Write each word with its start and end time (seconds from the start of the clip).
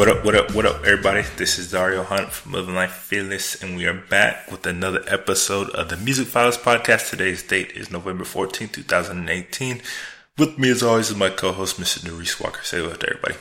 What 0.00 0.08
up, 0.08 0.24
what 0.24 0.34
up, 0.34 0.54
what 0.54 0.64
up, 0.64 0.76
everybody? 0.76 1.20
This 1.36 1.58
is 1.58 1.72
Dario 1.72 2.02
Hunt 2.02 2.32
from 2.32 2.52
Living 2.52 2.74
Life 2.74 2.92
Fearless, 2.92 3.62
and 3.62 3.76
we 3.76 3.84
are 3.84 3.92
back 3.92 4.50
with 4.50 4.64
another 4.64 5.04
episode 5.06 5.68
of 5.72 5.90
the 5.90 5.98
Music 5.98 6.26
Files 6.26 6.56
Podcast. 6.56 7.10
Today's 7.10 7.42
date 7.42 7.72
is 7.72 7.90
November 7.90 8.24
14, 8.24 8.70
2018. 8.70 9.82
With 10.38 10.58
me, 10.58 10.70
as 10.70 10.82
always, 10.82 11.10
is 11.10 11.16
my 11.18 11.28
co 11.28 11.52
host, 11.52 11.78
Mr. 11.78 12.10
Maurice 12.10 12.40
Walker. 12.40 12.62
Say 12.62 12.78
hello 12.78 12.94
to 12.94 13.10
everybody. 13.10 13.34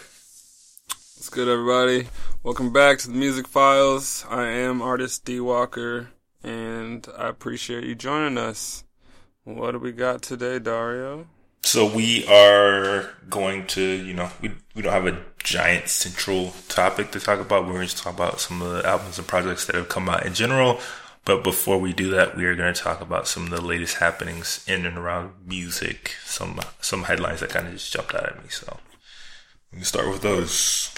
What's 1.16 1.30
good, 1.30 1.48
everybody? 1.48 2.10
Welcome 2.44 2.74
back 2.74 2.98
to 3.00 3.08
the 3.08 3.18
Music 3.18 3.48
Files. 3.48 4.26
I 4.30 4.48
am 4.48 4.82
artist 4.82 5.24
D 5.24 5.40
Walker, 5.40 6.10
and 6.44 7.08
I 7.18 7.30
appreciate 7.30 7.86
you 7.86 7.96
joining 7.96 8.38
us. 8.38 8.84
What 9.46 9.72
do 9.72 9.80
we 9.80 9.94
got 9.94 10.22
today, 10.22 10.60
Dario? 10.60 11.26
So 11.62 11.86
we 11.86 12.26
are 12.28 13.10
going 13.30 13.68
to, 13.68 13.82
you 13.82 14.14
know, 14.14 14.30
we 14.42 14.52
we 14.76 14.82
don't 14.82 14.94
have 14.94 15.08
a 15.08 15.20
giant 15.44 15.90
central 15.90 16.54
topic 16.68 17.12
to 17.12 17.20
talk 17.20 17.40
about. 17.40 17.66
We're 17.66 17.74
going 17.74 17.88
to 17.88 17.96
talk 17.98 18.14
about 18.14 18.40
some 18.40 18.62
of 18.62 18.72
the 18.72 18.88
albums 18.88 19.18
and 19.18 19.28
projects 19.28 19.66
that 19.66 19.76
have 19.76 19.90
come 19.90 20.10
out 20.10 20.26
in 20.26 20.34
general. 20.34 20.80
But 21.26 21.44
before 21.44 21.78
we 21.78 21.94
do 21.94 22.10
that, 22.12 22.36
we 22.36 22.46
are 22.46 22.56
going 22.56 22.74
to 22.74 22.82
talk 22.82 23.02
about 23.02 23.28
some 23.28 23.44
of 23.44 23.50
the 23.50 23.62
latest 23.62 23.98
happenings 23.98 24.66
in 24.68 24.86
and 24.86 24.98
around 24.98 25.34
music. 25.46 26.16
Some 26.26 26.60
some 26.80 27.04
headlines 27.04 27.42
that 27.42 27.50
kind 27.50 27.68
of 27.68 27.74
just 27.74 27.94
jumped 27.94 28.16
out 28.16 28.26
at 28.26 28.42
me. 28.42 28.50
So 28.50 28.78
we 29.72 29.78
can 29.78 29.86
start 29.86 30.10
with 30.10 30.22
those. 30.22 30.94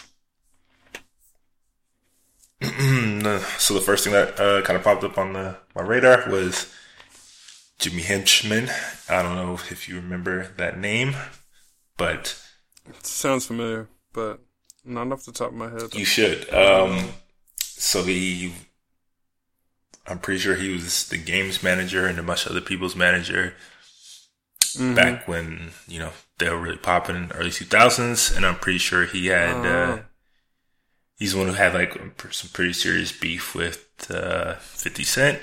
so 3.58 3.74
the 3.74 3.82
first 3.82 4.04
thing 4.04 4.14
that 4.14 4.40
uh, 4.40 4.62
kind 4.62 4.78
of 4.78 4.84
popped 4.84 5.04
up 5.04 5.18
on 5.18 5.34
the 5.34 5.58
my 5.76 5.82
radar 5.82 6.30
was 6.30 6.74
Jimmy 7.82 8.04
Henchman. 8.04 8.70
I 9.10 9.24
don't 9.24 9.36
know 9.36 9.56
if 9.56 9.90
you 9.90 9.96
remember 9.96 10.50
that 10.58 10.78
name, 10.78 11.16
but 11.98 12.40
it 12.88 13.06
sounds 13.06 13.48
familiar, 13.48 13.90
but 14.14 14.40
not 14.86 15.12
off 15.12 15.26
the 15.26 15.32
top 15.32 15.50
of 15.50 15.56
my 15.56 15.70
head. 15.70 15.94
You 15.94 16.06
should. 16.06 16.54
Um, 16.54 17.10
so 17.60 18.04
he, 18.04 18.54
I'm 20.06 20.20
pretty 20.20 20.40
sure 20.40 20.56
he 20.56 20.72
was 20.72 21.10
the 21.10 21.18
Game's 21.18 21.64
manager 21.64 22.06
and 22.06 22.20
a 22.20 22.24
bunch 22.24 22.46
of 22.46 22.52
other 22.52 22.62
people's 22.62 22.96
manager 22.96 23.56
mm-hmm. 24.62 24.94
back 24.94 25.28
when 25.28 25.72
you 25.88 25.98
know 25.98 26.12
they 26.38 26.52
were 26.52 26.60
really 26.60 26.78
popping 26.78 27.16
in 27.16 27.28
the 27.30 27.36
early 27.36 27.50
2000s, 27.50 28.38
and 28.38 28.46
I'm 28.46 28.56
pretty 28.56 28.80
sure 28.80 29.06
he 29.06 29.28
had. 29.28 29.66
Uh, 29.66 29.70
uh, 29.70 30.00
he's 31.18 31.34
the 31.34 31.40
one 31.40 31.48
who 31.48 31.54
had 31.54 31.74
like 31.74 31.94
some 32.32 32.52
pretty 32.54 32.74
serious 32.74 33.12
beef 33.12 33.56
with 33.56 33.88
uh, 34.12 34.56
50 34.56 35.04
Cent. 35.04 35.40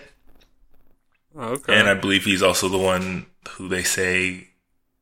Okay. 1.37 1.79
And 1.79 1.89
I 1.89 1.95
believe 1.95 2.25
he's 2.25 2.43
also 2.43 2.69
the 2.69 2.79
one 2.79 3.27
who 3.51 3.69
they 3.69 3.83
say 3.83 4.49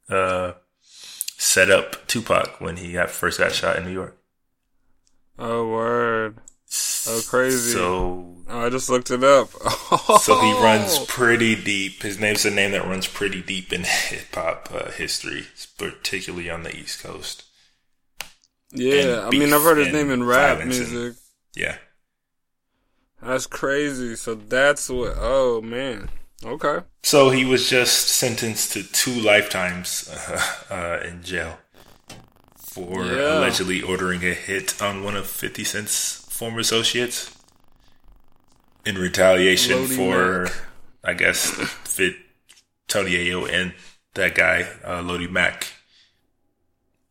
uh, 0.09 0.53
set 0.81 1.71
up 1.71 2.07
Tupac 2.07 2.61
when 2.61 2.77
he 2.77 2.93
got 2.93 3.11
first 3.11 3.39
got 3.39 3.53
shot 3.53 3.77
in 3.77 3.85
New 3.85 3.93
York. 3.93 4.17
Oh 5.39 5.69
word! 5.69 6.39
Oh 7.07 7.23
crazy! 7.29 7.73
So 7.73 8.37
oh, 8.49 8.67
I 8.67 8.71
just 8.71 8.89
looked 8.89 9.11
it 9.11 9.23
up. 9.23 9.51
so 10.21 10.41
he 10.41 10.53
runs 10.63 10.99
pretty 11.07 11.55
deep. 11.55 12.03
His 12.03 12.19
name's 12.19 12.47
a 12.47 12.51
name 12.51 12.73
that 12.73 12.87
runs 12.87 13.07
pretty 13.07 13.43
deep 13.43 13.73
in 13.73 13.85
hip 13.85 14.35
hop 14.35 14.69
uh, 14.73 14.91
history, 14.93 15.47
particularly 15.77 16.49
on 16.49 16.63
the 16.63 16.75
East 16.75 17.03
Coast. 17.03 17.45
Yeah, 18.73 19.25
I 19.27 19.31
mean 19.31 19.53
I've 19.53 19.63
heard 19.63 19.79
his 19.79 19.93
name 19.93 20.11
in 20.11 20.25
rap 20.25 20.65
music. 20.65 20.89
And, 20.89 21.17
yeah, 21.55 21.77
that's 23.27 23.47
crazy. 23.47 24.17
So 24.17 24.35
that's 24.35 24.89
what. 24.89 25.15
Oh 25.17 25.61
man. 25.61 26.09
Okay. 26.45 26.81
So 27.03 27.31
he 27.31 27.45
was 27.45 27.69
just 27.69 28.09
sentenced 28.09 28.73
to 28.73 28.83
two 28.83 29.13
lifetimes 29.13 30.09
uh, 30.11 30.43
uh, 30.71 31.07
in 31.07 31.23
jail 31.23 31.59
for 32.57 33.07
yeah. 33.07 33.39
allegedly 33.39 33.81
ordering 33.81 34.23
a 34.23 34.35
hit 34.35 34.81
on 34.83 35.03
one 35.03 35.17
of 35.17 35.27
50 35.27 35.65
Cent's 35.65 36.27
former 36.29 36.61
associates 36.61 37.35
in 38.85 38.97
retaliation 38.97 39.81
Lodi 39.81 39.97
for, 39.97 40.43
Mac. 40.43 40.53
I 41.03 41.15
guess, 41.15 41.51
fit 41.85 42.17
Tony 42.87 43.13
Yayo 43.13 43.51
and 43.51 43.73
that 44.15 44.35
guy, 44.35 44.67
uh, 44.85 45.03
Lodi 45.03 45.27
Mack, 45.27 45.69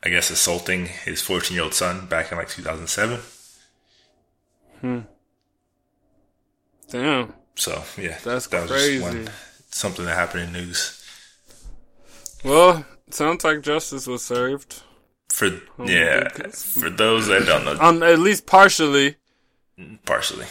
I 0.03 0.09
guess, 0.09 0.29
assaulting 0.29 0.85
his 0.85 1.21
14 1.21 1.55
year 1.55 1.63
old 1.63 1.73
son 1.73 2.05
back 2.05 2.31
in 2.31 2.37
like 2.37 2.49
2007. 2.49 3.19
Hmm. 4.81 4.99
Damn. 6.89 7.33
So 7.55 7.83
yeah, 7.97 8.17
that's 8.23 8.47
that 8.47 8.67
crazy. 8.67 9.01
One, 9.01 9.29
something 9.69 10.05
that 10.05 10.15
happened 10.15 10.43
in 10.43 10.53
news. 10.53 11.01
Well, 12.43 12.85
sounds 13.09 13.43
like 13.43 13.61
justice 13.61 14.07
was 14.07 14.23
served. 14.23 14.81
For 15.29 15.47
oh 15.79 15.87
yeah, 15.87 16.29
for 16.29 16.89
those 16.89 17.27
that 17.27 17.45
don't 17.45 17.65
know, 17.65 17.77
um, 17.79 18.03
at 18.03 18.19
least 18.19 18.45
partially. 18.45 19.15
Partially, 20.05 20.45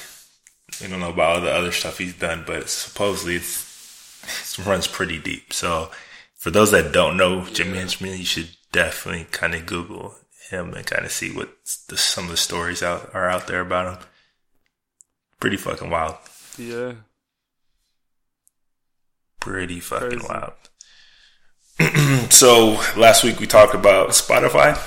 we 0.80 0.88
don't 0.88 1.00
know 1.00 1.10
about 1.10 1.36
all 1.36 1.40
the 1.42 1.52
other 1.52 1.72
stuff 1.72 1.98
he's 1.98 2.14
done, 2.14 2.44
but 2.46 2.68
supposedly 2.68 3.36
it's, 3.36 4.58
it 4.58 4.66
runs 4.66 4.86
pretty 4.86 5.18
deep. 5.18 5.52
So, 5.52 5.90
for 6.34 6.50
those 6.50 6.70
that 6.72 6.92
don't 6.92 7.16
know 7.16 7.46
Jimmy 7.46 7.78
Henchman, 7.78 8.18
you 8.18 8.24
should 8.26 8.50
definitely 8.72 9.26
kind 9.30 9.54
of 9.54 9.64
Google 9.64 10.16
him 10.50 10.74
and 10.74 10.86
kind 10.86 11.06
of 11.06 11.12
see 11.12 11.34
what 11.34 11.48
the, 11.88 11.96
some 11.96 12.24
of 12.24 12.30
the 12.30 12.36
stories 12.36 12.82
out 12.82 13.14
are 13.14 13.30
out 13.30 13.46
there 13.46 13.60
about 13.60 13.94
him. 13.98 14.08
Pretty 15.44 15.58
fucking 15.58 15.90
wild. 15.90 16.16
Yeah. 16.56 16.94
Pretty 19.40 19.78
fucking 19.78 20.20
Crazy. 20.20 20.26
wild. 20.26 20.54
so 22.32 22.80
last 22.96 23.22
week 23.22 23.38
we 23.38 23.46
talked 23.46 23.74
about 23.74 24.08
Spotify. 24.12 24.80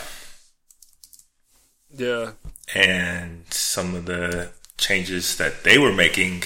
Yeah. 1.96 2.32
And 2.74 3.46
some 3.54 3.94
of 3.94 4.08
the 4.08 4.50
changes 4.80 5.38
that 5.38 5.64
they 5.64 5.78
were 5.78 5.94
making 5.94 6.42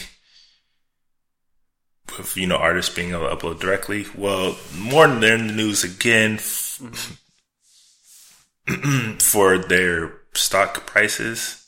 with, 2.18 2.36
you 2.36 2.48
know, 2.48 2.58
artists 2.58 2.94
being 2.94 3.12
able 3.12 3.30
to 3.30 3.36
upload 3.38 3.62
directly. 3.62 4.08
Well, 4.14 4.58
more 4.78 5.08
than 5.08 5.22
they're 5.22 5.38
in 5.38 5.48
the 5.48 5.54
news 5.54 5.86
again 5.86 6.36
mm-hmm. 6.36 7.14
for 9.20 9.58
their 9.58 10.16
stock 10.34 10.86
prices 10.86 11.61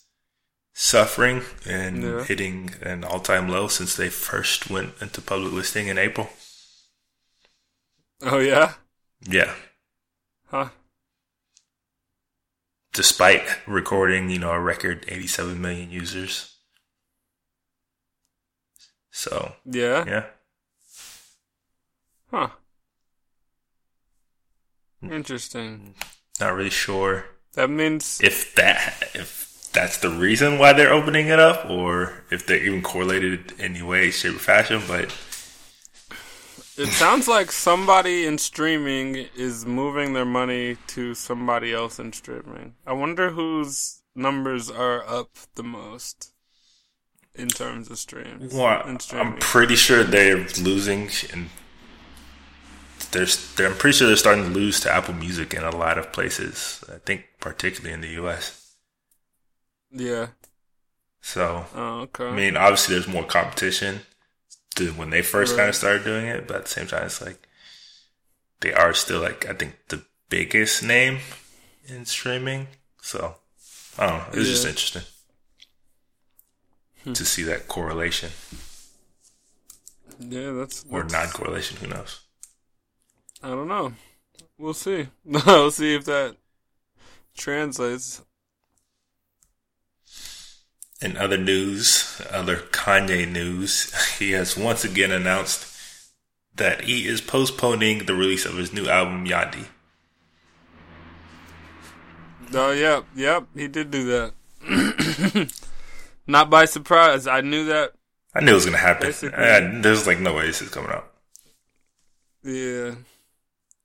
suffering 0.73 1.43
and 1.65 2.03
yeah. 2.03 2.23
hitting 2.23 2.71
an 2.81 3.03
all 3.03 3.19
time 3.19 3.47
low 3.47 3.67
since 3.67 3.95
they 3.95 4.09
first 4.09 4.69
went 4.69 4.93
into 4.99 5.21
public 5.21 5.53
listing 5.53 5.87
in 5.87 5.97
April. 5.97 6.29
Oh, 8.21 8.39
yeah? 8.39 8.73
Yeah. 9.21 9.53
Huh. 10.47 10.69
Despite 12.93 13.43
recording, 13.67 14.29
you 14.29 14.39
know, 14.39 14.51
a 14.51 14.59
record 14.59 15.05
87 15.07 15.59
million 15.59 15.91
users. 15.91 16.55
So. 19.11 19.53
Yeah. 19.65 20.05
Yeah. 20.07 20.25
Huh. 22.31 22.49
Hmm. 25.01 25.11
Interesting. 25.11 25.95
Not 26.39 26.55
really 26.55 26.69
sure. 26.69 27.25
That 27.53 27.69
means 27.69 28.19
if 28.23 28.55
that 28.55 29.11
if 29.13 29.42
that's 29.73 29.97
the 29.97 30.09
reason 30.09 30.59
why 30.59 30.73
they're 30.73 30.93
opening 30.93 31.27
it 31.27 31.39
up, 31.39 31.69
or 31.69 32.23
if 32.31 32.45
they're 32.45 32.63
even 32.63 32.81
correlated 32.81 33.51
in 33.53 33.61
any 33.61 33.81
way, 33.81 34.11
shape, 34.11 34.35
or 34.35 34.39
fashion. 34.39 34.81
But 34.87 35.05
it 36.77 36.89
sounds 36.89 37.27
like 37.27 37.51
somebody 37.51 38.25
in 38.25 38.37
streaming 38.37 39.27
is 39.35 39.65
moving 39.65 40.13
their 40.13 40.25
money 40.25 40.77
to 40.87 41.13
somebody 41.13 41.73
else 41.73 41.99
in 41.99 42.13
streaming. 42.13 42.75
I 42.85 42.93
wonder 42.93 43.31
whose 43.31 44.01
numbers 44.15 44.69
are 44.69 45.07
up 45.07 45.29
the 45.55 45.63
most 45.63 46.33
in 47.35 47.47
terms 47.47 47.89
of 47.89 47.97
streams. 47.97 48.53
Well, 48.53 48.83
I'm 49.13 49.37
pretty 49.37 49.75
sure 49.75 50.03
they're 50.03 50.47
losing, 50.61 51.09
and 51.31 51.49
there's, 53.11 53.53
they're, 53.55 53.67
I'm 53.67 53.77
pretty 53.77 53.97
sure 53.97 54.07
they're 54.07 54.15
starting 54.17 54.45
to 54.45 54.49
lose 54.51 54.79
to 54.81 54.93
Apple 54.93 55.15
Music 55.15 55.53
in 55.53 55.63
a 55.63 55.75
lot 55.75 55.97
of 55.97 56.11
places. 56.11 56.83
I 56.93 56.99
think 56.99 57.25
particularly 57.39 57.93
in 57.93 58.01
the 58.01 58.09
U.S. 58.19 58.62
Yeah. 59.93 60.27
So, 61.21 61.65
oh, 61.75 61.99
okay. 62.01 62.27
I 62.27 62.35
mean, 62.35 62.57
obviously, 62.57 62.95
there's 62.95 63.07
more 63.07 63.23
competition 63.23 64.01
than 64.75 64.97
when 64.97 65.09
they 65.09 65.21
first 65.21 65.53
right. 65.53 65.59
kind 65.59 65.69
of 65.69 65.75
started 65.75 66.03
doing 66.03 66.25
it, 66.25 66.47
but 66.47 66.57
at 66.57 66.63
the 66.63 66.69
same 66.69 66.87
time, 66.87 67.05
it's 67.05 67.21
like 67.21 67.47
they 68.59 68.73
are 68.73 68.93
still 68.93 69.21
like 69.21 69.47
I 69.47 69.53
think 69.53 69.75
the 69.89 70.03
biggest 70.29 70.83
name 70.83 71.19
in 71.87 72.05
streaming. 72.05 72.67
So, 73.01 73.35
I 73.97 74.07
don't 74.07 74.17
know. 74.17 74.25
It 74.33 74.37
was 74.37 74.47
yeah. 74.47 74.53
just 74.53 74.67
interesting 74.67 75.03
hmm. 77.03 77.13
to 77.13 77.25
see 77.25 77.43
that 77.43 77.67
correlation. 77.67 78.31
Yeah, 80.19 80.51
that's, 80.51 80.85
or 80.89 81.03
non-correlation. 81.03 81.77
Who 81.77 81.87
knows? 81.87 82.21
I 83.41 83.49
don't 83.49 83.67
know. 83.67 83.93
We'll 84.57 84.73
see. 84.73 85.07
we'll 85.25 85.71
see 85.71 85.95
if 85.95 86.05
that 86.05 86.35
translates. 87.35 88.21
In 91.03 91.17
other 91.17 91.37
news, 91.37 92.21
other 92.31 92.55
Kanye 92.55 93.29
news, 93.29 93.93
he 94.19 94.31
has 94.31 94.55
once 94.55 94.85
again 94.85 95.11
announced 95.11 95.69
that 96.55 96.85
he 96.85 97.07
is 97.07 97.19
postponing 97.19 98.05
the 98.05 98.13
release 98.13 98.45
of 98.45 98.55
his 98.55 98.71
new 98.71 98.87
album 98.87 99.25
Yandhi. 99.25 99.65
Oh, 102.53 102.71
yeah, 102.71 103.01
yep, 103.15 103.47
he 103.53 103.67
did 103.67 103.91
do 103.91 104.31
that. 104.61 105.51
Not 106.27 106.49
by 106.49 106.63
surprise. 106.63 107.27
I 107.27 107.41
knew 107.41 107.65
that. 107.65 107.91
I 108.33 108.39
knew 108.39 108.51
it 108.51 108.55
was 108.55 108.65
gonna 108.65 108.77
happen. 108.77 109.13
I, 109.35 109.81
there's 109.81 110.07
like 110.07 110.19
no 110.19 110.33
way 110.33 110.47
this 110.47 110.61
is 110.61 110.69
coming 110.69 110.91
out. 110.91 111.11
Yeah. 112.43 112.95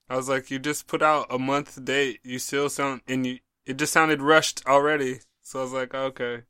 I 0.08 0.16
was 0.16 0.28
like, 0.28 0.50
you 0.50 0.58
just 0.60 0.86
put 0.86 1.02
out 1.02 1.26
a 1.30 1.38
month 1.38 1.84
date. 1.84 2.20
You 2.22 2.38
still 2.38 2.68
sound, 2.68 3.00
and 3.08 3.26
you, 3.26 3.38
it 3.66 3.76
just 3.76 3.92
sounded 3.92 4.22
rushed 4.22 4.62
already. 4.66 5.20
So 5.42 5.58
I 5.58 5.62
was 5.62 5.72
like, 5.72 5.94
okay. 5.94 6.42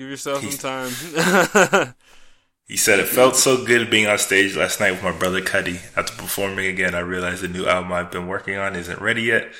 Give 0.00 0.08
yourself 0.08 0.42
some 0.42 0.56
time. 0.56 1.94
He 2.66 2.78
said, 2.78 3.00
It 3.00 3.08
felt 3.08 3.36
so 3.36 3.66
good 3.66 3.90
being 3.90 4.06
on 4.06 4.16
stage 4.16 4.56
last 4.56 4.80
night 4.80 4.92
with 4.92 5.02
my 5.02 5.12
brother 5.12 5.42
Cudi. 5.42 5.80
After 5.94 6.16
performing 6.16 6.66
again, 6.66 6.94
I 6.94 7.00
realized 7.00 7.42
the 7.42 7.48
new 7.48 7.66
album 7.66 7.92
I've 7.92 8.10
been 8.10 8.26
working 8.26 8.56
on 8.56 8.76
isn't 8.76 8.98
ready 8.98 9.22
yet. 9.22 9.52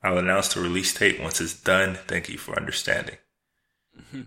I'll 0.00 0.18
announce 0.18 0.54
the 0.54 0.60
release 0.60 0.94
date 0.94 1.18
once 1.18 1.40
it's 1.40 1.60
done. 1.60 1.94
Thank 2.06 2.28
you 2.28 2.38
for 2.38 2.54
understanding. 2.56 3.16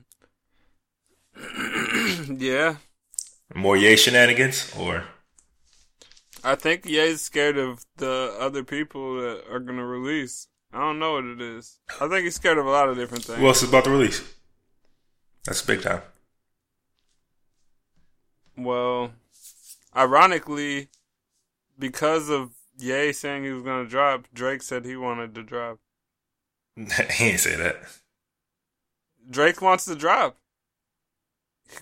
yeah. 2.27 2.77
More 3.55 3.77
Ye 3.77 3.95
shenanigans? 3.95 4.75
Or 4.77 5.05
I 6.43 6.55
think 6.55 6.85
Ye's 6.85 7.21
scared 7.21 7.57
of 7.57 7.85
the 7.95 8.35
other 8.37 8.65
people 8.65 9.21
that 9.21 9.43
are 9.49 9.59
going 9.59 9.77
to 9.77 9.85
release. 9.85 10.47
I 10.73 10.79
don't 10.79 10.99
know 10.99 11.13
what 11.13 11.25
it 11.25 11.39
is. 11.39 11.79
I 12.01 12.09
think 12.09 12.25
he's 12.25 12.35
scared 12.35 12.57
of 12.57 12.65
a 12.65 12.71
lot 12.71 12.89
of 12.89 12.97
different 12.97 13.23
things. 13.23 13.39
who 13.39 13.47
else 13.47 13.63
is 13.63 13.69
about 13.69 13.85
to 13.85 13.91
release? 13.91 14.21
That's 15.45 15.61
big 15.61 15.81
time. 15.81 16.01
Well, 18.57 19.11
ironically, 19.95 20.89
because 21.79 22.29
of 22.29 22.51
Ye 22.77 23.11
saying 23.11 23.43
he 23.43 23.51
was 23.51 23.63
going 23.63 23.83
to 23.83 23.89
drop, 23.89 24.27
Drake 24.33 24.61
said 24.61 24.85
he 24.85 24.95
wanted 24.95 25.33
to 25.35 25.43
drop. 25.43 25.79
he 26.75 27.25
ain't 27.25 27.39
say 27.39 27.55
that. 27.55 27.77
Drake 29.29 29.61
wants 29.61 29.85
to 29.85 29.95
drop. 29.95 30.37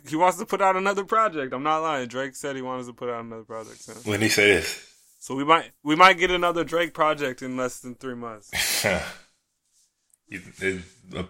He 0.08 0.16
wants 0.16 0.38
to 0.38 0.46
put 0.46 0.62
out 0.62 0.76
another 0.76 1.04
project. 1.04 1.54
I'm 1.54 1.64
not 1.64 1.80
lying. 1.80 2.08
Drake 2.08 2.36
said 2.36 2.56
he 2.56 2.62
wants 2.62 2.88
to 2.88 2.94
put 2.94 3.10
out 3.10 3.24
another 3.26 3.44
project 3.44 3.80
soon. 3.82 3.96
When 4.04 4.22
he 4.22 4.30
say 4.30 4.52
this? 4.56 4.86
So 5.20 5.36
we 5.36 5.44
might 5.44 5.72
we 5.84 5.96
might 5.96 6.18
get 6.18 6.32
another 6.32 6.64
Drake 6.64 6.94
project 6.94 7.42
in 7.42 7.58
less 7.58 7.80
than 7.80 7.96
three 7.96 8.16
months. 8.16 8.52
You- 10.32 10.42
it- 10.62 10.84
uh, 11.18 11.24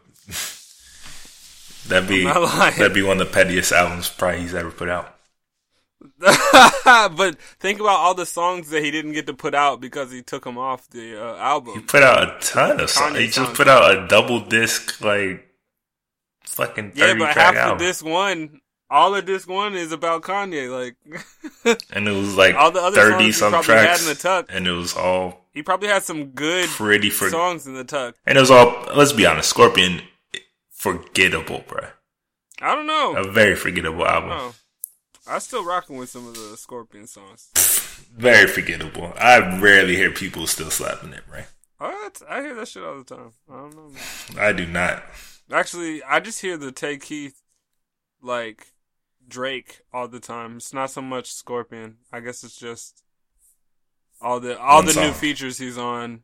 that'd 1.87 2.07
be 2.09 2.27
I'm 2.27 2.33
not 2.33 2.41
lying. 2.41 2.77
that'd 2.77 2.93
be 2.93 3.01
one 3.01 3.19
of 3.21 3.27
the 3.27 3.33
pettiest 3.33 3.71
albums 3.71 4.09
probably 4.09 4.41
he's 4.41 4.55
ever 4.55 4.71
put 4.71 4.89
out. 4.89 5.15
but 6.19 7.37
think 7.59 7.79
about 7.79 7.97
all 7.97 8.13
the 8.13 8.25
songs 8.25 8.69
that 8.69 8.83
he 8.83 8.91
didn't 8.91 9.13
get 9.13 9.27
to 9.27 9.33
put 9.33 9.53
out 9.53 9.81
because 9.81 10.11
he 10.11 10.21
took 10.21 10.43
them 10.43 10.57
off 10.57 10.89
the 10.89 11.21
uh, 11.21 11.61
He 11.73 11.81
put 11.81 12.03
out 12.03 12.23
a 12.23 12.39
ton 12.39 12.79
of 12.79 12.89
songs. 12.89 13.17
He 13.17 13.27
just 13.27 13.53
put 13.53 13.67
out 13.67 13.95
a 13.97 14.07
double 14.07 14.39
disc 14.39 15.01
like 15.01 15.45
fucking 16.43 16.93
Yeah, 16.95 17.13
but 17.13 17.33
track 17.33 17.37
half 17.37 17.55
album, 17.55 17.73
of 17.73 17.79
this 17.79 18.01
one, 18.01 18.61
all 18.89 19.15
of 19.15 19.25
this 19.25 19.45
one 19.45 19.75
is 19.75 19.91
about 19.91 20.23
Kanye. 20.23 20.69
Like 20.69 21.77
and 21.91 22.07
it 22.07 22.11
was 22.11 22.35
like 22.35 22.55
all 22.55 22.71
the 22.71 22.81
other 22.81 22.95
thirty 22.95 23.25
he 23.25 23.31
some 23.31 23.61
tracks, 23.61 24.01
in 24.01 24.09
the 24.09 24.15
tuck. 24.15 24.47
and 24.49 24.67
it 24.67 24.71
was 24.71 24.95
all 24.95 25.47
he 25.53 25.63
probably 25.63 25.89
had 25.89 26.03
some 26.03 26.27
good 26.27 26.67
pretty 26.69 27.09
for. 27.09 27.29
songs 27.29 27.67
in 27.67 27.73
the 27.73 27.83
tuck. 27.83 28.15
And 28.25 28.37
it 28.37 28.41
was 28.41 28.51
all. 28.51 28.85
Let's 28.95 29.13
be 29.13 29.25
honest, 29.25 29.49
Scorpion, 29.49 30.01
forgettable, 30.79 31.59
bruh. 31.67 31.91
I 32.61 32.73
don't 32.73 32.87
know. 32.87 33.15
A 33.15 33.29
very 33.29 33.55
forgettable 33.55 34.05
album. 34.05 34.31
Oh. 34.31 34.55
I 35.27 35.39
still 35.39 35.63
rocking 35.63 35.97
with 35.97 36.09
some 36.09 36.27
of 36.27 36.33
the 36.33 36.57
Scorpion 36.57 37.05
songs. 37.05 37.51
Very 38.17 38.47
forgettable. 38.47 39.13
I 39.19 39.59
rarely 39.59 39.95
hear 39.95 40.09
people 40.09 40.47
still 40.47 40.71
slapping 40.71 41.13
it, 41.13 41.21
right? 41.31 41.45
What? 41.77 42.21
I 42.27 42.41
hear 42.41 42.55
that 42.55 42.67
shit 42.67 42.83
all 42.83 42.97
the 42.97 43.03
time. 43.03 43.33
I 43.49 43.57
don't 43.57 43.75
know. 43.75 43.89
Man. 43.89 44.43
I 44.43 44.51
do 44.53 44.65
not. 44.65 45.03
Actually, 45.51 46.01
I 46.03 46.19
just 46.19 46.41
hear 46.41 46.57
the 46.57 46.71
Tay 46.71 46.97
Keith, 46.97 47.41
like 48.21 48.73
Drake, 49.27 49.81
all 49.93 50.07
the 50.07 50.19
time. 50.19 50.57
It's 50.57 50.73
not 50.73 50.89
so 50.89 51.01
much 51.01 51.31
Scorpion. 51.31 51.97
I 52.11 52.21
guess 52.21 52.43
it's 52.43 52.57
just 52.57 53.03
all 54.21 54.39
the 54.39 54.59
all 54.59 54.77
One 54.77 54.87
the 54.87 55.01
new 55.01 55.11
features 55.11 55.57
he's 55.59 55.77
on. 55.77 56.23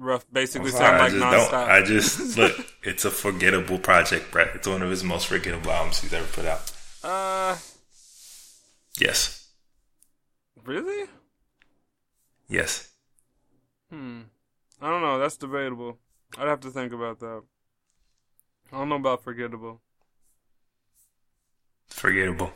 Rough, 0.00 0.24
basically 0.32 0.70
sound 0.70 0.98
like 0.98 1.10
I 1.10 1.10
just 1.10 1.50
nonstop. 1.50 1.50
don't. 1.50 1.70
I 1.70 1.82
just 1.82 2.38
look. 2.38 2.66
It's 2.84 3.04
a 3.04 3.10
forgettable 3.10 3.78
project, 3.80 4.30
Brett. 4.30 4.54
It's 4.54 4.68
one 4.68 4.80
of 4.82 4.90
his 4.90 5.02
most 5.02 5.26
forgettable 5.26 5.70
albums 5.72 6.00
he's 6.00 6.12
ever 6.12 6.26
put 6.26 6.44
out. 6.46 6.70
uh, 7.02 7.56
Yes, 9.00 9.48
really? 10.64 11.08
yes. 12.48 12.88
Hmm. 13.90 14.22
I 14.80 14.88
don't 14.90 15.02
know. 15.02 15.18
That's 15.18 15.36
debatable. 15.36 15.98
I'd 16.36 16.46
have 16.48 16.60
to 16.60 16.70
think 16.70 16.92
about 16.92 17.18
that. 17.20 17.42
I 18.72 18.78
don't 18.78 18.88
know 18.88 18.96
about 18.96 19.22
forgettable. 19.24 19.80
Forgettable. 21.88 22.52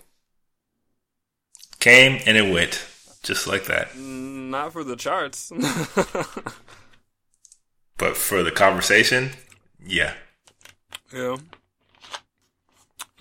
Came 1.80 2.20
and 2.26 2.36
it 2.36 2.52
went, 2.52 2.84
just 3.22 3.46
like 3.46 3.64
that. 3.66 3.96
Not 3.96 4.72
for 4.72 4.84
the 4.84 4.94
charts. 4.96 5.50
But 7.98 8.16
for 8.16 8.42
the 8.42 8.50
conversation, 8.50 9.30
yeah. 9.84 10.14
yeah. 11.12 11.36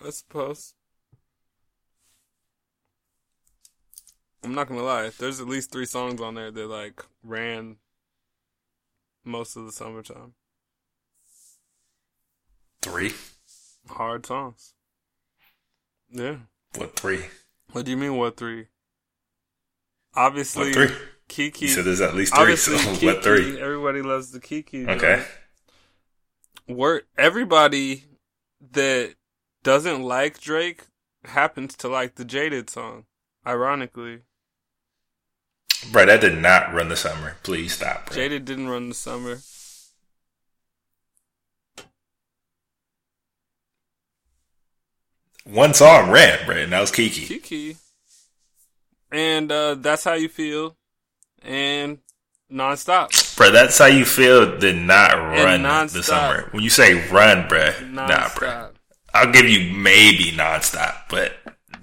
I 0.04 0.10
suppose. 0.10 0.74
I'm 4.44 4.56
not 4.56 4.68
gonna 4.68 4.82
lie. 4.84 5.12
There's 5.18 5.40
at 5.40 5.48
least 5.48 5.72
three 5.72 5.86
songs 5.86 6.20
on 6.20 6.34
there 6.34 6.50
that 6.50 6.68
like 6.68 7.04
ran 7.24 7.78
most 9.24 9.56
of 9.56 9.66
the 9.66 9.72
summertime. 9.72 10.34
Three. 12.82 13.14
Hard 13.88 14.26
songs. 14.26 14.74
Yeah. 16.10 16.38
What 16.76 16.96
three? 16.96 17.26
What 17.72 17.86
do 17.86 17.92
you 17.92 17.98
mean? 17.98 18.18
What 18.18 18.38
three? 18.38 18.68
Obviously, 20.16 20.68
What 20.68 20.74
three? 20.74 20.98
Kiki. 21.32 21.70
Said 21.70 21.86
there's 21.86 22.02
at 22.02 22.14
least 22.14 22.36
three. 22.36 22.58
So 22.58 22.78
Kiki. 22.78 23.06
what 23.06 23.24
three? 23.24 23.60
Everybody 23.60 24.02
loves 24.02 24.32
the 24.32 24.42
Kiki. 24.42 24.86
joint. 24.86 25.02
Okay. 25.02 25.24
Word. 26.68 27.04
Everybody 27.18 28.04
that 28.72 29.16
doesn't 29.64 30.04
like 30.04 30.42
Drake 30.42 30.84
happens 31.24 31.78
to 31.78 31.88
like 31.88 32.16
the 32.16 32.26
Jaded 32.26 32.70
song. 32.70 33.06
Ironically, 33.48 34.20
Bro, 35.92 36.08
that 36.08 36.22
did 36.22 36.38
not 36.38 36.74
run 36.74 36.90
the 36.90 36.96
summer. 36.98 37.38
Please 37.44 37.74
stop, 37.74 38.08
bro. 38.08 38.16
Jaded 38.16 38.44
didn't 38.46 38.68
run 38.68 38.90
the 38.90 38.96
summer. 38.96 39.40
One 45.46 45.74
song 45.74 46.12
ran, 46.12 46.46
bro, 46.46 46.58
and 46.58 46.74
that 46.74 46.82
was 46.82 46.92
Kiki. 46.92 47.26
Kiki. 47.26 47.78
And 49.12 49.52
uh, 49.52 49.76
that's 49.76 50.04
how 50.04 50.14
you 50.14 50.30
feel. 50.30 50.76
And 51.42 52.00
nonstop. 52.52 53.38
Bro, 53.38 53.52
that's 53.52 53.78
how 53.78 53.86
you 53.86 54.06
feel 54.06 54.58
did 54.58 54.76
not 54.76 55.14
run 55.14 55.64
the 55.88 56.04
summer. 56.04 56.50
When 56.52 56.64
you 56.64 56.70
say 56.70 57.08
run, 57.10 57.48
bro, 57.48 57.72
nah, 57.90 58.30
bro. 58.36 58.72
I'll 59.14 59.32
give 59.32 59.50
you 59.50 59.74
maybe 59.74 60.32
nonstop, 60.32 60.96
but 61.10 61.34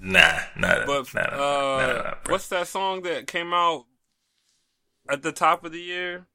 nah, 0.01 0.39
nah, 0.57 0.85
But 0.85 1.13
nah, 1.13 1.21
nah, 1.21 1.27
uh, 1.27 1.37
nah, 1.37 1.87
nah, 1.87 2.01
nah, 2.01 2.13
what's 2.27 2.47
that 2.47 2.67
song 2.67 3.03
that 3.03 3.27
came 3.27 3.53
out 3.53 3.85
at 5.09 5.21
the 5.21 5.31
top 5.31 5.65
of 5.65 5.71
the 5.71 5.81
year? 5.81 6.25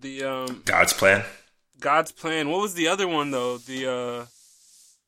The 0.00 0.24
um 0.24 0.62
God's 0.64 0.92
plan. 0.92 1.24
God's 1.82 2.12
Plan. 2.12 2.48
What 2.48 2.60
was 2.60 2.74
the 2.74 2.86
other 2.86 3.08
one 3.08 3.32
though? 3.32 3.58
The 3.58 3.90
uh 3.90 4.26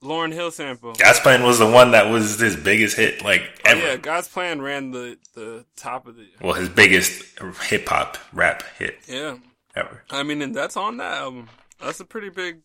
Lauryn 0.05 0.33
Hill 0.33 0.51
sample. 0.51 0.93
God's 0.95 1.19
plan 1.21 1.43
was 1.43 1.59
the 1.59 1.69
one 1.71 1.93
that 1.93 2.11
was 2.11 2.39
his 2.39 2.57
biggest 2.57 2.97
hit, 2.97 3.23
like 3.25 3.43
Oh, 3.67 3.71
ever. 3.71 3.81
yeah, 3.81 3.97
God's 3.97 4.29
Plan 4.29 4.61
ran 4.61 4.91
the 4.91 5.19
the 5.35 5.65
top 5.77 6.07
of 6.07 6.17
the 6.17 6.27
Well, 6.41 6.53
his 6.53 6.69
biggest 6.69 7.39
hip 7.63 7.89
hop 7.89 8.19
rap 8.33 8.63
hit 8.79 8.99
yeah. 9.09 9.37
ever. 9.75 10.05
I 10.11 10.23
mean, 10.23 10.43
and 10.43 10.55
that's 10.55 10.77
on 10.77 10.99
that 10.99 11.19
album. 11.19 11.49
That's 11.81 11.99
a 12.01 12.05
pretty 12.05 12.29
big. 12.29 12.59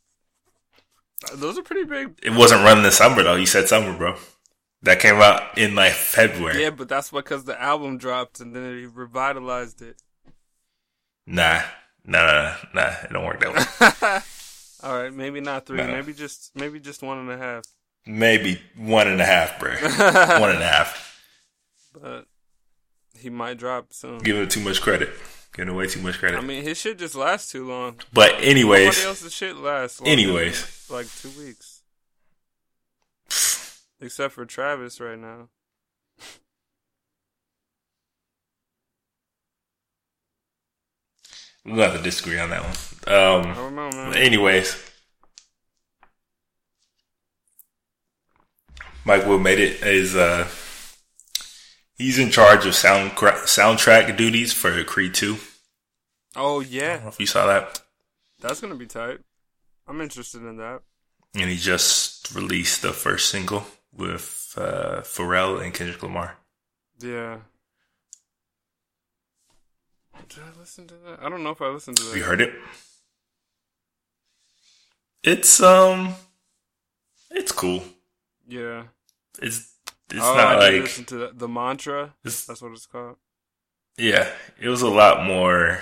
Those 1.34 1.58
are 1.58 1.64
pretty 1.64 1.86
big. 1.86 2.20
It 2.24 2.32
wasn't 2.32 2.64
running 2.64 2.84
the 2.84 2.92
summer 2.92 3.24
though. 3.24 3.36
You 3.36 3.46
said 3.46 3.68
summer, 3.68 3.98
bro. 3.98 4.16
That 4.84 5.00
came 5.00 5.16
out 5.16 5.58
in 5.58 5.76
like 5.76 5.92
February. 5.94 6.62
Yeah, 6.62 6.70
but 6.70 6.88
that's 6.90 7.12
because 7.12 7.46
the 7.46 7.62
album 7.62 7.98
dropped 7.98 8.40
and 8.40 8.56
then 8.56 8.78
he 8.78 8.86
revitalized 8.86 9.82
it. 9.82 10.02
Nah, 11.26 11.62
nah, 12.06 12.26
nah, 12.26 12.56
nah. 12.74 12.94
It 13.04 13.12
don't 13.14 13.26
work 13.26 13.40
that 13.42 13.54
way. 14.02 14.20
All 14.82 15.02
right, 15.02 15.14
maybe 15.14 15.42
not 15.42 15.66
three. 15.66 15.78
No. 15.78 15.88
Maybe 15.88 16.14
just 16.14 16.52
maybe 16.56 16.80
just 16.80 17.02
one 17.04 17.18
and 17.18 17.30
a 17.32 17.38
half. 17.38 17.64
Maybe 18.06 18.62
one 18.78 19.08
and 19.08 19.20
a 19.22 19.26
half, 19.26 19.60
bro. 19.60 19.72
one 20.40 20.52
and 20.52 20.62
a 20.64 20.68
half. 20.68 21.22
But 21.94 22.26
he 23.18 23.30
might 23.30 23.58
drop 23.58 23.92
soon. 23.94 24.20
Giving 24.20 24.44
it 24.44 24.50
too 24.50 24.62
much 24.62 24.82
credit. 24.82 25.10
Giving 25.54 25.74
away 25.74 25.88
too 25.88 26.02
much 26.02 26.20
credit. 26.20 26.38
I 26.38 26.42
mean, 26.42 26.64
his 26.64 26.78
shit 26.78 26.98
just 26.98 27.16
lasts 27.16 27.52
too 27.52 27.68
long. 27.68 27.98
but 28.14 28.32
Nobody 28.34 28.50
anyways, 28.52 29.04
else's 29.04 29.34
shit 29.34 29.58
lasts. 29.58 30.02
anyways, 30.06 30.88
like 30.90 31.08
two 31.22 31.32
weeks. 31.38 31.82
Except 34.02 34.34
for 34.34 34.46
Travis 34.46 35.02
right 35.02 35.20
now. 35.20 35.50
We'll 41.66 41.78
have 41.90 41.98
to 41.98 42.02
disagree 42.04 42.40
on 42.40 42.50
that 42.50 42.62
one. 42.64 42.76
Um, 43.16 43.52
I 43.52 43.54
don't 43.54 43.76
know, 43.76 43.90
man. 43.92 44.14
anyways, 44.16 44.76
Mike 49.06 49.26
Will 49.26 49.40
made 49.40 49.60
it 49.60 49.82
is 49.84 50.16
uh 50.16 50.48
he's 51.98 52.20
in 52.20 52.30
charge 52.32 52.66
of 52.66 52.76
sound 52.76 53.12
soundtrack 53.12 54.16
duties 54.18 54.54
for 54.54 54.84
Creed 54.84 55.14
2. 55.14 55.38
Oh 56.36 56.62
I 56.62 56.64
don't 56.64 56.72
yeah, 56.72 57.00
know 57.04 57.08
if 57.10 57.20
you 57.20 57.26
saw 57.26 57.48
that. 57.48 57.82
that's 58.40 58.62
gonna 58.62 58.76
be 58.76 58.86
tight. 58.88 59.20
I'm 59.88 60.02
interested 60.02 60.42
in 60.44 60.58
that. 60.58 60.82
And 61.36 61.50
he 61.50 61.58
just 61.58 62.34
released 62.36 62.82
the 62.82 62.94
first 62.94 63.30
single 63.30 63.66
with 63.96 64.54
uh, 64.58 65.02
Pharrell 65.02 65.64
and 65.64 65.74
Kendrick 65.74 66.02
Lamar. 66.04 66.38
Yeah. 67.00 67.40
Did 70.28 70.40
I 70.44 70.60
listen 70.60 70.88
to 70.88 70.94
that? 71.06 71.20
I 71.22 71.30
don't 71.30 71.44
know 71.44 71.52
if 71.52 71.62
I 71.62 71.68
listened 71.70 71.98
to 71.98 72.04
that. 72.04 72.10
Have 72.10 72.18
you 72.18 72.24
heard 72.24 72.42
it? 72.42 72.54
It's 75.24 75.62
um, 75.62 76.14
it's 77.32 77.52
cool. 77.52 77.84
Yeah. 78.48 78.84
It's 79.42 79.74
it's 80.12 80.20
oh, 80.22 80.36
not 80.36 80.56
I 80.56 80.60
like 80.72 80.82
listen 80.84 81.06
to 81.06 81.16
that. 81.18 81.40
the 81.40 81.48
mantra. 81.48 82.14
That's 82.24 82.48
what 82.62 82.72
it's 82.72 82.86
called. 82.86 83.18
yeah. 83.98 84.30
It 84.60 84.70
was 84.70 84.82
a 84.82 84.90
lot 84.90 85.26
more 85.26 85.80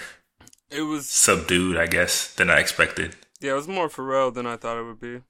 It 0.72 0.82
was 0.82 1.08
subdued, 1.10 1.78
I 1.78 1.88
guess, 1.88 2.34
than 2.34 2.50
I 2.50 2.60
expected. 2.60 3.16
yeah, 3.40 3.52
it 3.52 3.56
was 3.56 3.68
more 3.68 3.90
Pharrell 3.90 4.34
than 4.34 4.46
I 4.46 4.58
thought 4.58 4.78
it 4.80 4.84
would 4.84 5.00
be. 5.00 5.22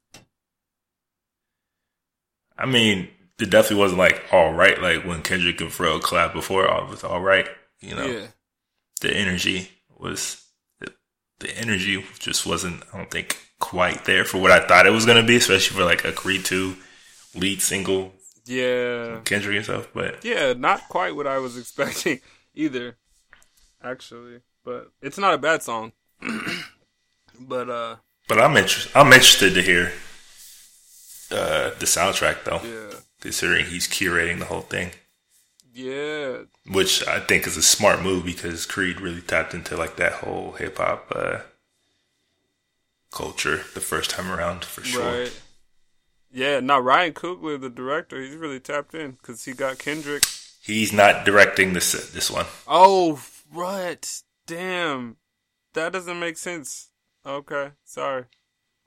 I 2.58 2.66
mean, 2.66 3.10
it 3.40 3.50
definitely 3.52 3.78
wasn't 3.78 4.00
like 4.00 4.24
all 4.32 4.54
right. 4.54 4.82
Like 4.82 5.06
when 5.06 5.22
Kendrick 5.22 5.62
and 5.62 5.70
Pharrell 5.70 6.02
collabed 6.02 6.34
before, 6.34 6.66
it 6.66 6.90
was 6.90 7.04
all 7.04 7.22
right. 7.22 7.48
You 7.82 7.96
know, 7.96 8.06
Yeah. 8.06 8.28
The 9.00 9.16
energy 9.16 9.70
was 9.98 10.44
the, 11.40 11.58
energy 11.58 12.04
just 12.20 12.46
wasn't. 12.46 12.84
I 12.94 12.98
don't 12.98 13.12
think 13.12 13.38
quite 13.60 14.06
there 14.06 14.26
for 14.26 14.40
what 14.40 14.52
I 14.52 14.66
thought 14.66 14.88
it 14.88 14.92
was 14.92 15.06
gonna 15.06 15.24
be, 15.24 15.36
especially 15.36 15.78
for 15.78 15.84
like 15.84 16.06
a 16.06 16.12
Creed 16.12 16.46
two 16.46 16.76
lead 17.36 17.62
single 17.62 18.14
Yeah. 18.46 19.20
Kendrick 19.26 19.58
and 19.58 19.66
stuff. 19.66 19.90
But 19.94 20.24
Yeah, 20.24 20.54
not 20.54 20.88
quite 20.90 21.16
what 21.16 21.28
I 21.28 21.38
was 21.38 21.58
expecting 21.60 22.22
either. 22.56 22.98
Actually, 23.84 24.42
but 24.64 24.92
it's 25.02 25.18
not 25.18 25.34
a 25.34 25.38
bad 25.38 25.64
song. 25.64 25.92
but 27.40 27.70
uh 27.70 27.96
but 28.28 28.40
I'm 28.40 28.58
interested. 28.58 28.92
I'm 28.96 29.14
interested 29.14 29.54
to 29.54 29.62
hear 29.62 29.94
uh, 31.32 31.72
the 31.80 31.86
soundtrack 31.86 32.44
though, 32.44 32.62
yeah. 32.64 33.00
considering 33.22 33.66
he's 33.66 33.88
curating 33.88 34.40
the 34.40 34.46
whole 34.46 34.62
thing. 34.62 34.92
Yeah. 35.78 36.38
which 36.72 37.08
I 37.08 37.20
think 37.20 37.46
is 37.46 37.56
a 37.56 37.62
smart 37.62 38.02
move 38.02 38.26
because 38.26 38.66
Creed 38.66 39.00
really 39.00 39.22
tapped 39.22 39.54
into 39.54 39.78
like 39.78 39.96
that 39.98 40.14
whole 40.14 40.54
hip 40.54 40.78
hop 40.78 41.12
uh, 41.16 41.40
culture 43.12 43.58
the 43.76 43.82
first 43.82 44.10
time 44.10 44.32
around 44.32 44.66
for 44.66 44.84
sure. 44.84 45.22
Right. 45.22 45.42
Yeah, 46.32 46.60
now 46.60 46.80
Ryan 46.80 47.14
Coogler, 47.14 47.62
the 47.62 47.70
director, 47.70 48.22
he's 48.22 48.36
really 48.36 48.60
tapped 48.60 48.94
in 48.96 49.12
because 49.12 49.46
he 49.46 49.54
got 49.54 49.78
Kendrick. 49.80 50.24
He's 50.62 50.92
not 50.92 51.26
directing 51.26 51.74
this 51.74 51.92
this 52.12 52.30
one. 52.30 52.46
Oh, 52.68 53.22
right. 53.54 54.22
Damn. 54.48 55.18
That 55.74 55.94
doesn't 55.94 56.20
make 56.20 56.38
sense. 56.38 56.90
Okay, 57.26 57.72
sorry. 57.86 58.26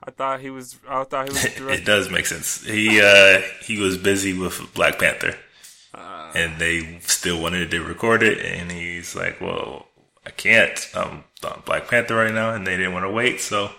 I 0.02 0.11
thought 0.11 0.40
he 0.40 0.50
was. 0.50 0.78
I 0.88 1.04
thought 1.04 1.28
he 1.28 1.32
was 1.32 1.44
it 1.78 1.85
does 1.85 2.11
make 2.11 2.26
sense. 2.26 2.64
He 2.64 3.00
uh, 3.00 3.42
he 3.62 3.78
was 3.78 3.97
busy 3.97 4.37
with 4.37 4.73
Black 4.75 4.99
Panther, 4.99 5.37
Uh, 5.92 6.32
and 6.35 6.59
they 6.61 6.99
still 7.00 7.40
wanted 7.40 7.70
to 7.70 7.82
record 7.82 8.23
it, 8.23 8.38
and 8.44 8.70
he's 8.70 9.16
like, 9.16 9.40
"Well, 9.40 9.88
I 10.25 10.30
can't. 10.30 10.88
I'm 10.94 11.25
on 11.44 11.62
Black 11.66 11.88
Panther 11.88 12.16
right 12.16 12.32
now," 12.32 12.54
and 12.54 12.66
they 12.66 12.76
didn't 12.76 12.92
want 12.92 13.04
to 13.04 13.11
wait, 13.11 13.40
so 13.40 13.73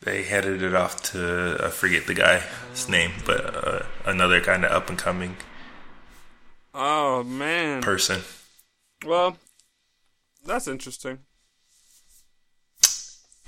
they 0.00 0.24
headed 0.24 0.62
it 0.62 0.74
off 0.74 1.02
to 1.12 1.58
I 1.62 1.68
forget 1.68 2.06
the 2.06 2.14
guy's 2.14 2.88
name, 2.88 3.12
but 3.24 3.66
uh, 3.66 3.82
another 4.04 4.40
kind 4.40 4.64
of 4.64 4.72
up 4.72 4.88
and 4.88 4.98
coming 4.98 5.36
oh 6.74 7.22
man. 7.22 7.82
person. 7.82 8.22
Well, 9.04 9.36
that's 10.44 10.68
interesting. 10.68 11.20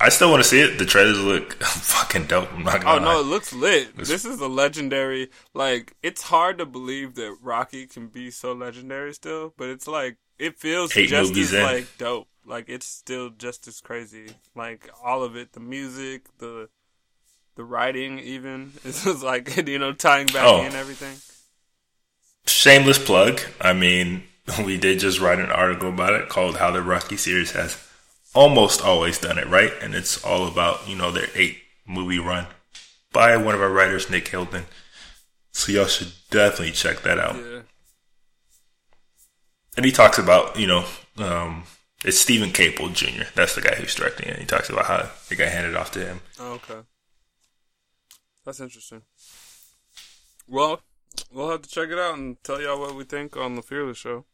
I 0.00 0.08
still 0.08 0.30
want 0.30 0.42
to 0.42 0.48
see 0.48 0.60
it. 0.60 0.76
The 0.78 0.84
trailers 0.84 1.18
look 1.22 1.54
fucking 1.62 2.26
dope. 2.26 2.52
I'm 2.52 2.64
not 2.64 2.80
Oh 2.80 2.82
gonna 2.82 3.00
no, 3.02 3.14
lie. 3.14 3.20
it 3.20 3.24
looks 3.26 3.52
lit. 3.52 3.88
It's- 3.90 4.08
This 4.08 4.24
is 4.24 4.40
a 4.40 4.48
legendary. 4.48 5.30
Like 5.54 5.94
it's 6.02 6.22
hard 6.22 6.58
to 6.58 6.66
believe 6.66 7.14
that 7.14 7.36
Rocky 7.40 7.86
can 7.86 8.08
be 8.08 8.30
so 8.30 8.52
legendary 8.52 9.14
still, 9.14 9.54
but 9.56 9.68
it's 9.68 9.86
like 9.86 10.16
it 10.38 10.58
feels 10.58 10.94
Eight 10.96 11.08
just 11.08 11.36
as 11.36 11.52
in. 11.52 11.62
like 11.62 11.86
dope. 11.98 12.28
Like 12.44 12.64
it's 12.68 12.86
still 12.86 13.30
just 13.30 13.66
as 13.68 13.80
crazy. 13.80 14.26
Like 14.54 14.90
all 15.02 15.22
of 15.22 15.36
it, 15.36 15.52
the 15.52 15.60
music, 15.60 16.26
the 16.38 16.68
the 17.54 17.64
writing, 17.64 18.18
even 18.18 18.72
it's 18.84 19.04
just 19.04 19.22
like 19.22 19.56
you 19.68 19.78
know 19.78 19.92
tying 19.92 20.26
back 20.26 20.42
Oh. 20.44 20.64
in 20.66 20.74
everything. 20.74 21.16
Shameless 22.46 22.98
plug. 22.98 23.40
I 23.60 23.72
mean, 23.72 24.24
we 24.64 24.76
did 24.76 24.98
just 24.98 25.20
write 25.20 25.38
an 25.38 25.50
article 25.50 25.88
about 25.88 26.12
it 26.14 26.28
called 26.28 26.56
"How 26.58 26.70
the 26.70 26.82
Rocky 26.82 27.16
series 27.16 27.52
has 27.52 27.74
almost 28.34 28.82
always 28.82 29.18
done 29.18 29.38
it 29.38 29.46
right," 29.48 29.72
and 29.80 29.94
it's 29.94 30.22
all 30.24 30.46
about 30.46 30.88
you 30.88 30.96
know 30.96 31.10
their 31.10 31.28
eight 31.34 31.58
movie 31.86 32.18
run 32.18 32.46
by 33.12 33.36
one 33.36 33.54
of 33.54 33.60
our 33.62 33.70
writers, 33.70 34.10
Nick 34.10 34.28
Hilton. 34.28 34.66
So 35.52 35.72
y'all 35.72 35.86
should 35.86 36.12
definitely 36.30 36.72
check 36.72 37.02
that 37.02 37.18
out. 37.18 37.36
Yeah, 37.36 37.60
And 39.76 39.86
he 39.86 39.92
talks 39.92 40.18
about 40.18 40.58
you 40.58 40.66
know 40.66 40.84
um, 41.18 41.64
it's 42.04 42.18
Steven 42.18 42.50
Caple 42.50 42.92
Jr. 42.92 43.24
That's 43.34 43.54
the 43.54 43.60
guy 43.62 43.76
who's 43.76 43.94
directing 43.94 44.28
it. 44.28 44.38
He 44.38 44.46
talks 44.46 44.68
about 44.68 44.86
how 44.86 45.10
it 45.30 45.36
got 45.36 45.48
handed 45.48 45.76
off 45.76 45.92
to 45.92 46.04
him. 46.04 46.20
oh, 46.40 46.54
okay, 46.54 46.80
that's 48.44 48.60
interesting. 48.60 49.02
Well, 50.46 50.80
we'll 51.30 51.50
have 51.50 51.62
to 51.62 51.68
check 51.68 51.88
it 51.88 51.98
out 51.98 52.18
and 52.18 52.42
tell 52.42 52.60
y'all 52.60 52.78
what 52.80 52.94
we 52.94 53.04
think 53.04 53.36
on 53.36 53.54
the 53.54 53.62
Fearless 53.62 53.96
show 53.98 54.24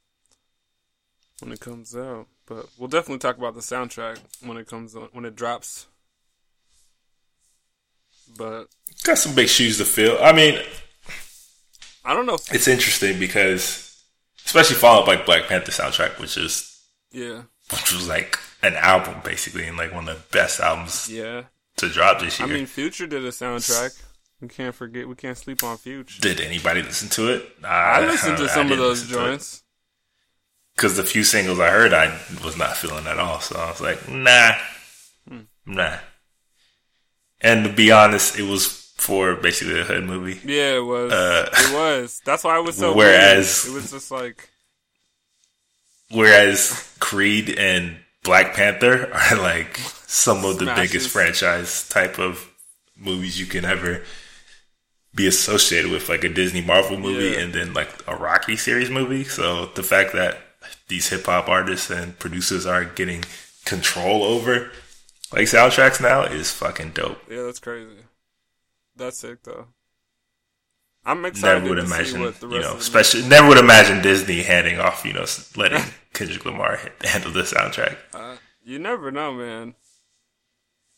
when 1.41 1.53
it 1.53 1.61
comes 1.61 1.95
out. 1.95 2.27
But 2.51 2.67
we'll 2.77 2.89
definitely 2.89 3.21
talk 3.21 3.39
about 3.39 3.55
the 3.55 3.61
soundtrack 3.61 4.19
when 4.45 4.57
it 4.57 4.67
comes 4.67 4.97
when 5.13 5.25
it 5.25 5.37
drops. 5.37 5.87
But 8.37 8.67
Got 9.05 9.19
some 9.19 9.37
big 9.37 9.49
shoes 9.49 9.79
to 9.79 9.85
fill. 9.85 10.19
I 10.21 10.33
mean, 10.33 10.59
I 12.05 12.13
don't 12.13 12.27
know. 12.27 12.35
If, 12.35 12.53
it's 12.53 12.67
interesting 12.67 13.21
because 13.21 14.03
especially 14.45 14.75
followed 14.75 15.07
by 15.07 15.15
Black 15.15 15.45
Panther 15.45 15.71
soundtrack, 15.71 16.19
which 16.19 16.37
is 16.37 16.83
yeah, 17.13 17.43
which 17.71 17.93
was 17.93 18.09
like 18.09 18.37
an 18.65 18.75
album 18.75 19.21
basically, 19.23 19.69
and 19.69 19.77
like 19.77 19.95
one 19.95 20.09
of 20.09 20.17
the 20.17 20.37
best 20.37 20.59
albums 20.59 21.09
yeah. 21.09 21.45
to 21.77 21.89
drop 21.89 22.19
this 22.19 22.41
year. 22.41 22.49
I 22.49 22.53
mean, 22.53 22.67
Future 22.67 23.07
did 23.07 23.25
a 23.25 23.29
soundtrack. 23.29 24.03
We 24.41 24.49
can't 24.49 24.75
forget. 24.75 25.09
We 25.09 25.15
can't 25.15 25.39
sleep 25.39 25.63
on 25.63 25.77
Future. 25.77 26.21
Did 26.21 26.41
anybody 26.41 26.83
listen 26.83 27.11
to 27.11 27.33
it? 27.33 27.49
I 27.63 28.05
listened 28.05 28.39
to 28.39 28.49
some 28.49 28.73
of 28.73 28.79
those 28.79 29.07
joints. 29.07 29.63
Because 30.81 30.97
the 30.97 31.05
few 31.05 31.25
singles 31.25 31.61
I 31.61 31.69
heard, 31.69 31.93
I 31.93 32.07
was 32.43 32.57
not 32.57 32.75
feeling 32.75 33.07
at 33.07 33.19
all. 33.19 33.39
So 33.41 33.55
I 33.59 33.69
was 33.71 33.83
like, 33.83 34.09
nah, 34.09 34.53
Hmm. 35.29 35.41
nah. 35.67 35.99
And 37.43 37.65
to 37.67 37.71
be 37.73 37.93
honest, 37.93 38.39
it 38.39 38.45
was 38.45 38.67
for 38.97 39.35
basically 39.37 39.79
a 39.79 39.85
hood 39.85 40.05
movie. 40.05 40.41
Yeah, 40.43 40.77
it 40.77 40.85
was. 40.85 41.13
Uh, 41.13 41.51
it 41.53 41.75
was. 41.75 42.23
That's 42.25 42.45
why 42.45 42.57
I 42.57 42.61
was 42.61 42.79
so. 42.79 42.95
whereas- 42.95 43.65
weird. 43.65 43.77
it 43.77 43.81
was 43.83 43.91
just 43.91 44.11
like 44.11 44.49
Whereas 46.13 46.93
Creed 46.99 47.51
and 47.59 47.97
Black 48.25 48.55
Panther 48.55 49.13
are 49.13 49.37
like 49.37 49.77
some 50.07 50.45
of 50.45 50.59
the 50.59 50.65
Smashes. 50.65 50.91
biggest 50.91 51.11
franchise 51.11 51.89
type 51.89 52.19
of 52.19 52.49
movies 52.97 53.39
you 53.39 53.47
can 53.47 53.65
ever 53.65 54.03
be 55.15 55.27
associated 55.27 55.91
with, 55.91 56.09
like 56.09 56.25
a 56.25 56.29
Disney 56.29 56.63
Marvel 56.63 56.99
movie 56.99 57.37
Yeah. 57.37 57.41
and 57.45 57.53
then 57.53 57.75
like 57.75 57.91
a 58.09 58.17
Rocky 58.17 58.57
series 58.57 58.91
movie. 58.91 59.25
So 59.25 59.67
the 59.75 59.83
fact 59.83 60.13
that 60.15 60.39
these 60.89 61.09
hip 61.09 61.27
hop 61.27 61.49
artists 61.49 61.91
and 61.91 62.19
producers 62.19 62.67
are 62.67 62.85
getting 62.85 63.25
control 63.65 64.25
over 64.25 64.71
like 65.33 65.43
soundtracks 65.45 66.01
now 66.01 66.23
is 66.23 66.51
fucking 66.51 66.91
dope. 66.91 67.21
yeah, 67.31 67.43
that's 67.43 67.61
crazy. 67.61 68.03
That's 68.97 69.19
sick 69.19 69.43
though. 69.45 69.67
I'm 71.05 71.25
excited 71.25 71.63
Never 71.63 71.75
would 71.75 71.85
imagine, 71.85 72.21
what 72.21 72.41
the 72.41 72.49
you 72.49 72.61
know, 72.61 72.77
especially 72.77 73.23
never 73.27 73.49
would 73.49 73.59
imagine 73.59 74.03
Disney 74.03 74.43
handing 74.43 74.79
off, 74.79 75.05
you 75.05 75.15
know, 75.15 75.25
letting 75.57 75.83
Kendrick 76.13 76.45
Lamar 76.45 76.79
handle 77.03 77.33
the 77.33 77.43
soundtrack. 77.43 77.97
Uh, 78.13 78.37
you 78.63 78.79
never 78.79 79.11
know, 79.11 79.33
man. 79.33 79.75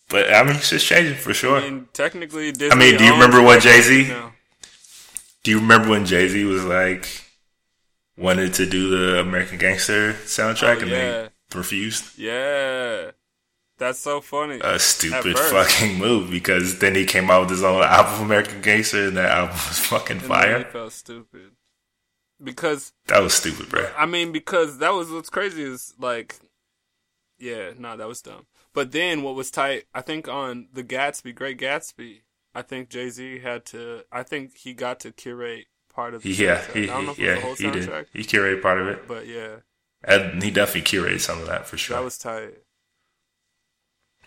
But 0.08 0.32
I 0.34 0.42
mean, 0.42 0.56
it's 0.56 0.70
just 0.70 0.86
changing 0.86 1.14
for 1.14 1.32
sure. 1.32 1.58
I 1.58 1.70
mean, 1.70 1.88
technically, 1.92 2.50
Disney. 2.52 2.76
mean, 2.76 2.98
do 2.98 3.04
you 3.04 3.12
remember 3.12 3.40
when 3.42 3.60
Jay-Z- 3.60 4.12
Do 5.44 5.50
you 5.50 5.60
remember 5.60 5.88
when 5.90 6.04
Jay 6.04 6.28
Z 6.28 6.44
was 6.44 6.64
like 6.64 7.06
wanted 8.16 8.54
to 8.54 8.66
do 8.66 8.90
the 8.90 9.20
American 9.20 9.58
Gangster 9.58 10.12
soundtrack 10.14 10.78
Oh, 10.78 10.80
and 10.82 10.90
yeah. 10.90 11.28
they 11.50 11.58
refused? 11.58 12.18
Yeah, 12.18 13.12
that's 13.78 13.98
so 13.98 14.20
funny. 14.20 14.60
A 14.62 14.78
stupid 14.78 15.38
fucking 15.38 15.98
move 15.98 16.30
because 16.30 16.78
then 16.78 16.94
he 16.94 17.04
came 17.06 17.30
out 17.30 17.42
with 17.42 17.50
his 17.50 17.62
own 17.64 17.82
album, 17.82 18.24
American 18.26 18.60
Gangster, 18.62 19.08
and 19.08 19.16
that 19.16 19.30
album 19.30 19.54
was 19.56 19.78
fucking 19.80 20.18
And 20.18 20.26
fire. 20.26 20.64
felt 20.64 20.92
stupid 20.92 21.52
because 22.42 22.92
That 23.06 23.20
was 23.22 23.34
stupid, 23.34 23.68
bro. 23.68 23.88
I 23.96 24.06
mean, 24.06 24.32
because 24.32 24.78
that 24.78 24.92
was 24.92 25.10
what's 25.10 25.30
crazy 25.30 25.62
is 25.62 25.94
like 25.98 26.36
Yeah, 27.38 27.72
no, 27.78 27.96
that 27.96 28.08
was 28.08 28.22
dumb. 28.22 28.46
But 28.74 28.92
then 28.92 29.22
what 29.22 29.34
was 29.34 29.50
tight? 29.50 29.84
I 29.94 30.00
think 30.00 30.28
on 30.28 30.68
the 30.72 30.84
Gatsby, 30.84 31.34
Great 31.34 31.58
Gatsby, 31.58 32.22
I 32.54 32.62
think 32.62 32.88
Jay 32.88 33.10
Z 33.10 33.40
had 33.40 33.64
to. 33.66 34.04
I 34.12 34.22
think 34.22 34.56
he 34.56 34.74
got 34.74 35.00
to 35.00 35.12
curate 35.12 35.66
part 35.92 36.14
of. 36.14 36.22
The 36.22 36.30
Yeah, 36.30 36.62
he, 36.72 36.84
I 36.84 36.86
don't 36.86 37.06
know 37.06 37.12
if 37.12 37.18
it 37.18 37.24
yeah, 37.24 37.34
the 37.34 37.40
whole 37.40 37.54
he 37.54 37.70
did. 37.70 38.06
He 38.12 38.22
curated 38.22 38.62
part 38.62 38.80
of 38.80 38.88
it, 38.88 39.06
but 39.08 39.26
yeah, 39.26 39.56
and 40.04 40.42
he 40.42 40.50
definitely 40.50 40.82
curated 40.82 41.20
some 41.20 41.40
of 41.40 41.46
that 41.46 41.66
for 41.66 41.76
sure. 41.76 41.96
that 41.96 42.04
was 42.04 42.18
tight. 42.18 42.54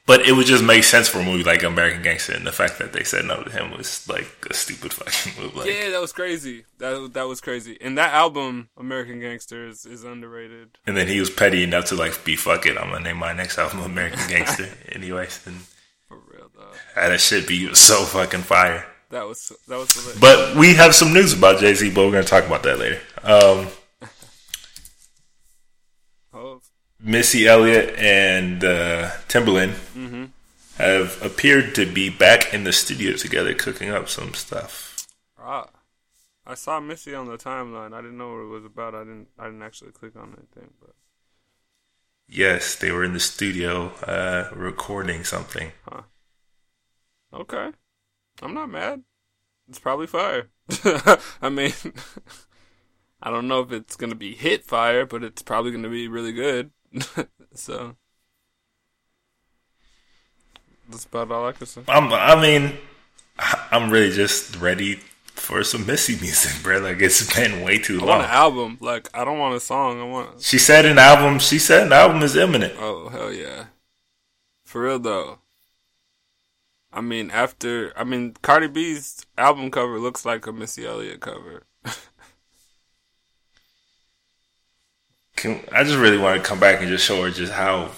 but 0.07 0.21
it 0.21 0.33
would 0.33 0.45
just 0.45 0.63
make 0.63 0.83
sense 0.83 1.07
for 1.07 1.19
a 1.19 1.23
movie 1.23 1.43
like 1.43 1.63
American 1.63 2.03
Gangster, 2.03 2.33
and 2.33 2.45
the 2.45 2.51
fact 2.51 2.77
that 2.77 2.93
they 2.93 3.03
said 3.03 3.25
no 3.25 3.41
to 3.41 3.49
him 3.49 3.71
was 3.71 4.07
like 4.07 4.27
a 4.49 4.53
stupid 4.53 4.93
fucking 4.99 5.41
move. 5.43 5.55
Like, 5.55 5.67
yeah, 5.67 5.89
that 5.89 5.99
was 6.01 6.13
crazy. 6.13 6.65
That 6.77 7.11
that 7.13 7.27
was 7.27 7.41
crazy. 7.41 7.75
And 7.81 7.97
that 7.97 8.13
album, 8.13 8.69
American 8.77 9.19
Gangster, 9.19 9.67
is, 9.67 9.85
is 9.85 10.03
underrated. 10.03 10.77
and 10.85 10.95
then 10.95 11.07
he 11.07 11.19
was 11.19 11.31
petty 11.31 11.63
enough 11.63 11.85
to 11.85 11.95
like 11.95 12.23
be 12.23 12.35
fuck 12.35 12.65
it. 12.67 12.77
I'm 12.77 12.91
gonna 12.91 13.03
name 13.03 13.17
my 13.17 13.33
next 13.33 13.57
album 13.63 13.79
American 13.81 14.27
Gangster, 14.29 14.69
anyways. 14.91 15.41
And 15.47 15.55
For 16.07 16.17
real 16.19 16.51
though, 16.55 16.71
that 16.95 17.19
shit 17.19 17.47
be 17.47 17.73
so 17.73 18.03
fucking 18.05 18.41
fire. 18.41 18.85
That 19.15 19.25
was 19.27 19.49
that 19.69 19.77
was. 19.77 20.17
But 20.19 20.57
we 20.57 20.73
have 20.73 20.93
some 20.93 21.13
news 21.13 21.31
about 21.31 21.61
Jay 21.61 21.73
Z, 21.73 21.93
but 21.93 22.03
we're 22.05 22.11
gonna 22.11 22.25
talk 22.25 22.45
about 22.45 22.63
that 22.63 22.77
later. 22.79 22.99
Um, 23.23 23.67
Oh, 26.33 26.59
Missy 26.99 27.47
Elliott 27.47 27.95
and 27.97 28.61
uh, 28.63 29.11
Timbaland 29.29 29.75
Mm-hmm. 29.95 30.25
have 30.77 31.21
appeared 31.23 31.73
to 31.75 31.85
be 31.85 32.09
back 32.09 32.53
in 32.53 32.65
the 32.65 32.73
studio 32.73 33.15
together, 33.15 33.53
cooking 33.53 33.89
up 33.89 34.09
some 34.09 34.33
stuff. 34.33 35.07
ah, 35.39 35.69
I 36.45 36.55
saw 36.55 36.81
Missy 36.81 37.15
on 37.15 37.27
the 37.27 37.37
timeline. 37.37 37.93
I 37.93 38.01
didn't 38.01 38.17
know 38.17 38.33
what 38.33 38.41
it 38.41 38.47
was 38.47 38.65
about. 38.65 38.95
I 38.95 39.05
didn't. 39.05 39.29
I 39.39 39.45
didn't 39.45 39.61
actually 39.63 39.91
click 39.91 40.17
on 40.17 40.35
anything. 40.37 40.73
But 40.81 40.91
Yes, 42.27 42.75
they 42.75 42.91
were 42.91 43.05
in 43.05 43.13
the 43.13 43.19
studio 43.21 43.93
uh, 44.03 44.49
recording 44.53 45.23
something. 45.23 45.71
Huh. 45.89 46.01
Okay, 47.33 47.71
I'm 48.41 48.53
not 48.53 48.69
mad. 48.69 49.03
It's 49.67 49.79
probably 49.79 50.07
fire. 50.07 50.49
I 51.41 51.49
mean, 51.49 51.73
I 53.21 53.29
don't 53.31 53.47
know 53.47 53.61
if 53.61 53.71
it's 53.71 53.95
gonna 53.95 54.15
be 54.15 54.35
hit 54.35 54.63
fire, 54.63 55.05
but 55.05 55.23
it's 55.23 55.41
probably 55.41 55.71
gonna 55.71 55.89
be 55.89 56.07
really 56.07 56.33
good. 56.33 56.71
so 57.53 57.95
that's 60.89 61.05
about 61.05 61.31
all 61.31 61.47
I 61.47 61.51
can 61.51 61.65
say. 61.65 61.81
I'm, 61.87 62.11
I 62.13 62.39
mean, 62.41 62.77
I'm 63.71 63.89
really 63.91 64.11
just 64.11 64.55
ready 64.57 64.95
for 65.35 65.63
some 65.63 65.85
Missy 65.85 66.17
music, 66.21 66.61
bro. 66.63 66.79
Like 66.79 67.01
it's 67.01 67.33
been 67.35 67.61
way 67.61 67.77
too 67.77 67.99
I 67.99 68.05
want 68.05 68.21
long. 68.21 68.23
an 68.23 68.29
album. 68.29 68.77
Like 68.81 69.09
I 69.13 69.23
don't 69.25 69.39
want 69.39 69.55
a 69.55 69.59
song. 69.59 69.99
I 70.01 70.03
want. 70.05 70.41
She 70.41 70.57
said 70.57 70.85
an 70.85 70.97
album. 70.97 71.39
She 71.39 71.59
said 71.59 71.87
an 71.87 71.93
album 71.93 72.21
is 72.21 72.35
imminent. 72.35 72.75
Oh 72.77 73.09
hell 73.09 73.31
yeah, 73.33 73.65
for 74.63 74.83
real 74.83 74.99
though. 74.99 75.39
I 76.95 77.01
mean, 77.01 77.29
after 77.29 77.93
I 77.97 78.05
mean, 78.05 78.35
Cardi 78.41 78.67
B's 78.67 79.25
album 79.37 79.69
cover 79.69 79.99
looks 79.99 80.25
like 80.25 80.47
a 80.47 80.53
Missy 80.53 80.87
Elliott 80.87 81.19
cover. 81.19 81.63
Can, 85.35 85.59
I 85.73 85.83
just 85.83 85.97
really 85.97 86.17
want 86.17 86.41
to 86.41 86.47
come 86.47 86.59
back 86.59 86.79
and 86.79 86.87
just 86.87 87.05
show 87.05 87.21
her 87.23 87.29
just 87.29 87.51
how 87.51 87.89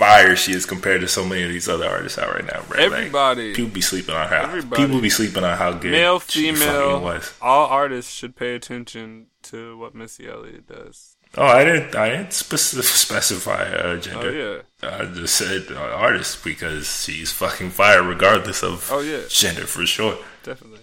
fire 0.00 0.34
she 0.34 0.52
is 0.52 0.66
compared 0.66 1.00
to 1.02 1.08
so 1.08 1.24
many 1.24 1.44
of 1.44 1.50
these 1.50 1.68
other 1.68 1.86
artists 1.86 2.18
out 2.18 2.34
right 2.34 2.44
now, 2.44 2.62
bro. 2.66 2.78
Like, 2.78 2.92
Everybody, 2.92 3.54
people 3.54 3.70
be 3.70 3.80
sleeping 3.80 4.14
on 4.14 4.28
her. 4.28 4.36
Everybody. 4.36 4.82
People 4.84 5.00
be 5.00 5.10
sleeping 5.10 5.44
on 5.44 5.56
how 5.56 5.72
good 5.72 5.92
male, 5.92 6.18
female, 6.18 7.20
all 7.40 7.66
artists 7.66 8.12
should 8.12 8.34
pay 8.34 8.56
attention 8.56 9.26
to 9.42 9.78
what 9.78 9.94
Missy 9.94 10.28
Elliott 10.28 10.66
does. 10.66 11.16
Oh, 11.36 11.44
I 11.46 11.64
didn't. 11.64 11.94
I 11.94 12.10
didn't 12.10 12.32
spec- 12.32 12.58
specify 12.84 13.62
uh, 13.72 13.98
Oh 13.98 13.98
gender. 13.98 14.64
yeah, 14.82 14.88
I 14.88 15.04
just 15.06 15.36
said 15.36 15.66
uh, 15.70 15.78
artist 15.80 16.42
because 16.42 17.02
she's 17.04 17.30
fucking 17.32 17.70
fire 17.70 18.02
regardless 18.02 18.62
of 18.64 18.90
oh 18.90 19.00
yeah, 19.00 19.22
gender 19.28 19.66
for 19.66 19.86
sure. 19.86 20.18
definitely. 20.42 20.80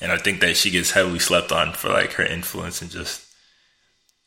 And 0.00 0.10
I 0.12 0.16
think 0.16 0.40
that 0.40 0.56
she 0.56 0.70
gets 0.70 0.90
heavily 0.92 1.18
slept 1.20 1.52
on 1.52 1.72
for 1.72 1.88
like 1.88 2.12
her 2.14 2.24
influence 2.24 2.82
and 2.82 2.90
just 2.90 3.26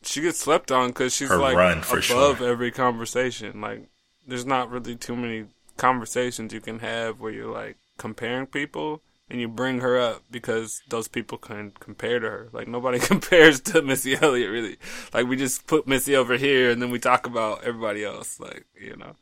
She 0.02 0.20
gets 0.20 0.38
slept 0.38 0.70
on 0.70 0.88
because 0.88 1.14
she's 1.14 1.28
Her 1.28 1.38
like 1.38 1.56
run, 1.56 1.82
for 1.82 1.98
above 1.98 2.38
sure. 2.38 2.48
every 2.48 2.70
conversation. 2.70 3.60
Like, 3.60 3.88
there's 4.26 4.44
not 4.46 4.70
really 4.70 4.96
too 4.96 5.16
many 5.16 5.46
conversations 5.76 6.52
you 6.52 6.60
can 6.60 6.80
have 6.80 7.20
where 7.20 7.32
you're 7.32 7.50
like 7.52 7.78
comparing 7.98 8.46
people 8.46 9.02
and 9.28 9.40
you 9.40 9.48
bring 9.48 9.80
her 9.80 9.98
up 9.98 10.22
because 10.30 10.82
those 10.88 11.08
people 11.08 11.38
can 11.38 11.72
compare 11.80 12.20
to 12.20 12.28
her. 12.28 12.48
Like 12.52 12.68
nobody 12.68 12.98
compares 13.00 13.60
to 13.62 13.82
Missy 13.82 14.16
Elliott 14.20 14.50
really. 14.50 14.76
Like 15.12 15.26
we 15.26 15.36
just 15.36 15.66
put 15.66 15.86
Missy 15.86 16.16
over 16.16 16.36
here 16.36 16.70
and 16.70 16.80
then 16.80 16.90
we 16.90 16.98
talk 16.98 17.26
about 17.26 17.64
everybody 17.64 18.04
else. 18.04 18.38
Like 18.38 18.66
you 18.80 18.96
know. 18.96 19.16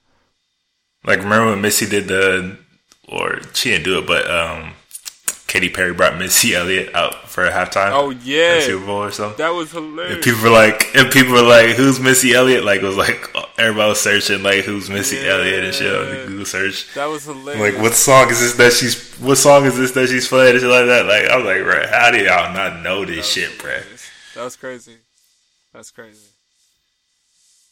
like 1.04 1.18
remember 1.18 1.50
when 1.50 1.60
Missy 1.60 1.86
did 1.86 2.08
the 2.08 2.58
or 3.08 3.40
she 3.54 3.70
didn't 3.70 3.84
do 3.84 3.98
it, 3.98 4.06
but 4.06 4.30
um, 4.30 4.72
Katy 5.50 5.68
Perry 5.70 5.92
brought 5.92 6.16
Missy 6.16 6.54
Elliott 6.54 6.94
out 6.94 7.28
for 7.28 7.44
a 7.44 7.50
halftime. 7.50 7.90
Oh 7.92 8.10
yeah, 8.10 8.60
Super 8.60 8.86
Bowl 8.86 9.02
or 9.02 9.10
something. 9.10 9.36
that 9.38 9.50
was 9.52 9.72
hilarious. 9.72 10.14
And 10.14 10.22
people 10.22 10.42
were 10.44 10.50
like, 10.50 10.94
and 10.94 11.10
people 11.10 11.32
were 11.32 11.42
like, 11.42 11.70
"Who's 11.74 11.98
Missy 11.98 12.34
Elliott?" 12.34 12.62
Like 12.62 12.82
it 12.82 12.86
was 12.86 12.96
like 12.96 13.28
everybody 13.58 13.88
was 13.88 14.00
searching 14.00 14.44
like, 14.44 14.64
"Who's 14.64 14.88
Missy 14.88 15.16
Yeah. 15.16 15.32
Elliott?" 15.32 15.64
and 15.64 15.74
shit 15.74 15.92
on 15.92 16.06
the 16.08 16.24
Google 16.28 16.44
search. 16.46 16.94
that 16.94 17.06
was 17.06 17.24
hilarious. 17.24 17.74
Like, 17.74 17.82
what 17.82 17.94
song 17.94 18.30
is 18.30 18.38
this 18.38 18.54
that 18.54 18.72
she's? 18.72 19.12
What 19.16 19.36
song 19.38 19.64
is 19.64 19.76
this 19.76 19.90
that 19.90 20.08
she's 20.08 20.28
playing 20.28 20.52
and 20.52 20.60
shit 20.60 20.70
like 20.70 20.86
that? 20.86 21.06
Like, 21.06 21.24
I 21.24 21.36
was 21.36 21.44
like, 21.46 21.62
bro, 21.64 21.84
how 21.88 22.10
do 22.12 22.18
y'all 22.18 22.54
not 22.54 22.82
know 22.82 23.04
this 23.04 23.26
shit, 23.30 23.58
bro? 23.58 23.76
That 24.36 24.44
was 24.44 24.54
crazy. 24.54 24.94
That's 25.72 25.90
crazy. 25.90 26.28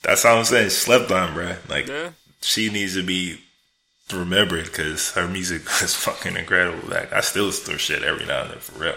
That's 0.02 0.24
all 0.24 0.38
I'm 0.38 0.44
saying. 0.44 0.70
Slept 0.70 1.10
on, 1.12 1.32
bro. 1.34 1.54
Like, 1.68 1.86
Yeah. 1.86 2.10
she 2.40 2.70
needs 2.70 2.94
to 2.94 3.02
be 3.04 3.38
remembered 4.12 4.64
because 4.64 5.12
her 5.12 5.28
music 5.28 5.62
is 5.82 5.94
fucking 5.94 6.36
incredible. 6.36 6.88
Like, 6.88 7.12
I 7.12 7.20
still 7.20 7.46
her 7.46 7.78
shit 7.78 8.02
every 8.02 8.26
now 8.26 8.42
and 8.42 8.50
then 8.50 8.58
for 8.58 8.78
real. 8.78 8.96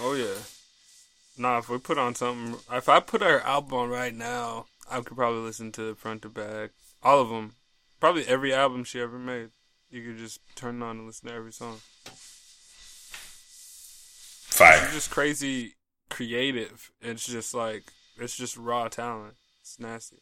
Oh 0.00 0.14
yeah. 0.14 0.34
Nah, 1.36 1.58
if 1.58 1.68
we 1.68 1.78
put 1.78 1.98
on 1.98 2.14
something, 2.14 2.58
if 2.72 2.88
I 2.88 3.00
put 3.00 3.22
her 3.22 3.40
album 3.40 3.74
on 3.74 3.88
right 3.88 4.14
now, 4.14 4.66
I 4.90 5.00
could 5.00 5.16
probably 5.16 5.40
listen 5.40 5.70
to 5.72 5.90
it 5.90 5.98
front 5.98 6.22
to 6.22 6.28
back, 6.28 6.70
all 7.02 7.20
of 7.20 7.28
them. 7.28 7.54
Probably 8.00 8.26
every 8.26 8.52
album 8.54 8.84
she 8.84 9.00
ever 9.00 9.18
made. 9.18 9.50
You 9.90 10.02
could 10.04 10.18
just 10.18 10.40
turn 10.54 10.82
it 10.82 10.84
on 10.84 10.98
and 10.98 11.06
listen 11.06 11.28
to 11.28 11.34
every 11.34 11.52
song. 11.52 11.80
Fire. 14.50 14.80
She's 14.84 14.94
just 14.94 15.10
crazy 15.10 15.74
creative. 16.08 16.90
It's 17.00 17.26
just 17.26 17.54
like 17.54 17.84
it's 18.18 18.36
just 18.36 18.56
raw 18.56 18.88
talent. 18.88 19.34
It's 19.60 19.78
nasty. 19.78 20.18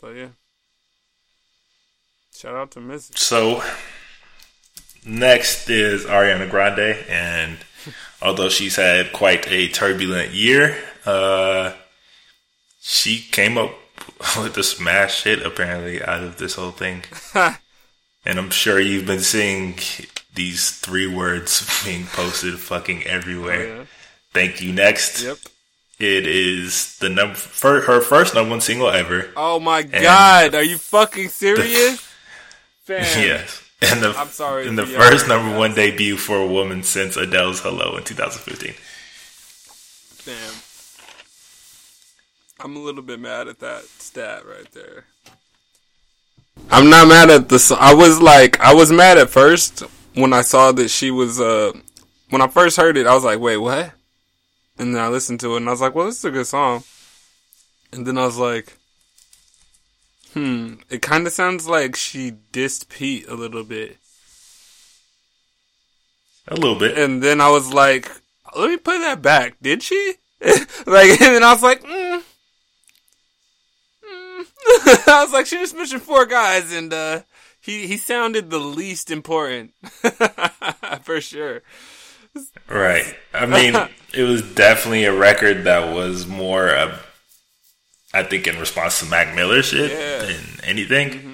But 0.00 0.16
yeah. 0.16 0.28
Shout 2.36 2.54
out 2.54 2.70
to 2.72 2.80
Missy. 2.80 3.14
So 3.16 3.62
next 5.06 5.70
is 5.70 6.04
Ariana 6.04 6.50
Grande, 6.50 6.98
and 7.08 7.56
although 8.20 8.50
she's 8.50 8.76
had 8.76 9.12
quite 9.14 9.50
a 9.50 9.68
turbulent 9.68 10.32
year, 10.32 10.76
uh, 11.06 11.72
she 12.80 13.20
came 13.20 13.56
up 13.56 13.70
with 14.36 14.54
a 14.58 14.62
smash 14.62 15.24
hit 15.24 15.40
apparently 15.46 16.02
out 16.02 16.22
of 16.22 16.36
this 16.36 16.56
whole 16.56 16.72
thing. 16.72 17.04
and 17.34 18.38
I'm 18.38 18.50
sure 18.50 18.78
you've 18.78 19.06
been 19.06 19.20
seeing 19.20 19.78
these 20.34 20.70
three 20.78 21.06
words 21.06 21.82
being 21.84 22.04
posted 22.04 22.58
fucking 22.58 23.04
everywhere. 23.04 23.66
yeah. 23.78 23.84
Thank 24.34 24.60
you. 24.60 24.74
Next, 24.74 25.22
Yep. 25.22 25.38
it 25.98 26.26
is 26.26 26.98
the 26.98 27.08
number 27.08 27.38
her 27.62 28.02
first 28.02 28.34
number 28.34 28.50
one 28.50 28.60
single 28.60 28.90
ever. 28.90 29.30
Oh 29.34 29.58
my 29.58 29.82
god, 29.82 30.54
are 30.54 30.62
you 30.62 30.76
fucking 30.76 31.30
serious? 31.30 32.05
Fam. 32.86 33.00
Yes. 33.22 33.62
And 33.82 34.00
the, 34.00 34.14
I'm 34.16 34.28
sorry 34.28 34.66
And 34.68 34.78
the 34.78 34.86
for 34.86 34.92
y'all 34.92 35.00
first 35.02 35.26
guys. 35.26 35.28
number 35.28 35.58
one 35.58 35.74
debut 35.74 36.16
for 36.16 36.38
a 36.38 36.46
woman 36.46 36.82
since 36.82 37.16
Adele's 37.16 37.60
Hello 37.60 37.96
in 37.96 38.04
2015. 38.04 38.74
Damn. 40.24 40.54
I'm 42.60 42.76
a 42.76 42.78
little 42.78 43.02
bit 43.02 43.20
mad 43.20 43.48
at 43.48 43.58
that 43.58 43.84
stat 43.84 44.46
right 44.46 44.70
there. 44.72 45.04
I'm 46.70 46.88
not 46.88 47.06
mad 47.08 47.28
at 47.28 47.48
the. 47.50 47.76
I 47.78 47.92
was 47.92 48.20
like, 48.22 48.58
I 48.60 48.72
was 48.72 48.90
mad 48.90 49.18
at 49.18 49.28
first 49.28 49.80
when 50.14 50.32
I 50.32 50.40
saw 50.40 50.72
that 50.72 50.88
she 50.88 51.10
was, 51.10 51.38
uh, 51.38 51.72
when 52.30 52.40
I 52.40 52.48
first 52.48 52.78
heard 52.78 52.96
it, 52.96 53.06
I 53.06 53.14
was 53.14 53.24
like, 53.24 53.40
wait, 53.40 53.58
what? 53.58 53.92
And 54.78 54.94
then 54.94 55.02
I 55.02 55.08
listened 55.08 55.40
to 55.40 55.54
it 55.54 55.58
and 55.58 55.68
I 55.68 55.72
was 55.72 55.80
like, 55.82 55.94
well, 55.94 56.06
this 56.06 56.18
is 56.18 56.24
a 56.24 56.30
good 56.30 56.46
song. 56.46 56.82
And 57.92 58.06
then 58.06 58.16
I 58.16 58.24
was 58.24 58.38
like, 58.38 58.78
hmm, 60.36 60.74
it 60.90 61.00
kind 61.00 61.26
of 61.26 61.32
sounds 61.32 61.66
like 61.66 61.96
she 61.96 62.32
dissed 62.52 62.90
Pete 62.90 63.26
a 63.26 63.34
little 63.34 63.64
bit. 63.64 63.96
A 66.48 66.54
little 66.54 66.78
bit. 66.78 66.98
And 66.98 67.22
then 67.22 67.40
I 67.40 67.48
was 67.48 67.72
like, 67.72 68.10
let 68.54 68.68
me 68.68 68.76
put 68.76 68.98
that 68.98 69.22
back. 69.22 69.56
Did 69.62 69.82
she? 69.82 70.14
like, 70.40 71.10
and 71.10 71.18
then 71.20 71.42
I 71.42 71.52
was 71.52 71.62
like, 71.62 71.82
mm. 71.82 72.22
Mm. 74.04 74.44
I 75.08 75.22
was 75.24 75.32
like, 75.32 75.46
she 75.46 75.56
just 75.56 75.74
mentioned 75.74 76.02
four 76.02 76.26
guys, 76.26 76.70
and 76.70 76.92
uh, 76.92 77.22
he 77.58 77.86
he 77.86 77.96
sounded 77.96 78.50
the 78.50 78.58
least 78.58 79.10
important 79.10 79.72
for 81.02 81.20
sure. 81.22 81.62
Right. 82.68 83.16
I 83.32 83.46
mean, 83.46 83.74
it 84.12 84.24
was 84.24 84.42
definitely 84.42 85.04
a 85.04 85.16
record 85.16 85.64
that 85.64 85.94
was 85.94 86.26
more 86.26 86.68
of. 86.68 87.05
I 88.16 88.22
think 88.22 88.46
in 88.46 88.58
response 88.58 88.98
to 89.00 89.06
Mac 89.06 89.34
Miller 89.34 89.62
shit 89.62 89.90
Yeah. 89.90 90.18
than 90.26 90.44
anything. 90.64 91.10
Mm-hmm. 91.10 91.32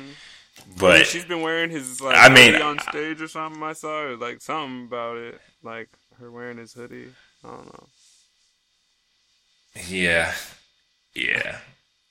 But 0.79 1.07
she's 1.07 1.25
been 1.25 1.43
wearing 1.43 1.71
his 1.71 2.01
like 2.01 2.17
I 2.19 2.29
mean, 2.33 2.53
hoodie 2.53 2.63
on 2.63 2.79
stage 2.81 3.21
or 3.21 3.29
something. 3.29 3.63
I 3.63 3.73
saw 3.75 4.01
or 4.03 4.17
like 4.17 4.41
something 4.41 4.87
about 4.87 5.17
it, 5.19 5.41
like 5.63 5.89
her 6.19 6.31
wearing 6.31 6.59
his 6.59 6.73
hoodie. 6.73 7.09
I 7.45 7.49
don't 7.49 7.67
know. 7.67 7.87
yeah, 9.89 10.33
yeah, 11.15 11.59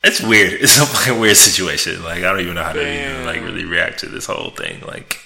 it's 0.04 0.22
weird. 0.22 0.54
It's 0.54 0.78
a 0.80 0.86
fucking 0.86 1.20
weird 1.20 1.38
situation. 1.38 2.04
Like 2.04 2.20
I 2.20 2.32
don't 2.32 2.40
even 2.42 2.56
know 2.56 2.64
how 2.64 2.74
to 2.74 2.82
even 2.82 3.26
like 3.26 3.42
really 3.42 3.66
react 3.66 4.00
to 4.00 4.06
this 4.10 4.26
whole 4.26 4.52
thing. 4.52 4.82
Like 4.82 5.18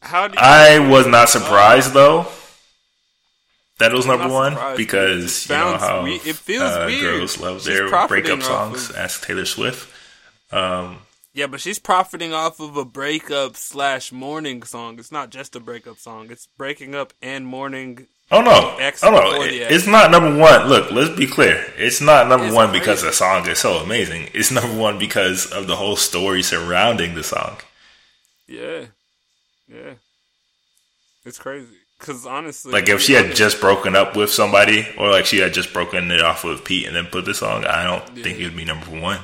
How 0.00 0.28
do 0.28 0.34
you? 0.34 0.38
I 0.40 0.78
was 0.88 1.06
not 1.06 1.28
surprised 1.28 1.92
though. 1.92 2.26
That 3.82 3.92
was 3.92 4.06
number 4.06 4.28
one 4.28 4.52
surprised, 4.52 4.76
because 4.76 5.44
it 5.44 5.50
you 5.52 5.56
know 5.58 5.76
how 5.78 6.02
we- 6.04 6.14
it 6.16 6.36
feels 6.36 6.62
uh, 6.70 6.84
weird. 6.86 7.00
girls 7.18 7.38
love 7.38 7.58
She's 7.62 7.66
their 7.66 7.88
profiting 7.88 8.24
breakup 8.24 8.38
off 8.50 8.76
songs. 8.78 8.90
of- 8.90 8.96
Ask 8.96 9.26
Taylor 9.26 9.44
Swift. 9.44 9.88
Um, 10.52 10.98
yeah, 11.34 11.46
but 11.46 11.60
she's 11.60 11.78
profiting 11.78 12.32
off 12.34 12.60
of 12.60 12.76
a 12.76 12.84
breakup 12.84 13.56
slash 13.56 14.12
mourning 14.12 14.62
song. 14.64 14.98
It's 14.98 15.10
not 15.12 15.30
just 15.30 15.56
a 15.56 15.60
breakup 15.60 15.98
song. 15.98 16.30
It's 16.30 16.46
breaking 16.58 16.94
up 16.94 17.12
and 17.22 17.46
mourning. 17.46 18.06
Oh 18.30 18.40
no! 18.40 18.76
X 18.78 19.02
oh 19.04 19.10
no! 19.10 19.30
before 19.30 19.44
the 19.46 19.60
It- 19.60 19.62
X. 19.64 19.74
It's 19.74 19.86
not 19.86 20.10
number 20.10 20.38
one. 20.38 20.66
Look, 20.68 20.90
let's 20.90 21.14
be 21.16 21.26
clear. 21.26 21.72
It's 21.76 22.00
not 22.00 22.28
number 22.28 22.46
It's 22.46 22.54
one 22.54 22.70
because 22.72 23.02
the 23.02 23.12
song 23.12 23.46
is 23.48 23.58
so 23.58 23.74
amazing. 23.78 24.28
It's 24.34 24.50
number 24.50 24.74
one 24.78 24.98
because 24.98 25.50
of 25.52 25.66
the 25.66 25.76
whole 25.76 25.96
story 25.96 26.42
surrounding 26.42 27.14
the 27.14 27.22
song. 27.24 27.56
Yeah, 28.46 28.86
yeah. 29.68 29.94
It's 31.24 31.38
crazy. 31.38 31.76
Cause 32.02 32.26
honestly, 32.26 32.72
Like 32.72 32.88
if 32.88 33.00
she 33.00 33.12
had 33.12 33.36
just 33.36 33.60
broken 33.60 33.94
up 33.94 34.16
with 34.16 34.28
somebody, 34.28 34.88
or 34.98 35.08
like 35.10 35.24
she 35.24 35.38
had 35.38 35.54
just 35.54 35.72
broken 35.72 36.10
it 36.10 36.20
off 36.20 36.42
with 36.42 36.64
Pete 36.64 36.88
and 36.88 36.96
then 36.96 37.06
put 37.06 37.24
this 37.24 37.38
song, 37.38 37.64
I 37.64 37.84
don't 37.84 38.04
think 38.20 38.40
it 38.40 38.44
would 38.44 38.56
be 38.56 38.64
number 38.64 38.86
one. 38.86 39.20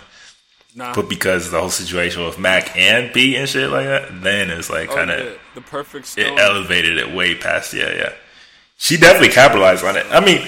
nah, 0.77 0.95
But 0.95 1.09
because 1.09 1.51
the 1.51 1.59
whole 1.59 1.71
situation 1.71 2.25
with 2.25 2.39
Mac 2.39 2.77
and 2.77 3.13
Pete 3.13 3.35
and 3.35 3.49
shit 3.49 3.69
like 3.71 3.87
that, 3.87 4.23
then 4.23 4.49
it's 4.51 4.71
like 4.71 4.91
oh, 4.91 4.95
kind 4.95 5.11
of 5.11 5.25
yeah, 5.25 5.33
the 5.57 5.61
perfect 5.61 6.17
it 6.17 6.39
elevated 6.39 6.99
it 6.99 7.13
way 7.13 7.35
past. 7.35 7.75
Yeah, 7.75 7.93
yeah. 7.93 8.13
She 8.77 8.97
definitely 8.97 9.31
capitalized 9.31 9.85
on 9.85 9.97
it. 9.97 10.07
I 10.11 10.25
mean, 10.25 10.47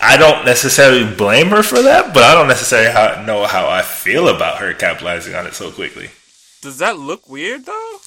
I 0.00 0.16
don't 0.16 0.46
necessarily 0.46 1.04
blame 1.04 1.48
her 1.48 1.62
for 1.62 1.82
that, 1.82 2.14
but 2.14 2.22
I 2.22 2.32
don't 2.32 2.48
necessarily 2.48 2.90
how, 2.90 3.22
know 3.26 3.44
how 3.46 3.68
I 3.68 3.82
feel 3.82 4.28
about 4.28 4.56
her 4.56 4.72
capitalizing 4.72 5.34
on 5.34 5.46
it 5.46 5.52
so 5.52 5.70
quickly. 5.70 6.08
Does 6.62 6.78
that 6.78 6.98
look 6.98 7.28
weird 7.28 7.66
though? 7.66 7.98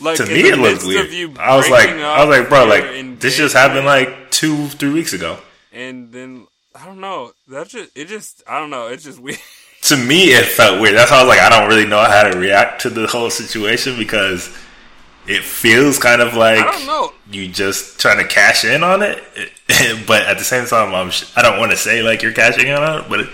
Like 0.00 0.16
To 0.16 0.26
me, 0.26 0.40
it 0.48 0.58
looked 0.58 0.84
weird. 0.84 1.38
I 1.38 1.56
was 1.56 1.68
like, 1.70 1.88
I 1.90 2.24
was 2.24 2.38
like, 2.38 2.48
bro, 2.48 2.64
like 2.66 3.20
this 3.20 3.36
just 3.36 3.54
happened 3.54 3.86
like 3.86 4.30
two, 4.30 4.68
three 4.68 4.90
weeks 4.92 5.12
ago. 5.12 5.38
and 5.72 6.12
then 6.12 6.46
I 6.74 6.84
don't 6.86 7.00
know. 7.00 7.32
That 7.48 7.68
just 7.68 7.96
it 7.96 8.08
just 8.08 8.42
I 8.48 8.58
don't 8.58 8.70
know. 8.70 8.88
It's 8.88 9.04
just 9.04 9.18
weird. 9.20 9.38
To 9.88 9.98
me, 9.98 10.28
it 10.32 10.46
felt 10.46 10.80
weird. 10.80 10.94
That's 10.96 11.10
how 11.10 11.18
I 11.18 11.24
was 11.24 11.28
like, 11.28 11.40
I 11.40 11.50
don't 11.50 11.68
really 11.68 11.84
know 11.86 12.02
how 12.02 12.22
to 12.22 12.38
react 12.38 12.80
to 12.82 12.88
the 12.90 13.06
whole 13.06 13.28
situation 13.28 13.98
because 13.98 14.48
it 15.26 15.42
feels 15.44 15.98
kind 15.98 16.22
of 16.22 16.32
like 16.32 16.58
I 16.64 16.70
don't 16.72 16.86
know. 16.86 17.12
you 17.30 17.48
just 17.48 18.00
trying 18.00 18.16
to 18.16 18.24
cash 18.26 18.64
in 18.64 18.82
on 18.82 19.02
it, 19.02 19.22
but 20.06 20.22
at 20.22 20.38
the 20.38 20.44
same 20.44 20.64
time, 20.66 20.94
I'm 20.94 21.10
sh- 21.10 21.30
I 21.36 21.42
don't 21.42 21.58
want 21.58 21.70
to 21.72 21.76
say 21.76 22.02
like 22.02 22.22
you're 22.22 22.32
cashing 22.32 22.66
in 22.66 22.74
on 22.74 23.00
it, 23.04 23.10
but 23.10 23.20
it, 23.20 23.28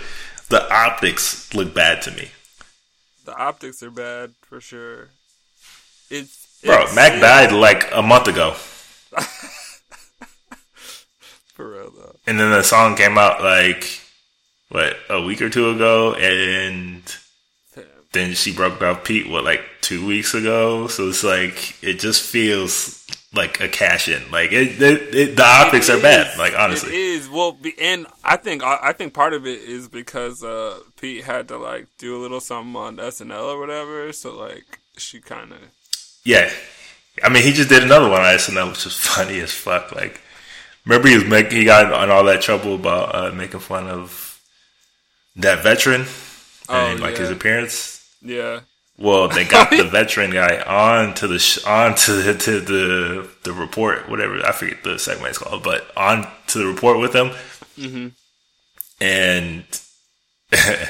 the 0.49 0.69
optics 0.73 1.53
look 1.53 1.73
bad 1.73 2.01
to 2.01 2.11
me, 2.11 2.27
The 3.23 3.33
optics 3.33 3.81
are 3.81 3.89
bad 3.91 4.33
for 4.41 4.59
sure. 4.59 5.07
It's 6.09 6.40
bro. 6.63 6.75
it's- 6.81 6.95
Mac 6.95 7.19
died 7.21 7.51
like 7.51 7.89
a 7.93 8.01
month 8.01 8.27
ago, 8.27 8.51
for 11.53 11.69
real 11.69 11.91
though. 11.91 12.15
and 12.27 12.39
then 12.39 12.51
the 12.51 12.63
song 12.63 12.95
came 12.95 13.17
out 13.17 13.41
like 13.43 13.99
what 14.69 14.95
a 15.09 15.21
week 15.21 15.41
or 15.41 15.49
two 15.49 15.69
ago, 15.69 16.13
and 16.15 17.03
Damn. 17.75 17.83
then 18.13 18.33
she 18.33 18.53
broke 18.53 18.81
up 18.81 19.03
Pete 19.05 19.29
what 19.29 19.43
like 19.43 19.61
two 19.81 20.05
weeks 20.05 20.33
ago. 20.33 20.87
So 20.87 21.09
it's 21.09 21.23
like 21.23 21.75
it 21.83 21.99
just 21.99 22.21
feels 22.21 23.05
like 23.33 23.59
a 23.59 23.67
cash 23.67 24.07
in. 24.07 24.31
Like 24.31 24.51
it, 24.53 24.81
it, 24.81 25.13
it 25.15 25.35
the 25.35 25.43
optics 25.43 25.89
It 25.89 25.99
are 25.99 26.01
bad. 26.01 26.37
Like 26.37 26.53
honestly, 26.57 26.95
is. 26.95 27.27
Well, 27.29 27.57
and 27.81 28.07
I 28.23 28.37
think 28.37 28.63
I, 28.63 28.77
I 28.81 28.93
think 28.93 29.13
part 29.13 29.33
of 29.33 29.45
it 29.45 29.59
is 29.61 29.89
because 29.89 30.41
uh, 30.43 30.79
Pete 30.99 31.25
had 31.25 31.49
to 31.49 31.57
like 31.57 31.87
do 31.97 32.15
a 32.15 32.19
little 32.21 32.39
something 32.39 32.75
on 32.75 32.95
SNL 32.97 33.53
or 33.55 33.59
whatever. 33.59 34.13
So 34.13 34.33
like 34.37 34.79
she 34.97 35.19
kind 35.19 35.51
of 35.51 35.59
yeah. 36.23 36.51
I 37.23 37.29
mean, 37.29 37.43
he 37.43 37.51
just 37.51 37.69
did 37.69 37.83
another 37.83 38.09
one 38.09 38.21
on 38.21 38.35
SNL, 38.35 38.69
which 38.69 38.85
was 38.85 38.95
funny 38.99 39.39
as 39.41 39.51
fuck. 39.51 39.91
Like, 39.93 40.19
remember 40.85 41.07
he 41.09 41.15
was 41.15 41.25
making 41.25 41.57
he 41.59 41.65
got 41.65 41.85
in 42.03 42.09
all 42.09 42.23
that 42.25 42.41
trouble 42.41 42.75
about 42.75 43.13
uh, 43.15 43.31
making 43.35 43.59
fun 43.59 43.87
of 43.87 44.39
that 45.35 45.63
veteran 45.63 46.01
and 46.69 46.99
Oh, 46.99 47.03
like 47.03 47.17
his 47.17 47.29
appearance. 47.29 48.07
yeah. 48.21 48.61
Well, 48.97 49.29
they 49.29 49.45
got 49.45 49.71
the 49.71 49.83
veteran 49.91 50.29
guy 50.31 50.61
on 50.61 51.15
to 51.15 51.27
the 51.27 51.39
sh- 51.39 51.63
on 51.65 51.95
to 51.95 52.11
the, 52.13 52.33
to 52.37 52.59
the 52.59 53.27
the 53.43 53.51
report, 53.53 54.07
whatever 54.09 54.45
I 54.45 54.51
forget 54.51 54.83
the 54.83 54.99
segment 54.99 55.31
is 55.31 55.37
called, 55.39 55.63
but 55.63 55.89
on 55.97 56.27
to 56.47 56.57
the 56.59 56.67
report 56.67 56.99
with 56.99 57.13
him, 57.15 57.31
Mm-hmm. 57.79 58.07
and 58.99 59.63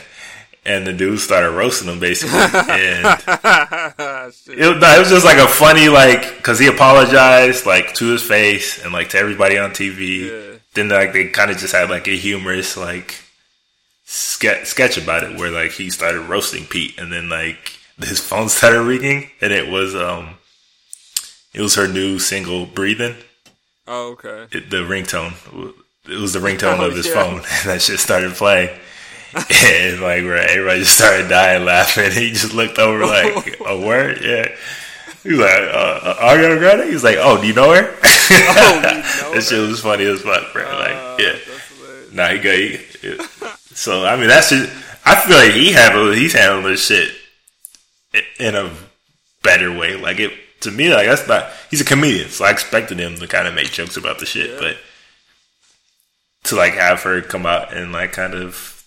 and 0.65 0.85
the 0.85 0.93
dude 0.93 1.19
started 1.19 1.51
roasting 1.51 1.89
him 1.89 1.99
basically, 1.99 2.37
and 2.39 3.05
it, 3.05 4.79
no, 4.79 4.95
it 4.95 4.99
was 4.99 5.09
just 5.09 5.25
like 5.25 5.37
a 5.37 5.47
funny 5.47 5.89
like 5.89 6.37
because 6.37 6.59
he 6.59 6.67
apologized 6.67 7.65
like 7.65 7.93
to 7.95 8.11
his 8.11 8.21
face 8.21 8.83
and 8.83 8.93
like 8.93 9.09
to 9.09 9.17
everybody 9.17 9.57
on 9.57 9.71
TV. 9.71 10.29
Yeah. 10.29 10.57
Then 10.73 10.89
like 10.89 11.13
they 11.13 11.27
kind 11.29 11.51
of 11.51 11.57
just 11.57 11.73
had 11.73 11.89
like 11.89 12.07
a 12.07 12.15
humorous 12.15 12.77
like 12.77 13.15
sketch 14.05 14.65
sketch 14.65 14.97
about 14.97 15.23
it 15.23 15.37
where 15.37 15.51
like 15.51 15.71
he 15.71 15.89
started 15.89 16.21
roasting 16.21 16.65
Pete 16.65 16.97
and 16.99 17.11
then 17.11 17.29
like 17.29 17.77
his 17.99 18.19
phone 18.19 18.49
started 18.49 18.81
ringing 18.81 19.29
and 19.41 19.51
it 19.53 19.69
was 19.69 19.95
um 19.95 20.35
it 21.53 21.61
was 21.61 21.75
her 21.75 21.87
new 21.87 22.19
single 22.19 22.65
"Breathing." 22.65 23.15
Oh, 23.87 24.11
okay. 24.11 24.47
It, 24.57 24.69
the 24.69 24.77
ringtone 24.77 25.33
it 26.07 26.15
was 26.19 26.33
the 26.33 26.39
ringtone 26.39 26.79
Oh, 26.79 26.85
of 26.87 26.95
his 26.95 27.07
yeah. 27.07 27.13
phone 27.13 27.33
and 27.39 27.69
that 27.69 27.81
shit 27.81 27.99
started 27.99 28.33
playing. 28.33 28.69
And 29.33 30.01
like 30.01 30.23
where 30.23 30.37
everybody 30.37 30.79
just 30.81 30.97
started 30.97 31.29
dying 31.29 31.65
laughing. 31.65 32.11
He 32.11 32.31
just 32.31 32.53
looked 32.53 32.77
over 32.79 33.05
like 33.05 33.59
a 33.65 33.79
word, 33.79 34.19
yeah. 34.21 34.47
He 35.23 35.29
was 35.29 35.39
like, 35.39 35.51
uh, 35.51 36.15
Ariana 36.15 36.57
Grande? 36.57 36.87
He 36.87 36.93
was 36.93 37.03
like, 37.03 37.17
oh, 37.19 37.39
do 37.39 37.47
you 37.47 37.53
know 37.53 37.71
her? 37.73 37.95
Oh, 38.03 38.25
you 38.29 38.37
know 38.37 38.81
that 39.33 39.43
shit 39.47 39.59
was 39.67 39.79
funny 39.79 40.03
as 40.05 40.21
fuck, 40.21 40.51
bro. 40.51 40.63
Uh, 40.63 40.79
like, 40.79 41.19
yeah. 41.19 41.35
Nah, 42.11 42.27
he 42.29 42.39
got, 42.39 42.55
he, 42.55 42.79
yeah. 43.07 43.27
so, 43.73 44.03
I 44.03 44.15
mean, 44.17 44.27
that's 44.29 44.49
just, 44.49 44.67
I 45.05 45.15
feel 45.21 45.37
like 45.37 45.51
he 45.51 45.71
handled, 45.73 46.15
he's 46.15 46.33
handling 46.33 46.65
this 46.71 46.83
shit 46.87 47.11
in 48.39 48.55
a 48.55 48.73
better 49.43 49.71
way. 49.77 49.95
Like, 49.95 50.19
it, 50.19 50.31
to 50.61 50.71
me, 50.71 50.91
like, 50.91 51.05
that's 51.07 51.27
not, 51.27 51.51
he's 51.69 51.81
a 51.81 51.85
comedian, 51.85 52.29
so 52.29 52.45
I 52.45 52.49
expected 52.51 52.97
him 52.97 53.15
to 53.17 53.27
kind 53.27 53.47
of 53.47 53.53
make 53.53 53.71
jokes 53.71 53.97
about 53.97 54.17
the 54.17 54.25
shit, 54.25 54.49
Yeah. 54.49 54.57
but 54.59 54.77
to, 56.45 56.55
like, 56.55 56.73
have 56.73 57.03
her 57.03 57.21
come 57.21 57.45
out 57.45 57.71
and, 57.73 57.91
like, 57.91 58.11
kind 58.11 58.33
of 58.33 58.80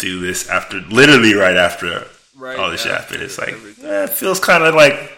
do 0.00 0.20
this 0.20 0.48
after, 0.48 0.80
literally 0.80 1.34
right 1.34 1.56
after 1.56 2.06
Right 2.36 2.58
all 2.58 2.70
this 2.70 2.82
shit 2.82 2.92
happened, 2.92 3.22
it's 3.22 3.38
like, 3.38 3.52
eh, 3.52 4.04
it 4.04 4.10
feels 4.10 4.40
kind 4.40 4.64
of 4.64 4.74
like 4.74 5.12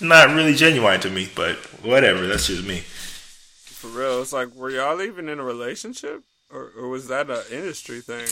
not 0.00 0.34
really 0.34 0.54
genuine 0.54 1.00
to 1.00 1.10
me, 1.10 1.28
but 1.34 1.56
whatever, 1.82 2.26
that's 2.26 2.46
just 2.46 2.64
me. 2.64 2.78
For 2.80 3.88
real, 3.88 4.22
it's 4.22 4.32
like, 4.32 4.54
were 4.54 4.70
y'all 4.70 5.00
even 5.02 5.28
in 5.28 5.38
a 5.38 5.44
relationship, 5.44 6.22
or, 6.50 6.72
or 6.78 6.88
was 6.88 7.08
that 7.08 7.30
an 7.30 7.42
industry 7.50 8.00
thing? 8.00 8.26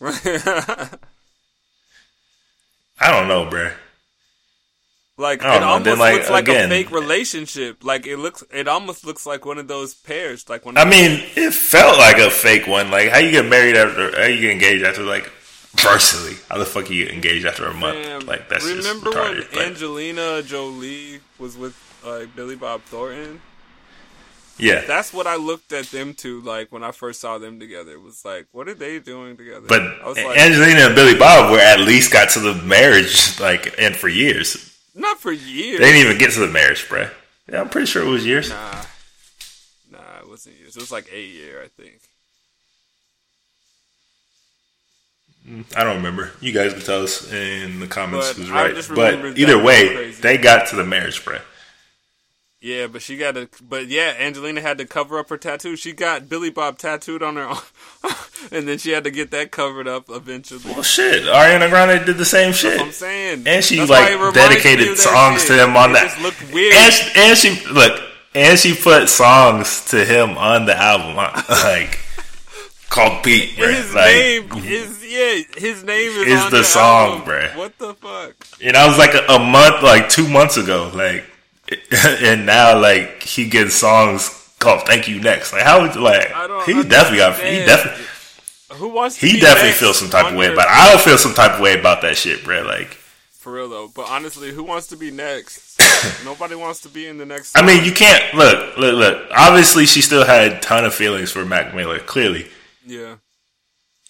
I 3.00 3.10
don't 3.10 3.28
know, 3.28 3.46
bruh. 3.46 3.72
Like 5.18 5.42
oh, 5.44 5.56
it 5.56 5.60
know, 5.60 5.66
almost 5.66 5.84
then, 5.84 5.98
like, 5.98 6.14
looks 6.14 6.30
like 6.30 6.44
again- 6.48 6.66
a 6.66 6.68
fake 6.68 6.90
relationship. 6.90 7.84
Like 7.84 8.06
it 8.06 8.16
looks, 8.16 8.42
it 8.52 8.66
almost 8.68 9.04
looks 9.04 9.26
like 9.26 9.44
one 9.44 9.58
of 9.58 9.68
those 9.68 9.94
pairs. 9.94 10.48
Like 10.48 10.64
when 10.64 10.76
I 10.78 10.84
mean, 10.84 11.20
it 11.36 11.52
felt 11.52 11.98
like 11.98 12.18
a 12.18 12.30
fake 12.30 12.66
one. 12.66 12.90
Like, 12.90 13.10
how 13.10 13.18
you 13.18 13.30
get 13.30 13.46
married 13.46 13.76
after, 13.76 14.18
how 14.18 14.26
you 14.26 14.40
get 14.40 14.50
engaged 14.52 14.84
after, 14.84 15.02
like, 15.02 15.30
personally? 15.76 16.36
How 16.48 16.58
the 16.58 16.64
fuck 16.64 16.88
you 16.90 17.04
get 17.04 17.14
engaged 17.14 17.46
after 17.46 17.66
a 17.66 17.74
month? 17.74 18.26
Like, 18.26 18.48
that's 18.48 18.64
remember 18.64 19.12
just 19.12 19.16
when 19.16 19.44
but- 19.52 19.62
Angelina 19.62 20.42
Jolie 20.42 21.20
was 21.38 21.56
with 21.56 21.76
like 22.04 22.34
Billy 22.34 22.56
Bob 22.56 22.82
Thornton? 22.82 23.40
yeah. 24.58 24.82
That's 24.86 25.12
what 25.12 25.26
I 25.26 25.36
looked 25.36 25.72
at 25.72 25.86
them 25.86 26.14
to 26.14 26.40
like 26.42 26.70
when 26.72 26.82
I 26.84 26.90
first 26.92 27.20
saw 27.20 27.38
them 27.38 27.58
together. 27.60 27.92
It 27.92 28.02
was 28.02 28.24
like, 28.24 28.46
what 28.52 28.68
are 28.68 28.74
they 28.74 28.98
doing 28.98 29.36
together? 29.36 29.66
But 29.68 29.82
I 29.82 30.06
was 30.08 30.16
like, 30.16 30.38
Angelina 30.38 30.80
and 30.86 30.94
Billy 30.94 31.16
Bob 31.18 31.50
were 31.50 31.58
at 31.58 31.80
least 31.80 32.12
got 32.12 32.30
to 32.30 32.40
the 32.40 32.54
marriage, 32.54 33.38
like, 33.40 33.74
and 33.78 33.94
for 33.96 34.08
years. 34.08 34.68
Not 34.94 35.20
for 35.20 35.32
years. 35.32 35.78
They 35.80 35.92
didn't 35.92 36.06
even 36.06 36.18
get 36.18 36.32
to 36.32 36.40
the 36.40 36.48
marriage, 36.48 36.86
bruh. 36.88 37.10
Yeah, 37.50 37.60
I'm 37.60 37.68
pretty 37.68 37.86
sure 37.86 38.02
it 38.02 38.10
was 38.10 38.26
years. 38.26 38.50
Nah, 38.50 38.82
nah, 39.90 40.18
it 40.20 40.28
wasn't 40.28 40.56
years. 40.58 40.76
It 40.76 40.80
was 40.80 40.92
like 40.92 41.08
eight 41.12 41.32
year, 41.32 41.62
I 41.62 41.68
think. 41.68 42.00
Mm, 45.48 45.76
I 45.76 45.82
don't 45.82 45.96
remember. 45.96 46.30
You 46.40 46.52
guys 46.52 46.72
can 46.72 46.82
tell 46.82 47.02
us 47.02 47.32
in 47.32 47.80
the 47.80 47.88
comments 47.88 48.28
But 48.28 48.36
who's 48.36 48.50
right. 48.50 48.74
But 48.94 49.38
either 49.38 49.60
way, 49.60 50.12
they 50.12 50.38
got 50.38 50.68
to 50.68 50.76
the 50.76 50.84
marriage, 50.84 51.24
bruh. 51.24 51.40
Yeah, 52.62 52.86
but 52.86 53.02
she 53.02 53.16
got 53.16 53.34
to. 53.34 53.48
But 53.68 53.88
yeah, 53.88 54.14
Angelina 54.20 54.60
had 54.60 54.78
to 54.78 54.86
cover 54.86 55.18
up 55.18 55.28
her 55.30 55.36
tattoo. 55.36 55.74
She 55.74 55.92
got 55.92 56.28
Billy 56.28 56.48
Bob 56.48 56.78
tattooed 56.78 57.20
on 57.20 57.34
her, 57.34 57.42
arm, 57.42 57.58
and 58.52 58.68
then 58.68 58.78
she 58.78 58.92
had 58.92 59.02
to 59.02 59.10
get 59.10 59.32
that 59.32 59.50
covered 59.50 59.88
up 59.88 60.04
eventually. 60.08 60.60
Well, 60.64 60.84
shit, 60.84 61.24
Ariana 61.24 61.68
Grande 61.68 62.06
did 62.06 62.18
the 62.18 62.24
same 62.24 62.52
shit. 62.52 62.80
I'm 62.80 62.92
saying, 62.92 63.42
and 63.48 63.64
she 63.64 63.78
That's 63.78 63.90
like 63.90 64.34
dedicated 64.34 64.96
songs 64.96 65.40
shit. 65.40 65.48
to 65.58 65.64
him 65.64 65.76
on 65.76 65.92
that. 65.94 66.16
looked 66.22 66.52
weird. 66.52 66.72
And 66.74 66.92
she, 66.92 67.20
and 67.20 67.36
she 67.36 67.66
look, 67.72 68.00
and 68.32 68.56
she 68.56 68.76
put 68.76 69.08
songs 69.08 69.86
to 69.86 70.04
him 70.04 70.38
on 70.38 70.64
the 70.64 70.76
album, 70.76 71.16
like 71.48 71.98
called 72.90 73.24
Pete, 73.24 73.56
bro. 73.58 73.72
his 73.72 73.92
like, 73.92 74.06
name 74.06 74.48
is 74.64 75.04
yeah, 75.04 75.42
his 75.58 75.82
name 75.82 76.10
is, 76.12 76.28
Is 76.28 76.40
on 76.42 76.50
the 76.52 76.62
song, 76.62 77.10
album. 77.18 77.26
bruh. 77.28 77.56
What 77.56 77.76
the 77.78 77.94
fuck? 77.94 78.34
and 78.62 78.76
I 78.76 78.86
was 78.86 78.98
like 78.98 79.14
a, 79.14 79.26
a 79.32 79.38
month, 79.40 79.82
like 79.82 80.08
two 80.08 80.28
months 80.28 80.56
ago, 80.56 80.92
like, 80.94 81.24
and 82.22 82.46
now 82.46 82.78
like 82.78 83.22
he 83.22 83.48
gets 83.48 83.74
songs 83.74 84.54
called 84.58 84.82
"Thank 84.86 85.08
You 85.08 85.20
Next." 85.20 85.52
Like, 85.52 85.62
how 85.62 85.82
would 85.82 85.96
like 85.96 86.28
he 86.66 86.82
definitely 86.82 87.18
got 87.18 87.36
he 87.36 87.64
definitely 87.64 88.04
Who 88.76 88.88
wants? 88.88 89.18
To 89.18 89.26
he 89.26 89.40
definitely 89.40 89.72
feels 89.72 89.98
some 89.98 90.10
type 90.10 90.32
of 90.32 90.36
way 90.38 90.52
about. 90.52 90.66
it. 90.66 90.72
I 90.72 90.90
don't 90.90 91.00
feel 91.00 91.18
some 91.18 91.34
type 91.34 91.52
of 91.52 91.60
way 91.60 91.78
about 91.78 92.02
that 92.02 92.16
shit, 92.16 92.44
bro. 92.44 92.62
Like. 92.62 92.98
For 93.42 93.52
real 93.52 93.68
though, 93.68 93.90
but 93.92 94.08
honestly, 94.08 94.52
who 94.52 94.62
wants 94.62 94.86
to 94.88 94.96
be 94.96 95.10
next? 95.10 95.80
Nobody 96.24 96.54
wants 96.54 96.80
to 96.82 96.88
be 96.88 97.08
in 97.08 97.18
the 97.18 97.26
next. 97.26 97.58
I 97.58 97.66
mean, 97.66 97.84
you 97.84 97.90
can't 97.90 98.32
look, 98.34 98.76
look, 98.78 98.94
look. 98.94 99.28
Obviously, 99.36 99.84
she 99.84 100.00
still 100.00 100.24
had 100.24 100.52
a 100.52 100.60
ton 100.60 100.84
of 100.84 100.94
feelings 100.94 101.32
for 101.32 101.44
Mac 101.44 101.74
Miller, 101.74 101.98
clearly, 101.98 102.46
yeah, 102.86 103.16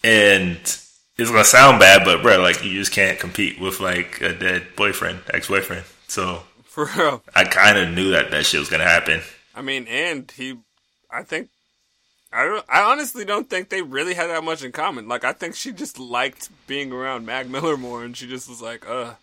and 0.03 0.57
it's 1.17 1.29
gonna 1.29 1.43
sound 1.43 1.79
bad, 1.79 2.05
but 2.05 2.21
bro, 2.21 2.39
like 2.41 2.63
you 2.63 2.71
just 2.73 2.91
can't 2.91 3.19
compete 3.19 3.59
with 3.59 3.79
like 3.79 4.21
a 4.21 4.33
dead 4.33 4.67
boyfriend, 4.75 5.21
ex 5.33 5.47
boyfriend. 5.47 5.85
So 6.07 6.43
for 6.73 6.89
real. 6.97 7.21
I 7.35 7.43
kind 7.43 7.77
of 7.77 7.93
knew 7.93 8.09
that 8.11 8.31
that 8.31 8.47
shit 8.47 8.59
was 8.59 8.67
gonna 8.67 8.83
happen. 8.83 9.21
I 9.53 9.61
mean, 9.61 9.85
and 9.87 10.29
he, 10.31 10.57
I 11.11 11.21
think, 11.21 11.49
I 12.31 12.45
don't, 12.45 12.65
I 12.67 12.81
honestly 12.81 13.25
don't 13.25 13.47
think 13.47 13.69
they 13.69 13.83
really 13.83 14.15
had 14.15 14.31
that 14.31 14.43
much 14.43 14.63
in 14.63 14.71
common. 14.71 15.07
Like, 15.07 15.23
I 15.23 15.33
think 15.33 15.53
she 15.53 15.71
just 15.71 15.99
liked 15.99 16.49
being 16.65 16.91
around 16.91 17.27
Mac 17.27 17.47
Miller 17.47 17.77
more, 17.77 18.03
and 18.03 18.17
she 18.17 18.25
just 18.25 18.49
was 18.49 18.59
like, 18.59 18.89
uh, 18.89 19.13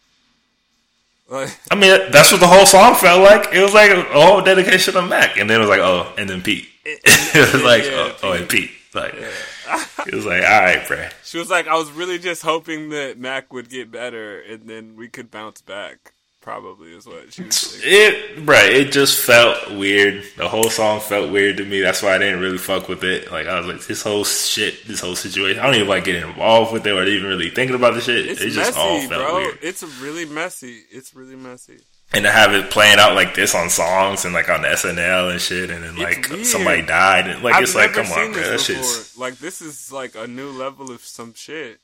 like, 1.28 1.58
I 1.72 1.74
mean, 1.74 2.12
that's 2.12 2.30
what 2.30 2.40
the 2.40 2.46
whole 2.46 2.66
song 2.66 2.94
felt 2.94 3.20
like. 3.20 3.52
It 3.52 3.60
was 3.60 3.74
like 3.74 3.90
a 3.90 4.02
whole 4.02 4.42
dedication 4.42 4.96
of 4.96 5.08
Mac, 5.08 5.36
and 5.36 5.50
then 5.50 5.56
it 5.56 5.60
was 5.60 5.70
like, 5.70 5.80
oh, 5.80 6.14
and 6.16 6.30
then 6.30 6.42
Pete. 6.42 6.68
it 6.84 7.52
was 7.52 7.64
like, 7.64 7.82
yeah, 7.82 7.90
oh, 7.94 8.16
oh, 8.22 8.32
and 8.34 8.48
Pete. 8.48 8.70
Like, 8.94 9.14
it 10.06 10.14
was 10.14 10.24
like, 10.24 10.44
all 10.44 10.60
right, 10.60 10.86
bro. 10.86 11.08
she 11.24 11.38
was 11.38 11.50
like, 11.50 11.66
I 11.66 11.74
was 11.74 11.90
really 11.90 12.20
just 12.20 12.42
hoping 12.42 12.90
that 12.90 13.18
Mac 13.18 13.52
would 13.52 13.68
get 13.68 13.90
better, 13.90 14.40
and 14.40 14.68
then 14.68 14.94
we 14.94 15.08
could 15.08 15.32
bounce 15.32 15.60
back. 15.60 16.12
Probably 16.40 16.92
is 16.92 17.06
what 17.06 17.32
she 17.32 17.42
was. 17.42 17.80
It, 17.82 18.46
right, 18.46 18.72
it 18.72 18.92
just 18.92 19.20
felt 19.20 19.72
weird. 19.72 20.24
The 20.36 20.48
whole 20.48 20.70
song 20.70 21.00
felt 21.00 21.30
weird 21.30 21.58
to 21.58 21.64
me. 21.64 21.80
That's 21.80 22.02
why 22.02 22.14
I 22.14 22.18
didn't 22.18 22.40
really 22.40 22.58
fuck 22.58 22.88
with 22.88 23.04
it. 23.04 23.30
Like, 23.30 23.46
I 23.46 23.58
was 23.58 23.66
like, 23.66 23.86
this 23.86 24.02
whole 24.02 24.24
shit, 24.24 24.86
this 24.86 25.00
whole 25.00 25.16
situation, 25.16 25.60
I 25.60 25.66
don't 25.66 25.74
even 25.74 25.88
like 25.88 26.04
getting 26.04 26.28
involved 26.28 26.72
with 26.72 26.86
it 26.86 26.92
or 26.92 27.04
even 27.04 27.28
really 27.28 27.50
thinking 27.50 27.76
about 27.76 27.94
the 27.94 28.00
shit. 28.00 28.26
It's 28.26 28.40
it 28.40 28.50
just 28.50 28.76
all 28.78 28.96
messy, 28.96 29.08
felt 29.08 29.26
bro. 29.26 29.34
weird. 29.36 29.58
It's 29.62 29.82
really 30.00 30.24
messy. 30.24 30.82
It's 30.90 31.14
really 31.14 31.36
messy. 31.36 31.80
And 32.12 32.24
to 32.24 32.30
have 32.30 32.54
it 32.54 32.70
playing 32.70 32.98
out 32.98 33.14
like 33.14 33.34
this 33.34 33.54
on 33.54 33.70
songs 33.70 34.24
and 34.24 34.34
like 34.34 34.48
on 34.48 34.60
SNL 34.60 35.30
and 35.30 35.40
shit, 35.40 35.70
and 35.70 35.84
then 35.84 35.96
like 35.96 36.26
somebody 36.44 36.82
died, 36.82 37.28
and 37.28 37.42
like 37.42 37.54
I've 37.54 37.62
it's 37.64 37.74
like, 37.74 37.92
come 37.92 38.06
on, 38.06 38.32
bro, 38.32 38.42
that 38.42 38.60
shit's. 38.60 39.16
Like 39.16 39.38
this 39.38 39.62
is 39.62 39.92
like 39.92 40.16
a 40.16 40.26
new 40.26 40.50
level 40.50 40.90
of 40.90 41.02
some 41.02 41.34
shit 41.34 41.80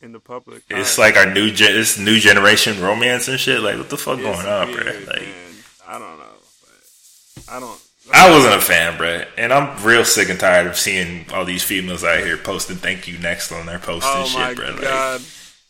in 0.00 0.12
the 0.12 0.20
public. 0.20 0.62
It's 0.70 0.98
like 0.98 1.16
our 1.16 1.32
new 1.32 1.50
gen, 1.50 1.74
this 1.74 1.98
new 1.98 2.18
generation 2.18 2.80
romance 2.80 3.28
and 3.28 3.38
shit. 3.38 3.60
Like, 3.60 3.76
what 3.76 3.90
the 3.90 3.96
fuck 3.96 4.18
It's 4.18 4.24
going 4.24 4.46
on, 4.46 4.72
bro? 4.72 4.84
Like, 4.84 5.22
man. 5.22 5.54
I 5.86 5.98
don't 5.98 6.18
know, 6.18 6.24
but 6.62 7.44
I 7.48 7.60
don't. 7.60 7.80
I 8.12 8.30
wasn't 8.30 8.54
a 8.54 8.60
fan, 8.60 8.96
bro, 8.96 9.24
and 9.36 9.52
I'm 9.52 9.84
real 9.84 10.04
sick 10.04 10.30
and 10.30 10.40
tired 10.40 10.66
of 10.66 10.76
seeing 10.76 11.26
all 11.30 11.44
these 11.44 11.62
females 11.62 12.04
out 12.04 12.24
here 12.24 12.38
posting 12.38 12.76
"thank 12.76 13.06
you 13.06 13.18
next" 13.18 13.52
on 13.52 13.66
their 13.66 13.78
posts 13.78 14.08
and 14.08 14.26
Oh 14.26 14.38
my 14.38 14.48
shit, 14.48 14.56
bro. 14.56 14.70
Like, 14.70 14.80
god, 14.80 15.20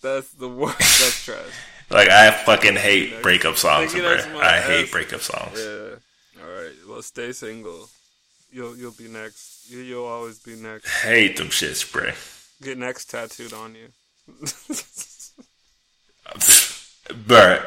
that's 0.03 0.31
the 0.35 0.49
worst. 0.49 0.79
That's 0.79 1.25
trash. 1.25 1.39
like, 1.91 2.09
I 2.09 2.31
fucking 2.31 2.77
hate 2.77 3.23
breakup 3.23 3.57
songs, 3.57 3.93
bro. 3.93 4.19
I 4.41 4.61
hate 4.61 4.85
ass. 4.85 4.91
breakup 4.91 5.21
songs. 5.21 5.59
Yeah. 5.59 6.43
All 6.43 6.49
right. 6.49 6.73
Well, 6.89 7.03
stay 7.03 7.33
single. 7.33 7.89
You'll 8.53 8.77
you'll 8.77 8.93
be 8.93 9.09
next. 9.09 9.69
You, 9.69 9.81
you'll 9.81 10.07
always 10.07 10.39
be 10.39 10.55
next. 10.55 10.89
Hate 11.03 11.37
them 11.37 11.49
shits, 11.49 11.91
bro. 11.91 12.13
Get 12.63 12.79
next 12.79 13.11
tattooed 13.11 13.53
on 13.53 13.75
you. 13.75 13.89
Bro, 17.27 17.61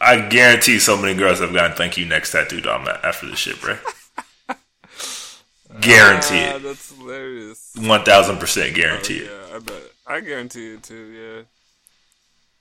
I 0.00 0.20
guarantee 0.28 0.78
so 0.78 0.96
many 0.96 1.14
girls 1.18 1.40
have 1.40 1.52
gotten 1.52 1.76
"thank 1.76 1.96
you 1.96 2.06
next" 2.06 2.32
tattooed 2.32 2.66
on 2.66 2.84
that 2.84 3.04
after 3.04 3.26
this 3.28 3.38
shit, 3.38 3.60
bro. 3.60 3.76
guarantee 5.80 6.44
Ah, 6.44 6.56
it, 6.56 6.62
that's 6.62 6.94
hilarious. 6.96 7.72
one 7.76 8.04
thousand 8.04 8.38
percent 8.38 8.74
guarantee 8.74 9.18
it. 9.18 9.30
Yeah, 9.30 9.56
I 9.56 9.58
bet. 9.58 9.82
I 10.06 10.20
guarantee 10.20 10.74
it 10.74 10.82
too. 10.82 11.44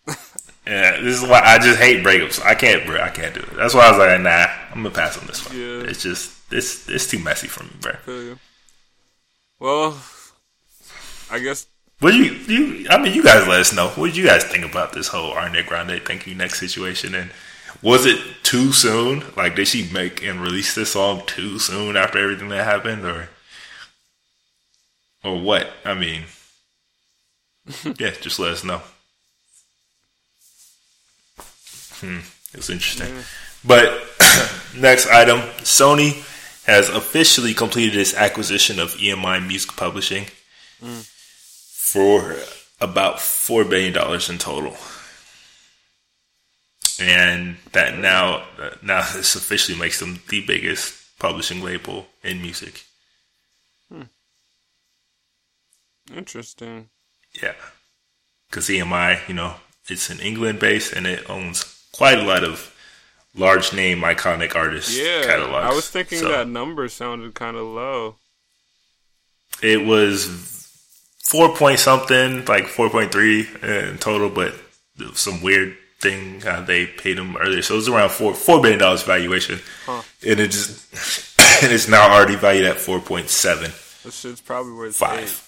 Yeah. 0.07 0.15
Yeah, 0.65 1.01
this 1.01 1.21
is 1.21 1.27
why 1.29 1.41
I 1.43 1.59
just 1.59 1.77
hate 1.77 2.05
breakups. 2.05 2.41
I 2.41 2.55
can't, 2.55 2.85
bro. 2.85 2.97
I 3.01 3.09
can't 3.09 3.33
do 3.33 3.41
it. 3.41 3.53
That's 3.57 3.73
why 3.73 3.85
I 3.85 3.89
was 3.89 3.99
like, 3.99 4.21
nah, 4.21 4.45
I'm 4.71 4.81
gonna 4.81 4.91
pass 4.95 5.17
on 5.19 5.27
this 5.27 5.45
one. 5.45 5.57
Yeah. 5.59 5.81
It's 5.89 6.01
just 6.01 6.31
it's 6.53 6.87
it's 6.87 7.05
too 7.05 7.19
messy 7.19 7.47
for 7.49 7.63
me, 7.65 7.69
bro. 7.81 8.37
Well, 9.59 9.97
I 11.29 11.39
guess 11.39 11.67
What 12.03 12.15
you 12.15 12.33
you? 12.33 12.85
I 12.89 13.01
mean, 13.01 13.13
you 13.13 13.23
guys 13.23 13.47
let 13.47 13.61
us 13.61 13.73
know. 13.73 13.87
What 13.91 14.07
did 14.07 14.17
you 14.17 14.25
guys 14.25 14.43
think 14.43 14.65
about 14.65 14.91
this 14.91 15.07
whole 15.07 15.35
Ariana 15.35 15.65
Grande 15.65 16.01
"Thank 16.03 16.27
You 16.27 16.35
Next" 16.35 16.59
situation? 16.59 17.15
And 17.15 17.31
was 17.81 18.05
it 18.05 18.19
too 18.43 18.73
soon? 18.73 19.23
Like, 19.37 19.55
did 19.55 19.69
she 19.69 19.89
make 19.89 20.21
and 20.21 20.41
release 20.41 20.75
this 20.75 20.91
song 20.91 21.23
too 21.25 21.59
soon 21.59 21.95
after 21.95 22.17
everything 22.17 22.49
that 22.49 22.65
happened, 22.65 23.05
or 23.05 23.29
or 25.23 25.39
what? 25.39 25.69
I 25.85 25.93
mean, 25.93 26.23
yeah, 27.97 28.11
just 28.19 28.37
let 28.37 28.51
us 28.51 28.65
know. 28.65 28.81
Hmm, 32.01 32.19
it's 32.53 32.69
interesting. 32.69 33.23
But 33.63 33.87
next 34.77 35.07
item, 35.07 35.39
Sony 35.61 36.15
has 36.65 36.89
officially 36.89 37.53
completed 37.53 37.97
its 37.97 38.13
acquisition 38.13 38.77
of 38.77 38.91
EMI 38.95 39.47
Music 39.47 39.77
Publishing 39.77 40.25
for 41.93 42.35
about 42.81 43.19
four 43.21 43.63
billion 43.63 43.93
dollars 43.93 44.29
in 44.29 44.37
total, 44.37 44.75
and 46.99 47.57
that 47.71 47.97
now 47.97 48.45
now 48.81 49.01
this 49.13 49.35
officially 49.35 49.77
makes 49.77 49.99
them 49.99 50.19
the 50.29 50.45
biggest 50.45 51.17
publishing 51.19 51.61
label 51.63 52.07
in 52.23 52.41
music. 52.41 52.83
Hmm. 53.89 54.03
interesting. 56.15 56.89
Yeah, 57.41 57.53
because 58.49 58.67
EMI, 58.69 59.27
you 59.27 59.33
know, 59.33 59.55
it's 59.87 60.09
in 60.09 60.19
England 60.19 60.59
based 60.59 60.93
and 60.93 61.07
it 61.07 61.29
owns 61.29 61.63
quite 61.93 62.19
a 62.19 62.23
lot 62.23 62.43
of 62.43 62.69
large 63.35 63.73
name 63.73 64.01
iconic 64.01 64.55
artists 64.55 64.95
Yeah, 64.97 65.23
catalogs. 65.23 65.71
I 65.71 65.73
was 65.73 65.89
thinking 65.89 66.19
So 66.19 66.29
that 66.29 66.47
number 66.47 66.87
sounded 66.89 67.33
kind 67.33 67.57
of 67.57 67.63
low. 67.65 68.15
it 69.61 69.85
was 69.85 70.27
four 71.23 71.55
point 71.55 71.79
something, 71.79 72.45
like 72.45 72.67
four 72.67 72.89
point 72.89 73.11
three 73.11 73.47
in 73.63 73.97
total, 73.97 74.29
but 74.29 74.53
some 75.15 75.41
weird 75.41 75.75
thing 75.99 76.41
how 76.41 76.61
they 76.61 76.85
paid 76.85 77.17
him 77.17 77.35
earlier, 77.37 77.61
so 77.61 77.73
it 77.75 77.77
was 77.77 77.89
around 77.89 78.09
four 78.11 78.33
four 78.33 78.61
billion 78.61 78.79
dollars 78.79 79.03
valuation, 79.03 79.59
Huh. 79.85 80.01
and 80.27 80.39
it 80.39 80.51
just 80.51 80.83
and 81.63 81.71
it's 81.71 81.87
now 81.87 82.11
already 82.13 82.35
valued 82.35 82.65
at 82.65 82.77
four 82.77 82.99
point 82.99 83.29
seven 83.29 83.71
This 84.03 84.19
shit's 84.19 84.41
probably 84.41 84.73
worth 84.73 84.95
five. 84.95 85.19
eight. 85.23 85.39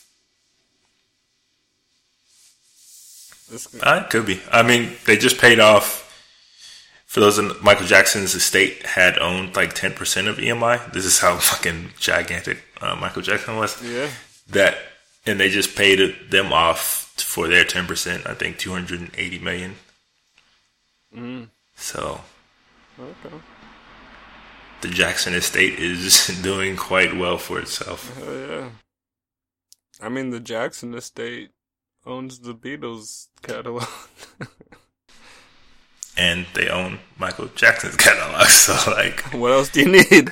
This, 3.52 3.68
Uh, 3.82 4.02
it 4.04 4.10
could 4.10 4.26
be. 4.26 4.42
I 4.52 4.64
mean, 4.64 4.94
they 5.06 5.18
just 5.18 5.38
paid 5.40 5.60
off. 5.60 6.04
For 7.06 7.20
those 7.22 7.38
in 7.38 7.52
Michael 7.62 7.86
Jackson's 7.86 8.34
estate 8.36 8.86
had 8.86 9.18
owned 9.20 9.56
like 9.56 9.74
ten 9.74 9.94
percent 9.94 10.28
of 10.28 10.38
EMI. 10.38 10.92
This 10.94 11.06
is 11.06 11.20
how 11.20 11.38
fucking 11.52 11.92
gigantic 12.00 12.58
uh, 12.82 12.96
Michael 12.96 13.22
Jackson 13.22 13.56
was. 13.58 13.82
yeah, 13.84 14.10
That 14.50 14.78
and 15.26 15.40
they 15.40 15.50
just 15.50 15.76
paid 15.76 16.30
them 16.30 16.54
off 16.54 17.14
for 17.18 17.48
their 17.48 17.64
ten 17.64 17.88
percent. 17.88 18.26
I 18.28 18.34
think 18.34 18.58
two 18.58 18.72
hundred 18.72 19.00
and 19.02 19.12
eighty 19.18 19.40
million. 19.40 19.76
Mm. 21.16 21.50
So 21.76 22.22
okay. 23.00 23.36
the 24.82 24.88
Jackson 24.88 25.34
estate 25.34 25.80
is 25.80 26.28
doing 26.44 26.76
quite 26.76 27.16
well 27.16 27.38
for 27.38 27.60
itself. 27.60 28.18
Hell 28.18 28.40
yeah. 28.40 28.70
I 30.02 30.10
mean, 30.10 30.30
the 30.30 30.42
Jackson 30.42 30.94
estate 30.94 31.52
owns 32.06 32.40
the 32.40 32.54
Beatles 32.54 33.28
catalog. 33.42 33.88
And 36.18 36.46
they 36.54 36.70
own 36.70 37.00
Michael 37.18 37.50
Jackson's 37.56 37.98
catalog. 37.98 38.48
So 38.48 38.74
like 38.92 39.20
what 39.34 39.52
else 39.52 39.70
do 39.70 39.82
you 39.82 39.92
need? 39.92 40.32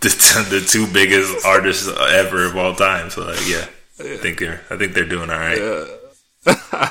the, 0.00 0.46
the 0.50 0.66
two 0.68 0.86
biggest 0.92 1.46
artists 1.46 1.88
ever 1.88 2.44
of 2.44 2.56
all 2.56 2.74
time. 2.74 3.08
So 3.08 3.24
like 3.24 3.48
yeah, 3.48 3.66
I 4.02 4.16
think 4.16 4.38
they're 4.38 4.62
I 4.70 4.76
think 4.76 4.94
they're 4.94 5.04
doing 5.08 5.30
all 5.30 5.38
right. 5.38 5.58
Yeah. 5.58 6.90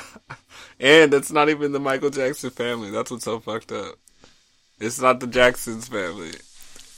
and 0.80 1.14
it's 1.14 1.30
not 1.30 1.48
even 1.48 1.72
the 1.72 1.80
Michael 1.80 2.10
Jackson 2.10 2.50
family. 2.50 2.90
That's 2.90 3.10
what's 3.10 3.24
so 3.24 3.40
fucked 3.40 3.72
up. 3.72 3.96
It's 4.80 5.00
not 5.00 5.20
the 5.20 5.26
Jacksons 5.26 5.88
family. 5.88 6.32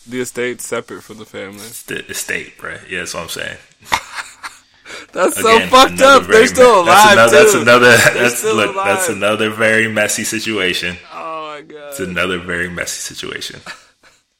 the 0.06 0.20
estate's 0.20 0.66
separate 0.66 1.02
from 1.02 1.18
the 1.18 1.24
family. 1.24 1.66
The 1.86 2.04
estate, 2.10 2.56
bro. 2.58 2.76
Yeah, 2.88 3.00
that's 3.00 3.14
what 3.14 3.24
I'm 3.24 3.28
saying. 3.28 3.58
That's 5.12 5.38
Again, 5.38 5.68
so 5.68 5.76
fucked 5.76 6.00
up. 6.00 6.24
They're 6.24 6.46
still 6.46 6.80
alive 6.82 7.16
that's 7.16 7.32
another, 7.32 7.52
too. 7.52 7.64
That's 7.64 8.02
another. 8.04 8.20
that's 8.20 8.44
look. 8.44 8.74
Alive. 8.74 8.86
That's 8.86 9.08
another 9.08 9.50
very 9.50 9.88
messy 9.88 10.24
situation. 10.24 10.96
Oh 11.12 11.54
my 11.54 11.62
god. 11.62 11.88
It's 11.90 12.00
another 12.00 12.38
very 12.38 12.68
messy 12.68 13.14
situation. 13.14 13.60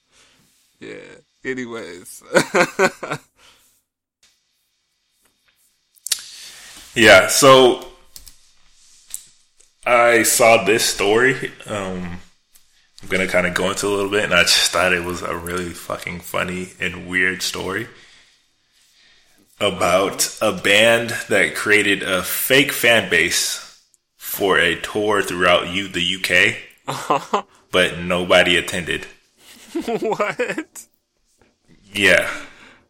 yeah. 0.80 0.96
Anyways. 1.44 2.22
Yeah. 6.94 7.28
So 7.28 7.87
I 9.87 10.22
saw 10.22 10.64
this 10.64 10.85
story. 10.85 11.52
Um, 11.66 12.18
I'm 13.02 13.09
gonna 13.09 13.28
kind 13.28 13.46
of 13.46 13.54
go 13.54 13.70
into 13.70 13.87
a 13.87 13.90
little 13.94 14.11
bit, 14.11 14.24
and 14.24 14.35
I 14.35 14.42
just 14.42 14.70
thought 14.70 14.92
it 14.92 15.04
was 15.04 15.22
a 15.22 15.37
really 15.37 15.70
fucking 15.70 16.20
funny 16.20 16.70
and 16.80 17.07
weird 17.07 17.42
story 17.42 17.87
about 19.61 20.37
a 20.40 20.52
band 20.52 21.11
that 21.28 21.54
created 21.54 22.02
a 22.02 22.22
fake 22.22 22.72
fan 22.72 23.09
base 23.09 23.80
for 24.16 24.59
a 24.59 24.80
tour 24.80 25.22
throughout 25.22 25.68
U- 25.68 25.88
the 25.88 26.16
UK, 26.16 26.57
uh-huh. 26.88 27.42
but 27.70 27.98
nobody 27.98 28.57
attended. 28.57 29.07
what? 30.00 30.87
Yeah. 31.92 32.28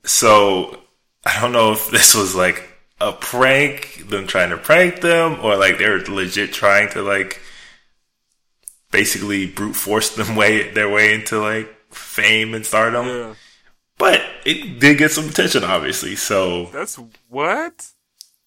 So 0.05 0.81
I 1.27 1.41
don't 1.41 1.53
know 1.53 1.73
if 1.73 1.91
this 1.91 2.15
was 2.15 2.35
like 2.35 2.69
a 3.01 3.13
prank, 3.13 4.05
them 4.09 4.27
trying 4.27 4.51
to 4.51 4.57
prank 4.57 5.01
them, 5.01 5.39
or 5.43 5.57
like 5.57 5.79
they're 5.79 6.01
legit 6.01 6.53
trying 6.53 6.91
to 6.91 7.03
like 7.03 7.41
basically 8.91 9.47
brute 9.47 9.77
force 9.77 10.15
them 10.15 10.37
way 10.41 10.71
their 10.71 10.89
way 10.89 11.15
into 11.15 11.41
like 11.41 11.75
fame 11.91 12.55
and 12.55 12.65
stardom. 12.65 13.07
Yeah. 13.07 13.35
But 13.97 14.23
it 14.45 14.81
did 14.81 14.99
get 14.99 15.13
some 15.13 15.29
attention, 15.29 15.65
obviously. 15.65 16.17
So 16.17 16.67
that's 16.67 16.99
what. 17.29 17.91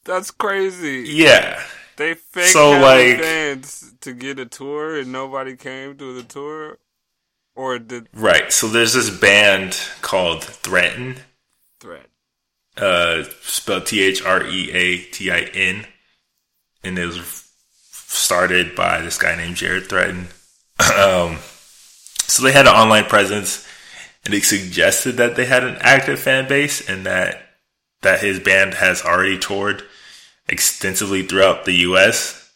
That's 0.04 0.32
crazy. 0.32 1.06
Yeah. 1.08 1.62
They 1.98 2.14
faked 2.14 2.50
so 2.50 2.72
like 2.72 3.20
fans 3.20 3.94
to 4.02 4.14
get 4.14 4.40
a 4.40 4.46
tour, 4.46 5.00
and 5.00 5.12
nobody 5.12 5.56
came 5.56 5.98
to 5.98 6.14
the 6.14 6.24
tour, 6.24 6.78
or 7.56 7.80
did 7.80 8.08
right? 8.14 8.54
So 8.54 8.68
there's 8.68 8.94
this 8.94 9.10
band 9.10 9.78
called 10.02 10.42
Threatin. 10.42 11.18
Threat. 11.80 12.08
Uh, 12.78 13.24
spelled 13.42 13.88
T 13.88 14.02
H 14.04 14.24
R 14.24 14.46
E 14.46 14.72
A 14.72 14.98
T 15.00 15.32
I 15.32 15.42
N, 15.54 15.86
and 16.84 16.98
it 16.98 17.06
was 17.06 17.50
started 17.82 18.76
by 18.76 19.02
this 19.02 19.18
guy 19.18 19.36
named 19.36 19.56
Jered 19.56 19.88
Threatin. 19.88 20.28
um, 20.98 21.40
so 22.28 22.44
they 22.44 22.52
had 22.52 22.68
an 22.68 22.74
online 22.74 23.06
presence 23.06 23.68
and 24.28 24.34
he 24.34 24.42
suggested 24.42 25.14
that 25.14 25.38
they 25.38 25.46
had 25.46 25.64
an 25.64 25.78
active 25.80 26.20
fan 26.20 26.50
base 26.50 26.88
and 26.88 27.06
that 27.06 27.44
that 28.02 28.20
his 28.20 28.42
band 28.42 28.74
has 28.74 29.02
already 29.02 29.40
toured 29.40 29.84
extensively 30.50 31.24
throughout 31.24 31.64
the 31.64 31.74
US. 31.74 32.52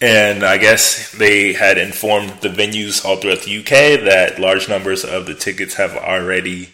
And 0.00 0.42
I 0.42 0.56
guess 0.56 1.12
they 1.12 1.52
had 1.52 1.76
informed 1.76 2.40
the 2.40 2.48
venues 2.48 3.04
all 3.04 3.16
throughout 3.16 3.42
the 3.42 3.58
UK 3.58 4.04
that 4.04 4.40
large 4.40 4.66
numbers 4.66 5.04
of 5.04 5.26
the 5.26 5.34
tickets 5.34 5.74
have 5.74 5.94
already 5.94 6.70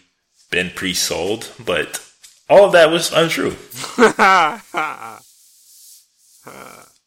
been 0.51 0.71
pre-sold, 0.71 1.53
but 1.65 2.05
all 2.49 2.67
of 2.67 2.73
that 2.73 2.91
was 2.91 3.13
untrue. 3.13 3.53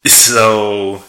so 0.06 1.04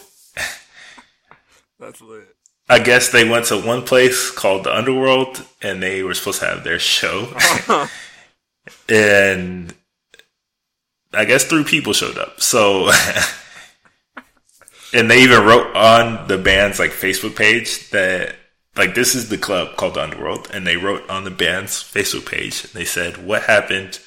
that's 1.79 2.01
lit. 2.01 2.35
I 2.67 2.79
guess 2.79 3.09
they 3.09 3.29
went 3.29 3.45
to 3.45 3.61
one 3.61 3.83
place 3.83 4.31
called 4.31 4.63
the 4.63 4.75
Underworld, 4.75 5.45
and 5.61 5.83
they 5.83 6.01
were 6.01 6.15
supposed 6.15 6.39
to 6.39 6.47
have 6.47 6.63
their 6.63 6.79
show. 6.79 7.31
and 8.89 9.73
I 11.13 11.25
guess 11.25 11.45
three 11.45 11.63
people 11.63 11.93
showed 11.93 12.17
up. 12.17 12.41
So, 12.41 12.89
and 14.93 15.11
they 15.11 15.21
even 15.21 15.45
wrote 15.45 15.75
on 15.75 16.27
the 16.27 16.39
band's 16.39 16.79
like 16.79 16.91
Facebook 16.91 17.35
page 17.35 17.91
that 17.91 18.35
like 18.77 18.95
this 18.95 19.15
is 19.15 19.29
the 19.29 19.37
club 19.37 19.77
called 19.77 19.93
the 19.95 20.03
Underworld, 20.03 20.49
and 20.53 20.65
they 20.67 20.77
wrote 20.77 21.09
on 21.09 21.23
the 21.23 21.31
band's 21.31 21.83
Facebook 21.83 22.25
page. 22.29 22.63
They 22.63 22.85
said, 22.85 23.25
"What 23.25 23.43
happened 23.43 23.99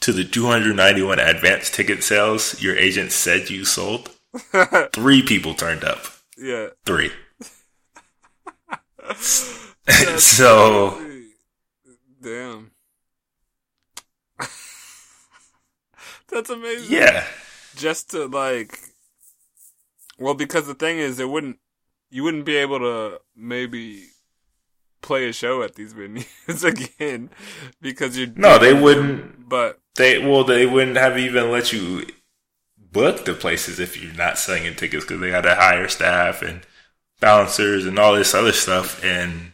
to 0.00 0.12
the 0.12 0.24
291 0.24 1.18
advance 1.18 1.70
ticket 1.70 2.02
sales 2.02 2.60
your 2.62 2.76
agent 2.76 3.12
said 3.12 3.50
you 3.50 3.64
sold?" 3.64 4.10
three 4.92 5.22
people 5.22 5.54
turned 5.54 5.84
up. 5.84 6.04
Yeah, 6.36 6.68
three. 6.84 7.12
so 10.18 10.98
damn. 12.22 12.70
That's 16.28 16.50
amazing. 16.50 16.86
Yeah. 16.90 17.24
Just 17.76 18.10
to 18.10 18.26
like 18.26 18.78
well 20.18 20.34
because 20.34 20.66
the 20.66 20.74
thing 20.74 20.98
is 20.98 21.18
it 21.18 21.28
wouldn't 21.28 21.58
you 22.12 22.22
wouldn't 22.22 22.44
be 22.44 22.56
able 22.56 22.78
to 22.78 23.20
maybe 23.34 24.06
play 25.00 25.28
a 25.28 25.32
show 25.32 25.62
at 25.62 25.74
these 25.74 25.94
venues 25.94 26.62
again 26.64 27.30
because 27.80 28.16
you 28.16 28.32
No, 28.36 28.58
they 28.58 28.74
wouldn't 28.74 29.48
but 29.48 29.80
they 29.96 30.18
well 30.18 30.44
they 30.44 30.66
wouldn't 30.66 30.96
have 30.96 31.18
even 31.18 31.50
let 31.50 31.72
you 31.72 32.06
book 32.92 33.24
the 33.24 33.34
places 33.34 33.80
if 33.80 34.00
you're 34.00 34.12
not 34.12 34.38
selling 34.38 34.74
tickets 34.74 35.04
because 35.04 35.20
they 35.20 35.30
got 35.30 35.40
to 35.40 35.54
hire 35.54 35.88
staff 35.88 36.42
and 36.42 36.60
balancers 37.20 37.86
and 37.86 37.98
all 37.98 38.14
this 38.14 38.34
other 38.34 38.52
stuff. 38.52 39.02
And 39.02 39.52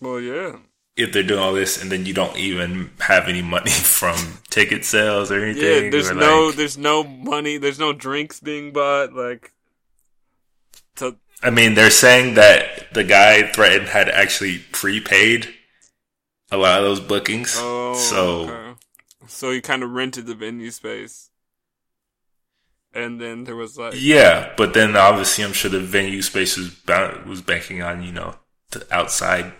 well, 0.00 0.20
yeah, 0.20 0.56
if 0.96 1.12
they're 1.12 1.22
doing 1.22 1.40
all 1.40 1.52
this 1.52 1.80
and 1.82 1.90
then 1.90 2.06
you 2.06 2.14
don't 2.14 2.36
even 2.36 2.90
have 3.00 3.28
any 3.28 3.42
money 3.42 3.70
from 3.70 4.16
ticket 4.48 4.84
sales 4.84 5.32
or 5.32 5.44
anything, 5.44 5.84
yeah, 5.84 5.90
there's 5.90 6.12
no, 6.12 6.46
like, 6.46 6.56
there's 6.56 6.78
no 6.78 7.02
money, 7.02 7.58
there's 7.58 7.78
no 7.80 7.92
drinks 7.92 8.38
being 8.38 8.72
bought. 8.72 9.12
Like, 9.12 9.52
to, 10.96 11.16
I 11.42 11.50
mean, 11.50 11.74
they're 11.74 11.90
saying 11.90 12.34
that 12.34 12.92
the 12.92 13.04
guy 13.04 13.42
Threatin 13.54 13.86
had 13.86 14.08
actually 14.08 14.58
prepaid 14.72 15.48
a 16.50 16.56
lot 16.56 16.78
of 16.78 16.84
those 16.84 17.00
bookings. 17.00 17.54
Oh, 17.58 17.94
so. 17.94 18.50
Okay. 18.50 18.80
So 19.26 19.50
he 19.50 19.60
kind 19.60 19.82
of 19.82 19.90
rented 19.90 20.26
the 20.26 20.34
venue 20.34 20.70
space 20.70 21.28
and 22.94 23.20
then 23.20 23.44
there 23.44 23.56
was 23.56 23.78
like 23.78 23.94
yeah, 23.96 24.52
but 24.56 24.74
then 24.74 24.96
obviously 24.96 25.44
I'm 25.44 25.52
sure 25.52 25.70
the 25.70 25.80
venue 25.80 26.22
space 26.22 26.56
was 26.56 26.74
was 27.26 27.42
banking 27.42 27.82
on 27.82 28.02
you 28.02 28.12
know 28.12 28.34
the 28.70 28.86
outside 28.90 29.52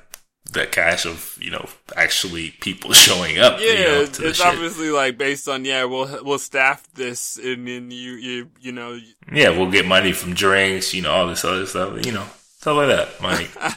the 0.52 0.66
cash 0.66 1.04
of 1.04 1.36
you 1.40 1.50
know 1.50 1.68
actually 1.96 2.50
people 2.60 2.92
showing 3.06 3.38
up. 3.38 3.58
Yeah, 3.60 3.72
you 3.72 3.84
know, 3.84 4.00
it's 4.00 4.40
obviously 4.40 4.90
like 4.90 5.18
based 5.18 5.48
on 5.48 5.64
yeah 5.64 5.84
we'll 5.84 6.24
we'll 6.24 6.38
staff 6.38 6.86
this 6.94 7.38
and 7.38 7.66
then 7.66 7.90
you 7.90 8.12
you 8.12 8.50
you 8.60 8.72
know 8.72 8.98
yeah 9.32 9.50
we'll 9.50 9.70
get 9.70 9.86
money 9.86 10.12
from 10.12 10.34
drinks 10.34 10.94
you 10.94 11.02
know 11.02 11.12
all 11.12 11.26
this 11.26 11.44
other 11.44 11.66
stuff 11.66 12.04
you 12.04 12.12
know 12.12 12.24
stuff 12.58 12.76
like 12.76 12.88
that 12.88 13.20
money. 13.20 13.48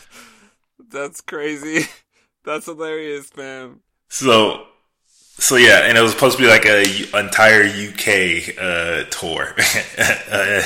That's 0.89 1.21
crazy. 1.21 1.87
That's 2.43 2.65
hilarious, 2.65 3.35
man. 3.35 3.79
So 4.09 4.65
so 5.07 5.55
yeah, 5.55 5.81
and 5.85 5.97
it 5.97 6.01
was 6.01 6.11
supposed 6.11 6.37
to 6.37 6.43
be 6.43 6.49
like 6.49 6.65
a 6.65 6.81
entire 7.17 7.63
UK 7.63 8.57
uh, 8.59 9.09
tour, 9.09 9.55
uh, 9.97 10.61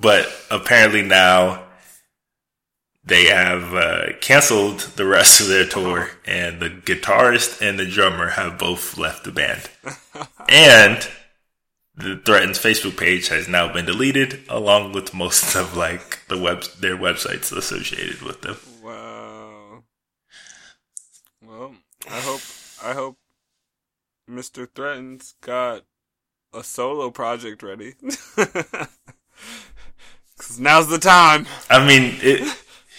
but 0.00 0.28
apparently 0.50 1.02
now 1.02 1.64
they 3.02 3.26
have 3.26 3.74
uh, 3.74 4.12
canceled 4.20 4.80
the 4.96 5.06
rest 5.06 5.40
of 5.40 5.48
their 5.48 5.66
tour, 5.66 6.10
and 6.26 6.60
the 6.60 6.70
guitarist 6.70 7.66
and 7.66 7.78
the 7.78 7.86
drummer 7.86 8.30
have 8.30 8.58
both 8.58 8.98
left 8.98 9.24
the 9.24 9.32
band, 9.32 9.70
and 10.48 11.08
the 11.96 12.20
Threatin's 12.24 12.58
Facebook 12.58 12.98
page 12.98 13.28
has 13.28 13.48
now 13.48 13.72
been 13.72 13.86
deleted, 13.86 14.40
along 14.48 14.92
with 14.92 15.14
most 15.14 15.54
of 15.54 15.76
like 15.76 16.26
the 16.28 16.38
web 16.38 16.64
their 16.78 16.96
websites 16.96 17.56
associated 17.56 18.22
with 18.22 18.42
them. 18.42 18.56
Wow. 18.82 19.84
Well, 21.42 21.74
I 22.08 22.20
hope 22.20 22.40
I 22.82 22.94
hope 22.94 23.16
Mr. 24.28 24.68
Threatin's 24.74 25.34
got 25.40 25.84
a 26.52 26.62
solo 26.62 27.10
project 27.10 27.62
ready. 27.62 27.94
Cause 28.36 28.88
now's 30.58 30.88
the 30.88 30.98
time. 30.98 31.46
I 31.68 31.86
mean, 31.86 32.16
it, 32.22 32.56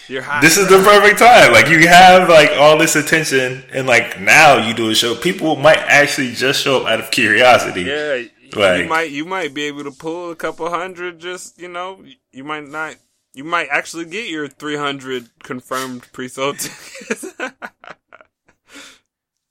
this 0.08 0.56
is 0.56 0.68
the 0.68 0.82
perfect 0.84 1.18
time. 1.18 1.52
Like 1.52 1.68
you 1.68 1.86
have 1.88 2.28
like 2.28 2.50
all 2.52 2.78
this 2.78 2.96
attention, 2.96 3.64
and 3.72 3.86
like 3.86 4.20
now 4.20 4.66
you 4.66 4.74
do 4.74 4.90
a 4.90 4.94
show. 4.94 5.14
People 5.14 5.56
might 5.56 5.78
actually 5.78 6.32
just 6.32 6.62
show 6.62 6.82
up 6.82 6.86
out 6.88 7.00
of 7.00 7.10
curiosity. 7.10 7.82
Yeah, 7.82 8.22
like, 8.54 8.82
you 8.82 8.88
might 8.88 9.10
you 9.10 9.24
might 9.24 9.54
be 9.54 9.62
able 9.64 9.84
to 9.84 9.90
pull 9.90 10.30
a 10.30 10.36
couple 10.36 10.68
hundred. 10.68 11.18
Just 11.18 11.60
you 11.60 11.68
know, 11.68 12.02
you 12.32 12.44
might 12.44 12.66
not. 12.66 12.96
You 13.34 13.44
might 13.44 13.68
actually 13.70 14.04
get 14.06 14.28
your 14.28 14.48
three 14.48 14.76
hundred 14.76 15.30
confirmed 15.42 16.06
pre-sold 16.12 16.58
tickets. 16.58 17.24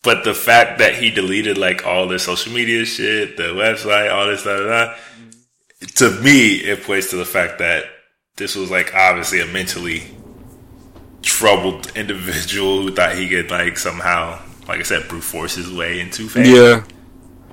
But 0.04 0.24
the 0.24 0.34
fact 0.34 0.80
that 0.80 0.96
he 0.96 1.12
deleted 1.12 1.58
like 1.58 1.86
all 1.86 2.08
the 2.08 2.18
social 2.18 2.52
media 2.52 2.86
shit, 2.86 3.38
the 3.38 3.54
website, 3.54 4.12
all 4.12 4.26
this, 4.28 4.42
stuff, 4.42 4.60
mm-hmm. 4.60 5.86
to 5.86 6.24
me, 6.24 6.56
it 6.56 6.84
points 6.84 7.12
to 7.12 7.18
the 7.18 7.26
fact 7.26 7.60
that 7.60 7.86
this 8.38 8.56
was 8.56 8.72
like 8.72 8.96
obviously 8.96 9.42
a 9.42 9.46
mentally 9.46 10.04
troubled 11.22 11.92
individual 11.96 12.82
who 12.84 12.92
thought 12.94 13.16
he 13.16 13.30
could 13.30 13.50
like 13.52 13.78
somehow, 13.78 14.40
like 14.68 14.80
I 14.80 14.84
said, 14.84 15.08
brute 15.08 15.24
force 15.24 15.56
his 15.56 15.72
way 15.72 16.00
into 16.00 16.28
fame. 16.28 16.56
Yeah. 16.56 16.84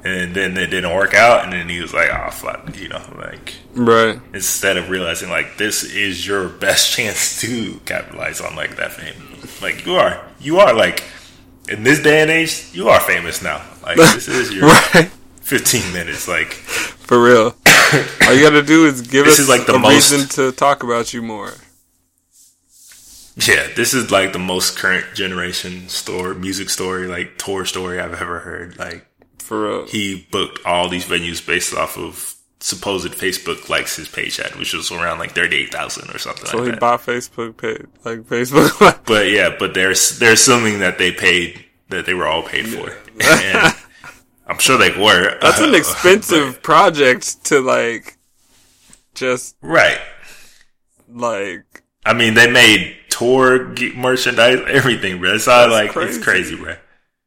And 0.05 0.33
then 0.35 0.57
it 0.57 0.69
didn't 0.69 0.95
work 0.95 1.13
out, 1.13 1.43
and 1.43 1.53
then 1.53 1.69
he 1.69 1.81
was 1.81 1.93
like, 1.93 2.09
"Oh 2.09 2.31
fuck," 2.31 2.79
you 2.79 2.89
know, 2.89 3.03
like 3.19 3.55
Right. 3.75 4.19
instead 4.33 4.77
of 4.77 4.91
realizing 4.91 5.29
like 5.29 5.57
this 5.59 5.83
is 5.83 6.25
your 6.25 6.49
best 6.67 6.93
chance 6.93 7.41
to 7.41 7.81
capitalize 7.85 8.41
on 8.41 8.55
like 8.55 8.77
that 8.77 8.93
fame. 8.93 9.15
Like 9.61 9.85
you 9.85 9.97
are, 9.97 10.25
you 10.41 10.59
are 10.61 10.73
like 10.73 11.03
in 11.69 11.83
this 11.83 12.01
day 12.01 12.23
and 12.23 12.31
age, 12.31 12.69
you 12.73 12.89
are 12.89 13.01
famous 13.01 13.43
now. 13.43 13.61
Like 13.83 13.97
this 13.97 14.29
is 14.29 14.53
your 14.55 14.67
Right. 14.67 15.11
fifteen 15.43 15.93
minutes. 15.93 16.29
Like 16.29 16.53
For 16.53 17.21
real. 17.21 17.57
All 18.27 18.35
you 18.35 18.43
gotta 18.43 18.63
do 18.63 18.87
is 18.87 19.01
give 19.03 19.25
This 19.25 19.35
us 19.35 19.41
is 19.41 19.49
like 19.49 19.67
the 19.67 19.75
a 19.75 19.79
most- 19.81 20.13
reason 20.13 20.29
to 20.37 20.53
talk 20.57 20.85
about 20.85 21.13
you 21.13 21.23
more. 21.23 21.53
Yeah, 23.47 23.69
this 23.77 23.95
is 23.95 24.11
like 24.11 24.33
the 24.33 24.39
most 24.39 24.77
current 24.77 25.07
generation 25.15 25.89
store 25.89 26.35
music 26.35 26.71
story, 26.71 27.07
like 27.07 27.39
tour 27.39 27.65
story 27.65 28.01
I've 28.01 28.21
ever 28.21 28.41
heard. 28.41 28.79
Like 28.79 29.07
For 29.39 29.63
real. 29.69 29.87
he 29.87 30.27
booked 30.31 30.65
all 30.67 30.89
these 30.89 31.05
venues 31.05 31.45
based 31.45 31.75
off 31.75 31.97
of 31.99 32.35
supposed 32.61 33.13
Facebook 33.13 33.69
likes 33.69 33.95
his 33.97 34.09
page 34.09 34.37
had, 34.37 34.57
which 34.57 34.75
was 34.75 34.91
around 34.91 35.19
like 35.21 35.33
thirty 35.33 35.57
eight 35.59 35.73
thousand 35.73 36.11
or 36.11 36.19
something 36.19 36.47
So 36.47 36.59
like 36.59 36.65
he 36.67 36.71
that. 36.73 36.81
bought 36.81 37.01
Facebook 37.01 37.57
page, 37.57 37.87
like 38.05 38.21
Facebook. 38.23 39.03
But 39.07 39.31
yeah, 39.31 39.55
but 39.59 39.75
they're 39.75 39.95
they're 40.19 40.33
assuming 40.33 40.81
that 40.81 40.99
they 40.99 41.13
paid 41.13 41.65
that 41.91 42.05
they 42.07 42.15
were 42.15 42.27
all 42.27 42.43
paid 42.43 42.67
for. 42.67 42.91
And 43.23 43.75
I'm 44.47 44.59
sure 44.59 44.77
they 44.79 44.91
were. 44.91 45.39
That's 45.41 45.61
an 45.61 45.71
Uh, 45.75 45.79
expensive 45.79 46.63
project 46.63 47.45
to 47.47 47.61
like, 47.61 48.17
just 49.15 49.57
right? 49.63 49.99
like. 51.09 51.65
I 52.09 52.15
mean, 52.15 52.33
they 52.33 52.51
made 52.51 52.97
tour 53.11 53.75
merchandise, 53.95 54.61
everything, 54.67 55.21
bro. 55.21 55.35
It's 55.35 55.47
all 55.47 55.71
like 55.71 55.91
crazy. 55.91 56.17
it's 56.17 56.25
crazy, 56.25 56.57
bro. 56.57 56.77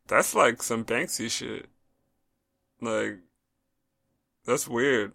That's 0.07 0.33
like 0.33 0.63
some 0.63 0.83
Banksy 0.83 1.29
shit. 1.29 1.67
Like, 2.81 3.19
that's 4.43 4.67
weird. 4.67 5.13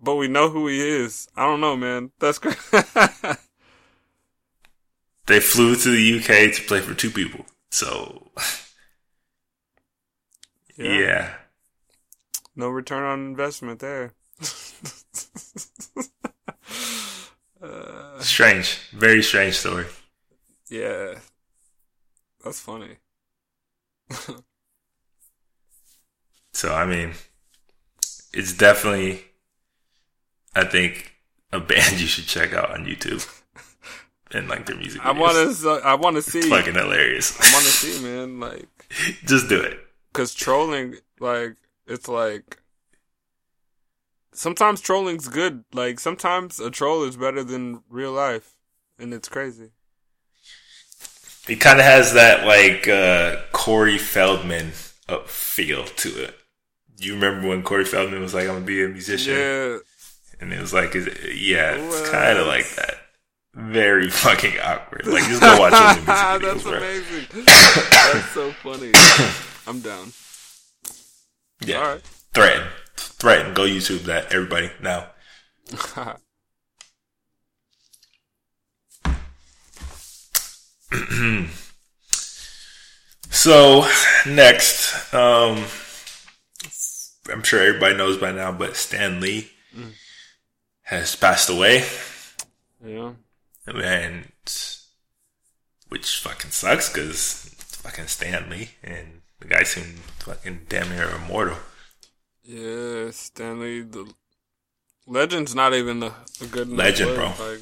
But 0.00 0.14
we 0.14 0.28
know 0.28 0.50
who 0.50 0.68
he 0.68 0.80
is. 0.80 1.26
I 1.36 1.44
don't 1.44 1.60
know, 1.60 1.76
man. 1.76 2.12
That's 2.20 2.38
crazy. 2.38 2.58
They 5.26 5.40
flew 5.40 5.74
to 5.76 5.90
the 5.90 6.18
UK 6.18 6.52
to 6.54 6.62
play 6.66 6.80
for 6.80 6.94
two 6.94 7.10
people, 7.10 7.46
so 7.70 8.32
yeah. 10.76 11.34
No 12.56 12.68
return 12.68 13.04
on 13.04 13.26
investment 13.26 13.78
there. 13.78 14.14
uh, 17.62 18.18
Strange, 18.20 18.78
very 18.92 19.22
strange 19.22 19.54
story. 19.56 19.86
yeah. 20.70 21.14
That's 22.44 22.60
funny. 22.60 22.96
So 26.54 26.74
I 26.74 26.84
mean, 26.86 27.12
it's 28.32 28.52
definitely, 28.52 29.22
I 30.54 30.64
think, 30.64 31.14
a 31.52 31.60
band 31.60 31.92
you 32.00 32.06
should 32.06 32.26
check 32.26 32.52
out 32.52 32.70
on 32.70 32.84
YouTube 32.84 33.26
and 34.32 34.48
like 34.48 34.66
their 34.66 34.76
music. 34.76 35.04
I 35.04 35.12
want 35.12 35.34
to. 35.56 35.80
I 35.84 35.94
want 35.94 36.16
to 36.16 36.22
see. 36.22 36.40
It's 36.40 36.48
fucking 36.48 36.74
hilarious. 36.74 37.32
I 37.40 37.52
want 37.54 37.64
to 37.64 37.70
see, 37.70 38.02
man. 38.04 38.38
Like, 38.40 38.68
Just 39.24 39.48
do 39.48 39.60
it. 39.60 39.78
cause 40.12 40.34
trolling, 40.34 40.96
like, 41.20 41.56
it's 41.86 42.08
like. 42.08 42.58
Sometimes 44.34 44.80
trolling's 44.80 45.28
good. 45.28 45.64
Like, 45.72 46.00
sometimes 46.00 46.58
a 46.58 46.70
troll 46.70 47.04
is 47.04 47.16
better 47.16 47.44
than 47.44 47.82
real 47.90 48.12
life, 48.12 48.56
and 48.98 49.12
it's 49.12 49.28
crazy. 49.28 49.70
It 51.48 51.56
kind 51.56 51.78
of 51.80 51.84
has 51.84 52.14
that 52.14 52.46
like 52.46 52.86
uh, 52.88 53.42
Corey 53.52 53.98
Feldman 53.98 54.72
uh, 55.08 55.18
feel 55.26 55.84
to 55.84 56.08
it. 56.24 56.34
You 56.98 57.14
remember 57.14 57.48
when 57.48 57.62
Corey 57.64 57.84
Feldman 57.84 58.22
was 58.22 58.32
like, 58.32 58.44
"I'm 58.44 58.54
gonna 58.54 58.64
be 58.64 58.84
a 58.84 58.88
musician," 58.88 59.34
Yeah. 59.34 59.78
and 60.40 60.52
it 60.52 60.60
was 60.60 60.72
like, 60.72 60.94
is 60.94 61.08
it- 61.08 61.34
"Yeah, 61.36 61.74
it's 61.74 62.08
kind 62.10 62.38
of 62.38 62.46
like 62.46 62.68
that." 62.76 62.94
Very 63.54 64.08
fucking 64.08 64.54
awkward. 64.60 65.04
Like 65.06 65.24
just 65.24 65.40
go 65.42 65.58
watch 65.58 65.72
music 65.72 66.04
videos, 66.04 66.40
That's 66.42 66.62
bro. 66.62 66.72
amazing. 66.74 67.26
That's 67.44 68.30
so 68.30 68.52
funny. 68.62 68.92
I'm 69.66 69.80
down. 69.80 70.12
Yeah, 71.60 71.78
All 71.78 71.88
right. 71.94 72.02
Threatin, 72.34 72.66
Threatin. 73.22 73.54
Go 73.54 73.62
YouTube 73.62 74.00
that, 74.00 74.32
everybody 74.34 74.70
now. 74.82 75.06
So 83.34 83.88
next, 84.26 85.12
um, 85.14 85.64
I'm 87.32 87.42
sure 87.42 87.60
everybody 87.60 87.96
knows 87.96 88.18
by 88.18 88.30
now, 88.30 88.52
but 88.52 88.76
Stan 88.76 89.20
Lee 89.20 89.50
has 90.82 91.16
passed 91.16 91.48
away, 91.48 91.84
yeah. 92.84 93.12
and 93.66 94.26
which 95.88 96.18
fucking 96.20 96.50
sucks 96.50 96.92
because 96.92 97.52
fucking 97.58 98.06
Stan 98.08 98.50
Lee, 98.50 98.72
and 98.84 99.22
the 99.40 99.48
guy 99.48 99.62
seemed 99.62 99.98
fucking 100.20 100.66
damn 100.68 100.90
near 100.90 101.10
immortal. 101.10 101.56
Yeah, 102.44 103.10
Stan 103.10 103.60
Lee. 103.60 103.82
The 103.82 104.12
legend's 105.06 105.54
not 105.54 105.74
even 105.74 106.02
a, 106.02 106.14
a 106.40 106.46
good 106.46 106.68
Legend, 106.68 107.14
bro. 107.14 107.26
Like, 107.38 107.60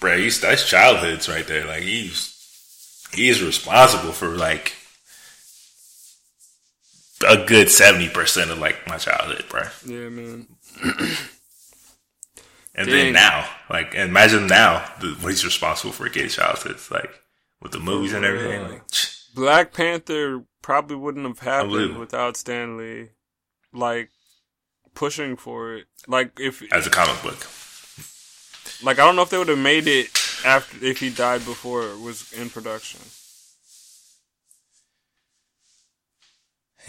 Bro, 0.00 0.16
he's 0.18 0.40
that's 0.40 0.66
childhoods 0.68 1.28
right 1.28 1.46
there. 1.46 1.66
Like 1.66 1.82
he's 1.82 3.06
he's 3.12 3.42
responsible 3.42 4.12
for 4.12 4.28
like 4.28 4.72
a 7.28 7.44
good 7.44 7.70
seventy 7.70 8.08
percent 8.08 8.50
of 8.50 8.58
like 8.58 8.86
my 8.88 8.96
childhood, 8.96 9.44
bro. 9.50 9.62
yeah, 9.84 10.08
man. 10.08 10.46
And 12.72 12.86
Dang. 12.86 12.96
then 12.96 13.12
now, 13.14 13.48
like, 13.68 13.94
imagine 13.94 14.46
now 14.46 14.84
the, 15.00 15.08
what 15.20 15.30
he's 15.30 15.44
responsible 15.44 15.92
for 15.92 16.08
kids' 16.08 16.36
childhoods, 16.36 16.88
like 16.90 17.10
with 17.60 17.72
the 17.72 17.80
movies 17.80 18.12
and 18.12 18.24
oh 18.24 18.28
everything. 18.28 18.60
real. 18.60 18.70
Like, 18.70 18.82
Black 19.34 19.72
Panther 19.74 20.44
probably 20.62 20.96
wouldn't 20.96 21.26
have 21.26 21.40
happened 21.40 21.98
without 21.98 22.36
Stan 22.36 22.78
Lee, 22.78 23.08
like 23.72 24.10
pushing 24.94 25.36
for 25.36 25.74
it. 25.74 25.86
Like 26.06 26.38
if, 26.38 26.62
as 26.72 26.86
a 26.86 26.90
comic 26.90 27.22
book, 27.22 27.46
like 28.82 28.98
I 28.98 29.04
don't 29.04 29.16
know 29.16 29.22
if 29.22 29.30
they 29.30 29.38
would 29.38 29.48
have 29.48 29.58
made 29.58 29.86
it 29.86 30.08
after 30.44 30.84
if 30.84 31.00
he 31.00 31.10
died 31.10 31.44
before 31.44 31.82
it 31.82 32.00
was 32.00 32.32
in 32.32 32.50
production. 32.50 33.00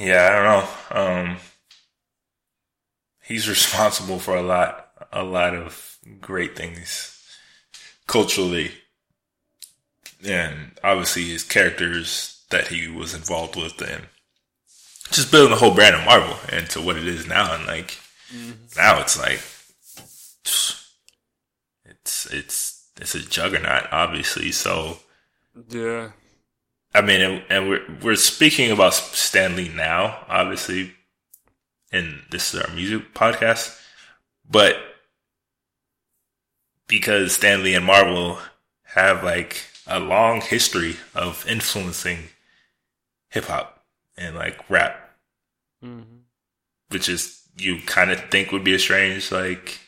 yeah, 0.01 0.27
I 0.27 0.35
don't 0.35 0.45
know. 0.45 1.29
Um, 1.31 1.37
he's 3.23 3.49
responsible 3.49 4.19
for 4.19 4.35
a 4.35 4.41
lot, 4.41 4.89
a 5.11 5.23
lot 5.23 5.53
of 5.53 5.97
great 6.19 6.55
things 6.55 7.17
culturally, 8.07 8.71
and 10.25 10.77
obviously 10.83 11.25
his 11.25 11.43
characters 11.43 12.43
that 12.49 12.67
he 12.67 12.87
was 12.87 13.13
involved 13.13 13.55
with, 13.55 13.79
and 13.81 14.07
just 15.11 15.31
building 15.31 15.51
the 15.51 15.57
whole 15.57 15.73
brand 15.73 15.95
of 15.95 16.05
Marvel 16.05 16.37
into 16.55 16.81
what 16.81 16.97
it 16.97 17.07
is 17.07 17.27
now. 17.27 17.53
And 17.53 17.65
like 17.65 17.99
mm-hmm. 18.33 18.51
now, 18.77 19.01
it's 19.01 19.17
like 19.17 19.41
it's 21.85 22.25
it's 22.31 22.89
it's 22.99 23.15
a 23.15 23.19
juggernaut, 23.19 23.87
obviously. 23.91 24.51
So. 24.51 24.97
Yeah, 25.69 26.11
I 26.93 27.01
mean, 27.01 27.21
and, 27.21 27.43
and 27.49 27.69
we're 27.69 27.85
we're 28.01 28.15
speaking 28.15 28.71
about 28.71 28.93
Stan 28.93 29.55
Lee 29.55 29.69
now, 29.69 30.25
obviously, 30.27 30.93
and 31.91 32.21
this 32.31 32.53
is 32.53 32.61
our 32.61 32.73
music 32.73 33.13
podcast, 33.13 33.79
but 34.49 34.77
because 36.87 37.35
Stan 37.35 37.63
Lee 37.63 37.75
and 37.75 37.85
Marvel 37.85 38.39
have 38.83 39.23
like 39.23 39.63
a 39.87 39.99
long 39.99 40.41
history 40.41 40.97
of 41.15 41.45
influencing 41.47 42.29
hip 43.29 43.45
hop 43.45 43.85
and 44.17 44.35
like 44.35 44.69
rap, 44.69 45.00
hmm 45.81 46.01
which 46.89 47.07
is 47.09 47.41
you 47.57 47.79
kind 47.85 48.11
of 48.11 48.19
think 48.29 48.51
would 48.51 48.63
be 48.63 48.73
a 48.73 48.79
strange 48.79 49.31
like 49.31 49.79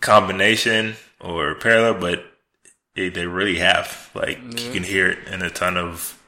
combination 0.00 0.94
or 1.20 1.54
parallel, 1.54 2.00
but 2.00 2.24
they, 2.94 3.08
they 3.08 3.26
really 3.26 3.58
have. 3.58 4.10
Like 4.14 4.38
you 4.38 4.72
can 4.72 4.82
hear 4.84 5.10
it 5.10 5.28
in 5.28 5.42
a 5.42 5.50
ton 5.50 5.76
of 5.76 6.20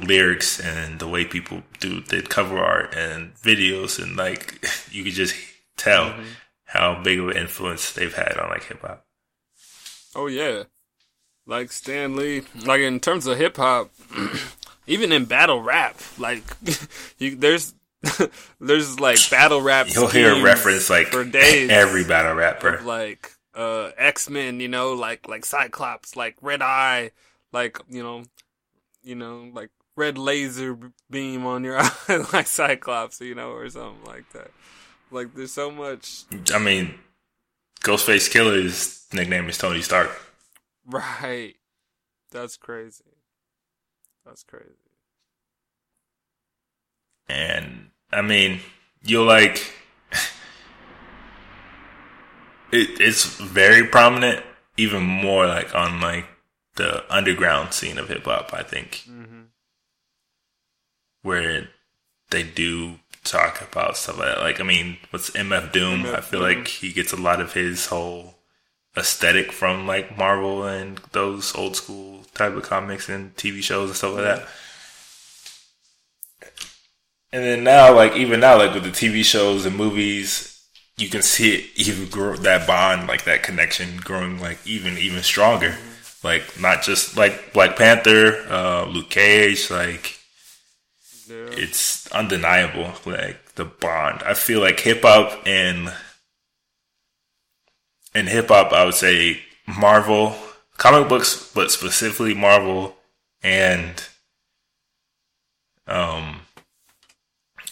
lyrics 0.00 0.60
and 0.60 1.00
the 1.00 1.08
way 1.08 1.24
people 1.24 1.62
do 1.80 2.00
the 2.00 2.22
cover 2.22 2.58
art 2.58 2.94
and 2.94 3.34
videos, 3.36 4.02
and 4.02 4.16
like 4.16 4.64
you 4.90 5.04
could 5.04 5.14
just 5.14 5.34
tell 5.76 6.14
how 6.64 7.00
big 7.02 7.18
of 7.18 7.28
an 7.28 7.36
influence 7.36 7.92
they've 7.92 8.14
had 8.14 8.36
on 8.38 8.50
like 8.50 8.64
hip 8.64 8.80
hop. 8.82 9.06
Oh 10.14 10.26
yeah, 10.26 10.64
like 11.46 11.72
Stan 11.72 12.16
Lee. 12.16 12.42
Like 12.64 12.80
in 12.80 13.00
terms 13.00 13.26
of 13.26 13.38
hip 13.38 13.56
hop, 13.56 13.90
even 14.86 15.12
in 15.12 15.24
battle 15.24 15.62
rap, 15.62 16.00
like 16.18 16.42
you, 17.18 17.36
there's 17.36 17.74
there's 18.60 18.98
like 18.98 19.18
battle 19.30 19.60
rap. 19.60 19.88
You'll 19.90 20.08
hear 20.08 20.32
a 20.32 20.42
reference 20.42 20.88
like 20.90 21.08
for 21.08 21.24
days 21.24 21.70
every 21.70 22.04
battle 22.04 22.34
rapper. 22.34 22.80
like 22.82 23.32
uh 23.54 23.60
uh, 23.60 23.90
X 23.96 24.30
Men, 24.30 24.60
you 24.60 24.68
know, 24.68 24.94
like 24.94 25.28
like 25.28 25.44
Cyclops, 25.44 26.16
like 26.16 26.36
Red 26.40 26.62
Eye, 26.62 27.10
like 27.52 27.78
you 27.88 28.02
know, 28.02 28.22
you 29.02 29.14
know, 29.14 29.50
like 29.52 29.70
red 29.96 30.16
laser 30.16 30.78
beam 31.10 31.44
on 31.44 31.64
your 31.64 31.78
eye, 31.78 32.26
like 32.32 32.46
Cyclops, 32.46 33.20
you 33.20 33.34
know, 33.34 33.50
or 33.52 33.68
something 33.68 34.04
like 34.04 34.30
that. 34.32 34.50
Like 35.10 35.34
there's 35.34 35.52
so 35.52 35.70
much. 35.70 36.24
I 36.54 36.58
mean, 36.58 36.94
Ghostface 37.82 38.30
Killah's 38.30 39.06
nickname 39.12 39.48
is 39.48 39.58
Tony 39.58 39.82
Stark. 39.82 40.10
Right. 40.86 41.56
That's 42.30 42.56
crazy. 42.56 43.04
That's 44.30 44.44
crazy. 44.44 44.70
And 47.28 47.90
I 48.12 48.22
mean, 48.22 48.60
you're 49.02 49.26
like 49.26 49.72
it, 52.72 53.00
it's 53.00 53.24
very 53.40 53.84
prominent, 53.86 54.44
even 54.76 55.02
more 55.02 55.46
like 55.46 55.74
on 55.74 56.00
like 56.00 56.26
the 56.76 57.02
underground 57.12 57.72
scene 57.72 57.98
of 57.98 58.08
hip 58.08 58.24
hop. 58.24 58.52
I 58.54 58.62
think 58.62 59.02
Mm-hmm. 59.10 59.40
where 61.22 61.68
they 62.30 62.44
do 62.44 63.00
talk 63.24 63.60
about 63.60 63.96
stuff 63.96 64.18
like 64.18 64.28
that. 64.36 64.38
Like, 64.40 64.60
I 64.60 64.64
mean, 64.64 64.98
what's 65.10 65.30
MF 65.30 65.72
Doom? 65.72 66.04
MF 66.04 66.14
I 66.14 66.20
feel 66.20 66.40
Doom. 66.40 66.48
like 66.58 66.68
he 66.68 66.92
gets 66.92 67.12
a 67.12 67.16
lot 67.16 67.40
of 67.40 67.52
his 67.54 67.86
whole 67.86 68.36
aesthetic 68.96 69.52
from 69.52 69.86
like 69.86 70.16
Marvel 70.18 70.64
and 70.64 70.98
those 71.12 71.54
old 71.54 71.76
school 71.76 72.24
type 72.34 72.54
of 72.54 72.62
comics 72.62 73.08
and 73.08 73.34
TV 73.36 73.62
shows 73.62 73.90
and 73.90 73.96
stuff 73.96 74.14
like 74.14 74.24
that. 74.24 74.48
And 77.32 77.44
then 77.44 77.62
now, 77.64 77.94
like 77.94 78.16
even 78.16 78.40
now, 78.40 78.58
like 78.58 78.74
with 78.74 78.82
the 78.84 78.90
TV 78.90 79.24
shows 79.24 79.64
and 79.64 79.76
movies, 79.76 80.60
you 80.96 81.08
can 81.08 81.22
see 81.22 81.54
it 81.54 81.70
even 81.76 82.08
grow 82.08 82.34
that 82.36 82.66
bond, 82.66 83.06
like 83.06 83.24
that 83.24 83.42
connection, 83.42 83.98
growing 83.98 84.40
like 84.40 84.58
even 84.66 84.98
even 84.98 85.22
stronger. 85.22 85.76
Like 86.24 86.60
not 86.60 86.82
just 86.82 87.16
like 87.16 87.52
Black 87.52 87.76
Panther, 87.76 88.44
uh, 88.50 88.84
Luke 88.86 89.10
Cage, 89.10 89.70
like 89.70 90.18
Yeah. 91.28 91.46
it's 91.52 92.10
undeniable 92.10 92.92
like 93.06 93.54
the 93.54 93.64
bond 93.64 94.20
i 94.26 94.34
feel 94.34 94.60
like 94.60 94.80
hip-hop 94.80 95.46
and 95.46 95.92
in 98.14 98.26
hip-hop 98.26 98.72
i 98.72 98.84
would 98.84 98.94
say 98.94 99.40
marvel 99.66 100.34
comic 100.76 101.08
books 101.08 101.50
but 101.54 101.70
specifically 101.70 102.34
marvel 102.34 102.96
and 103.42 104.04
um 105.86 106.40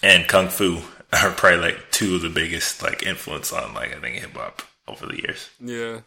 and 0.03 0.27
kung 0.29 0.49
fu 0.49 0.79
are 1.13 1.31
probably 1.31 1.59
like 1.59 1.91
two 1.91 2.17
of 2.17 2.23
the 2.23 2.29
biggest 2.29 2.83
like 2.83 3.03
influence 3.03 3.53
on 3.53 3.73
like 3.75 3.95
i 3.97 4.01
think 4.01 4.17
hip-hop 4.17 4.63
over 4.87 5.07
the 5.07 5.17
years 5.23 5.51
Yeah. 5.61 6.01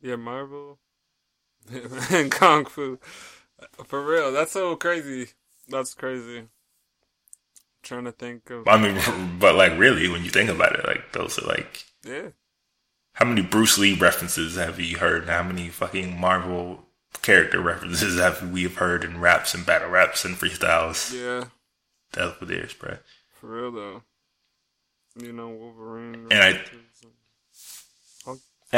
Yeah, 0.00 0.16
Marvel 0.16 0.78
and 2.10 2.28
Kung 2.30 2.64
Fu. 2.64 2.98
For 3.84 4.04
real, 4.04 4.32
that's 4.32 4.50
so 4.50 4.74
crazy. 4.74 5.28
That's 5.68 5.94
crazy. 5.94 6.48
trying 7.84 8.04
to 8.04 8.12
think 8.12 8.50
of 8.50 8.66
i 8.66 8.76
mean 8.76 8.98
but 9.38 9.54
like 9.54 9.76
really 9.78 10.08
when 10.08 10.24
you 10.24 10.30
think 10.30 10.50
about 10.50 10.74
it 10.78 10.84
like 10.86 11.12
those 11.12 11.38
are 11.38 11.46
like 11.46 11.84
yeah. 12.04 12.30
How 13.14 13.26
many 13.26 13.42
Bruce 13.42 13.76
Lee 13.78 13.94
references 13.94 14.56
have 14.56 14.80
you 14.80 14.98
heard? 14.98 15.28
How 15.28 15.42
many 15.42 15.68
fucking 15.68 16.18
Marvel 16.18 16.84
character 17.20 17.60
references 17.60 18.18
have 18.18 18.50
we 18.50 18.62
have 18.64 18.76
heard 18.76 19.04
in 19.04 19.20
raps 19.20 19.54
and 19.54 19.66
battle 19.66 19.90
raps 19.90 20.24
and 20.24 20.36
freestyles? 20.36 21.12
Yeah, 21.12 21.44
That's 22.12 22.40
what 22.40 22.50
it 22.50 22.64
is, 22.64 22.72
bro. 22.72 22.96
for 23.40 23.46
real 23.48 23.72
though. 23.72 24.02
You 25.20 25.32
know, 25.32 25.48
Wolverine. 25.48 26.26
And 26.30 26.42
I- 26.42 26.48
and- 26.48 26.60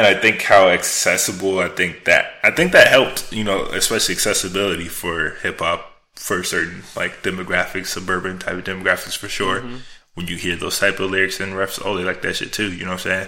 I 0.07 0.13
think 0.13 0.41
how 0.41 0.67
accessible 0.67 1.59
I 1.59 1.69
think 1.69 2.03
that 2.03 2.33
I 2.43 2.51
think 2.51 2.73
that 2.73 2.89
helped, 2.89 3.31
you 3.31 3.45
know, 3.45 3.63
especially 3.67 4.13
accessibility 4.15 4.89
for 4.89 5.29
hip 5.41 5.59
hop 5.59 5.89
for 6.15 6.43
certain 6.43 6.83
like 6.97 7.23
demographics, 7.23 7.87
suburban 7.87 8.37
type 8.39 8.55
of 8.57 8.63
demographics 8.65 9.15
for 9.17 9.29
sure. 9.29 9.61
Mm-hmm. 9.61 9.77
When 10.15 10.27
you 10.27 10.35
hear 10.35 10.57
those 10.57 10.79
type 10.79 10.99
of 10.99 11.11
lyrics 11.11 11.39
and 11.39 11.53
refs, 11.53 11.81
oh, 11.83 11.95
they 11.95 12.03
like 12.03 12.21
that 12.23 12.35
shit 12.35 12.51
too. 12.51 12.73
You 12.73 12.83
know 12.83 12.91
what 12.91 13.05
I'm 13.05 13.11
saying? 13.11 13.27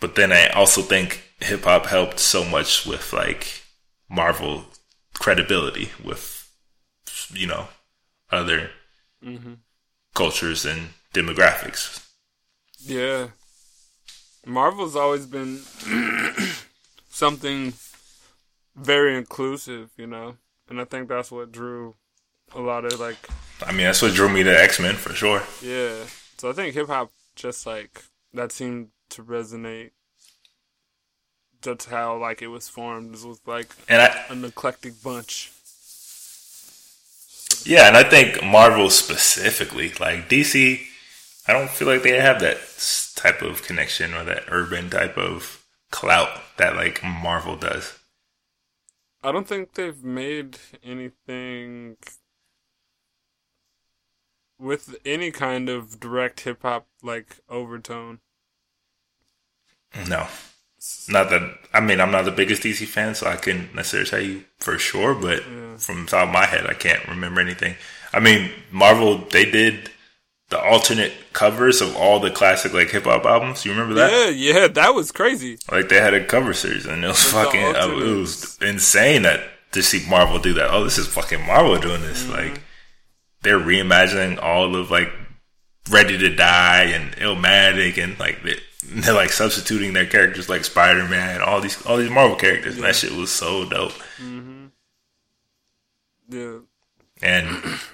But 0.00 0.14
then 0.14 0.32
I 0.32 0.48
also 0.48 0.82
think 0.82 1.22
hip 1.40 1.64
hop 1.64 1.86
helped 1.86 2.18
so 2.18 2.44
much 2.44 2.86
with 2.86 3.12
like 3.12 3.62
Marvel 4.08 4.64
credibility 5.14 5.90
with 6.02 6.50
you 7.32 7.46
know 7.46 7.68
other 8.30 8.70
mm-hmm. 9.24 9.54
cultures 10.14 10.64
and 10.64 10.90
demographics. 11.12 12.06
Yeah. 12.78 13.28
Marvel's 14.46 14.96
always 14.96 15.26
been 15.26 15.60
something 17.10 17.74
very 18.74 19.16
inclusive, 19.16 19.90
you 19.96 20.06
know? 20.06 20.36
And 20.68 20.80
I 20.80 20.84
think 20.84 21.08
that's 21.08 21.30
what 21.30 21.52
drew 21.52 21.94
a 22.54 22.60
lot 22.60 22.84
of, 22.84 22.98
like, 22.98 23.18
I 23.66 23.72
mean, 23.72 23.86
that's 23.86 24.00
what 24.00 24.14
drew 24.14 24.28
me 24.28 24.42
to 24.42 24.62
X 24.62 24.80
Men 24.80 24.94
for 24.94 25.12
sure. 25.12 25.42
yeah. 25.62 26.04
So 26.38 26.48
I 26.48 26.52
think 26.52 26.74
hip 26.74 26.86
hop 26.86 27.10
just, 27.34 27.66
like, 27.66 28.02
that 28.32 28.52
seemed 28.52 28.88
to 29.10 29.22
resonate. 29.22 29.90
That's 31.62 31.86
how, 31.86 32.16
like, 32.18 32.42
it 32.42 32.48
was 32.48 32.68
formed. 32.68 33.14
It 33.14 33.24
was, 33.24 33.40
like, 33.46 33.74
And 33.88 34.00
I, 34.00 34.24
an 34.30 34.44
eclectic 34.44 35.02
bunch. 35.02 35.52
Yeah, 37.64 37.88
and 37.88 37.96
I 37.96 38.04
think 38.04 38.42
Marvel 38.42 38.88
specifically, 38.90 39.92
like 40.00 40.28
DC, 40.28 40.80
I 41.46 41.52
don't 41.52 41.70
feel 41.70 41.88
like 41.88 42.02
they 42.02 42.18
have 42.18 42.40
that 42.40 42.58
type 43.16 43.42
of 43.42 43.62
connection 43.62 44.14
or 44.14 44.24
that 44.24 44.44
urban 44.48 44.88
type 44.88 45.18
of 45.18 45.64
clout 45.90 46.30
that 46.56 46.76
like 46.76 47.02
Marvel 47.04 47.56
does. 47.56 47.98
I 49.22 49.32
don't 49.32 49.46
think 49.46 49.74
they've 49.74 50.02
made 50.02 50.58
anything 50.82 51.96
with 54.58 54.96
any 55.04 55.30
kind 55.30 55.68
of 55.68 56.00
direct 56.00 56.40
hip 56.40 56.62
hop 56.62 56.86
like 57.02 57.40
overtone. 57.48 58.20
No, 60.08 60.26
not 61.08 61.30
that. 61.30 61.58
I 61.72 61.80
mean, 61.80 62.00
I'm 62.00 62.10
not 62.10 62.24
the 62.24 62.30
biggest 62.30 62.62
DC 62.62 62.86
fan, 62.86 63.14
so 63.14 63.26
I 63.26 63.36
couldn't 63.36 63.74
necessarily 63.74 64.08
tell 64.08 64.20
you 64.20 64.44
for 64.58 64.78
sure. 64.78 65.14
But 65.14 65.42
from 65.80 66.04
the 66.04 66.10
top 66.10 66.28
of 66.28 66.34
my 66.34 66.46
head, 66.46 66.66
I 66.66 66.74
can't 66.74 67.06
remember 67.08 67.40
anything. 67.40 67.76
I 68.12 68.20
mean, 68.20 68.50
Marvel 68.70 69.18
they 69.18 69.50
did 69.50 69.90
the 70.50 70.60
alternate 70.60 71.12
covers 71.32 71.80
of 71.80 71.96
all 71.96 72.18
the 72.18 72.30
classic 72.30 72.72
like 72.72 72.90
hip 72.90 73.04
hop 73.04 73.24
albums. 73.24 73.64
You 73.64 73.72
remember 73.72 73.94
that? 73.94 74.10
Yeah, 74.10 74.28
yeah, 74.28 74.68
that 74.68 74.94
was 74.94 75.12
crazy. 75.12 75.58
Like 75.70 75.88
they 75.88 76.00
had 76.00 76.14
a 76.14 76.24
cover 76.24 76.52
series, 76.52 76.86
and 76.86 77.04
it 77.04 77.08
was 77.08 77.24
the 77.24 77.30
fucking. 77.30 77.76
Uh, 77.76 77.88
it 77.88 78.16
was 78.18 78.58
insane 78.60 79.22
that 79.22 79.40
to 79.72 79.82
see 79.82 80.08
Marvel 80.08 80.38
do 80.38 80.52
that. 80.54 80.70
Oh, 80.70 80.84
this 80.84 80.98
is 80.98 81.06
fucking 81.06 81.46
Marvel 81.46 81.78
doing 81.78 82.02
this. 82.02 82.22
Mm-hmm. 82.24 82.32
Like 82.32 82.60
they're 83.42 83.58
reimagining 83.60 84.42
all 84.42 84.74
of 84.76 84.90
like 84.90 85.12
Ready 85.88 86.18
to 86.18 86.28
Die 86.28 86.82
and 86.84 87.16
Illmatic, 87.16 88.02
and 88.02 88.18
like 88.18 88.44
they're 88.86 89.14
like 89.14 89.30
substituting 89.30 89.92
their 89.92 90.06
characters 90.06 90.48
like 90.48 90.64
Spider 90.64 91.06
Man, 91.08 91.40
all 91.40 91.60
these 91.60 91.84
all 91.86 91.96
these 91.96 92.10
Marvel 92.10 92.36
characters. 92.36 92.76
And 92.76 92.84
that 92.84 92.96
shit 92.96 93.12
was 93.12 93.30
so 93.30 93.68
dope. 93.68 93.92
Yeah, 96.28 96.58
And 97.22 97.48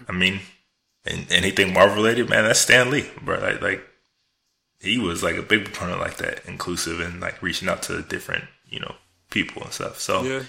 I 0.08 0.12
mean, 0.12 0.40
and 1.06 1.26
anything 1.32 1.72
Marvel 1.72 1.96
related, 1.96 2.28
man, 2.28 2.44
that's 2.44 2.60
Stan 2.60 2.90
Lee, 2.90 3.08
bro. 3.22 3.38
Like, 3.38 3.62
like 3.62 3.82
he 4.80 4.98
was 4.98 5.22
like 5.22 5.36
a 5.36 5.42
big 5.42 5.64
proponent 5.64 6.00
like 6.00 6.18
that, 6.18 6.42
inclusive 6.46 7.00
and 7.00 7.20
like 7.20 7.42
reaching 7.42 7.68
out 7.68 7.82
to 7.84 8.02
different, 8.02 8.44
you 8.68 8.80
know, 8.80 8.94
people 9.30 9.62
and 9.62 9.72
stuff. 9.72 9.98
So 9.98 10.22
yeah, 10.22 10.42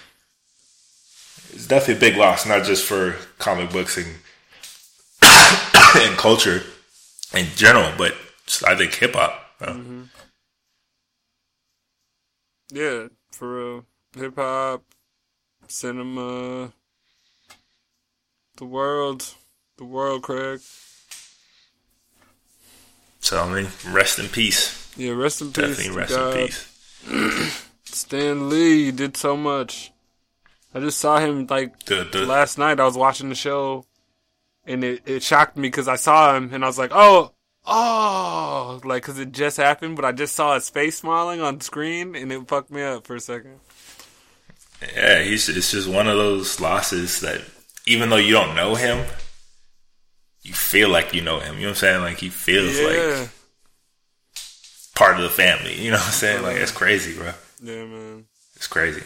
it's 1.50 1.66
definitely 1.66 1.94
a 2.06 2.10
big 2.10 2.18
loss, 2.18 2.44
not 2.46 2.64
just 2.64 2.84
for 2.84 3.16
comic 3.38 3.72
books 3.72 3.96
and 3.96 4.06
and 5.96 6.16
culture 6.18 6.62
in 7.34 7.46
general, 7.56 7.90
but 7.96 8.14
just, 8.46 8.64
I 8.66 8.76
think 8.76 8.94
hip 8.94 9.14
hop. 9.14 9.44
Uh, 9.60 9.78
yeah. 12.72 13.08
For 13.32 13.54
real, 13.54 13.84
hip 14.16 14.36
hop, 14.36 14.82
cinema, 15.68 16.72
the 18.56 18.64
world, 18.64 19.34
the 19.76 19.84
world, 19.84 20.22
Craig. 20.22 20.60
So 23.20 23.42
I 23.42 23.52
mean, 23.52 23.68
rest 23.88 24.18
in 24.18 24.28
peace. 24.28 24.92
Yeah, 24.96 25.12
rest 25.12 25.40
in 25.40 25.48
peace. 25.48 25.76
Definitely 25.76 25.96
rest 25.96 26.14
God. 26.14 26.36
in 26.36 26.46
peace. 26.46 27.68
Stan 27.84 28.48
Lee 28.48 28.90
did 28.90 29.16
so 29.16 29.36
much. 29.36 29.92
I 30.74 30.80
just 30.80 30.98
saw 30.98 31.18
him 31.18 31.46
like 31.46 31.84
The, 31.84 32.08
the, 32.10 32.26
last 32.26 32.58
night. 32.58 32.80
I 32.80 32.84
was 32.84 32.96
watching 32.96 33.28
the 33.28 33.34
show, 33.34 33.86
and 34.64 34.84
it, 34.84 35.02
it 35.06 35.22
shocked 35.22 35.56
me 35.56 35.68
because 35.68 35.88
I 35.88 35.96
saw 35.96 36.36
him 36.36 36.50
and 36.52 36.64
I 36.64 36.66
was 36.66 36.78
like, 36.78 36.90
oh, 36.92 37.32
oh, 37.68 38.80
like 38.84 39.02
because 39.02 39.18
it 39.18 39.32
just 39.32 39.56
happened, 39.56 39.96
but 39.96 40.04
I 40.04 40.12
just 40.12 40.34
saw 40.34 40.54
his 40.54 40.70
face 40.70 40.98
smiling 40.98 41.40
on 41.40 41.60
screen, 41.60 42.14
and 42.16 42.32
it 42.32 42.48
fucked 42.48 42.70
me 42.70 42.82
up 42.82 43.06
for 43.06 43.14
a 43.16 43.20
second. 43.20 43.60
yeah, 44.94 45.22
he's 45.22 45.48
it's 45.48 45.70
just 45.70 45.88
one 45.88 46.08
of 46.08 46.16
those 46.16 46.60
losses 46.60 47.20
that 47.20 47.42
even 47.86 48.10
though 48.10 48.16
you 48.16 48.32
don't 48.32 48.54
know 48.56 48.74
him, 48.74 49.06
you 50.42 50.52
feel 50.54 50.88
like 50.88 51.14
you 51.14 51.20
know 51.22 51.40
him. 51.40 51.56
You 51.56 51.62
know 51.62 51.66
what 51.68 51.70
I'm 51.70 51.74
saying? 51.76 52.00
Like 52.02 52.18
he 52.18 52.28
feels 52.28 52.78
Yeah, 52.78 52.86
like 53.20 53.30
part 54.94 55.16
of 55.16 55.22
the 55.22 55.28
family. 55.30 55.74
You 55.74 55.90
know 55.90 55.96
what 55.98 56.06
I'm 56.06 56.12
saying? 56.12 56.42
Like 56.42 56.56
it's 56.56 56.72
crazy, 56.72 57.14
bro. 57.14 57.32
Yeah, 57.62 57.84
man. 57.84 58.24
It's 58.56 58.66
crazy. 58.66 59.02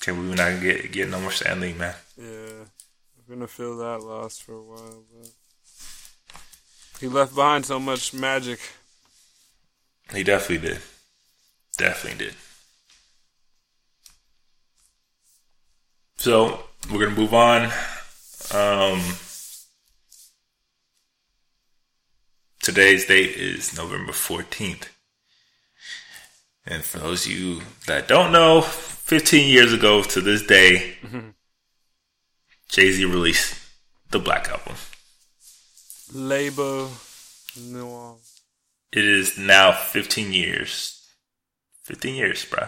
Can't 0.00 0.16
believe 0.16 0.30
we're 0.30 0.36
not 0.44 0.50
gonna 0.60 0.60
get 0.60 0.92
get 0.92 1.08
no 1.10 1.20
more 1.20 1.30
Stan 1.30 1.60
Lee, 1.60 1.74
man. 1.74 1.94
Yeah, 2.16 2.64
we're 3.28 3.34
gonna 3.34 3.46
feel 3.48 3.76
that 3.78 4.00
loss 4.02 4.38
for 4.38 4.54
a 4.54 4.62
while, 4.62 5.04
but 5.12 5.28
he 7.00 7.08
left 7.08 7.34
behind 7.34 7.66
so 7.66 7.80
much 7.80 8.12
magic. 8.12 8.60
He 10.12 10.22
definitely 10.22 10.68
did. 10.68 10.78
Definitely 11.78 12.26
did. 12.26 12.34
So 16.16 16.64
we're 16.90 17.06
gonna 17.06 17.18
move 17.18 17.32
on. 17.32 17.70
Um, 18.52 19.00
today's 22.62 23.06
date 23.06 23.36
is 23.36 23.74
November 23.76 24.12
fourteenth, 24.12 24.90
and 26.66 26.82
for 26.82 26.98
those 26.98 27.24
of 27.24 27.32
you 27.32 27.62
that 27.86 28.08
don't 28.08 28.32
know, 28.32 28.60
fifteen 28.60 29.48
years 29.48 29.72
ago 29.72 30.02
to 30.02 30.20
this 30.20 30.42
day, 30.42 30.96
Jay 32.68 32.92
Z 32.92 33.04
released 33.06 33.58
the 34.10 34.18
Black 34.18 34.48
Album. 34.50 34.74
Labor 36.12 36.88
Noir. 37.58 38.16
It 38.92 39.04
is 39.04 39.38
now 39.38 39.72
fifteen 39.72 40.32
years. 40.32 41.08
Fifteen 41.82 42.16
years, 42.16 42.44
bro. 42.44 42.66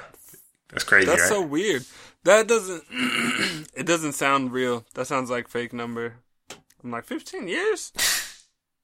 That's 0.71 0.85
crazy, 0.85 1.07
That's 1.07 1.23
right? 1.23 1.29
so 1.29 1.43
weird. 1.43 1.85
That 2.25 2.47
doesn't. 2.49 2.85
it 3.75 3.87
doesn't 3.87 4.13
sound 4.13 4.53
real. 4.53 4.85
That 4.95 5.07
sounds 5.07 5.31
like 5.31 5.49
fake 5.49 5.73
number. 5.73 6.15
I'm 6.83 6.91
like 6.91 7.05
15 7.05 7.49
years. 7.49 7.93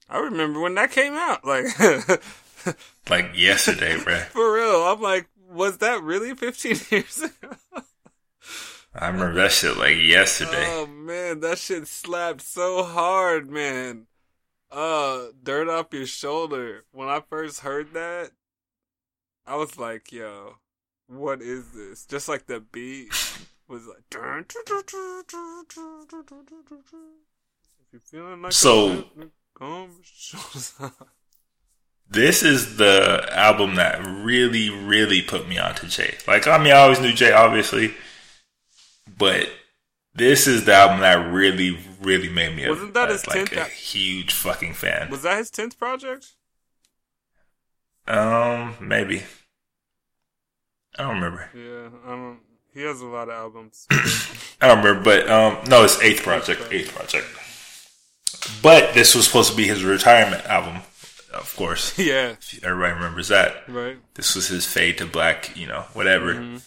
I 0.08 0.18
remember 0.18 0.60
when 0.60 0.74
that 0.76 0.90
came 0.90 1.14
out. 1.14 1.44
Like 1.44 1.66
like 3.10 3.30
yesterday, 3.34 3.98
bro. 4.02 4.18
for 4.30 4.54
real. 4.54 4.84
I'm 4.84 5.00
like, 5.00 5.28
was 5.50 5.78
that 5.78 6.02
really 6.02 6.34
15 6.34 6.76
years 6.90 7.22
ago? 7.22 7.56
I 8.94 9.08
remember 9.08 9.34
that 9.34 9.52
shit 9.52 9.76
like 9.76 9.96
yesterday. 9.96 10.66
Oh 10.66 10.86
man, 10.86 11.40
that 11.40 11.58
shit 11.58 11.86
slapped 11.86 12.40
so 12.40 12.82
hard, 12.82 13.50
man. 13.50 14.07
Uh, 14.70 15.28
dirt 15.42 15.68
off 15.68 15.92
your 15.92 16.06
shoulder. 16.06 16.84
When 16.92 17.08
I 17.08 17.22
first 17.28 17.60
heard 17.60 17.92
that, 17.94 18.30
I 19.46 19.56
was 19.56 19.78
like, 19.78 20.12
yo, 20.12 20.56
what 21.06 21.40
is 21.40 21.72
this? 21.72 22.04
Just 22.04 22.28
like 22.28 22.46
the 22.46 22.60
beat 22.60 23.08
was 23.66 23.86
like. 23.86 24.04
If 27.90 27.92
you're 27.92 28.00
feeling 28.22 28.42
like 28.42 28.52
So- 28.52 29.04
come. 29.58 30.02
This 32.10 32.42
is 32.42 32.76
the 32.78 33.28
album 33.32 33.74
that 33.74 34.02
really, 34.04 34.70
really 34.70 35.20
put 35.22 35.46
me 35.48 35.58
onto 35.58 35.86
Jay. 35.88 36.16
Like, 36.26 36.46
I 36.46 36.56
mean, 36.58 36.72
I 36.72 36.78
always 36.78 37.00
knew 37.00 37.12
Jay, 37.12 37.32
obviously, 37.32 37.94
but 39.18 39.48
this 40.18 40.46
is 40.46 40.64
the 40.64 40.74
album 40.74 41.00
that 41.00 41.32
really, 41.32 41.78
really 42.02 42.28
made 42.28 42.54
me 42.56 42.64
a, 42.64 42.68
Wasn't 42.70 42.94
that 42.94 43.08
his 43.10 43.26
like 43.26 43.46
10th 43.50 43.52
a 43.56 43.60
al- 43.60 43.66
huge 43.68 44.32
fucking 44.34 44.74
fan. 44.74 45.08
Was 45.10 45.22
that 45.22 45.38
his 45.38 45.50
tenth 45.50 45.78
project? 45.78 46.26
Um, 48.06 48.74
maybe. 48.80 49.22
I 50.98 51.02
don't 51.02 51.14
remember. 51.16 51.48
Yeah, 51.54 51.88
I 52.06 52.10
don't. 52.10 52.38
He 52.74 52.82
has 52.82 53.00
a 53.00 53.06
lot 53.06 53.28
of 53.28 53.34
albums. 53.34 53.86
I 54.60 54.68
don't 54.68 54.78
remember, 54.78 55.02
but 55.02 55.28
um, 55.30 55.58
no, 55.68 55.84
it's 55.84 56.00
eighth 56.02 56.22
project. 56.22 56.62
Eighth 56.70 56.94
project. 56.94 57.26
But 58.62 58.94
this 58.94 59.14
was 59.14 59.26
supposed 59.26 59.50
to 59.50 59.56
be 59.56 59.66
his 59.66 59.84
retirement 59.84 60.44
album, 60.46 60.82
of 61.34 61.54
course. 61.56 61.98
yeah, 61.98 62.36
Everybody 62.62 62.94
remembers 62.94 63.28
that. 63.28 63.68
right. 63.68 63.98
This 64.14 64.34
was 64.34 64.48
his 64.48 64.64
fade 64.66 64.98
to 64.98 65.06
black, 65.06 65.56
you 65.56 65.66
know, 65.66 65.82
whatever. 65.92 66.58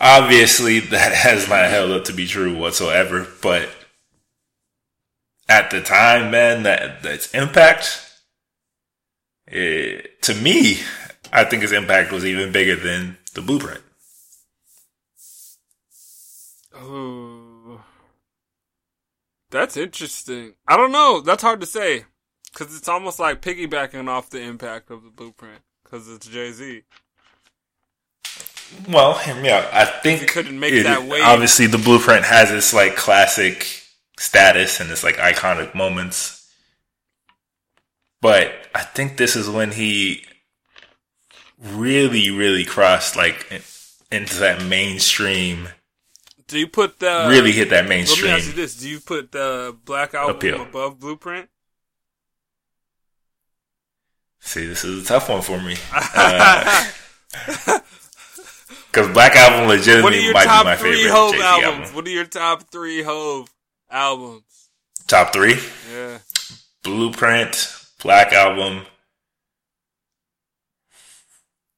Obviously, 0.00 0.80
that 0.80 1.12
has 1.14 1.48
not 1.48 1.70
held 1.70 1.90
up 1.90 2.04
to 2.04 2.12
be 2.12 2.26
true 2.26 2.56
whatsoever. 2.56 3.26
But 3.42 3.68
at 5.48 5.70
the 5.70 5.80
time, 5.80 6.30
man, 6.30 6.62
that 6.64 7.02
that's 7.02 7.32
impact. 7.34 8.02
It, 9.46 10.22
to 10.22 10.34
me, 10.34 10.80
I 11.32 11.44
think 11.44 11.62
his 11.62 11.72
impact 11.72 12.12
was 12.12 12.24
even 12.24 12.52
bigger 12.52 12.76
than 12.76 13.18
the 13.34 13.42
blueprint. 13.42 13.82
Ooh. 16.82 17.80
That's 19.50 19.76
interesting. 19.76 20.54
I 20.66 20.76
don't 20.76 20.92
know. 20.92 21.20
That's 21.20 21.42
hard 21.42 21.60
to 21.60 21.66
say. 21.66 22.04
Because 22.52 22.76
it's 22.76 22.88
almost 22.88 23.18
like 23.20 23.42
piggybacking 23.42 24.08
off 24.08 24.30
the 24.30 24.40
impact 24.40 24.90
of 24.90 25.04
the 25.04 25.10
blueprint. 25.10 25.60
Because 25.84 26.08
it's 26.08 26.26
Jay 26.26 26.52
Z. 26.52 26.82
Well, 28.88 29.12
out. 29.12 29.72
I 29.72 29.84
think 29.84 30.20
He 30.20 30.26
couldn't 30.26 30.58
make 30.58 30.72
it, 30.72 30.84
that 30.84 31.04
wave. 31.04 31.22
Obviously, 31.24 31.66
the 31.66 31.78
blueprint 31.78 32.24
has 32.24 32.50
its 32.50 32.72
like 32.72 32.96
classic 32.96 33.82
status 34.18 34.80
and 34.80 34.90
its 34.90 35.04
like 35.04 35.16
iconic 35.16 35.74
moments. 35.74 36.50
But 38.20 38.52
I 38.74 38.82
think 38.82 39.16
this 39.16 39.36
is 39.36 39.48
when 39.48 39.72
he 39.72 40.24
really, 41.62 42.30
really 42.30 42.64
crossed 42.64 43.16
like 43.16 43.46
into 44.10 44.36
that 44.40 44.64
mainstream. 44.64 45.68
Do 46.48 46.58
you 46.58 46.68
put 46.68 47.00
the. 47.00 47.26
really 47.28 47.52
hit 47.52 47.70
that 47.70 47.88
mainstream? 47.88 48.26
Let 48.26 48.32
me 48.32 48.38
ask 48.38 48.46
you 48.48 48.52
this. 48.54 48.76
Do 48.76 48.88
you 48.88 49.00
put 49.00 49.32
the 49.32 49.76
Black 49.84 50.14
Album 50.14 50.36
Appeal. 50.36 50.62
above 50.62 51.00
Blueprint? 51.00 51.48
See, 54.40 54.64
this 54.64 54.84
is 54.84 55.04
a 55.04 55.06
tough 55.06 55.28
one 55.28 55.42
for 55.42 55.60
me. 55.60 55.76
Uh, 57.68 57.80
Because 58.96 59.12
Black 59.12 59.36
Album 59.36 59.68
legitimately 59.68 60.32
might 60.32 60.44
be 60.44 60.64
my 60.64 60.74
favorite 60.74 61.10
Hove 61.10 61.32
Jay-Z 61.32 61.44
albums? 61.44 61.80
album. 61.80 61.94
What 61.94 62.06
are 62.06 62.10
your 62.10 62.24
top 62.24 62.62
three 62.70 63.02
Hove 63.02 63.46
albums? 63.90 64.70
Top 65.06 65.34
three: 65.34 65.60
Yeah. 65.92 66.20
Blueprint, 66.82 67.76
Black 68.02 68.32
Album, 68.32 68.86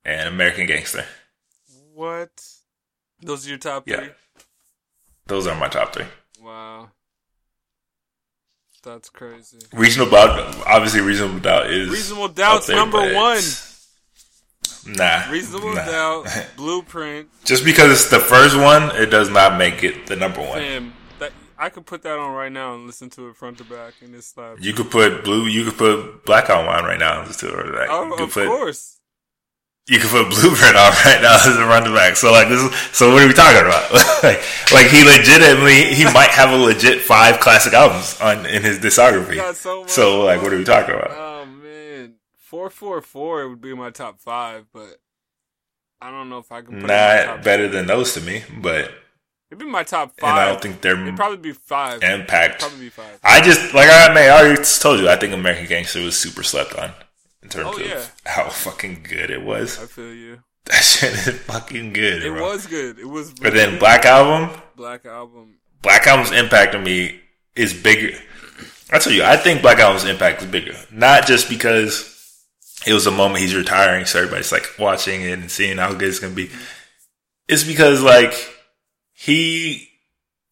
and 0.04 0.28
American 0.28 0.68
Gangster. 0.68 1.06
What? 1.92 2.30
Those 3.20 3.46
are 3.46 3.48
your 3.48 3.58
top 3.58 3.88
Yeah. 3.88 3.96
three? 3.96 4.10
Those 5.26 5.48
are 5.48 5.56
my 5.56 5.66
top 5.66 5.92
three. 5.92 6.06
Wow. 6.40 6.90
That's 8.84 9.10
crazy. 9.10 9.58
Reasonable 9.72 10.12
Doubt, 10.12 10.56
obviously, 10.68 11.00
Reasonable 11.00 11.40
Doubt 11.40 11.68
is 11.68 11.88
Reasonable 11.88 12.28
Doubt's 12.28 12.68
there, 12.68 12.76
number 12.76 13.12
one. 13.12 13.42
Nah, 14.86 15.30
Reasonable 15.30 15.74
nah. 15.74 15.84
Doubt, 15.84 16.46
Blueprint, 16.56 17.28
Just 17.44 17.64
because 17.64 17.90
it's 17.92 18.10
the 18.10 18.18
first 18.20 18.56
one, 18.56 18.90
it 18.96 19.06
does 19.10 19.28
not 19.30 19.58
make 19.58 19.82
it 19.84 20.06
the 20.06 20.16
number 20.16 20.40
one. 20.40 20.58
Fam. 20.58 20.92
That 21.18 21.32
I 21.58 21.68
could 21.68 21.86
put 21.86 22.02
that 22.02 22.18
on 22.18 22.32
right 22.34 22.52
now 22.52 22.74
and 22.74 22.86
listen 22.86 23.10
to 23.10 23.28
it 23.28 23.36
front 23.36 23.58
to 23.58 23.64
back, 23.64 23.94
and 24.02 24.14
it's 24.14 24.36
like, 24.36 24.62
You 24.62 24.72
could 24.72 24.90
put 24.90 25.24
blue. 25.24 25.46
You 25.46 25.64
could 25.64 25.76
put 25.78 26.24
Black 26.24 26.48
on 26.50 26.66
on 26.66 26.84
right 26.84 26.98
now. 26.98 27.24
Just 27.24 27.40
to 27.40 27.46
like, 27.48 27.88
oh, 27.90 28.12
of 28.12 28.32
put 28.32 28.46
course. 28.46 28.98
you 29.88 29.98
could 29.98 30.10
put 30.10 30.28
Blueprint 30.30 30.76
on 30.76 30.92
right 31.04 31.20
now 31.20 31.34
as 31.34 31.46
a 31.56 31.64
run 31.66 31.84
to 31.84 31.94
back. 31.94 32.16
So 32.16 32.30
like 32.32 32.48
this. 32.48 32.60
Is, 32.60 32.74
so 32.96 33.12
what 33.12 33.22
are 33.22 33.28
we 33.28 33.34
talking 33.34 33.60
about? 33.60 33.92
like, 34.22 34.42
like 34.72 34.86
he 34.86 35.04
legitimately 35.04 35.94
he 35.94 36.04
might 36.04 36.30
have 36.30 36.50
a 36.50 36.56
legit 36.56 37.00
five 37.00 37.40
classic 37.40 37.72
albums 37.72 38.18
on 38.20 38.46
in 38.46 38.62
his 38.62 38.78
discography. 38.78 39.54
So. 39.54 39.86
So 39.86 40.24
like, 40.24 40.42
what 40.42 40.52
are 40.52 40.58
we 40.58 40.64
talking 40.64 40.94
about? 40.94 41.10
Man, 41.10 41.37
four 42.48 42.70
four 42.70 43.00
four 43.02 43.48
would 43.48 43.60
be 43.60 43.74
my 43.74 43.90
top 43.90 44.20
five, 44.20 44.66
but 44.72 44.96
I 46.00 46.10
don't 46.10 46.28
know 46.30 46.38
if 46.38 46.50
I 46.50 46.62
can. 46.62 46.80
Put 46.80 46.90
it 46.90 46.94
in 46.94 47.26
my 47.26 47.34
Not 47.34 47.44
better 47.44 47.68
than 47.68 47.86
those 47.86 48.14
to 48.14 48.20
me, 48.20 48.42
but 48.62 48.90
It'd 49.50 49.58
be 49.58 49.64
my 49.66 49.82
top 49.82 50.12
and 50.22 50.26
I 50.30 50.46
don't 50.46 50.60
think 50.60 50.80
they're 50.82 51.00
It'd 51.00 51.16
probably 51.16 51.38
be 51.38 51.52
five. 51.52 52.02
impact. 52.02 52.60
Probably 52.60 52.80
be 52.80 52.88
five. 52.90 53.18
I 53.24 53.40
just 53.40 53.74
like 53.74 53.88
I, 53.90 54.12
may, 54.12 54.28
I 54.28 54.40
already 54.42 54.62
told 54.80 55.00
you. 55.00 55.08
I 55.08 55.16
think 55.16 55.32
American 55.32 55.66
Gangster 55.66 56.02
was 56.02 56.18
super 56.18 56.42
slept 56.42 56.74
on 56.74 56.92
in 57.42 57.48
terms 57.48 57.70
Oh, 57.72 57.78
of 57.80 57.86
yeah. 57.86 58.04
how 58.26 58.48
fucking 58.48 59.04
good 59.08 59.30
it 59.30 59.42
was. 59.42 59.78
I 59.82 59.86
feel 59.86 60.12
you. 60.14 60.40
That 60.66 60.82
shit 60.84 61.12
is 61.14 61.28
fucking 61.42 61.94
good. 61.94 62.22
It 62.22 62.30
bro. 62.30 62.42
was 62.52 62.66
good. 62.66 62.98
It 62.98 63.06
was. 63.08 63.32
But 63.32 63.54
really 63.54 63.58
then 63.70 63.78
Black 63.78 64.04
Album, 64.04 64.60
Black 64.76 65.06
album. 65.06 65.54
Black 65.80 66.06
Album's 66.06 66.30
impact 66.32 66.74
on 66.74 66.84
me 66.84 67.18
is 67.56 67.72
bigger. 67.72 68.16
I 68.92 68.98
tell 68.98 69.12
you, 69.14 69.22
I 69.24 69.36
think 69.38 69.62
Black 69.62 69.78
Album's 69.78 70.04
impact 70.04 70.42
is 70.42 70.48
bigger. 70.48 70.74
Not 70.92 71.26
just 71.26 71.48
because 71.48 72.17
it 72.86 72.92
was 72.94 73.06
a 73.06 73.10
moment 73.10 73.40
he's 73.42 73.54
retiring, 73.54 74.06
so 74.06 74.18
everybody's 74.20 74.52
like 74.52 74.66
watching 74.78 75.22
it 75.22 75.32
and 75.38 75.50
seeing 75.50 75.78
how 75.78 75.92
good 75.92 76.08
it's 76.08 76.20
gonna 76.20 76.34
be. 76.34 76.50
It's 77.48 77.64
because 77.64 78.02
like 78.02 78.32
he 79.12 79.88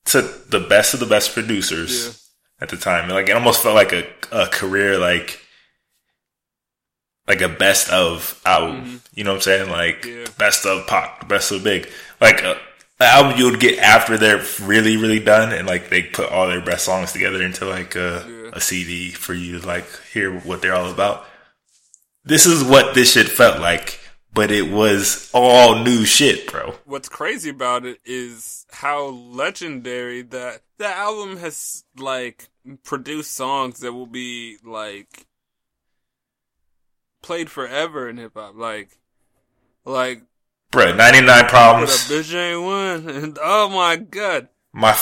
took 0.05 0.51
the 0.51 0.61
best 0.61 0.95
of 0.95 1.01
the 1.01 1.07
best 1.07 1.33
producers 1.35 2.05
Yeah. 2.07 2.65
at 2.65 2.69
the 2.71 2.77
time. 2.77 3.09
Like 3.09 3.29
it 3.29 3.33
almost 3.33 3.63
felt 3.63 3.75
like 3.75 3.93
a 3.93 4.07
a 4.33 4.47
career 4.49 4.99
like 4.99 5.41
like 7.29 7.41
a 7.41 7.49
best 7.49 7.91
of 7.91 8.41
album. 8.45 9.03
You 9.15 9.25
know 9.25 9.31
what 9.33 9.37
I'm 9.37 9.43
saying? 9.43 9.71
Like 9.71 10.03
Mm-hmm. 10.03 10.21
Yeah. 10.21 10.27
best 10.39 10.67
of 10.67 10.87
pop, 10.87 11.29
best 11.29 11.51
of 11.53 11.63
big. 11.65 11.89
Like 12.21 12.43
uh, 12.45 12.55
an 13.01 13.07
album 13.07 13.39
you 13.39 13.51
would 13.51 13.61
get 13.61 13.79
after 13.79 14.17
they're 14.17 14.43
really 14.63 14.97
really 14.97 15.21
done 15.21 15.53
and 15.53 15.67
like 15.67 15.91
they 15.91 16.03
put 16.03 16.31
all 16.31 16.47
their 16.49 16.61
best 16.61 16.85
songs 16.85 17.13
together 17.13 17.43
into 17.43 17.67
like 17.67 17.95
a, 17.95 18.25
Yeah. 18.29 18.51
a 18.55 18.61
CD 18.61 19.11
for 19.11 19.35
you 19.35 19.61
to 19.61 19.67
like 19.67 19.87
hear 20.13 20.33
what 20.41 20.63
they're 20.63 20.75
all 20.75 20.91
about. 20.91 21.27
This 22.27 22.45
is 22.45 22.63
what 22.65 22.95
this 22.95 23.13
shit 23.13 23.29
felt 23.29 23.61
like, 23.61 24.01
but 24.35 24.51
it 24.51 24.71
was 24.71 25.31
all 25.33 25.83
new 25.83 26.05
shit, 26.05 26.51
bro. 26.51 26.75
What's 26.85 27.09
crazy 27.09 27.51
about 27.51 27.87
it 27.87 28.01
is 28.05 28.67
how 28.73 29.07
legendary 29.07 30.23
that 30.23 30.63
that 30.79 30.97
album 30.97 31.37
has 31.39 31.85
like 31.97 32.49
produced 32.83 33.33
songs 33.33 33.79
that 33.81 33.93
will 33.93 34.09
be 34.09 34.59
like 34.65 35.27
played 37.23 37.49
forever 37.49 38.09
in 38.09 38.17
hip 38.17 38.33
hop. 38.35 38.57
Like, 38.57 38.91
like, 39.85 40.23
bro, 40.73 40.95
ninety 40.95 41.21
nine 41.21 41.47
problems. 41.47 42.09
Bitch 42.09 42.35
ain't 42.35 42.63
one. 42.63 43.17
And, 43.17 43.39
oh 43.43 43.69
my 43.69 43.97
god, 43.97 44.49
my 44.73 44.99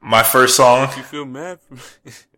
my 0.00 0.22
first 0.22 0.56
song. 0.56 0.88
You 0.96 1.02
feel 1.02 1.26
mad? 1.26 1.58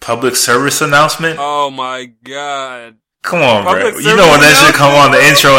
Public 0.00 0.34
service 0.34 0.80
announcement. 0.80 1.36
Oh 1.38 1.70
my 1.70 2.06
god! 2.24 2.96
Come 3.22 3.42
on, 3.42 3.64
Public 3.64 3.92
bro. 3.92 4.00
You 4.00 4.16
know 4.16 4.28
when 4.30 4.40
that 4.40 4.64
shit 4.64 4.74
come 4.74 4.94
on 4.94 5.12
the 5.12 5.22
intro, 5.22 5.52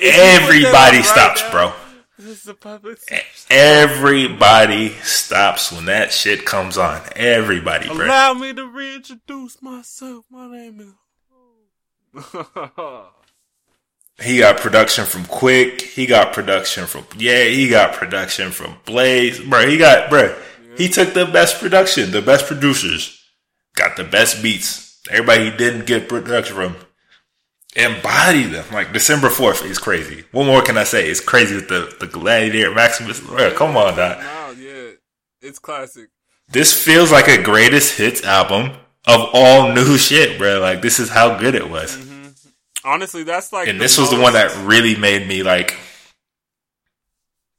everybody 0.00 1.02
stops, 1.02 1.42
right 1.42 1.50
bro. 1.50 1.72
This 2.18 2.42
is 2.42 2.48
a 2.48 2.54
public 2.54 2.98
service. 2.98 3.46
Everybody 3.48 4.90
stops 5.02 5.72
when 5.72 5.86
that 5.86 6.12
shit 6.12 6.44
comes 6.44 6.76
on. 6.76 7.00
Everybody, 7.14 7.88
bro. 7.88 8.04
Allow 8.04 8.34
me 8.34 8.52
to 8.52 8.66
reintroduce 8.66 9.62
myself. 9.62 10.26
My 10.30 10.46
name 10.46 10.80
is. 10.80 12.24
he 14.22 14.38
got 14.38 14.58
production 14.58 15.06
from 15.06 15.22
Quik. 15.24 15.80
He 15.80 16.04
got 16.04 16.34
production 16.34 16.84
from 16.86 17.06
yeah. 17.16 17.44
He 17.44 17.70
got 17.70 17.94
production 17.94 18.50
from 18.50 18.76
Blaze, 18.84 19.40
bro. 19.40 19.66
He 19.66 19.78
got 19.78 20.10
bro. 20.10 20.34
He 20.76 20.88
took 20.88 21.14
the 21.14 21.24
best 21.24 21.58
production, 21.60 22.10
the 22.10 22.20
best 22.20 22.46
producers 22.46 23.15
got 23.76 23.96
the 23.96 24.04
best 24.04 24.42
beats. 24.42 25.00
Everybody 25.08 25.50
he 25.50 25.56
didn't 25.56 25.86
get 25.86 26.08
production 26.08 26.56
from 26.56 26.76
embody 27.76 28.44
them. 28.44 28.64
Like 28.72 28.92
December 28.92 29.28
fourth 29.28 29.64
is 29.64 29.78
crazy. 29.78 30.24
What 30.32 30.46
more 30.46 30.62
can 30.62 30.76
I 30.76 30.84
say? 30.84 31.08
It's 31.08 31.20
crazy 31.20 31.54
with 31.54 31.68
the 31.68 31.94
the 32.00 32.08
Gladiator 32.08 32.74
Maximus. 32.74 33.20
Bro, 33.20 33.54
come 33.54 33.76
on, 33.76 33.96
dog. 33.96 34.18
Wow, 34.18 34.54
yeah, 34.58 34.90
it's 35.40 35.60
classic. 35.60 36.08
This 36.48 36.72
feels 36.72 37.12
like 37.12 37.28
a 37.28 37.42
greatest 37.42 37.96
hits 37.96 38.24
album 38.24 38.72
of 39.06 39.30
all 39.32 39.72
new 39.72 39.96
shit, 39.96 40.38
bro. 40.38 40.58
Like 40.60 40.82
this 40.82 40.98
is 40.98 41.08
how 41.08 41.38
good 41.38 41.54
it 41.54 41.70
was. 41.70 41.96
Mm-hmm. 41.96 42.26
Honestly, 42.84 43.24
that's 43.24 43.52
like, 43.52 43.68
and 43.68 43.80
this 43.80 43.98
was 43.98 44.10
the 44.10 44.20
one 44.20 44.32
that 44.34 44.56
really 44.64 44.96
made 44.96 45.26
me 45.26 45.42
like 45.42 45.76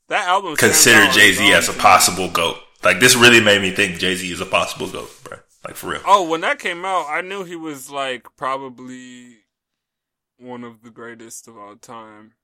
that 0.07 0.27
album 0.27 0.55
consider 0.55 1.11
Jay 1.11 1.33
Z 1.33 1.51
as 1.53 1.69
a 1.69 1.73
possible 1.73 2.29
goat. 2.29 2.57
Like 2.83 2.99
this 2.99 3.15
really 3.15 3.41
made 3.41 3.61
me 3.61 3.71
think 3.71 3.99
Jay 3.99 4.15
Z 4.15 4.31
is 4.31 4.41
a 4.41 4.45
possible 4.45 4.89
goat, 4.89 5.09
bro. 5.23 5.37
Like 5.67 5.75
for 5.75 5.89
real. 5.89 6.01
Oh, 6.05 6.23
when 6.29 6.39
that 6.41 6.59
came 6.59 6.85
out, 6.85 7.07
I 7.09 7.19
knew 7.19 7.43
he 7.43 7.57
was 7.57 7.91
like 7.91 8.27
probably 8.37 9.39
one 10.39 10.63
of 10.63 10.81
the 10.81 10.89
greatest 10.89 11.49
of 11.49 11.57
all 11.57 11.75
time. 11.75 12.35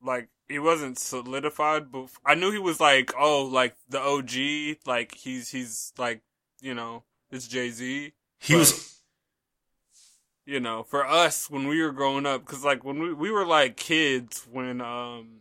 Like 0.00 0.28
he 0.48 0.60
wasn't 0.60 0.96
solidified, 0.96 1.90
but 1.90 2.10
I 2.24 2.36
knew 2.36 2.52
he 2.52 2.58
was 2.58 2.78
like, 2.78 3.12
oh, 3.18 3.44
like 3.44 3.74
the 3.88 4.00
OG. 4.00 4.86
Like 4.86 5.16
he's 5.16 5.50
he's 5.50 5.92
like, 5.98 6.22
you 6.60 6.72
know, 6.72 7.02
it's 7.32 7.48
Jay 7.48 7.70
Z. 7.70 8.12
He 8.38 8.52
but, 8.52 8.58
was. 8.60 8.94
You 10.46 10.60
know, 10.60 10.82
for 10.82 11.04
us 11.04 11.50
when 11.50 11.66
we 11.66 11.82
were 11.82 11.92
growing 11.92 12.24
up, 12.24 12.46
because 12.46 12.64
like 12.64 12.84
when 12.84 13.00
we 13.00 13.12
we 13.12 13.30
were 13.30 13.44
like 13.44 13.76
kids 13.76 14.46
when 14.50 14.80
um 14.80 15.40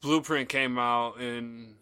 Blueprint 0.00 0.48
came 0.48 0.78
out 0.78 1.20
and 1.20 1.74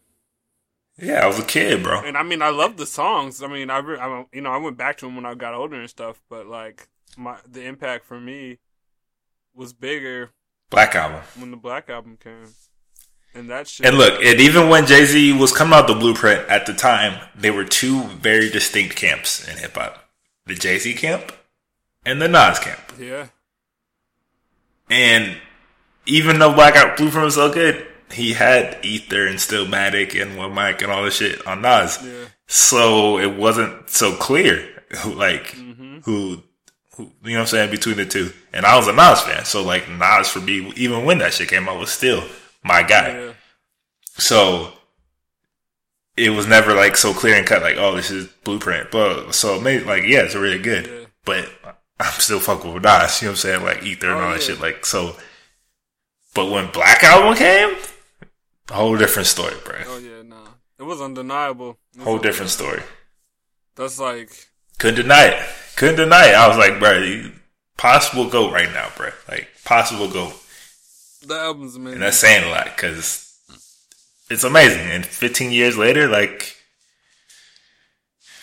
yeah, 1.01 1.25
I 1.25 1.27
was 1.27 1.39
a 1.39 1.45
kid, 1.45 1.83
bro. 1.83 2.03
And 2.03 2.17
I 2.17 2.23
mean, 2.23 2.43
I 2.43 2.51
love 2.51 2.77
the 2.77 2.87
songs. 2.87 3.43
I 3.43 3.47
mean, 3.47 3.71
I, 3.71 3.79
I 3.79 4.27
you 4.33 4.41
know 4.41 4.51
I 4.51 4.59
went 4.59 4.77
back 4.77 4.99
to 4.99 5.07
them 5.07 5.17
when 5.17 5.27
I 5.27 5.35
got 5.35 5.55
older 5.55 5.81
and 5.81 5.89
stuff. 5.89 6.21
But 6.29 6.47
like 6.47 6.89
my 7.17 7.39
the 7.51 7.65
impact 7.65 8.05
for 8.05 8.21
me 8.21 8.59
was 9.55 9.73
bigger. 9.73 10.31
Black 10.71 10.95
album 10.95 11.23
when 11.37 11.51
the 11.51 11.57
Black 11.57 11.91
album 11.91 12.17
came, 12.23 12.47
and 13.35 13.51
that 13.51 13.67
shit. 13.67 13.87
And 13.87 13.99
look, 13.99 14.23
and 14.23 14.41
even 14.41 14.69
when 14.69 14.87
Jay 14.87 15.05
Z 15.05 15.33
was 15.33 15.53
coming 15.53 15.75
out 15.75 15.89
the 15.89 15.95
Blueprint 15.95 16.49
at 16.49 16.67
the 16.67 16.75
time, 16.75 17.29
there 17.35 17.53
were 17.53 17.65
two 17.65 18.05
very 18.05 18.49
distinct 18.51 18.95
camps 18.95 19.49
in 19.49 19.57
hip 19.57 19.75
hop: 19.75 20.11
the 20.47 20.55
Jay 20.55 20.79
Z 20.79 20.95
camp 20.95 21.33
and 22.05 22.21
the 22.21 22.29
Nas 22.29 22.59
camp. 22.59 22.81
Yeah. 22.99 23.29
And 24.89 25.37
even 26.07 26.39
though 26.39 26.53
Black 26.53 26.77
Out 26.77 26.97
Blueprint 26.97 27.25
was 27.25 27.35
so 27.37 27.53
good, 27.53 27.87
he 28.13 28.33
had 28.33 28.79
Ether 28.83 29.27
and 29.27 29.39
Stillmatic 29.39 30.21
and 30.21 30.37
One 30.37 30.55
Mic 30.55 30.83
and 30.83 30.91
all 30.91 31.05
this 31.05 31.17
shit 31.17 31.47
on 31.47 31.63
Nas. 31.63 31.99
Yeah. 32.03 32.27
So 32.47 33.19
it 33.19 33.37
wasn't 33.37 33.89
so 33.89 34.15
clear, 34.15 34.69
like 35.07 35.49
mm-hmm. 35.49 35.99
who, 36.01 36.43
who, 36.97 37.05
you 37.23 37.33
know 37.33 37.35
what 37.35 37.41
I'm 37.41 37.47
saying, 37.47 37.71
between 37.71 37.97
the 37.97 38.07
two. 38.07 38.33
And 38.53 38.67
I 38.67 38.77
was 38.77 38.89
a 38.89 38.93
Nas 38.93 39.21
fan, 39.21 39.45
so 39.45 39.63
like 39.63 39.89
Nas 39.89 40.29
for 40.29 40.41
me, 40.41 40.73
even 40.77 41.05
when 41.05 41.19
that 41.19 41.35
shit 41.35 41.49
came 41.49 41.69
out, 41.69 41.79
was 41.79 41.91
still 41.91 42.25
my 42.65 42.83
guy. 42.83 43.13
Yeah. 43.13 43.33
So 44.19 44.73
it 46.17 46.31
was 46.31 46.47
never 46.47 46.75
like 46.75 46.97
so 46.97 47.13
clear 47.15 47.37
and 47.37 47.47
cut, 47.47 47.63
like 47.63 47.77
oh, 47.77 47.95
this 47.95 48.11
is 48.11 48.27
Blueprint. 48.45 48.91
But 48.91 49.33
so 49.33 49.61
maybe 49.61 49.85
like 49.85 50.05
yeah, 50.05 50.23
it's 50.23 50.35
really 50.35 50.59
good, 50.59 50.87
yeah. 50.87 51.07
but 51.25 51.49
I'm 52.01 52.13
still 52.21 52.41
fucking 52.41 52.75
with 52.75 52.83
Nas. 52.83 53.23
You 53.23 53.27
know 53.27 53.31
what 53.31 53.33
I'm 53.33 53.37
saying, 53.37 53.63
like 53.63 53.83
Ether 53.85 54.11
and 54.11 54.21
oh, 54.21 54.25
all 54.25 54.33
that 54.33 54.43
shit. 54.43 54.61
Like 54.61 54.85
so. 54.85 55.17
But 56.33 56.51
when 56.51 56.71
Black 56.71 57.03
Album 57.03 57.37
came, 57.37 57.77
a 58.71 58.75
whole 58.75 58.97
different 58.97 59.29
story, 59.29 59.55
bro. 59.65 59.77
Oh 59.87 59.99
yeah, 59.99 60.23
nah. 60.23 60.47
It 60.79 60.85
was 60.85 61.01
undeniable. 61.01 61.79
It 61.95 61.99
was 62.01 62.05
whole 62.05 62.19
undeniable. 62.19 62.19
different 62.21 62.51
story. 62.51 62.83
That's 63.77 63.99
like 63.99 64.31
couldn't 64.79 65.03
deny 65.03 65.27
it. 65.27 65.49
Couldn't 65.77 65.97
deny 65.97 66.29
it. 66.31 66.35
I 66.35 66.49
was 66.49 66.59
like, 66.59 66.79
bro, 66.79 67.31
possible 67.77 68.29
goat 68.29 68.53
right 68.53 68.73
now, 68.73 68.89
bro. 68.97 69.11
Like 69.29 69.49
possible 69.65 70.09
goat. 70.09 70.35
The 71.27 71.35
album's 71.35 71.77
amazing. 71.77 71.95
And 71.95 72.03
that's 72.03 72.17
saying 72.19 72.45
a 72.45 72.51
lot 72.51 72.65
because 72.67 73.39
it's 74.31 74.45
amazing. 74.45 74.91
And 74.91 75.05
15 75.07 75.53
years 75.53 75.77
later, 75.77 76.09
like 76.09 76.57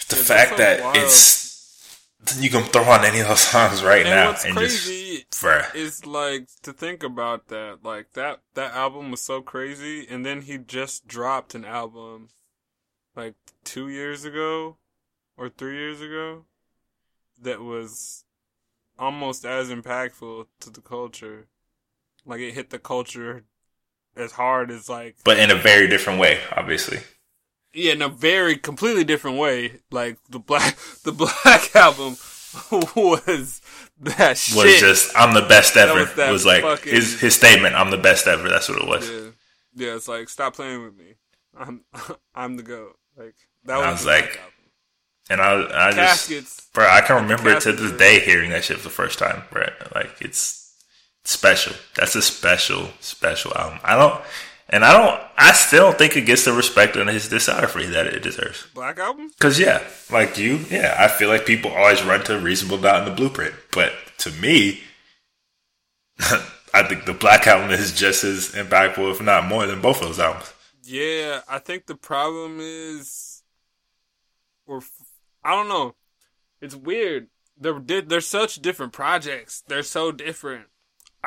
the 0.09 0.15
yeah, 0.15 0.21
fact 0.23 0.51
so 0.51 0.57
that 0.57 0.81
wild. 0.81 0.95
it's 0.97 1.46
you 2.39 2.49
can 2.49 2.63
throw 2.63 2.83
on 2.83 3.05
any 3.05 3.19
of 3.19 3.27
those 3.27 3.39
songs 3.39 3.83
right 3.83 4.05
and 4.05 4.09
now 4.09 4.27
what's 4.29 4.43
and 4.43 4.55
crazy 4.55 5.25
just 5.29 5.43
bruh. 5.43 5.75
is 5.75 6.05
like 6.05 6.47
to 6.63 6.73
think 6.73 7.03
about 7.03 7.47
that 7.47 7.79
like 7.83 8.13
that 8.13 8.39
that 8.55 8.73
album 8.73 9.11
was 9.11 9.21
so 9.21 9.41
crazy 9.41 10.07
and 10.09 10.25
then 10.25 10.41
he 10.41 10.57
just 10.57 11.07
dropped 11.07 11.53
an 11.53 11.63
album 11.63 12.29
like 13.15 13.35
two 13.63 13.87
years 13.87 14.25
ago 14.25 14.77
or 15.37 15.49
three 15.49 15.77
years 15.77 16.01
ago 16.01 16.45
that 17.39 17.61
was 17.61 18.25
almost 18.97 19.45
as 19.45 19.69
impactful 19.69 20.45
to 20.59 20.69
the 20.71 20.81
culture 20.81 21.47
like 22.25 22.39
it 22.39 22.53
hit 22.53 22.71
the 22.71 22.79
culture 22.79 23.45
as 24.15 24.31
hard 24.31 24.71
as 24.71 24.89
like 24.89 25.15
but 25.23 25.37
in 25.37 25.51
a 25.51 25.55
very 25.55 25.87
different 25.87 26.19
way 26.19 26.39
obviously 26.55 26.97
yeah, 27.77 27.91
in 27.93 28.01
a 28.01 28.09
very 28.09 28.57
completely 28.57 29.03
different 29.03 29.37
way. 29.37 29.79
Like 29.91 30.17
the 30.29 30.39
black, 30.39 30.77
the 31.03 31.11
black 31.11 31.75
album 31.75 32.17
was 32.95 33.61
that 33.99 34.37
shit. 34.37 34.55
Was 34.55 34.79
just 34.79 35.11
I'm 35.15 35.33
the 35.33 35.47
best 35.47 35.77
ever. 35.77 35.99
Was, 35.99 36.31
was 36.31 36.45
like 36.45 36.63
fucking, 36.63 36.93
his 36.93 37.19
his 37.19 37.35
statement. 37.35 37.75
I'm 37.75 37.91
the 37.91 37.97
best 37.97 38.27
ever. 38.27 38.49
That's 38.49 38.67
what 38.67 38.81
it 38.81 38.87
was. 38.87 39.09
Yeah, 39.09 39.29
yeah. 39.75 39.95
It's 39.95 40.07
like 40.07 40.27
stop 40.29 40.55
playing 40.55 40.83
with 40.83 40.97
me. 40.97 41.13
I'm 41.55 41.81
I'm 42.35 42.57
the 42.57 42.63
goat. 42.63 42.97
Like 43.15 43.35
that 43.65 43.77
was, 43.77 43.99
was 43.99 44.05
like, 44.05 44.39
and 45.29 45.39
I 45.39 45.87
I 45.89 45.91
just 45.91 46.73
bro. 46.73 46.87
I 46.87 47.01
can 47.01 47.21
remember 47.23 47.59
to 47.59 47.71
this 47.71 47.91
day 47.93 48.19
hearing 48.19 48.49
that 48.51 48.63
shit 48.63 48.77
for 48.77 48.83
the 48.83 48.89
first 48.89 49.19
time, 49.19 49.43
bro. 49.51 49.67
Like 49.93 50.15
it's 50.19 50.73
special. 51.23 51.73
That's 51.95 52.15
a 52.15 52.21
special 52.21 52.89
special 53.01 53.55
album. 53.55 53.79
I 53.83 53.95
don't. 53.95 54.21
And 54.69 54.83
I 54.83 54.91
don't, 54.97 55.21
I 55.37 55.53
still 55.53 55.85
don't 55.85 55.97
think 55.97 56.17
it 56.17 56.25
gets 56.25 56.43
the 56.43 56.51
respect 56.51 56.97
in 56.97 57.07
his 57.07 57.29
discography 57.29 57.89
that 57.91 58.07
it 58.07 58.21
deserves. 58.21 58.67
Black 58.73 58.99
album? 58.99 59.31
Cause 59.39 59.59
yeah, 59.59 59.81
like 60.11 60.37
you, 60.37 60.57
yeah, 60.69 60.95
I 60.99 61.07
feel 61.07 61.29
like 61.29 61.45
people 61.45 61.71
always 61.71 62.03
run 62.03 62.23
to 62.25 62.37
Reasonable 62.37 62.79
Doubt 62.79 63.03
in 63.03 63.09
the 63.09 63.15
Blueprint, 63.15 63.55
but 63.71 63.93
to 64.19 64.31
me, 64.31 64.81
I 66.73 66.83
think 66.83 67.05
the 67.05 67.13
Black 67.13 67.47
album 67.47 67.71
is 67.71 67.97
just 67.97 68.23
as 68.23 68.51
impactful, 68.51 69.11
if 69.11 69.21
not 69.21 69.45
more, 69.45 69.65
than 69.65 69.81
both 69.81 70.01
of 70.01 70.09
those 70.09 70.19
albums. 70.19 70.53
Yeah, 70.83 71.41
I 71.47 71.59
think 71.59 71.85
the 71.85 71.95
problem 71.95 72.59
is, 72.59 73.43
or 74.65 74.81
I 75.43 75.51
don't 75.51 75.69
know, 75.69 75.95
it's 76.61 76.75
weird. 76.75 77.27
They're 77.57 77.79
they're 77.79 78.21
such 78.21 78.61
different 78.61 78.93
projects. 78.93 79.63
They're 79.67 79.83
so 79.83 80.11
different. 80.11 80.67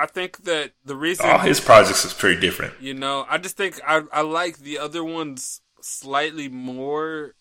I 0.00 0.06
think 0.06 0.44
that 0.44 0.72
the 0.82 0.96
reason 0.96 1.26
all 1.26 1.38
his 1.38 1.60
projects 1.60 2.06
is 2.06 2.14
pretty 2.14 2.40
different. 2.40 2.72
You 2.80 2.94
know, 2.94 3.26
I 3.28 3.36
just 3.36 3.58
think 3.58 3.78
I 3.86 4.02
I 4.10 4.22
like 4.22 4.58
the 4.58 4.78
other 4.78 5.04
ones 5.04 5.60
slightly 5.82 6.48
more 6.48 7.34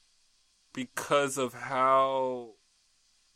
because 0.74 1.38
of 1.38 1.54
how 1.54 2.56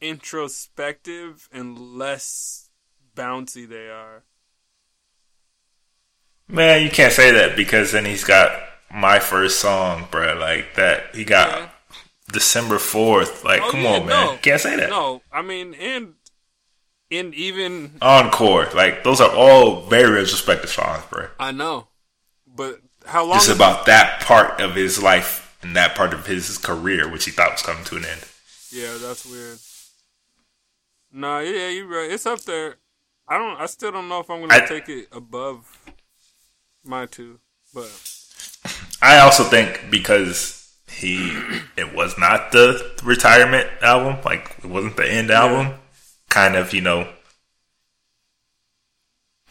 introspective 0.02 1.48
and 1.54 1.80
less 1.80 2.70
bouncy 3.16 3.66
they 3.66 3.88
are. 3.88 4.24
Man, 6.50 6.84
you 6.84 6.90
can't 6.90 7.14
say 7.14 7.32
that 7.32 7.56
because 7.56 7.94
then 7.94 8.04
he's 8.04 8.26
got 8.26 8.52
my 8.94 9.20
first 9.20 9.62
song, 9.62 10.06
bro. 10.12 10.34
Like 10.34 10.76
that, 10.76 11.16
he 11.16 11.24
got 11.24 11.50
yeah. 11.50 11.70
December 12.34 12.78
fourth. 12.78 13.46
Like, 13.46 13.62
oh, 13.62 13.72
come 13.72 13.84
yeah, 13.84 13.90
on, 13.94 14.06
man, 14.06 14.26
no, 14.26 14.38
can't 14.42 14.60
say 14.60 14.76
that. 14.76 14.90
No, 14.90 15.22
I 15.32 15.42
mean, 15.42 15.74
and 15.76 16.16
And 17.14 17.34
even 17.36 17.98
Encore, 18.02 18.70
like 18.74 19.04
those 19.04 19.22
are 19.22 19.30
all 19.36 19.82
very 19.82 20.22
respected 20.22 20.68
songs, 20.70 21.04
bro. 21.10 21.28
I 21.40 21.52
know, 21.52 21.88
but 22.48 22.80
how 23.06 23.24
long? 23.26 23.36
Just 23.36 23.50
about 23.56 23.86
that 23.86 24.22
part 24.22 24.60
of 24.60 24.76
his 24.76 25.02
life 25.02 25.56
and 25.62 25.76
that 25.76 25.96
part 25.96 26.14
of 26.14 26.26
his 26.26 26.58
career, 26.58 27.08
which 27.10 27.26
he 27.26 27.32
thought 27.32 27.52
was 27.52 27.62
coming 27.62 27.84
to 27.86 27.98
an 27.98 28.06
end. 28.06 28.26
Yeah, 28.72 28.98
that's 29.00 29.26
weird. 29.26 29.60
Nah, 31.12 31.40
yeah, 31.40 31.70
you're 31.70 31.88
right. 31.88 32.12
It's 32.12 32.26
up 32.26 32.42
there. 32.42 32.78
I 33.28 33.38
don't. 33.38 33.60
I 33.62 33.68
still 33.68 33.92
don't 33.92 34.10
know 34.10 34.20
if 34.20 34.30
I'm 34.30 34.42
gonna 34.42 34.54
I- 34.56 34.66
take 34.66 34.90
it 34.90 35.08
above 35.12 35.66
my 36.84 37.06
two, 37.06 37.40
but 37.74 37.90
I 39.02 39.20
also 39.20 39.44
think 39.44 39.90
because 39.92 40.74
he 40.90 41.38
it 41.78 41.94
was 41.96 42.18
not 42.18 42.52
the 42.52 42.92
retirement 43.04 43.70
album, 43.82 44.18
like 44.26 44.56
it 44.64 44.66
wasn't 44.66 44.98
the 44.98 45.10
end 45.10 45.30
album, 45.32 45.76
kind 46.34 46.56
of, 46.56 46.74
you 46.74 46.82
know, 46.82 47.08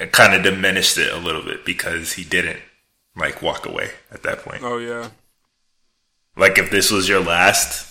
it 0.01 0.11
kind 0.11 0.35
of 0.35 0.43
diminished 0.43 0.99
it 0.99 1.13
a 1.13 1.17
little 1.17 1.43
bit 1.43 1.65
because 1.65 2.15
he 2.15 2.25
didn't 2.25 2.59
like 3.17 3.41
walk 3.41 3.67
away 3.67 3.91
at 4.11 4.25
that 4.25 4.41
point. 4.41 4.63
oh 4.65 4.79
yeah, 4.79 5.11
Like 6.37 6.59
if 6.59 6.71
this 6.71 6.91
was 6.91 7.09
your 7.09 7.21
last 7.21 7.89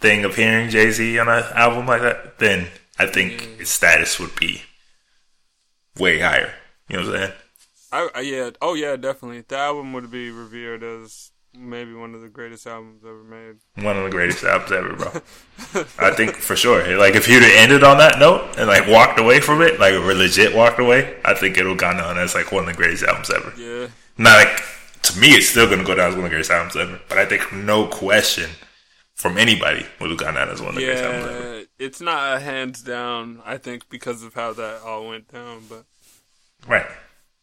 thing 0.00 0.24
of 0.24 0.36
hearing 0.36 0.68
Jay 0.68 0.90
Z 0.90 1.18
on 1.18 1.28
an 1.28 1.44
album 1.54 1.86
like 1.86 2.02
that, 2.02 2.38
then 2.38 2.66
I 2.98 3.06
think 3.06 3.58
his 3.58 3.70
status 3.70 4.20
would 4.20 4.36
be 4.36 4.62
way 5.98 6.20
higher. 6.20 6.52
You 6.88 6.96
know 6.98 7.06
what 7.06 7.14
I'm 7.14 7.20
saying? 7.20 7.32
I, 7.92 8.08
I 8.16 8.20
yeah. 8.20 8.50
Oh 8.60 8.74
yeah, 8.74 8.96
definitely. 8.96 9.40
The 9.48 9.56
album 9.56 9.94
would 9.94 10.10
be 10.10 10.30
revered 10.30 10.82
as 10.82 11.30
maybe 11.54 11.94
one 11.94 12.14
of 12.14 12.20
the 12.20 12.28
greatest 12.28 12.66
albums 12.66 13.02
ever 13.02 13.24
made. 13.24 13.56
One 13.82 13.96
of 13.96 14.04
the 14.04 14.10
greatest 14.10 14.44
albums 14.44 14.72
ever, 14.72 14.94
bro. 14.94 15.12
I 15.98 16.10
think 16.10 16.34
for 16.36 16.56
sure. 16.56 16.96
Like 16.98 17.14
if 17.14 17.28
you'd 17.28 17.42
have 17.42 17.52
ended 17.56 17.82
on 17.84 17.98
that 17.98 18.18
note 18.18 18.56
and 18.58 18.66
like 18.68 18.86
walked 18.88 19.18
away 19.20 19.40
from 19.40 19.62
it, 19.62 19.78
like 19.78 19.94
legit 19.94 20.54
walked 20.54 20.78
away, 20.80 21.16
I 21.24 21.34
think 21.34 21.58
it'll 21.58 21.74
gone 21.74 21.96
down 21.96 22.18
as 22.18 22.34
like 22.34 22.52
one 22.52 22.64
of 22.64 22.66
the 22.68 22.74
greatest 22.74 23.04
albums 23.04 23.30
ever. 23.30 23.52
Yeah, 23.56 23.88
Not 24.18 24.38
like 24.38 24.62
to 25.02 25.18
me, 25.18 25.28
it's 25.28 25.48
still 25.48 25.68
gonna 25.68 25.84
go 25.84 25.94
down 25.94 26.10
as 26.10 26.14
one 26.16 26.24
of 26.24 26.30
the 26.30 26.34
greatest 26.36 26.50
albums 26.50 26.76
ever. 26.76 27.00
But 27.08 27.18
I 27.18 27.26
think 27.26 27.52
no 27.52 27.86
question 27.86 28.50
from 29.14 29.36
anybody 29.38 29.84
would 30.00 30.10
have 30.10 30.18
gone 30.18 30.34
down 30.34 30.48
as 30.48 30.60
one 30.60 30.70
of 30.70 30.74
the 30.76 30.84
greatest 30.84 31.04
albums 31.04 31.26
ever. 31.26 31.64
It's 31.78 32.00
not 32.00 32.36
a 32.36 32.40
hands 32.40 32.82
down. 32.82 33.42
I 33.44 33.56
think 33.58 33.88
because 33.88 34.22
of 34.22 34.34
how 34.34 34.52
that 34.54 34.82
all 34.82 35.08
went 35.08 35.28
down, 35.32 35.62
but 35.68 35.84
Right. 36.66 36.86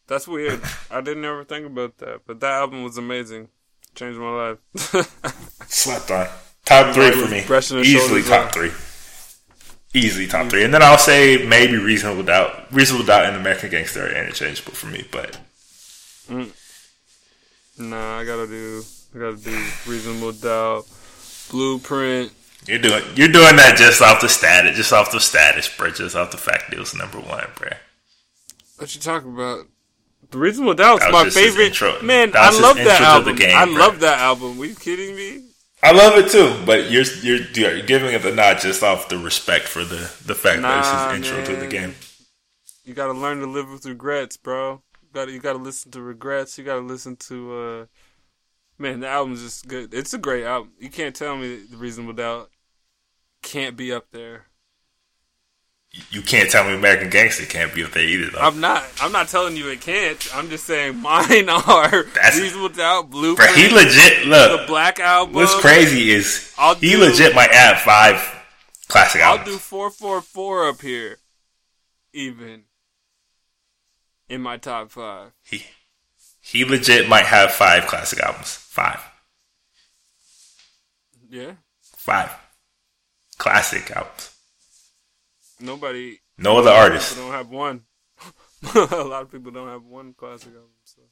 that's 0.06 0.28
weird. 0.28 0.60
I 0.90 1.00
didn't 1.00 1.24
ever 1.24 1.44
think 1.44 1.66
about 1.66 1.98
that, 1.98 2.20
but 2.26 2.40
that 2.40 2.52
album 2.52 2.84
was 2.84 2.96
amazing. 2.98 3.48
Changed 3.94 4.18
my 4.20 4.30
life. 4.30 4.58
Slept 5.66 6.10
on. 6.10 6.28
Top 6.68 6.94
three 6.94 7.10
for 7.12 7.28
me. 7.30 7.38
Easily 7.82 8.22
top 8.22 8.52
three. 8.52 8.70
Easily 9.94 10.26
top 10.26 10.50
three. 10.50 10.64
And 10.64 10.74
then 10.74 10.82
I'll 10.82 10.98
say 10.98 11.46
maybe 11.46 11.78
reasonable 11.78 12.24
doubt. 12.24 12.70
Reasonable 12.70 13.06
doubt 13.06 13.24
and 13.24 13.36
American 13.36 13.70
Gangster 13.70 14.04
are 14.04 14.10
interchangeable 14.10 14.72
for 14.72 14.86
me, 14.86 15.06
but 15.10 15.40
mm. 16.28 16.50
nah, 17.78 18.18
I 18.18 18.24
gotta 18.26 18.46
do. 18.46 18.82
I 19.14 19.18
gotta 19.18 19.36
do 19.36 19.66
reasonable 19.86 20.32
doubt. 20.32 20.84
Blueprint. 21.50 22.32
You're 22.66 22.80
doing 22.80 23.02
you're 23.14 23.28
doing 23.28 23.56
that 23.56 23.76
just 23.78 24.02
off 24.02 24.20
the 24.20 24.28
status, 24.28 24.76
just 24.76 24.92
off 24.92 25.10
the 25.10 25.20
status, 25.20 25.74
bro. 25.74 25.90
Just 25.90 26.14
off 26.14 26.30
the 26.30 26.36
fact 26.36 26.70
it 26.70 26.78
was 26.78 26.94
number 26.94 27.18
one, 27.18 27.46
bro. 27.56 27.70
What 28.76 28.94
you 28.94 29.00
talking 29.00 29.32
about? 29.32 29.66
The 30.30 30.36
Reasonable 30.36 30.74
Doubt's 30.74 31.02
That 31.02 31.12
was 31.14 31.34
my 31.34 31.42
favorite. 31.42 32.04
Man, 32.04 32.32
I 32.34 32.50
love 32.60 32.76
that 32.76 33.00
album. 33.00 33.36
game, 33.36 33.56
I 33.56 33.64
bro. 33.64 33.74
love 33.74 34.00
that 34.00 34.18
album. 34.18 34.58
Were 34.58 34.66
you 34.66 34.74
kidding 34.74 35.16
me? 35.16 35.47
I 35.82 35.92
love 35.92 36.18
it 36.18 36.30
too, 36.30 36.60
but 36.66 36.90
you're 36.90 37.04
you're, 37.22 37.40
you're 37.52 37.82
giving 37.82 38.12
it 38.12 38.22
the 38.22 38.34
nod 38.34 38.58
just 38.60 38.82
off 38.82 39.08
the 39.08 39.18
respect 39.18 39.66
for 39.68 39.84
the 39.84 40.12
the 40.24 40.34
fact 40.34 40.62
Nah, 40.62 40.68
that 40.68 40.78
it's 40.78 40.90
his 40.90 41.04
intro 41.04 41.42
to 41.44 41.56
the 41.56 41.66
game. 41.66 41.94
You 42.84 42.94
gotta 42.94 43.12
learn 43.12 43.40
to 43.40 43.46
live 43.46 43.70
with 43.70 43.84
regrets, 43.86 44.36
bro. 44.36 44.82
You 45.02 45.08
gotta 45.12 45.32
you 45.32 45.40
gotta 45.40 45.58
listen 45.58 45.90
to 45.92 46.02
regrets. 46.02 46.58
You 46.58 46.64
gotta 46.64 46.80
listen 46.80 47.16
to 47.16 47.54
uh 47.54 47.86
man, 48.78 49.00
the 49.00 49.08
album's 49.08 49.42
just 49.42 49.68
good. 49.68 49.94
It's 49.94 50.14
a 50.14 50.18
great 50.18 50.44
album. 50.44 50.72
You 50.80 50.90
can't 50.90 51.16
tell 51.16 51.36
me 51.38 51.58
the 51.64 51.78
Reasonable 51.78 52.14
Doubt 52.14 52.50
can't 53.42 53.76
be 53.76 53.92
up 53.92 54.10
there. 54.12 54.47
You 56.10 56.22
can't 56.22 56.50
tell 56.50 56.64
me 56.64 56.74
American 56.74 57.10
Gangster 57.10 57.44
can't 57.44 57.74
be 57.74 57.84
up 57.84 57.90
there 57.92 58.02
either, 58.04 58.30
though. 58.30 58.38
I'm 58.38 58.60
not 58.60 58.84
I'm 59.00 59.12
not 59.12 59.28
telling 59.28 59.56
you 59.56 59.68
it 59.68 59.80
can't. 59.80 60.26
I'm 60.34 60.48
just 60.48 60.64
saying 60.64 60.96
mine 60.96 61.48
are 61.48 62.04
That's- 62.04 62.38
Reasonable 62.40 62.70
Doubt, 62.70 63.10
Bro, 63.10 63.34
he 63.54 63.68
legit 63.68 64.26
look 64.26 64.60
the. 64.62 64.66
Black 64.66 65.00
Album. 65.00 65.34
What's 65.34 65.54
crazy 65.60 66.10
is 66.10 66.52
I'll 66.58 66.74
he 66.74 66.92
do- 66.92 67.00
legit 67.00 67.34
might 67.34 67.50
add 67.50 67.78
five 67.80 68.22
classic 68.88 69.20
albums. 69.20 69.48
I'll 69.48 69.54
do 69.54 69.58
four 69.58 69.90
four 69.90 70.20
four 70.22 70.68
up 70.68 70.80
here. 70.80 71.18
Even 72.12 72.62
in 74.28 74.40
my 74.40 74.56
top 74.56 74.90
five. 74.90 75.32
He 75.44 75.64
he 76.40 76.64
legit 76.64 77.08
might 77.08 77.26
have 77.26 77.52
five 77.52 77.86
classic 77.86 78.20
albums. 78.20 78.54
Five, 78.54 79.00
Yeah. 81.28 81.52
five 81.82 82.30
classic 83.36 83.90
albums. 83.90 84.27
Nobody 85.60 86.18
No 86.36 86.58
other 86.58 86.70
artist. 86.70 87.16
Don't 87.16 87.32
have 87.32 87.48
one. 87.48 87.82
a 88.74 89.04
lot 89.04 89.22
of 89.22 89.32
people 89.32 89.50
don't 89.52 89.68
have 89.68 89.84
one 89.84 90.14
classic 90.14 90.52
album. 90.54 90.70
So. 90.84 91.02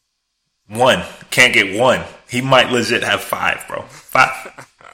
One 0.68 1.02
can't 1.30 1.54
get 1.54 1.78
one. 1.78 2.02
He 2.28 2.40
might 2.40 2.70
legit 2.70 3.02
have 3.02 3.22
five, 3.22 3.64
bro. 3.68 3.82
Five, 3.82 4.30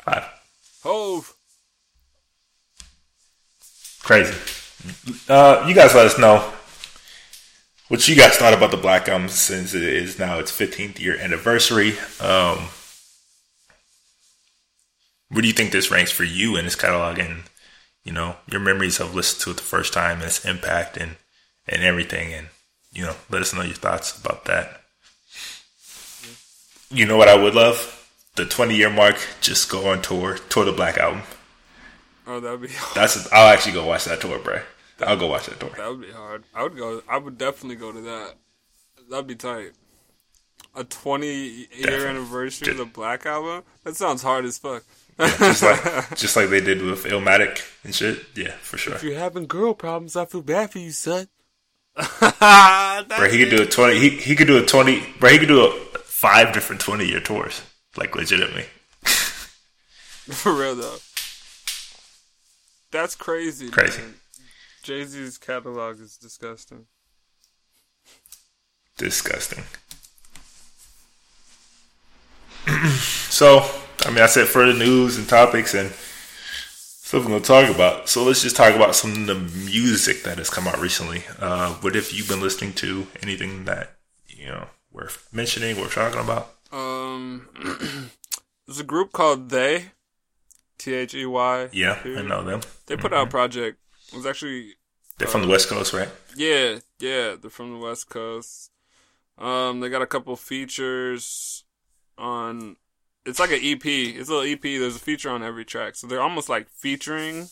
five. 0.05 0.25
Hove. 0.83 1.35
Crazy. 4.03 4.35
Uh, 5.29 5.65
you 5.69 5.75
guys 5.75 5.95
let 5.95 6.07
us 6.07 6.19
know 6.19 6.53
what 7.89 8.09
you 8.09 8.17
guys 8.17 8.37
thought 8.37 8.55
about 8.55 8.71
the 8.71 8.77
Black 8.77 9.07
Album 9.09 9.29
since 9.29 9.75
it 9.75 9.83
is 9.83 10.19
now 10.19 10.39
its 10.39 10.51
15th 10.51 10.99
year 10.99 11.17
anniversary. 11.19 11.93
Um, 12.21 12.69
where 15.29 15.43
do 15.43 15.47
you 15.47 15.55
think 15.55 15.73
this 15.73 15.91
ranks 15.91 16.11
for 16.11 16.25
you 16.25 16.57
in 16.57 16.67
its 16.67 16.75
catalog 16.75 17.19
and 17.19 17.45
you 18.05 18.13
know 18.13 18.37
your 18.51 18.61
memories 18.61 19.01
of 19.01 19.15
listening 19.15 19.45
to 19.45 19.51
it 19.53 19.57
the 19.57 19.63
first 19.63 19.93
time 19.93 20.19
and 20.19 20.25
its 20.25 20.45
impact 20.45 20.97
and 20.97 21.17
and 21.69 21.83
everything 21.83 22.33
and 22.33 22.49
you 22.93 23.03
know 23.03 23.15
let 23.31 23.43
us 23.43 23.55
know 23.55 23.63
your 23.63 23.75
thoughts 23.75 24.19
about 24.19 24.45
that. 24.47 24.81
You 26.91 27.07
know 27.07 27.17
what 27.17 27.29
I 27.29 27.37
would 27.37 27.55
love 27.55 28.03
the 28.37 28.45
20 28.45 28.75
year 28.75 28.91
mark. 28.91 29.17
Just 29.41 29.71
go 29.71 29.89
on 29.91 30.03
tour, 30.03 30.39
tour 30.49 30.65
the 30.65 30.73
Black 30.73 30.99
Album. 30.99 31.23
Oh, 32.27 32.41
that'd 32.41 32.61
be 32.61 32.69
hard. 32.69 32.95
That's 32.95 33.33
I'll 33.33 33.53
actually 33.53 33.73
go 33.73 33.87
watch 33.87 34.05
that 34.05 34.21
tour, 34.21 34.39
bro. 34.39 34.61
I'll 35.01 35.17
go 35.17 35.27
watch 35.29 35.47
that 35.47 35.59
tour. 35.59 35.71
That 35.77 35.89
would 35.89 36.01
be 36.01 36.13
hard. 36.13 36.45
I 36.55 36.63
would 36.63 36.77
go. 36.77 37.03
I 37.09 37.19
would 37.19 37.39
definitely 37.39 37.77
go 37.77 37.93
to 37.93 38.01
that. 38.03 38.35
That'd 39.11 39.27
be 39.27 39.35
tight. 39.35 39.73
A 40.75 40.85
20 40.85 41.69
year 41.77 42.07
anniversary 42.07 42.73
of 42.73 42.79
the 42.79 42.85
Black 42.85 43.27
Album? 43.27 43.65
That 43.85 43.97
sounds 43.97 44.23
hard 44.23 44.45
as 44.45 44.59
fuck. 44.59 44.85
Just 45.19 45.63
like 45.63 46.17
just 46.17 46.37
like 46.37 46.49
they 46.49 46.61
did 46.61 46.83
with 46.83 47.05
Illmatic 47.05 47.63
and 47.85 47.95
shit. 47.95 48.25
Yeah, 48.35 48.53
for 48.63 48.79
sure. 48.79 48.95
if 48.95 49.03
you're 49.03 49.19
having 49.19 49.47
girl 49.47 49.75
problems, 49.75 50.17
I 50.17 50.25
feel 50.25 50.43
bad 50.43 50.71
for 50.73 50.79
you, 50.79 50.91
son. 50.91 51.29
That's 51.95 53.07
Bro, 53.19 53.29
he 53.31 53.39
could 53.39 53.51
do 53.57 53.63
a 53.63 53.67
twenty. 53.67 53.99
He 53.99 54.11
he 54.11 54.35
could 54.37 54.47
do 54.47 54.63
a 54.63 54.67
twenty. 54.67 55.03
Bro, 55.21 55.31
he 55.31 55.39
could 55.39 55.49
do 55.49 55.65
a 55.65 55.73
five 55.99 56.53
different 56.53 56.81
twenty 56.81 57.07
year 57.07 57.21
tours, 57.21 57.63
like 57.97 58.17
legitimately. 58.17 58.65
For 59.03 60.55
real 60.55 60.77
though. 60.77 60.97
That's 62.91 63.15
crazy. 63.15 63.71
Crazy. 63.71 64.03
Jay 64.83 65.05
Z's 65.05 65.39
catalog 65.39 66.01
is 66.01 66.17
disgusting. 66.17 66.87
Disgusting. 68.99 69.65
so, 73.31 73.61
I 74.05 74.11
mean, 74.11 74.21
I 74.23 74.27
said 74.27 74.49
for 74.49 74.67
the 74.67 74.73
news 74.75 75.17
and 75.17 75.29
topics 75.29 75.75
and 75.75 75.91
stuff 75.93 77.25
we're 77.25 77.31
gonna 77.31 77.41
talk 77.45 77.75
about. 77.75 78.09
So 78.09 78.25
let's 78.25 78.43
just 78.43 78.57
talk 78.57 78.75
about 78.75 78.95
some 78.97 79.13
of 79.13 79.27
the 79.27 79.35
music 79.35 80.23
that 80.25 80.39
has 80.39 80.51
come 80.51 80.67
out 80.67 80.81
recently. 80.81 81.25
Uh, 81.39 81.75
what 81.75 81.95
have 81.95 82.11
you 82.11 82.25
been 82.25 82.41
listening 82.41 82.73
to? 82.75 83.07
Anything 83.23 83.65
that 83.65 83.97
you 84.27 84.47
know 84.47 84.67
worth 84.91 85.29
mentioning, 85.33 85.79
worth 85.79 85.95
talking 85.95 86.21
about? 86.21 86.55
Um, 86.73 87.49
there's 88.67 88.81
a 88.81 88.85
group 88.85 89.13
called 89.13 89.51
They, 89.51 89.87
T 90.79 90.95
H 90.95 91.15
E 91.15 91.27
Y. 91.27 91.69
Yeah, 91.73 92.01
I 92.05 92.23
know 92.23 92.43
them. 92.43 92.61
They 92.87 92.97
put 92.97 93.13
out 93.13 93.29
a 93.29 93.31
project. 93.31 93.79
It 94.13 94.17
was 94.17 94.27
actually 94.27 94.75
They're 95.19 95.29
from 95.29 95.43
the 95.43 95.49
West 95.49 95.69
Coast, 95.69 95.93
right? 95.93 96.09
yeah, 96.37 96.79
yeah. 96.99 97.37
They're 97.41 97.51
from 97.51 97.73
the 97.73 97.79
West 97.79 98.09
Coast. 98.09 98.71
Um, 99.39 99.81
they 99.81 99.89
got 99.89 100.03
a 100.03 100.07
couple 100.07 100.35
features 100.37 101.65
on. 102.19 102.77
It's 103.25 103.39
like 103.39 103.51
an 103.51 103.61
EP. 103.63 103.85
It's 103.85 104.29
a 104.29 104.35
little 104.35 104.53
EP. 104.53 104.63
There's 104.63 104.97
a 104.97 105.01
feature 105.01 105.31
on 105.31 105.43
every 105.43 105.65
track, 105.65 105.95
so 105.95 106.07
they're 106.07 106.23
almost 106.23 106.49
like 106.49 106.69
featuring 106.69 107.49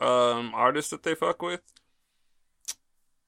um 0.00 0.52
artists 0.54 0.90
that 0.90 1.02
they 1.02 1.14
fuck 1.14 1.42
with. 1.42 1.60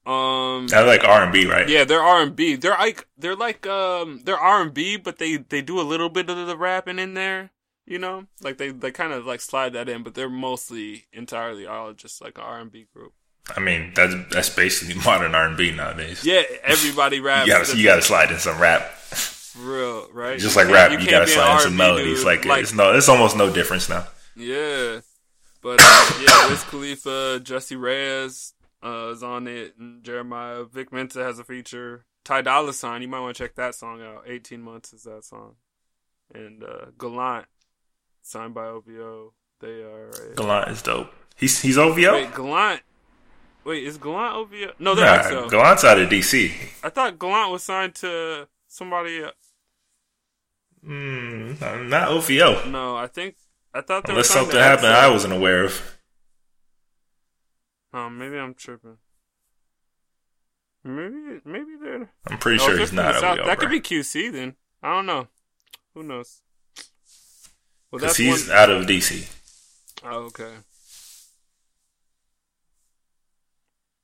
Um, 0.05 0.67
I 0.73 0.81
like 0.81 1.03
R 1.03 1.23
and 1.23 1.33
B, 1.33 1.45
right? 1.45 1.69
yeah, 1.69 1.83
they're 1.83 2.01
R 2.01 2.21
and 2.21 2.35
B. 2.35 2.55
They're 2.55 2.71
like 2.71 3.07
they're 3.17 3.35
like 3.35 3.67
um 3.67 4.21
they're 4.23 4.39
R 4.39 4.61
and 4.61 4.73
B, 4.73 4.97
but 4.97 5.19
they 5.19 5.37
they 5.37 5.61
do 5.61 5.79
a 5.79 5.83
little 5.83 6.09
bit 6.09 6.29
of 6.29 6.47
the 6.47 6.57
rapping 6.57 6.97
in 6.97 7.13
there. 7.13 7.51
You 7.85 7.99
know, 7.99 8.25
like 8.41 8.57
they 8.57 8.71
they 8.71 8.91
kind 8.91 9.13
of 9.13 9.25
like 9.25 9.41
slide 9.41 9.73
that 9.73 9.89
in, 9.89 10.01
but 10.03 10.15
they're 10.15 10.29
mostly 10.29 11.05
entirely 11.11 11.67
all 11.67 11.93
just 11.93 12.21
like 12.21 12.37
an 12.37 12.43
R 12.43 12.59
and 12.59 12.71
B 12.71 12.87
group. 12.93 13.13
I 13.55 13.59
mean, 13.59 13.91
that's 13.95 14.13
that's 14.31 14.49
basically 14.49 14.95
modern 15.05 15.35
R 15.35 15.47
and 15.47 15.57
B 15.57 15.71
nowadays. 15.71 16.25
Yeah, 16.25 16.43
everybody 16.63 17.19
raps. 17.19 17.47
you 17.47 17.53
gotta 17.53 17.77
you 17.77 17.83
gotta 17.83 18.01
slide 18.01 18.31
in 18.31 18.39
some 18.39 18.59
rap. 18.59 18.91
Real 19.57 20.07
right. 20.11 20.39
Just 20.39 20.55
like 20.55 20.67
You 20.67 20.73
rap, 20.73 20.91
you, 20.91 20.97
gotta 20.97 21.09
can't 21.09 21.25
be 21.25 21.31
an 21.33 21.37
slide 21.37 21.61
some 21.61 21.77
melodies. 21.77 22.17
dude. 22.19 22.25
Like, 22.25 22.45
Like- 22.45 22.63
it's 22.63 22.73
no, 22.73 22.93
it's 22.95 23.09
almost 23.09 23.35
no 23.37 23.51
difference 23.51 23.89
now. 23.89 24.07
Yeah, 24.35 25.01
but 25.61 25.79
uh, 25.81 26.11
yeah, 26.25 26.49
Wiz 26.49 26.63
Khalifa, 26.65 27.39
Jessie 27.43 27.75
Reyez 27.75 28.53
uh, 28.83 29.09
is 29.11 29.23
on 29.23 29.47
it, 29.47 29.75
and 29.77 30.03
Jeremiah 30.03 30.63
Vic 30.63 30.91
Mensa 30.93 31.23
has 31.23 31.39
a 31.39 31.43
feature. 31.43 32.05
Ty 32.23 32.41
Dolla 32.43 32.73
Sign, 32.73 33.01
you 33.01 33.07
might 33.07 33.19
want 33.21 33.35
to 33.35 33.43
check 33.43 33.55
that 33.55 33.75
song 33.75 34.01
out. 34.01 34.23
Eighteen 34.27 34.61
months 34.61 34.93
is 34.93 35.03
that 35.03 35.23
song, 35.25 35.55
and 36.33 36.63
uh, 36.63 36.85
Gallant, 36.97 37.45
signed 38.21 38.53
by 38.53 38.65
OVO. 38.67 39.33
They 39.61 39.81
are 39.81 40.09
a, 40.09 40.35
Gallant 40.35 40.69
is 40.69 40.81
dope. 40.81 41.11
He's 41.35 41.59
he's 41.61 41.77
OVO. 41.77 42.13
wait 42.13 42.33
Gallant. 42.33 42.81
Wait, 43.65 43.83
is 43.83 43.97
Gallant 43.97 44.35
OVO? 44.35 44.73
No, 44.79 44.95
they're 44.95 45.05
Nah, 45.05 45.23
EXO. 45.23 45.49
Gallant's 45.51 45.83
out 45.83 45.99
of 45.99 46.07
DC. 46.09 46.51
I 46.83 46.89
thought 46.89 47.19
Gallant 47.19 47.51
was 47.51 47.63
signed 47.63 47.95
to 47.95 48.47
somebody. 48.69 49.21
uh, 49.23 49.31
Mm, 50.85 51.89
not 51.89 52.07
OVO. 52.07 52.69
No, 52.69 52.95
I 52.95 53.07
think 53.07 53.35
I 53.73 53.81
thought 53.81 54.05
they 54.05 54.13
Unless 54.13 54.29
signed 54.29 54.45
something 54.45 54.59
happened 54.61 54.87
I 54.93 55.09
wasn't 55.09 55.33
aware 55.33 55.65
of. 55.65 55.97
Oh, 57.93 58.09
maybe 58.09 58.37
I'm 58.37 58.53
tripping. 58.53 58.97
Maybe 60.85 61.41
maybe 61.43 61.71
they're. 61.83 62.09
I'm 62.27 62.37
pretty 62.37 62.63
Oh, 62.63 62.67
sure 62.67 62.77
he's 62.77 62.93
not 62.93 63.15
OVO. 63.21 63.45
That 63.45 63.59
could 63.59 63.69
be 63.69 63.81
QC 63.81 64.31
then. 64.31 64.55
I 64.81 64.93
don't 64.95 65.05
know. 65.05 65.27
Who 65.93 66.03
knows? 66.03 66.39
Well, 67.91 67.99
Because 67.99 68.01
that's 68.15 68.17
he's 68.17 68.47
one. 68.47 68.57
out 68.57 68.69
of 68.69 68.85
DC. 68.85 69.29
Oh, 70.05 70.19
okay. 70.27 70.53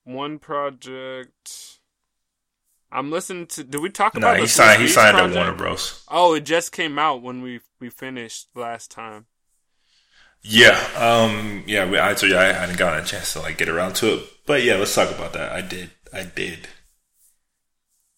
One 0.04 0.40
project. 0.40 1.75
I'm 2.96 3.12
listening 3.12 3.48
to. 3.48 3.64
Did 3.64 3.82
we 3.82 3.90
talk 3.90 4.16
No, 4.16 4.18
about 4.18 4.38
he 4.40 4.48
the 4.48 4.48
signed. 4.48 4.82
He 4.82 4.88
signed 4.88 5.18
project? 5.18 5.36
Warner 5.36 5.54
Bros. 5.54 6.02
Oh, 6.08 6.34
it 6.36 6.42
just 6.46 6.72
came 6.72 7.00
out 7.00 7.22
when 7.22 7.42
we 7.42 7.62
we 7.80 7.90
finished 7.90 8.50
last 8.56 8.92
time. 8.92 9.28
Yeah, 10.44 10.78
um, 10.96 11.64
yeah. 11.66 11.90
we- 11.90 12.00
I 12.00 12.14
told 12.14 12.32
you 12.32 12.38
I 12.38 12.46
hadn't 12.54 12.78
gotten 12.78 13.04
a 13.04 13.08
chance 13.08 13.34
to 13.34 13.40
like 13.40 13.58
get 13.58 13.68
around 13.70 13.96
to 13.98 14.16
it, 14.20 14.46
but 14.46 14.64
yeah, 14.64 14.76
let's 14.76 14.94
talk 14.94 15.10
about 15.10 15.34
that. 15.34 15.52
I 15.52 15.62
did. 15.62 15.92
I 16.14 16.24
did 16.24 16.68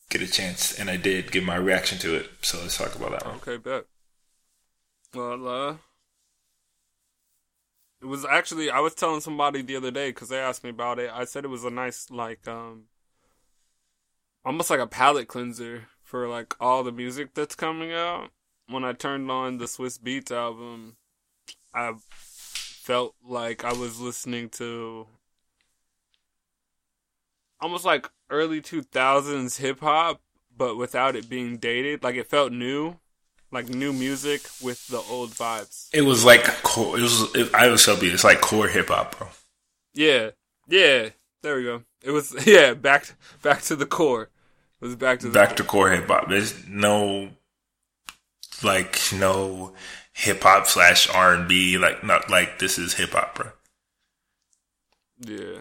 get 0.09 0.21
a 0.21 0.27
chance, 0.27 0.77
and 0.77 0.89
I 0.89 0.97
did 0.97 1.31
give 1.31 1.43
my 1.45 1.55
reaction 1.55 1.97
to 1.99 2.15
it. 2.15 2.29
So 2.41 2.59
let's 2.61 2.77
talk 2.77 2.95
about 2.95 3.11
that 3.11 3.25
one. 3.25 3.39
Okay, 3.39 3.57
bet. 3.57 3.85
Well, 5.13 5.47
uh, 5.47 5.77
it 8.01 8.05
was 8.05 8.25
actually 8.25 8.69
I 8.69 8.79
was 8.79 8.93
telling 8.95 9.21
somebody 9.21 9.61
the 9.61 9.75
other 9.75 9.91
day 9.91 10.09
because 10.09 10.29
they 10.29 10.39
asked 10.39 10.63
me 10.63 10.69
about 10.69 10.99
it. 10.99 11.09
I 11.11 11.25
said 11.25 11.45
it 11.45 11.49
was 11.49 11.63
a 11.63 11.69
nice 11.69 12.09
like 12.09 12.47
um, 12.47 12.85
almost 14.47 14.69
like 14.69 14.79
a 14.79 14.87
palate 14.87 15.27
cleanser 15.27 15.87
for 16.03 16.27
like 16.27 16.55
all 16.61 16.81
the 16.81 16.91
music 16.91 17.33
that's 17.33 17.53
coming 17.53 17.91
out. 17.91 18.29
When 18.69 18.85
I 18.85 18.93
turned 18.93 19.29
on 19.29 19.57
the 19.57 19.65
Swizz 19.65 19.99
Beatz 19.99 20.31
album, 20.31 20.95
I 21.73 21.93
felt 22.09 23.13
like 23.25 23.65
I 23.65 23.73
was 23.73 23.99
listening 23.99 24.49
to 24.51 25.07
almost 27.59 27.83
like 27.83 28.09
early 28.29 28.61
2000s 28.61 29.57
hip 29.59 29.81
hop, 29.81 30.21
but 30.55 30.77
without 30.77 31.17
it 31.17 31.29
being 31.29 31.57
dated. 31.57 32.03
Like 32.03 32.15
it 32.15 32.29
felt 32.29 32.53
new, 32.53 32.95
like 33.51 33.67
new 33.67 33.91
music 33.91 34.41
with 34.61 34.87
the 34.87 35.01
old 35.09 35.31
vibes. 35.31 35.89
It 35.93 36.03
was 36.03 36.23
like 36.23 36.45
core. 36.63 36.97
It 36.97 37.01
was. 37.01 37.35
It, 37.35 37.53
I 37.53 37.67
was 37.67 37.83
so 37.83 37.99
beat. 37.99 38.13
It's 38.13 38.23
like 38.23 38.39
core 38.39 38.69
hip 38.69 38.87
hop, 38.87 39.17
bro. 39.17 39.27
Yeah, 39.93 40.31
yeah. 40.69 41.09
There 41.41 41.57
we 41.57 41.63
go. 41.63 41.83
It 42.01 42.11
was 42.11 42.33
yeah 42.47 42.73
back 42.73 43.13
back 43.41 43.61
to 43.63 43.75
the 43.75 43.85
core. 43.85 44.29
It 44.81 44.85
was 44.85 44.95
back 44.95 45.19
to 45.19 45.31
Back 45.31 45.55
to 45.57 45.63
core 45.63 45.89
hip 45.89 46.07
hop. 46.07 46.29
There's 46.29 46.67
no 46.67 47.29
like 48.63 48.99
no 49.13 49.73
hip 50.13 50.43
hop 50.43 50.67
slash 50.67 51.09
R 51.09 51.33
and 51.33 51.47
B. 51.47 51.77
Like 51.77 52.03
not 52.03 52.29
like 52.29 52.59
this 52.59 52.77
is 52.77 52.93
hip 52.93 53.11
hop, 53.11 53.35
bro. 53.35 53.47
yeah. 55.19 55.59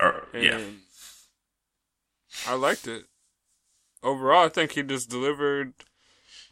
Or 0.00 0.24
And 0.32 0.42
yeah. 0.42 0.60
I 2.46 2.54
liked 2.54 2.86
it. 2.88 3.04
Overall, 4.02 4.46
I 4.46 4.48
think 4.48 4.72
he 4.72 4.82
just 4.82 5.10
delivered. 5.10 5.74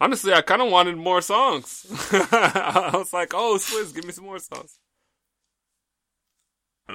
Honestly, 0.00 0.32
I 0.34 0.42
kind 0.42 0.60
of 0.62 0.70
wanted 0.70 0.96
more 0.96 1.22
songs. 1.22 1.86
I 2.12 2.90
was 2.92 3.12
like, 3.12 3.32
"Oh, 3.34 3.56
Swizz, 3.58 3.94
give 3.94 4.04
me 4.04 4.12
some 4.12 4.24
more 4.26 4.38
songs." 4.38 4.78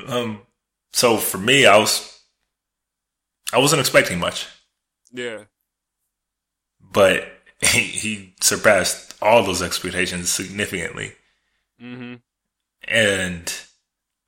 Um. 0.07 0.41
So 0.91 1.17
for 1.17 1.37
me, 1.39 1.65
I 1.65 1.77
was. 1.77 2.12
I 3.53 3.59
wasn't 3.59 3.79
expecting 3.81 4.19
much. 4.19 4.47
Yeah, 5.13 5.45
but 6.91 7.25
he, 7.61 7.79
he 7.79 8.35
surpassed 8.41 9.15
all 9.21 9.43
those 9.43 9.61
expectations 9.61 10.31
significantly. 10.31 11.13
hmm 11.79 12.15
And 12.87 13.51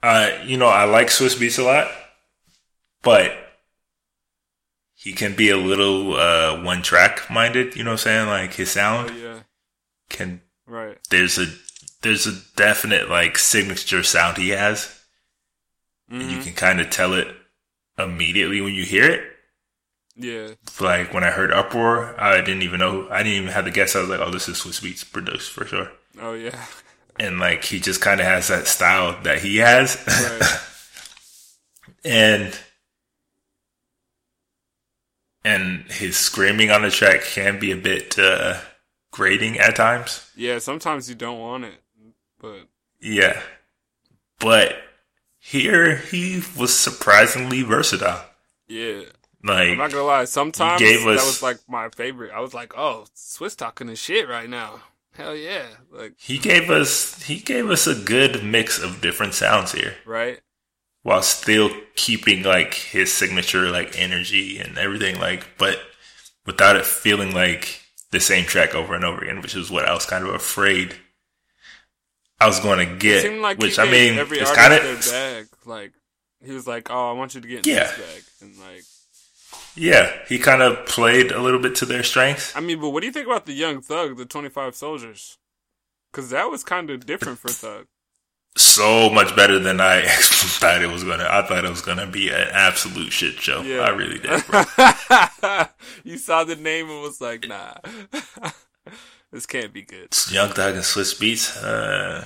I, 0.03 0.43
you 0.43 0.57
know, 0.57 0.67
I 0.67 0.85
like 0.85 1.07
Swizz 1.07 1.37
Beatz 1.37 1.59
a 1.59 1.63
lot, 1.63 1.91
but 3.01 3.31
he 4.93 5.13
can 5.13 5.35
be 5.35 5.49
a 5.49 5.57
little 5.57 6.15
uh, 6.15 6.61
one 6.63 6.81
track 6.81 7.29
minded. 7.29 7.75
You 7.75 7.83
know 7.83 7.91
what 7.91 8.05
I'm 8.07 8.27
saying? 8.27 8.27
Like 8.27 8.53
his 8.53 8.71
oh 8.89 9.05
sound 9.05 9.11
yeah, 9.11 9.43
can. 10.09 10.41
right. 10.67 10.99
There's 11.09 11.37
a 11.39 11.47
there's 12.01 12.27
a 12.27 12.33
definite 12.57 13.09
like 13.09 13.37
signature 13.37 14.03
sound 14.03 14.37
he 14.37 14.49
has, 14.49 15.03
and 16.19 16.29
you 16.31 16.37
Mhm. 16.37 16.43
can 16.43 16.53
kind 16.53 16.79
of 16.81 16.89
tell 16.89 17.13
it 17.13 17.27
immediately 17.97 18.61
when 18.61 18.73
you 18.73 18.83
hear 18.83 19.09
it. 19.09 19.31
Yeah, 20.17 20.51
Like 20.79 21.13
when 21.13 21.25
I 21.25 21.31
heard 21.31 21.51
Uproar, 21.51 22.15
I 22.17 22.39
didn't 22.39 22.61
even 22.61 22.79
know. 22.79 23.09
I 23.09 23.17
didn't 23.17 23.41
even 23.41 23.51
have 23.51 23.65
to 23.65 23.71
guess. 23.71 23.97
I 23.97 23.99
was 23.99 24.07
like, 24.09 24.21
"Oh, 24.21 24.31
this 24.31 24.47
is 24.47 24.57
Swizz 24.57 24.81
Beatz 24.81 25.11
produced 25.11 25.51
for 25.51 25.65
sure." 25.65 25.91
oh 26.21 26.33
yeah, 26.33 26.57
and 27.19 27.37
like 27.39 27.65
he 27.65 27.81
just 27.81 27.99
kind 27.99 28.21
of 28.21 28.25
has 28.25 28.47
that 28.47 28.65
style 28.67 29.21
that 29.23 29.39
he 29.39 29.57
has 29.57 29.97
Right. 30.07 30.59
and 32.05 32.57
and 35.43 35.83
his 35.91 36.15
screaming 36.17 36.71
on 36.71 36.81
the 36.81 36.89
track 36.91 37.23
can 37.23 37.59
be 37.59 37.71
a 37.71 37.75
bit 37.77 38.17
uh 38.17 38.59
grating 39.11 39.59
at 39.59 39.75
times 39.75 40.29
yeah. 40.35 40.59
Sometimes 40.59 41.09
you 41.09 41.15
don't 41.15 41.39
want 41.39 41.65
it, 41.65 41.81
but 42.39 42.67
yeah 43.01 43.41
but 44.39 44.75
here 45.45 45.97
he 45.97 46.41
was 46.57 46.77
surprisingly 46.77 47.61
versatile 47.61 48.25
yeah. 48.67 49.01
like 49.43 49.69
I'm 49.69 49.77
not 49.77 49.91
gonna 49.91 50.03
lie. 50.03 50.25
Sometimes 50.25 50.81
that 50.81 51.07
us- 51.07 51.25
was 51.25 51.43
like 51.43 51.57
my 51.67 51.89
favorite. 51.89 52.31
I 52.31 52.39
was 52.39 52.53
like, 52.55 52.73
"Oh, 52.75 53.05
Swizz 53.15 53.55
talking 53.55 53.87
his 53.87 53.99
shit 53.99 54.27
right 54.27 54.49
now." 54.49 54.81
Hell 55.13 55.35
yeah! 55.35 55.67
Like 55.91 56.13
he 56.17 56.39
gave 56.39 56.69
us 56.71 57.21
he 57.23 57.37
gave 57.37 57.69
us 57.69 57.85
a 57.85 57.93
good 57.95 58.43
mix 58.43 58.79
of 58.81 59.01
different 59.01 59.33
sounds 59.35 59.71
here 59.71 59.93
right? 60.05 60.39
while 61.03 61.21
still 61.21 61.69
keeping 61.95 62.41
like 62.41 62.73
his 62.73 63.13
signature 63.13 63.69
like 63.69 63.97
energy 63.99 64.57
and 64.57 64.77
everything 64.79 65.19
like 65.19 65.45
but 65.59 65.79
without 66.47 66.75
it 66.75 66.85
feeling 66.85 67.31
like 67.33 67.81
the 68.11 68.19
same 68.19 68.43
track 68.43 68.73
over 68.73 68.95
and 68.95 69.05
over 69.05 69.21
again 69.21 69.39
which 69.41 69.55
is 69.55 69.69
what 69.69 69.85
i 69.87 69.93
was 69.93 70.05
kind 70.05 70.25
of 70.25 70.33
afraid 70.33 70.95
i 72.39 72.47
was 72.47 72.59
going 72.59 72.79
to 72.87 72.95
get 72.95 73.39
like 73.41 73.57
which 73.59 73.79
i 73.79 73.89
mean 73.89 74.17
every 74.17 74.39
it's 74.39 74.51
kind 74.51 74.73
of 74.73 74.81
bag. 75.11 75.47
Like 75.65 75.93
he 76.43 76.51
was 76.51 76.67
like, 76.67 76.91
"Oh, 76.91 77.09
I 77.09 77.13
want 77.13 77.33
you 77.33 77.41
to 77.41 77.47
get 77.47 77.65
in 77.65 77.73
Yeah. 77.73 77.83
this 77.85 77.97
bag," 77.97 78.23
and 78.41 78.57
like, 78.59 78.83
yeah 79.75 80.11
he 80.29 80.37
kind 80.37 80.61
of 80.61 80.85
played 80.85 81.31
a 81.31 81.41
little 81.41 81.59
bit 81.59 81.75
to 81.75 81.85
their 81.85 82.03
strengths 82.03 82.55
I 82.55 82.59
mean, 82.59 82.79
but 82.79 82.89
what 82.89 83.01
do 83.01 83.07
you 83.07 83.13
think 83.13 83.25
about 83.27 83.45
the 83.45 83.53
Young 83.53 83.81
Thug, 83.81 84.17
the 84.17 84.25
Twenty 84.25 84.49
Five 84.49 84.75
Soldiers? 84.75 85.37
Because 86.11 86.29
that 86.29 86.49
was 86.51 86.63
kind 86.63 86.89
of 86.89 87.05
different 87.05 87.39
for 87.39 87.49
Thug. 87.49 87.87
so 88.57 89.09
much 89.09 89.35
better 89.35 89.59
than 89.59 89.81
i 89.81 90.01
thought 90.07 90.81
it 90.81 90.87
was 90.89 91.03
gonna 91.03 91.27
i 91.29 91.41
thought 91.45 91.65
it 91.65 91.69
was 91.69 91.81
gonna 91.81 92.07
be 92.07 92.29
an 92.29 92.47
absolute 92.53 93.11
shit 93.11 93.33
show 93.41 93.61
Yeah. 93.61 93.79
i 93.81 93.89
really 93.89 94.19
did 94.19 94.45
bro. 94.47 94.63
you 96.05 96.17
saw 96.17 96.43
the 96.45 96.55
name 96.55 96.89
and 96.89 97.01
was 97.01 97.19
like, 97.19 97.47
"Nah, 97.47 97.73
this 99.35 99.45
can't 99.45 99.73
be 99.73 99.83
good." 99.83 100.09
young 100.31 100.49
thug 100.49 100.75
and 100.75 100.83
swizz 100.83 101.13
beatz 101.19 101.45
uh 101.63 102.25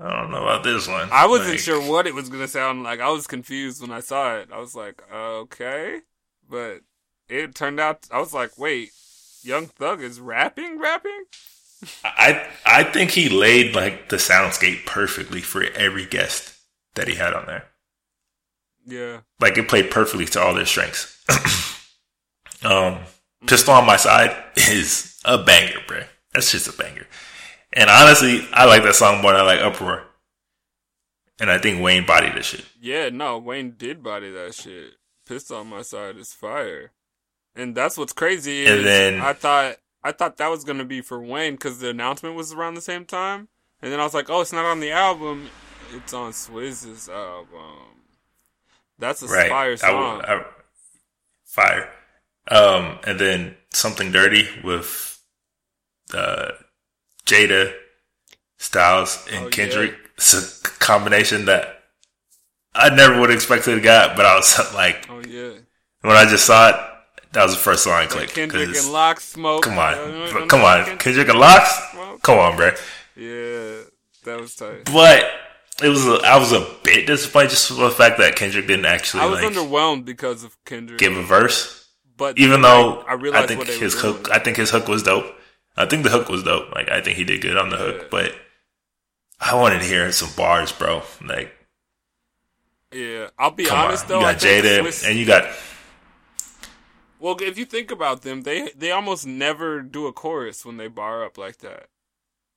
i 0.00 0.20
don't 0.20 0.30
know 0.30 0.42
about 0.42 0.62
this 0.64 0.88
one 0.88 1.08
I 1.10 1.26
wasn't 1.26 1.50
Like, 1.50 1.58
sure 1.60 1.80
what 1.80 2.06
it 2.06 2.14
was 2.14 2.28
gonna 2.28 2.48
sound 2.48 2.82
like. 2.82 3.00
I 3.00 3.10
was 3.10 3.26
confused 3.26 3.82
when 3.82 3.90
I 3.92 4.00
saw 4.00 4.36
it. 4.36 4.48
I 4.52 4.58
was 4.58 4.74
like, 4.74 5.02
okay, 5.12 6.00
but 6.48 6.80
it 7.28 7.54
turned 7.54 7.78
out 7.80 8.06
I 8.10 8.18
was 8.18 8.32
like, 8.32 8.58
wait, 8.58 8.90
Young 9.42 9.66
Thug 9.66 10.00
is 10.02 10.20
rapping, 10.20 10.78
rapping. 10.78 11.24
I 12.04 12.48
I 12.64 12.84
think 12.84 13.10
he 13.10 13.28
laid 13.28 13.74
like 13.74 14.08
the 14.08 14.16
soundscape 14.16 14.86
perfectly 14.86 15.40
for 15.40 15.64
every 15.64 16.06
guest 16.06 16.54
that 16.94 17.08
he 17.08 17.14
had 17.16 17.34
on 17.34 17.46
there. 17.46 17.64
Yeah, 18.86 19.20
Like 19.40 19.58
it 19.58 19.68
played 19.68 19.90
perfectly 19.90 20.26
to 20.26 20.40
all 20.40 20.54
their 20.54 20.66
strengths. 20.66 21.18
um, 22.64 22.98
Pistol 23.46 23.74
on 23.74 23.86
my 23.86 23.96
side 23.96 24.36
is 24.56 25.18
a 25.24 25.38
banger, 25.42 25.78
bro. 25.86 26.02
That's 26.32 26.50
just 26.50 26.68
a 26.68 26.72
banger. 26.72 27.06
And 27.72 27.88
honestly, 27.90 28.46
I 28.52 28.64
like 28.66 28.82
that 28.84 28.94
song 28.94 29.22
more 29.22 29.32
than 29.32 29.40
I 29.40 29.44
like 29.44 29.60
Uproar. 29.60 30.04
And 31.40 31.50
I 31.50 31.58
think 31.58 31.82
Wayne 31.82 32.06
bodied 32.06 32.34
that 32.34 32.44
shit. 32.44 32.64
Yeah, 32.80 33.08
no, 33.08 33.38
Wayne 33.38 33.72
did 33.76 34.02
body 34.02 34.30
that 34.30 34.54
shit. 34.54 34.92
Pistol 35.26 35.58
on 35.58 35.68
my 35.68 35.82
side 35.82 36.16
is 36.16 36.32
fire, 36.32 36.92
and 37.56 37.74
that's 37.74 37.96
what's 37.96 38.12
crazy. 38.12 38.64
Is 38.64 38.70
And 38.78 38.84
then- 38.86 39.20
I 39.20 39.32
thought 39.32 39.76
I 40.04 40.10
thought 40.12 40.36
that 40.38 40.48
was 40.50 40.64
gonna 40.64 40.84
be 40.84 41.00
for 41.00 41.20
Wayne 41.20 41.54
because 41.54 41.78
the 41.78 41.88
announcement 41.90 42.34
was 42.34 42.52
around 42.52 42.74
the 42.74 42.80
same 42.80 43.04
time, 43.04 43.48
and 43.80 43.92
then 43.92 44.00
I 44.00 44.04
was 44.04 44.14
like, 44.14 44.28
oh, 44.30 44.40
it's 44.40 44.52
not 44.52 44.64
on 44.64 44.80
the 44.80 44.90
album. 44.90 45.48
It's 45.94 46.12
on 46.12 46.32
Swizz's 46.32 47.08
album. 47.08 48.02
That's 48.98 49.22
a 49.22 49.26
Right. 49.26 49.48
fire 49.48 49.72
I 49.72 49.76
song. 49.76 50.16
would- 50.16 50.24
I- 50.26 50.44
fire. 51.44 51.92
Um, 52.48 52.98
and 53.04 53.18
then 53.20 53.56
something 53.72 54.10
dirty 54.10 54.48
with 54.64 55.11
uh, 56.14 56.52
Jada, 57.26 57.72
Styles, 58.58 59.26
and 59.32 59.46
Oh, 59.46 59.48
Kendrick. 59.50 59.94
It's 60.16 60.34
a 60.34 60.68
combination 60.78 61.46
that 61.46 61.82
I 62.74 62.90
never 62.94 63.18
would 63.20 63.30
have 63.30 63.36
expected 63.36 63.74
to 63.74 63.80
get, 63.80 64.16
but 64.16 64.24
I 64.26 64.36
was 64.36 64.56
like, 64.74 65.06
oh 65.10 65.20
yeah, 65.28 65.52
when 66.02 66.16
I 66.16 66.24
just 66.24 66.46
saw 66.46 66.68
it, 66.70 66.76
that 67.32 67.42
was 67.44 67.52
the 67.54 67.60
first 67.60 67.86
line 67.86 68.04
I 68.04 68.06
clicked. 68.06 68.34
Kendrick 68.34 68.76
and 68.76 68.92
Lock 68.92 69.20
Smoke. 69.20 69.62
come 69.62 69.78
on, 69.78 69.94
uh, 69.94 70.46
come 70.48 70.60
on, 70.62 70.78
Kendrick- 70.84 70.98
Kendrick 71.00 71.28
and 71.28 71.38
LOX. 71.38 71.90
Smoke. 71.92 72.22
Come 72.22 72.38
on, 72.38 72.56
bro. 72.56 72.70
Yeah, 73.16 73.82
that 74.24 74.40
was 74.40 74.54
tight. 74.54 74.84
But 74.84 75.24
it 75.82 75.88
was 75.88 76.06
a, 76.06 76.20
I 76.24 76.38
was 76.38 76.52
a 76.52 76.66
bit 76.84 77.06
disappointed 77.06 77.50
just 77.50 77.68
for 77.68 77.74
the 77.74 77.90
fact 77.90 78.18
that 78.18 78.36
Kendrick 78.36 78.66
didn't 78.66 78.84
actually 78.86 79.22
I 79.22 79.26
was 79.26 79.42
like 79.42 79.52
underwhelmed 79.52 80.04
because 80.04 80.44
of 80.44 80.56
Kendrick. 80.64 80.98
give 81.00 81.16
a 81.16 81.22
verse. 81.22 81.88
but 82.16 82.38
even 82.38 82.62
though 82.62 83.00
I 83.08 83.12
I, 83.12 83.14
realized 83.14 83.48
think 83.48 83.58
what 83.58 83.68
his 83.68 83.94
hook, 84.00 84.24
doing. 84.24 84.36
I 84.36 84.38
think 84.38 84.56
his 84.58 84.70
hook 84.70 84.86
was 84.88 85.02
dope. 85.02 85.26
I 85.76 85.86
think 85.86 86.02
the 86.04 86.10
hook 86.10 86.28
was 86.28 86.42
dope. 86.42 86.72
Like 86.74 86.88
I 86.90 87.00
think 87.00 87.16
he 87.16 87.24
did 87.24 87.40
good 87.42 87.56
on 87.56 87.70
the 87.70 87.76
hook, 87.76 88.10
but 88.10 88.34
I 89.40 89.54
wanted 89.54 89.80
to 89.80 89.86
hear 89.86 90.10
some 90.12 90.30
bars, 90.36 90.70
bro. 90.72 91.02
Like, 91.24 91.52
Yeah, 92.92 93.30
I'll 93.38 93.50
be 93.50 93.68
honest 93.68 94.04
on, 94.04 94.08
though. 94.08 94.20
you 94.20 94.26
I 94.26 94.32
got 94.32 94.40
think 94.42 94.64
Jada, 94.64 94.80
Swizz- 94.80 95.08
and 95.08 95.18
you 95.18 95.26
got 95.26 95.48
well, 97.18 97.36
if 97.40 97.56
you 97.56 97.64
think 97.64 97.90
about 97.90 98.22
them, 98.22 98.42
they 98.42 98.70
they 98.76 98.90
almost 98.90 99.26
never 99.26 99.80
do 99.80 100.06
a 100.06 100.12
chorus 100.12 100.64
when 100.64 100.76
they 100.76 100.88
bar 100.88 101.24
up 101.24 101.38
like 101.38 101.58
that. 101.58 101.86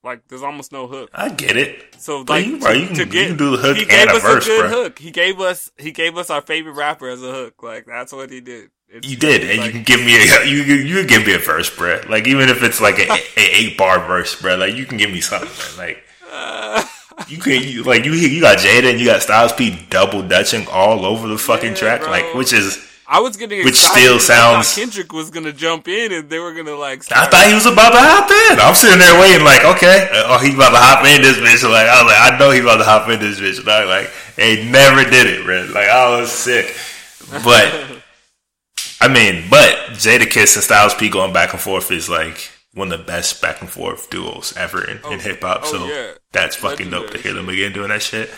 Like 0.03 0.27
there's 0.27 0.43
almost 0.43 0.71
no 0.71 0.87
hook. 0.87 1.09
I 1.13 1.29
get 1.29 1.55
it. 1.57 1.95
So 1.99 2.23
like 2.27 2.45
you- 2.45 2.59
bro, 2.59 2.73
to, 2.73 2.79
you 2.79 2.85
can- 2.87 2.95
to 2.95 3.03
you 3.05 3.09
get, 3.11 3.27
can 3.29 3.37
do 3.37 3.51
the 3.51 3.57
hook 3.57 3.77
he 3.77 3.85
gave 3.85 4.07
us 4.09 4.21
verse, 4.21 4.45
a 4.45 4.49
good 4.49 4.69
bro. 4.69 4.83
hook. 4.83 4.99
He 4.99 5.11
gave 5.11 5.39
us 5.39 5.71
he 5.77 5.91
gave 5.91 6.17
us 6.17 6.29
our 6.29 6.41
favorite 6.41 6.73
rapper 6.73 7.07
as 7.09 7.23
a 7.23 7.31
hook. 7.31 7.63
Like 7.63 7.85
that's 7.85 8.11
what 8.11 8.29
he 8.31 8.41
did. 8.41 8.69
It's 8.95 9.07
You 9.09 9.17
did, 9.17 9.43
and 9.49 9.59
like- 9.59 9.65
you 9.67 9.71
can 9.73 9.83
give 9.83 9.99
me 9.99 10.15
a 10.15 10.45
you 10.45 10.57
you, 10.63 10.95
can 10.99 11.07
give 11.07 11.25
me 11.27 11.33
a 11.33 11.39
verse, 11.39 11.69
bro. 11.75 12.01
Like 12.07 12.27
even 12.27 12.47
if 12.49 12.63
it's 12.63 12.79
like 12.79 12.97
a, 12.99 13.11
a 13.11 13.19
eight 13.37 13.77
bar 13.77 13.99
verse, 14.07 14.39
bro. 14.41 14.55
Like 14.55 14.73
you 14.75 14.85
can 14.85 14.97
give 14.97 15.11
me 15.11 15.21
something, 15.21 15.49
man. 15.49 15.87
Like. 15.87 16.03
Uh, 16.31 16.83
you 17.27 17.37
can 17.37 17.61
you, 17.63 17.83
like 17.83 18.05
you 18.05 18.13
you 18.13 18.39
got 18.41 18.57
Jada 18.59 18.89
and 18.91 18.99
you 18.99 19.05
got 19.05 19.21
Styles 19.21 19.51
P 19.53 19.77
double 19.89 20.21
dutching 20.25 20.65
all 20.71 21.05
over 21.05 21.27
the 21.27 21.37
fucking 21.37 21.71
Yeah, 21.71 21.75
track, 21.75 22.01
bro. 22.01 22.11
like 22.11 22.33
which 22.35 22.51
is 22.53 22.77
I 23.07 23.19
was 23.19 23.37
getting 23.37 23.63
Which 23.63 23.75
still 23.75 24.17
sounds- 24.19 24.73
Kendrick 24.75 25.13
was 25.13 25.29
gonna 25.29 25.51
jump 25.53 25.87
in 25.87 26.11
and 26.11 26.29
they 26.29 26.39
were 26.39 26.53
gonna 26.53 26.75
like. 26.75 27.03
I 27.11 27.27
thought 27.27 27.45
he 27.47 27.53
was 27.53 27.65
about 27.67 27.91
to 27.91 27.99
hop 27.99 28.31
in. 28.31 28.59
I'm 28.59 28.73
sitting 28.75 28.97
there 28.99 29.19
waiting, 29.21 29.45
like, 29.45 29.63
okay, 29.77 30.09
uh, 30.11 30.23
oh, 30.33 30.39
he's 30.39 30.55
about 30.55 30.71
to 30.71 30.77
hop 30.79 31.05
in 31.05 31.21
this 31.21 31.37
bitch. 31.37 31.61
Like, 31.69 31.87
I 31.87 32.01
was 32.01 32.11
like, 32.11 32.33
I 32.33 32.37
know 32.39 32.49
he's 32.51 32.63
about 32.63 32.77
to 32.77 32.83
hop 32.83 33.07
in 33.09 33.19
this 33.19 33.39
bitch. 33.39 33.59
And 33.59 33.69
I 33.69 33.85
was 33.85 33.89
like, 33.89 34.09
he 34.41 34.69
never 34.71 35.03
did 35.07 35.27
it, 35.27 35.45
bro. 35.45 35.67
Like, 35.71 35.87
I 35.87 36.17
was 36.19 36.31
sick. 36.31 36.75
But, 37.43 38.01
I 39.01 39.07
mean, 39.07 39.45
but 39.49 39.75
Jadakiss 39.91 40.55
and 40.55 40.63
Styles 40.63 40.93
P 40.93 41.09
going 41.09 41.33
back 41.33 41.53
and 41.53 41.61
forth 41.61 41.91
is 41.91 42.09
like 42.09 42.49
one 42.73 42.91
of 42.91 42.99
the 42.99 43.05
best 43.05 43.41
back 43.41 43.61
and 43.61 43.69
forth 43.69 44.09
duos 44.09 44.55
ever 44.57 44.83
in, 44.89 44.99
in 45.11 45.19
hip 45.19 45.41
hop. 45.41 45.61
oh, 45.63 45.71
so 45.71 45.85
yeah. 45.85 46.11
that's 46.31 46.55
fucking 46.55 46.89
dope 46.89 47.11
to 47.11 47.17
hear 47.17 47.33
them 47.33 47.49
again 47.49 47.71
doing 47.73 47.89
that 47.89 48.01
shit. 48.01 48.29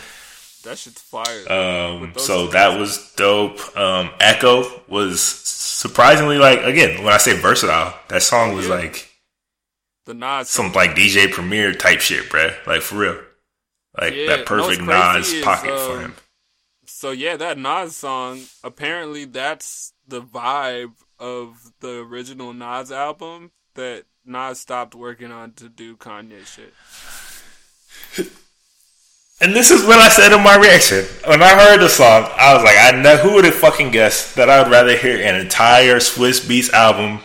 that 0.64 0.78
shit's 0.78 1.00
fire. 1.02 1.50
Um, 1.50 2.12
so 2.16 2.48
that 2.48 2.78
was 2.78 3.12
dope. 3.16 3.58
Um, 3.76 4.10
Echo 4.20 4.82
was 4.88 5.20
surprisingly 5.22 6.38
like 6.38 6.60
again 6.62 7.04
when 7.04 7.12
I 7.12 7.18
say 7.18 7.36
versatile, 7.36 7.94
that 8.08 8.22
song 8.22 8.54
was 8.54 8.66
Yeah. 8.68 8.74
like 8.74 9.08
the 10.06 10.14
Nas 10.14 10.48
some 10.48 10.72
like 10.72 10.94
DJ 10.94 11.30
Premier 11.30 11.72
type 11.72 12.00
shit, 12.00 12.28
bruh. 12.30 12.54
Like 12.66 12.82
for 12.82 12.96
real. 12.96 13.20
Like 14.00 14.14
Yeah, 14.14 14.26
that 14.36 14.46
perfect 14.46 14.82
Nas 14.82 15.32
is, 15.32 15.44
pocket 15.44 15.78
for 15.78 15.94
um, 15.96 16.00
him. 16.00 16.14
So 16.86 17.10
yeah, 17.10 17.36
that 17.36 17.58
Nas 17.58 17.96
song. 17.96 18.42
Apparently, 18.64 19.24
that's 19.24 19.92
the 20.08 20.22
vibe 20.22 20.94
of 21.18 21.72
the 21.80 22.00
original 22.00 22.52
Nas 22.52 22.90
album 22.90 23.52
that 23.74 24.04
Nas 24.24 24.60
stopped 24.60 24.94
working 24.94 25.30
on 25.30 25.52
to 25.52 25.68
do 25.68 25.96
Kanye 25.96 26.46
shit. 26.46 26.74
And 29.40 29.54
this 29.54 29.70
is 29.70 29.86
what 29.86 29.98
I 29.98 30.08
said 30.08 30.32
in 30.32 30.42
my 30.42 30.56
reaction. 30.56 31.04
When 31.24 31.42
I 31.44 31.50
heard 31.50 31.80
the 31.80 31.88
song, 31.88 32.28
I 32.36 32.54
was 32.54 32.64
like, 32.64 32.76
I 32.76 32.90
know 33.00 33.16
who 33.18 33.34
would 33.34 33.44
have 33.44 33.54
fucking 33.54 33.92
guessed 33.92 34.34
that 34.34 34.50
I 34.50 34.60
would 34.60 34.70
rather 34.70 34.96
hear 34.96 35.16
an 35.16 35.36
entire 35.36 35.98
Swizz 35.98 36.40
Beatz 36.44 36.72
album, 36.72 37.20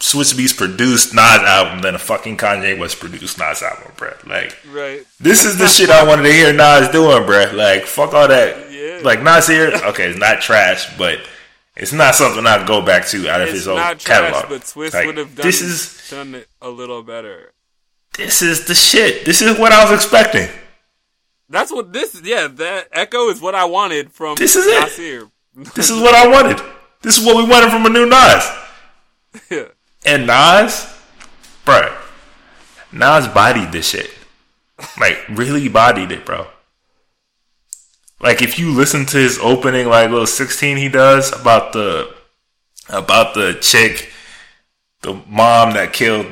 Swizz 0.00 0.32
Beatz 0.32 0.56
produced 0.56 1.12
Nas 1.12 1.42
album 1.42 1.82
than 1.82 1.94
a 1.94 1.98
fucking 1.98 2.38
Kanye 2.38 2.78
West 2.78 3.00
produced 3.00 3.38
Nas 3.38 3.62
album, 3.62 3.92
bruh. 3.96 4.26
Like 4.26 4.56
Right. 4.72 5.04
This 5.20 5.44
is 5.44 5.58
the 5.58 5.68
shit 5.68 5.90
I 5.90 6.04
wanted 6.04 6.22
to 6.22 6.32
hear 6.32 6.54
Nas 6.54 6.88
doing, 6.88 7.24
bruh. 7.24 7.52
Like, 7.52 7.84
fuck 7.84 8.14
all 8.14 8.28
that. 8.28 8.72
Yeah. 8.72 9.00
Like, 9.04 9.22
Nas 9.22 9.46
here, 9.46 9.70
okay, 9.88 10.04
it's 10.08 10.18
not 10.18 10.40
trash, 10.40 10.96
but 10.96 11.18
it's 11.78 11.92
not 11.92 12.14
something 12.14 12.46
I'd 12.46 12.66
go 12.66 12.80
back 12.84 13.06
to 13.08 13.28
out 13.30 13.40
of 13.40 13.48
It's 13.48 13.58
his 13.58 13.68
old 13.68 13.78
trash, 13.78 14.04
catalog. 14.04 14.48
but 14.48 14.62
Swizz 14.62 14.94
Like, 14.94 15.06
would 15.06 15.16
have 15.16 15.34
done, 15.34 15.46
this 15.46 15.60
is 15.62 16.10
done 16.10 16.34
it 16.34 16.48
a 16.60 16.68
little 16.68 17.02
better. 17.02 17.52
this 18.16 18.42
is 18.42 18.66
the 18.66 18.74
shit. 18.74 19.24
This 19.24 19.40
is 19.42 19.58
what 19.58 19.72
I 19.72 19.84
was 19.84 19.92
expecting. 19.92 20.48
That's 21.50 21.72
what 21.72 21.92
this. 21.92 22.20
Yeah, 22.22 22.46
that 22.48 22.88
Echo 22.92 23.30
is 23.30 23.40
what 23.40 23.54
I 23.54 23.64
wanted 23.64 24.12
from 24.12 24.34
This 24.36 24.54
is 24.56 24.66
it. 24.66 25.28
This 25.74 25.90
is 25.90 26.00
what 26.00 26.14
I 26.14 26.26
wanted. 26.28 26.60
This 27.02 27.18
is 27.18 27.24
what 27.26 27.36
we 27.36 27.44
wanted 27.50 27.70
from 27.70 27.84
a 27.86 27.88
new 27.88 28.06
Nas. 28.06 28.44
yeah. 29.50 29.68
And 30.06 30.26
Nas, 30.26 30.86
bruh, 31.64 31.92
Nas 32.92 33.26
bodied 33.28 33.72
this 33.72 33.88
shit. 33.88 34.10
Like, 35.00 35.18
really 35.28 35.68
bodied 35.68 36.12
it, 36.12 36.24
bro. 36.24 36.46
Like, 38.20 38.42
if 38.42 38.58
you 38.58 38.72
listen 38.72 39.06
to 39.06 39.16
his 39.16 39.38
opening, 39.38 39.86
like, 39.86 40.10
little 40.10 40.26
16 40.26 40.76
he 40.76 40.88
does 40.88 41.32
about 41.32 41.72
the, 41.72 42.12
about 42.88 43.34
the 43.34 43.56
chick, 43.60 44.10
the 45.02 45.14
mom 45.28 45.74
that 45.74 45.92
killed 45.92 46.26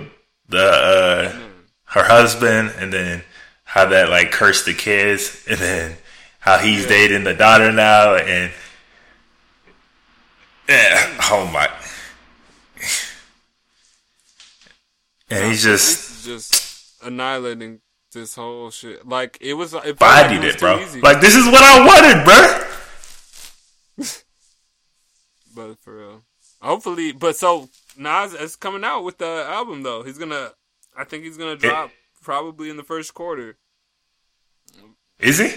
the, 0.49 0.67
uh, 0.67 1.39
her 1.85 2.05
husband, 2.05 2.73
and 2.79 2.93
then 2.93 3.23
how 3.65 3.87
that, 3.87 4.11
like, 4.11 4.33
cursed 4.33 4.67
the 4.67 4.75
kids, 4.75 5.45
and 5.49 5.59
then 5.59 5.97
how 6.41 6.59
he's 6.59 6.87
dating 6.87 7.25
the 7.25 7.35
daughter 7.35 7.71
now, 7.71 8.17
and, 8.17 8.53
yeah, 10.69 11.19
oh 11.31 11.49
my. 11.53 11.71
And 15.29 15.51
he's 15.51 15.63
just 15.63 16.25
just 16.25 17.03
annihilating 17.03 17.81
this 18.17 18.35
whole 18.35 18.71
shit. 18.71 19.07
Like 19.07 19.39
it 19.41 19.55
was. 19.55 19.75
It 19.75 19.85
like 19.85 19.99
bodied 19.99 20.43
it, 20.43 20.59
bro. 20.59 20.81
easy. 20.81 21.01
Like 21.01 21.21
this 21.21 21.37
is 21.37 21.47
what 21.47 21.63
I 21.63 21.87
wanted, 21.87 22.25
bro. 22.25 22.63
But 25.55 25.79
for 25.79 25.97
real. 25.97 26.23
Hopefully, 26.61 27.13
but 27.13 27.35
so 27.35 27.71
Nas 27.97 28.35
is 28.35 28.57
coming 28.57 28.85
out 28.85 29.05
with 29.05 29.17
the 29.17 29.47
album 29.49 29.83
though. 29.83 30.03
He's 30.03 30.19
gonna, 30.19 30.51
I 30.95 31.05
think 31.05 31.25
he's 31.25 31.39
gonna 31.39 31.57
drop 31.57 31.91
probably 32.23 32.69
in 32.69 32.77
the 32.77 32.83
first 32.83 33.15
quarter. 33.15 33.57
Is 35.19 35.39
he? 35.39 35.55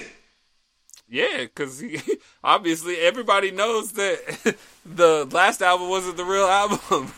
Yeah, 1.09 1.39
because 1.39 1.79
he 1.79 1.99
obviously 2.43 2.97
everybody 2.97 3.51
knows 3.51 3.91
that 3.93 4.55
the 4.85 5.27
last 5.31 5.61
album 5.61 5.89
wasn't 5.89 6.15
the 6.15 6.23
real 6.23 6.45
album. 6.45 7.11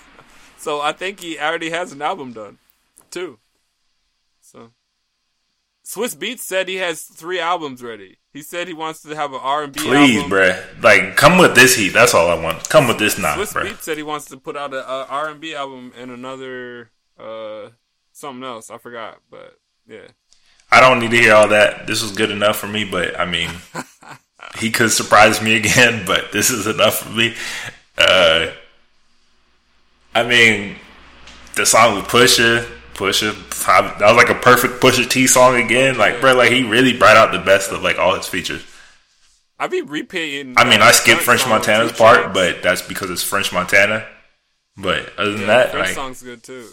So 0.58 0.82
I 0.82 0.92
think 0.92 1.20
he 1.20 1.38
already 1.38 1.70
has 1.70 1.92
an 1.92 2.02
album 2.02 2.34
done, 2.34 2.58
too. 3.12 3.38
Swizz 5.92 6.16
Beatz 6.16 6.40
said 6.40 6.70
he 6.70 6.78
has 6.78 7.02
three 7.04 7.42
albums 7.42 7.84
ready. 7.84 8.18
He 8.32 8.42
said 8.44 8.70
he 8.70 8.74
wants 8.74 9.02
to 9.02 9.14
have 9.14 9.34
an 9.34 9.42
R 9.42 9.64
and 9.64 9.74
B 9.74 9.82
Please, 9.82 10.22
album. 10.22 10.32
bruh. 10.32 10.82
Like, 10.82 11.18
come 11.18 11.38
with 11.38 11.54
this 11.54 11.76
heat. 11.76 11.90
That's 11.90 12.14
all 12.14 12.30
I 12.30 12.42
want. 12.42 12.70
Come 12.70 12.88
with 12.88 12.98
this 12.98 13.18
Nas, 13.18 13.36
Swizz 13.36 13.54
bruh. 13.54 13.66
Beatz 13.66 13.82
said 13.82 13.98
he 13.98 14.04
wants 14.04 14.26
to 14.28 14.38
put 14.38 14.56
out 14.56 14.74
an 14.74 14.86
R 14.86 15.28
and 15.28 15.42
B 15.42 15.54
album 15.54 15.92
and 15.98 16.10
another 16.10 16.92
uh 17.20 17.72
something 18.14 18.42
else. 18.42 18.72
I 18.72 18.78
forgot, 18.78 19.20
but 19.30 19.60
yeah. 19.86 20.08
I 20.72 20.80
don't 20.80 21.00
need 21.02 21.12
to 21.12 21.18
hear 21.18 21.34
all 21.34 21.50
that. 21.50 21.88
This 21.88 22.02
was 22.02 22.14
good 22.14 22.32
enough 22.32 22.56
for 22.56 22.68
me, 22.68 22.86
but 22.86 23.20
I 23.20 23.26
mean, 23.26 23.50
he 24.60 24.72
could 24.72 24.92
surprise 24.92 25.42
me 25.42 25.58
again, 25.58 26.04
but 26.08 26.32
this 26.32 26.50
is 26.50 26.68
enough 26.68 27.00
for 27.00 27.10
me. 27.10 27.36
Uh, 27.98 28.52
I 30.16 30.24
mean, 30.24 30.78
the 31.56 31.66
song 31.66 31.96
with 31.96 32.06
Pusha, 32.06 32.66
Pusha, 33.02 33.34
that 34.00 34.00
was 34.08 34.16
like 34.16 34.30
a 34.30 34.40
perfect 34.40 34.82
Pusha 34.82 35.10
T 35.10 35.26
song 35.26 35.56
again. 35.60 35.98
Like, 35.98 36.22
bro, 36.22 36.36
like 36.36 36.52
he 36.52 36.64
really 36.64 36.96
brought 36.98 37.18
out 37.18 37.32
the 37.32 37.40
best 37.40 37.72
of 37.72 37.82
like 37.82 37.98
all 37.98 38.16
his 38.16 38.28
features. 38.28 38.64
I 39.58 39.68
be 39.68 39.82
repaying. 39.82 40.54
I 40.58 40.64
mean, 40.70 40.82
I 40.82 40.92
skipped 40.92 41.22
French 41.22 41.48
Montana's 41.48 41.92
part, 41.92 42.34
but 42.34 42.62
that's 42.64 42.82
because 42.82 43.10
it's 43.10 43.24
French 43.24 43.52
Montana. 43.52 44.06
But 44.78 45.12
other 45.18 45.32
than 45.34 45.42
Yeah, 45.42 45.48
that, 45.48 45.72
French 45.72 45.88
like, 45.88 45.96
song's 45.96 46.22
good 46.24 46.44
too. 46.44 46.68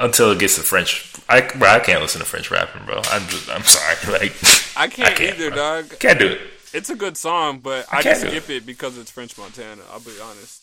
until 0.00 0.30
it 0.32 0.38
gets 0.38 0.56
to 0.56 0.62
French. 0.62 1.12
I 1.28 1.40
bro, 1.42 1.68
I 1.68 1.80
can't 1.80 2.02
listen 2.02 2.20
to 2.20 2.26
French 2.26 2.50
rapping, 2.50 2.84
bro. 2.86 2.98
I'm 3.10 3.26
just, 3.28 3.50
I'm 3.50 3.62
sorry, 3.62 4.18
like 4.20 4.32
I 4.76 4.88
can't, 4.88 5.16
can't, 5.16 5.36
either, 5.38 5.50
bro. 5.50 5.56
dog. 5.82 5.98
can't 5.98 6.18
do 6.18 6.28
it. 6.28 6.40
It's 6.72 6.90
a 6.90 6.96
good 6.96 7.16
song, 7.16 7.60
but 7.60 7.86
I, 7.92 7.98
I 7.98 8.02
just 8.02 8.20
skip 8.22 8.50
it 8.50 8.66
because 8.66 8.98
it's 8.98 9.10
French 9.10 9.36
Montana. 9.38 9.82
I'll 9.92 10.00
be 10.00 10.12
honest. 10.22 10.62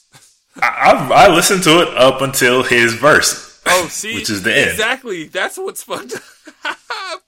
I, 0.61 0.67
I 0.67 1.25
I 1.25 1.33
listened 1.33 1.63
to 1.63 1.81
it 1.81 1.97
up 1.97 2.21
until 2.21 2.61
his 2.63 2.93
verse. 2.95 3.52
Oh, 3.65 3.87
see, 3.89 4.15
which 4.15 4.29
is 4.29 4.43
the 4.43 4.55
end. 4.55 4.71
Exactly. 4.71 5.25
That's 5.25 5.57
what's 5.57 5.83
fucked. 5.83 6.13
up. 6.65 7.21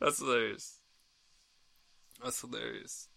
That's 0.00 0.18
hilarious. 0.18 0.78
That's 2.22 2.40
hilarious. 2.40 3.08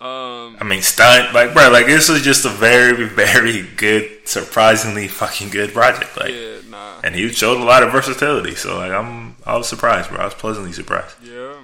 Um, 0.00 0.56
I 0.60 0.64
mean, 0.64 0.82
stunt 0.82 1.32
like 1.32 1.54
bro, 1.54 1.70
like 1.70 1.86
this 1.86 2.08
was 2.08 2.22
just 2.22 2.44
a 2.44 2.48
very 2.48 3.06
very 3.06 3.62
good, 3.62 4.26
surprisingly 4.26 5.06
fucking 5.06 5.50
good 5.50 5.72
project. 5.72 6.16
Like, 6.16 6.32
yeah, 6.32 6.56
nah, 6.68 7.00
and 7.04 7.14
he 7.14 7.28
showed 7.28 7.60
a 7.60 7.64
lot 7.64 7.84
of 7.84 7.92
versatility. 7.92 8.56
So 8.56 8.78
like, 8.78 8.90
I'm 8.90 9.36
I 9.46 9.56
was 9.56 9.68
surprised, 9.68 10.08
bro. 10.10 10.18
I 10.18 10.24
was 10.24 10.34
pleasantly 10.34 10.72
surprised. 10.72 11.14
yeah. 11.22 11.54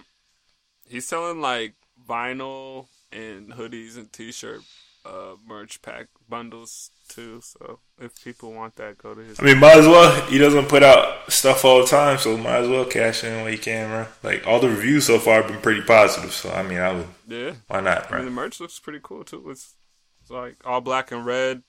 He's 0.88 1.06
selling 1.06 1.40
like 1.40 1.74
vinyl 2.08 2.86
and 3.12 3.52
hoodies 3.52 3.96
and 3.96 4.10
t-shirt 4.12 4.60
uh, 5.04 5.34
merch 5.46 5.82
pack 5.82 6.06
bundles 6.28 6.90
too. 7.08 7.40
So 7.42 7.80
if 8.00 8.22
people 8.22 8.52
want 8.52 8.76
that, 8.76 8.98
go 8.98 9.14
to 9.14 9.20
his. 9.20 9.40
I 9.40 9.42
mean, 9.44 9.58
might 9.58 9.78
as 9.78 9.86
well. 9.86 10.24
He 10.26 10.38
doesn't 10.38 10.68
put 10.68 10.82
out 10.82 11.30
stuff 11.32 11.64
all 11.64 11.80
the 11.80 11.86
time, 11.86 12.18
so 12.18 12.36
might 12.36 12.58
as 12.58 12.68
well 12.68 12.84
cash 12.84 13.24
in 13.24 13.42
when 13.42 13.52
you 13.52 13.58
can, 13.58 13.88
bro. 13.88 14.06
Like 14.22 14.46
all 14.46 14.60
the 14.60 14.68
reviews 14.68 15.06
so 15.06 15.18
far 15.18 15.42
have 15.42 15.50
been 15.50 15.60
pretty 15.60 15.82
positive. 15.82 16.32
So 16.32 16.50
I 16.50 16.62
mean, 16.62 16.78
I 16.78 16.92
would. 16.92 17.08
Yeah, 17.26 17.52
Why 17.66 17.80
not, 17.80 18.12
I 18.12 18.16
mean 18.16 18.24
the 18.26 18.30
merch 18.30 18.60
looks 18.60 18.78
pretty 18.78 19.00
cool 19.02 19.24
too. 19.24 19.50
It's, 19.50 19.74
it's 20.22 20.30
like 20.30 20.56
all 20.64 20.80
black 20.80 21.10
and 21.12 21.24
red. 21.26 21.62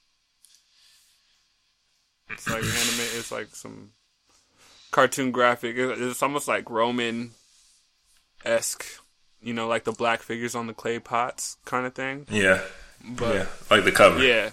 It's 2.29 2.47
like 2.47 2.63
anime. 2.63 3.07
It's 3.17 3.31
like 3.31 3.47
some 3.55 3.91
cartoon 4.91 5.31
graphic. 5.31 5.75
It's 5.77 6.21
almost 6.23 6.47
like 6.47 6.69
Roman 6.69 7.31
esque. 8.45 8.85
You 9.41 9.53
know, 9.53 9.67
like 9.67 9.85
the 9.85 9.93
black 9.93 10.21
figures 10.21 10.53
on 10.53 10.67
the 10.67 10.73
clay 10.73 10.99
pots 10.99 11.55
kind 11.63 11.85
of 11.85 11.93
thing. 11.95 12.25
Yeah, 12.29 12.61
But 13.07 13.35
yeah, 13.35 13.45
like 13.71 13.85
the 13.85 13.91
cover. 13.93 14.21
yeah. 14.21 14.49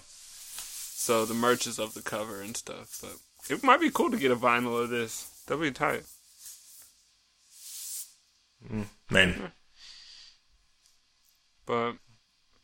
So 1.06 1.24
the 1.24 1.34
merch 1.34 1.68
is 1.68 1.78
of 1.78 1.94
the 1.94 2.02
cover 2.02 2.40
and 2.40 2.56
stuff. 2.56 2.98
But 3.00 3.14
it 3.48 3.62
might 3.62 3.80
be 3.80 3.90
cool 3.90 4.10
to 4.10 4.16
get 4.16 4.32
a 4.32 4.34
vinyl 4.36 4.82
of 4.82 4.90
this. 4.90 5.30
That'd 5.46 5.62
be 5.62 5.70
tight. 5.70 6.02
man. 9.08 9.52
But 11.64 11.92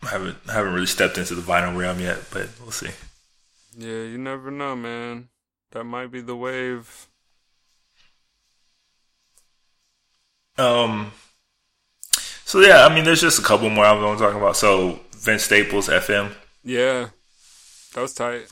I 0.03 0.09
haven't 0.09 0.39
haven't 0.51 0.73
really 0.73 0.87
stepped 0.87 1.19
into 1.19 1.37
the 1.37 1.41
vinyl 1.41 1.79
realm 1.79 2.01
yet, 2.01 2.19
but 2.33 2.49
we'll 2.61 2.73
see. 2.73 2.91
yeah, 3.79 4.03
you 4.11 4.19
never 4.19 4.51
know, 4.51 4.75
man. 4.75 5.29
That 5.71 5.85
might 5.85 6.11
be 6.11 6.21
the 6.21 6.35
wave. 6.35 7.07
Um. 10.59 11.13
So 12.45 12.59
yeah, 12.59 12.87
I 12.87 12.93
mean, 12.93 13.05
there's 13.05 13.21
just 13.21 13.39
a 13.39 13.43
couple 13.43 13.71
more 13.71 13.85
I 13.85 13.93
want 13.93 14.19
to 14.19 14.25
talk 14.25 14.35
about. 14.35 14.57
So 14.57 14.99
Vince 15.13 15.45
Staples, 15.45 15.89
FM. 15.89 16.35
Yeah. 16.65 17.11
That 17.95 18.01
was 18.01 18.15
tight. 18.15 18.47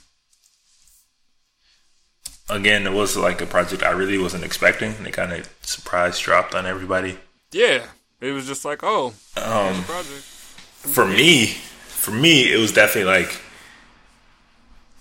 Again, 2.49 2.87
it 2.87 2.93
was 2.93 3.17
like 3.17 3.41
a 3.41 3.47
project 3.47 3.83
I 3.83 3.91
really 3.91 4.19
wasn't 4.19 4.45
expecting. 4.45 4.91
It 5.07 5.13
kind 5.13 5.33
of 5.33 5.49
surprise 5.63 6.19
dropped 6.19 6.55
on 6.55 6.67
everybody. 6.67 7.17
Yeah. 7.53 7.87
It 8.21 8.33
was 8.33 8.47
just 8.47 8.65
like, 8.65 8.81
oh, 8.83 9.15
Um, 9.37 9.83
project. 9.85 10.23
for 10.23 11.07
me, 11.07 11.47
for 11.47 12.11
me, 12.11 12.53
it 12.53 12.59
was 12.59 12.73
definitely 12.73 13.11
like 13.13 13.41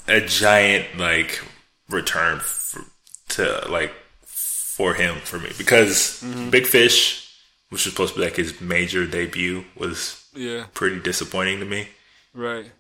a 0.08 0.22
giant 0.26 0.98
like 0.98 1.42
return 1.90 2.40
for, 2.40 2.84
to 3.30 3.66
like 3.70 3.92
for 4.26 4.94
him 4.94 5.16
for 5.24 5.38
me 5.40 5.52
because 5.58 6.24
Big 6.50 6.66
Fish, 6.66 7.36
which 7.70 7.84
was 7.86 7.94
supposed 7.94 8.14
to 8.14 8.20
be 8.20 8.26
like 8.26 8.36
his 8.38 8.62
major 8.62 9.06
debut, 9.06 9.66
was 9.76 10.24
Yeah. 10.36 10.66
pretty 10.74 11.00
disappointing 11.00 11.60
to 11.60 11.66
me. 11.66 11.90
Right. 12.34 12.72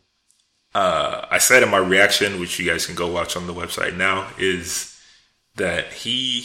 Uh, 0.75 1.25
I 1.29 1.39
said 1.39 1.63
in 1.63 1.69
my 1.69 1.77
reaction, 1.77 2.39
which 2.39 2.59
you 2.59 2.69
guys 2.69 2.85
can 2.85 2.95
go 2.95 3.11
watch 3.11 3.35
on 3.35 3.47
the 3.47 3.53
website 3.53 3.97
now, 3.97 4.27
is 4.37 4.99
that 5.55 5.91
he 5.91 6.41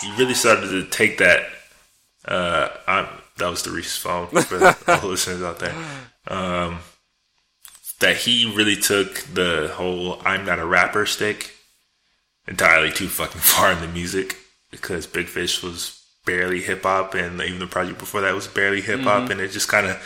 he 0.00 0.16
really 0.18 0.34
started 0.34 0.68
to 0.68 0.84
take 0.84 1.18
that. 1.18 1.46
Uh, 2.24 2.68
I'm, 2.86 3.06
that 3.38 3.48
was 3.48 3.62
the 3.62 3.70
Reese's 3.70 3.96
phone 3.96 4.28
for 4.28 4.58
the 4.58 5.00
listeners 5.04 5.42
out 5.42 5.58
there. 5.58 5.74
Um, 6.28 6.78
that 8.00 8.16
he 8.16 8.52
really 8.54 8.76
took 8.76 9.14
the 9.32 9.70
whole 9.74 10.20
"I'm 10.24 10.44
not 10.44 10.58
a 10.58 10.66
rapper" 10.66 11.06
stick 11.06 11.52
entirely 12.46 12.92
too 12.92 13.08
fucking 13.08 13.40
far 13.40 13.72
in 13.72 13.80
the 13.80 13.88
music 13.88 14.36
because 14.70 15.06
Big 15.06 15.26
Fish 15.26 15.62
was 15.62 16.00
barely 16.26 16.62
hip 16.62 16.82
hop, 16.82 17.14
and 17.14 17.40
even 17.40 17.60
the 17.60 17.66
project 17.66 17.98
before 17.98 18.22
that 18.22 18.34
was 18.34 18.48
barely 18.48 18.80
hip 18.80 19.00
hop, 19.00 19.30
and 19.30 19.40
it 19.40 19.52
just 19.52 19.68
kind 19.68 19.86
of 19.86 20.02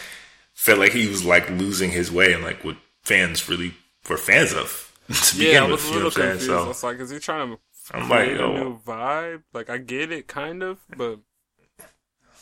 felt 0.53 0.79
like 0.79 0.93
he 0.93 1.09
was 1.09 1.25
like 1.25 1.49
losing 1.51 1.91
his 1.91 2.13
way 2.13 2.33
and 2.33 2.43
like 2.43 2.63
what 2.65 2.77
fans 3.09 3.49
really 3.49 3.75
were 4.09 4.17
fans 4.19 4.53
of 4.55 4.93
to 5.09 5.37
begin 5.39 5.55
Yeah, 5.55 5.65
I 5.65 5.67
with. 5.67 5.73
was 5.73 5.91
a 5.91 5.93
You 5.93 5.99
know 6.01 6.05
little 6.05 6.11
I'm 6.11 6.13
saying? 6.13 6.39
confused. 6.39 6.51
I 6.65 6.69
was 6.69 6.83
like, 6.83 6.99
is 7.01 7.11
he 7.11 7.19
trying 7.19 7.51
to 7.57 7.61
I'm 7.93 8.09
like, 8.09 8.39
a 8.39 8.43
oh. 8.43 8.53
new 8.53 8.79
vibe? 8.81 9.43
Like, 9.53 9.71
I 9.71 9.79
get 9.79 10.13
it, 10.13 10.29
kind 10.29 10.63
of, 10.63 10.79
but 10.97 11.21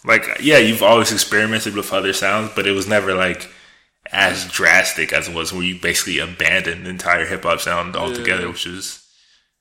like, 0.04 0.24
yeah, 0.40 0.58
you've 0.58 0.82
always 0.82 1.12
experimented 1.12 1.74
with 1.74 1.92
other 1.92 2.12
sounds, 2.12 2.52
but 2.54 2.66
it 2.66 2.72
was 2.72 2.86
never 2.88 3.14
like 3.14 3.48
as 4.12 4.46
drastic 4.50 5.12
as 5.12 5.28
it 5.28 5.34
was 5.34 5.52
where 5.52 5.62
you 5.64 5.80
basically 5.80 6.18
abandoned 6.18 6.86
the 6.86 6.90
entire 6.90 7.26
hip 7.26 7.42
hop 7.42 7.60
sound 7.60 7.96
altogether, 7.96 8.42
Yeah. 8.42 8.48
which 8.48 8.66
is 8.66 9.02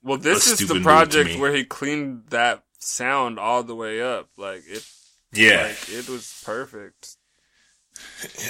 well, 0.03 0.17
this 0.17 0.47
A 0.47 0.53
is 0.53 0.67
the 0.67 0.81
project 0.81 1.35
where 1.39 1.53
he 1.53 1.63
cleaned 1.65 2.25
that 2.29 2.63
sound 2.79 3.39
all 3.39 3.63
the 3.63 3.75
way 3.75 4.01
up. 4.01 4.29
Like 4.37 4.63
it, 4.67 4.85
yeah. 5.33 5.63
like 5.63 5.89
it 5.89 6.07
was 6.09 6.31
perfect. 6.45 7.17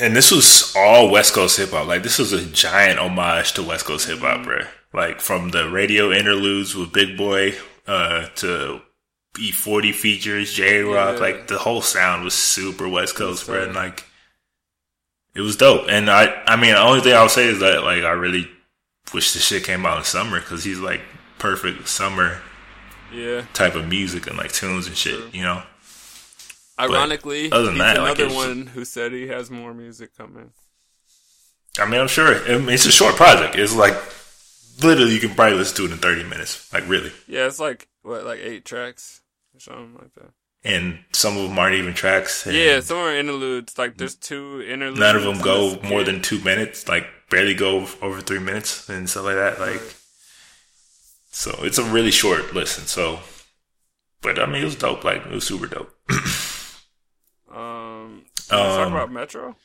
And 0.02 0.16
this 0.16 0.32
was 0.32 0.74
all 0.78 1.10
West 1.10 1.34
Coast 1.34 1.58
hip 1.58 1.72
hop. 1.72 1.88
Like 1.88 2.04
this 2.04 2.20
was 2.20 2.32
a 2.34 2.46
giant 2.46 3.00
homage 3.00 3.54
to 3.54 3.64
West 3.64 3.86
Coast 3.86 4.08
hip 4.08 4.20
hop, 4.20 4.44
bro. 4.44 4.60
Like 4.94 5.20
from 5.22 5.50
the 5.50 5.70
radio 5.70 6.12
interludes 6.12 6.76
with 6.76 6.94
Big 6.94 7.18
Boy 7.18 7.56
uh, 7.88 8.28
to 8.36 8.82
E40 9.34 9.94
features, 9.94 10.54
Jay 10.54 10.80
Rock. 10.82 11.16
Yeah. 11.16 11.22
Like 11.22 11.48
the 11.48 11.58
whole 11.58 11.82
sound 11.82 12.24
was 12.24 12.34
super 12.34 12.88
West 12.88 13.16
Coast, 13.16 13.46
bro. 13.48 13.64
And 13.64 13.74
like 13.76 14.06
it 15.34 15.42
was 15.42 15.58
dope. 15.58 15.88
And 15.90 16.10
I, 16.10 16.42
I 16.46 16.56
mean, 16.56 16.72
the 16.74 16.80
only 16.82 17.02
thing 17.02 17.14
I'll 17.14 17.28
say 17.30 17.48
is 17.48 17.60
that 17.60 17.84
like 17.84 18.04
I 18.04 18.12
really 18.12 18.48
wish 19.14 19.34
this 19.34 19.46
shit 19.46 19.64
came 19.66 19.86
out 19.86 19.98
in 20.00 20.04
summer 20.06 20.40
because 20.40 20.64
he's 20.64 20.80
like 20.80 21.02
perfect 21.38 21.88
summer 21.88 22.42
Yeah. 23.14 23.44
type 23.54 23.76
of 23.76 23.88
music 23.88 24.28
and 24.28 24.38
like 24.38 24.52
tunes 24.54 24.88
and 24.88 24.96
shit. 24.96 25.34
You 25.34 25.44
know. 25.44 25.64
Ironically, 26.78 27.52
other 27.52 27.66
than 27.66 27.74
he's 27.76 27.82
that, 27.82 27.98
like, 27.98 28.20
another 28.20 28.26
it's- 28.26 28.36
one 28.36 28.68
who 28.68 28.84
said 28.86 29.12
he 29.14 29.28
has 29.28 29.50
more 29.50 29.74
music 29.74 30.16
coming. 30.18 30.52
I 31.80 31.86
mean, 31.86 32.00
I'm 32.02 32.08
sure 32.08 32.36
I 32.52 32.58
mean, 32.58 32.70
it's 32.70 32.86
a 32.86 32.92
short 32.92 33.16
project. 33.16 33.56
It's 33.58 33.76
like 33.76 33.96
literally 34.84 35.14
you 35.14 35.20
can 35.20 35.36
probably 35.36 35.58
listen 35.58 35.76
to 35.78 35.86
it 35.86 35.92
in 35.92 35.98
30 35.98 36.24
minutes. 36.24 36.72
Like 36.74 36.88
really. 36.88 37.12
Yeah, 37.28 37.48
it's 37.48 37.60
like 37.60 37.88
what, 38.02 38.26
like 38.26 38.40
eight 38.40 38.66
tracks 38.66 39.22
or 39.54 39.60
something 39.60 39.94
like 40.00 40.14
that. 40.16 40.32
And 40.64 41.00
some 41.14 41.38
of 41.38 41.44
them 41.48 41.60
aren't 41.60 41.76
even 41.76 41.94
tracks. 41.94 42.46
and 42.48 42.56
Yeah, 42.56 42.80
some 42.80 42.98
are 42.98 43.16
interludes. 43.16 43.78
Like 43.78 43.98
there's 43.98 44.16
two 44.16 44.62
interludes. 44.68 45.00
None 45.00 45.16
of 45.18 45.24
them 45.24 45.40
go 45.42 45.80
more 45.84 46.00
kid. 46.00 46.08
than 46.08 46.22
two 46.22 46.40
minutes. 46.40 46.88
Like 46.88 47.08
barely 47.30 47.54
go 47.54 47.88
over 48.02 48.22
three 48.22 48.40
minutes 48.40 48.88
and 48.90 49.10
stuff 49.10 49.26
like 49.26 49.36
that. 49.36 49.60
Like, 49.60 49.82
so 51.32 51.58
it's 51.64 51.78
a 51.78 51.84
really 51.84 52.12
short 52.12 52.54
listen. 52.54 52.86
So, 52.86 53.20
but 54.22 54.40
I 54.40 54.46
mean, 54.46 54.62
it 54.62 54.66
was 54.66 54.76
dope. 54.76 55.04
Like 55.04 55.26
it 55.26 55.32
was 55.32 55.46
super 55.46 55.68
dope. 55.68 55.94
Um, 57.56 58.26
let's 58.36 58.48
talk 58.48 58.88
Um, 58.88 58.94
about 58.94 59.12
Metro. 59.12 59.56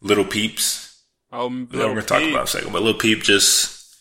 Little 0.00 0.24
Peeps. 0.24 1.02
Oh, 1.32 1.48
that 1.48 1.72
we're 1.74 1.88
gonna 1.88 2.02
talk 2.02 2.20
Peep. 2.20 2.30
about 2.32 2.44
a 2.44 2.46
second. 2.46 2.72
But 2.72 2.82
Little 2.82 2.98
Peep 3.00 3.22
just 3.22 3.96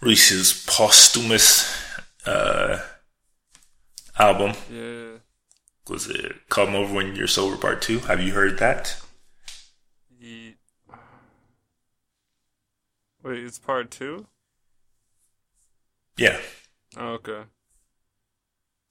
released 0.00 0.30
his 0.30 0.64
posthumous 0.66 1.74
uh, 2.26 2.80
album. 4.18 4.52
Yeah, 4.70 5.18
Was 5.88 6.08
it 6.08 6.48
"Come 6.50 6.74
Over 6.74 6.94
When 6.94 7.16
You're 7.16 7.26
Sober" 7.26 7.56
Part 7.56 7.80
Two? 7.82 8.00
Have 8.00 8.20
you 8.22 8.32
heard 8.34 8.58
that? 8.58 9.00
he. 10.20 10.56
Wait, 13.22 13.42
it's 13.42 13.58
part 13.58 13.90
two. 13.90 14.26
Yeah. 16.18 16.38
Oh, 16.96 17.14
okay. 17.14 17.44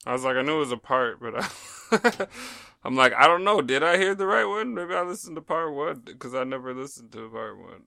I 0.05 0.11
was 0.11 0.23
like, 0.23 0.35
I 0.35 0.41
knew 0.41 0.55
it 0.55 0.59
was 0.59 0.71
a 0.73 0.77
part, 0.77 1.19
but 1.21 1.33
I, 1.37 2.27
I'm 2.83 2.95
like, 2.95 3.13
I 3.13 3.27
don't 3.27 3.43
know. 3.43 3.61
Did 3.61 3.81
I 3.81 3.97
hear 3.97 4.13
the 4.13 4.27
right 4.27 4.45
one? 4.45 4.73
Maybe 4.73 4.93
I 4.93 5.03
listened 5.03 5.37
to 5.37 5.41
part 5.41 5.73
one 5.73 6.01
because 6.05 6.35
I 6.35 6.43
never 6.43 6.73
listened 6.73 7.11
to 7.13 7.29
part 7.29 7.57
one. 7.57 7.83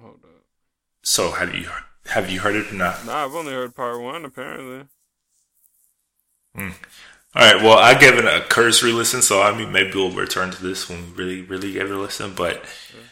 Hold 0.00 0.24
up. 0.24 0.44
So 1.02 1.30
have 1.32 1.54
you 1.54 1.68
have 2.06 2.30
you 2.30 2.40
heard 2.40 2.56
it 2.56 2.72
or 2.72 2.74
not? 2.74 3.06
Nah, 3.06 3.24
I've 3.24 3.34
only 3.34 3.52
heard 3.52 3.76
part 3.76 4.00
one. 4.00 4.24
Apparently. 4.24 4.86
Hmm. 6.56 6.70
All 7.36 7.52
right. 7.52 7.62
Well, 7.62 7.78
I 7.78 7.98
gave 7.98 8.14
it 8.14 8.24
a 8.24 8.44
cursory 8.48 8.92
listen, 8.92 9.22
so 9.22 9.40
I 9.40 9.56
mean 9.56 9.70
maybe 9.70 9.92
we'll 9.94 10.10
return 10.10 10.50
to 10.50 10.62
this 10.62 10.88
when 10.88 11.06
we 11.06 11.12
really 11.12 11.42
really 11.42 11.72
give 11.72 11.90
it 11.90 11.94
a 11.94 11.98
listen. 11.98 12.34
But 12.34 12.64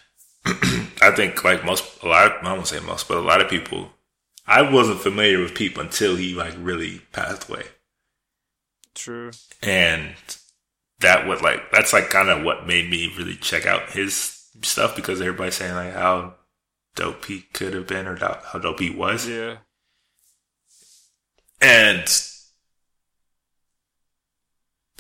I 0.45 1.13
think 1.15 1.45
like 1.45 1.65
most, 1.65 2.03
a 2.03 2.09
lot. 2.09 2.27
Of, 2.27 2.45
I 2.45 2.53
won't 2.53 2.67
say 2.67 2.81
most, 2.81 3.07
but 3.07 3.19
a 3.19 3.21
lot 3.21 3.41
of 3.41 3.49
people. 3.49 3.91
I 4.47 4.63
wasn't 4.63 5.01
familiar 5.01 5.41
with 5.41 5.55
Peep 5.55 5.79
until 5.79 6.17
he 6.17 6.35
like 6.35 6.55
really 6.59 7.01
passed 7.13 7.49
away, 7.49 7.65
True. 8.95 9.31
and 9.63 10.15
that 11.01 11.27
would 11.27 11.43
like 11.43 11.71
that's 11.73 11.93
like 11.93 12.11
kind 12.11 12.29
of 12.29 12.43
what 12.45 12.67
made 12.67 12.91
me 12.91 13.13
really 13.17 13.37
check 13.37 13.67
out 13.67 13.91
his 13.91 14.49
stuff 14.63 14.95
because 14.97 15.21
everybody's 15.21 15.55
saying 15.55 15.75
like 15.75 15.95
how 15.95 16.35
dope 16.95 17.25
he 17.27 17.43
could 17.53 17.73
have 17.75 17.87
been 17.87 18.07
or 18.07 18.17
how 18.17 18.59
dope 18.59 18.81
he 18.81 18.91
was, 18.91 19.27
Yeah. 19.29 19.59
and 21.61 22.07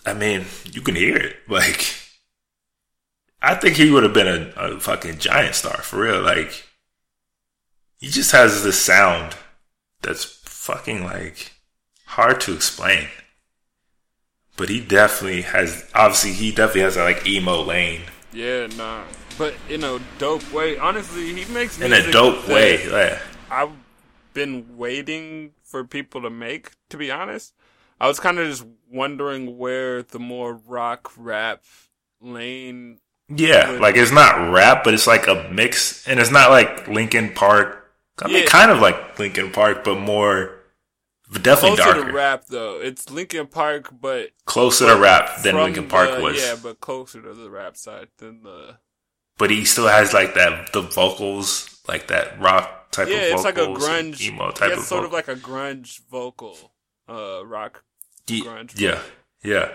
I 0.07 0.15
mean 0.15 0.47
you 0.65 0.81
can 0.83 0.95
hear 0.95 1.17
it 1.17 1.37
like. 1.49 1.97
I 3.45 3.57
think 3.57 3.75
he 3.75 3.91
would 3.91 4.05
have 4.05 4.13
been 4.15 4.29
a, 4.29 4.53
a 4.77 4.79
fucking 4.79 5.19
giant 5.19 5.57
star 5.57 5.79
for 5.83 5.99
real. 6.03 6.23
Like, 6.23 6.65
he 8.03 8.09
just 8.09 8.33
has 8.33 8.65
this 8.65 8.81
sound 8.81 9.37
that's 10.03 10.25
fucking 10.25 11.05
like 11.05 11.53
hard 12.07 12.41
to 12.43 12.53
explain. 12.53 13.07
But 14.57 14.69
he 14.69 14.81
definitely 14.81 15.43
has, 15.43 15.89
obviously, 15.95 16.33
he 16.33 16.51
definitely 16.51 16.83
has 16.83 16.97
a 16.97 17.05
like 17.05 17.27
emo 17.27 17.63
lane 17.63 18.03
Yeah, 18.33 18.67
nah. 18.77 19.05
But 19.39 19.55
in 19.71 19.85
a 19.85 19.99
dope 20.19 20.53
way. 20.53 20.77
Honestly, 20.77 21.33
he 21.33 21.51
makes 21.55 21.81
in 21.81 21.93
a 21.93 22.11
dope 22.11 22.47
way. 22.49 22.87
Yeah. 22.87 23.19
I've 23.51 23.71
been 24.35 24.77
waiting 24.77 25.53
for 25.63 25.85
people 25.85 26.23
to 26.23 26.31
make, 26.31 26.73
to 26.91 26.97
be 26.97 27.11
honest. 27.11 27.55
I 28.01 28.09
was 28.09 28.19
kind 28.19 28.39
of 28.41 28.49
just 28.49 28.67
wondering 28.91 29.59
where 29.59 30.03
the 30.03 30.19
more 30.19 30.55
rock 30.55 31.13
rap 31.17 31.63
lane 32.21 32.99
Yeah, 33.29 33.79
like 33.81 33.97
it's 33.97 34.11
not 34.13 34.53
rap, 34.53 34.83
but 34.83 34.93
it's 34.93 35.07
like 35.07 35.29
a 35.29 35.49
mix, 35.53 36.07
and 36.09 36.19
it's 36.19 36.33
not 36.33 36.51
like 36.51 36.89
Linkin 36.89 37.33
Park. 37.33 37.82
I 38.21 38.29
mean, 38.29 38.43
Yeah. 38.43 38.49
kind 38.49 38.71
of 38.71 38.81
like 38.81 39.19
Linkin 39.19 39.51
Park, 39.51 39.85
but 39.85 39.99
more, 39.99 40.61
but 41.31 41.43
definitely 41.43 41.77
closer 41.79 41.95
darker, 41.95 42.09
to 42.11 42.13
rap 42.17 42.45
though. 42.49 42.81
It's 42.81 43.09
Linkin 43.11 43.47
Park, 43.47 43.89
but 44.01 44.31
closer 44.45 44.87
to 44.87 44.97
rap 45.01 45.43
than 45.43 45.57
Linkin 45.57 45.89
Park 45.89 46.11
the- 46.17 46.21
was. 46.21 46.37
Yeah, 46.41 46.57
but 46.63 46.81
closer 46.81 47.23
to 47.23 47.33
the 47.35 47.49
rap 47.51 47.77
side 47.77 48.09
than 48.19 48.43
the. 48.43 48.79
but 49.39 49.51
he 49.51 49.65
still 49.65 49.89
has 49.89 50.13
like 50.13 50.35
that 50.35 50.73
the 50.73 50.83
vocals, 50.83 51.81
like 51.89 52.09
that 52.09 52.39
rock 52.41 52.91
type 52.91 53.09
Yeah, 53.09 53.17
of 53.17 53.33
it's 53.35 53.45
like 53.45 53.57
a 53.59 53.67
grunge. 53.67 54.21
emo 54.21 54.51
type 54.51 54.69
yeah, 54.69 54.75
of 54.75 54.79
it's 54.81 54.89
sort 54.89 55.05
vocal. 55.05 55.19
of 55.19 55.27
like 55.27 55.37
a 55.37 55.41
grunge 55.41 56.01
vocal, 56.11 56.75
uh, 57.09 57.45
rock, 57.47 57.83
Ye- 58.29 58.43
grunge 58.45 58.79
yeah, 58.79 59.01
yeah. 59.43 59.73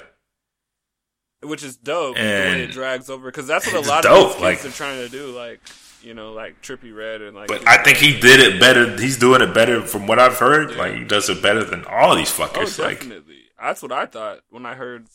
which 1.42 1.64
is 1.64 1.76
dope. 1.76 2.16
the 2.16 2.22
way 2.22 2.52
And 2.52 2.62
it 2.62 2.72
drags 2.72 3.10
over 3.10 3.26
because 3.26 3.48
that's 3.48 3.66
what 3.72 3.76
a 3.86 3.90
lot 3.90 4.04
dope, 4.04 4.36
of 4.36 4.42
these 4.42 4.62
kids 4.62 4.64
like- 4.64 4.74
are 4.74 4.76
trying 4.78 4.98
to 4.98 5.10
do. 5.10 5.28
Like 5.36 5.60
you 6.04 6.14
know, 6.14 6.34
like 6.34 6.62
Trippie 6.62 6.96
Redd 6.96 7.22
and 7.22 7.36
like. 7.36 7.48
But 7.48 7.68
I 7.68 7.82
think 7.84 7.98
he 7.98 8.20
did 8.20 8.40
it 8.40 8.60
better. 8.60 9.00
He's 9.00 9.18
doing 9.18 9.42
it 9.42 9.54
better 9.54 9.82
from 9.82 10.08
what 10.08 10.20
I've 10.20 10.38
heard. 10.38 10.72
Yeah. 10.72 10.78
Like 10.78 10.94
he 10.96 11.04
does 11.04 11.30
it 11.30 11.42
better 11.42 11.64
than 11.64 11.86
all 11.86 12.16
these 12.16 12.32
Oh, 12.40 12.44
fuckers. 12.48 12.80
like 12.80 13.00
definitely. 13.00 13.36
That's 13.62 13.82
what 13.82 13.92
I 13.92 14.06
thought 14.06 14.40
when 14.50 14.66
I 14.66 14.76
heard 14.76 15.08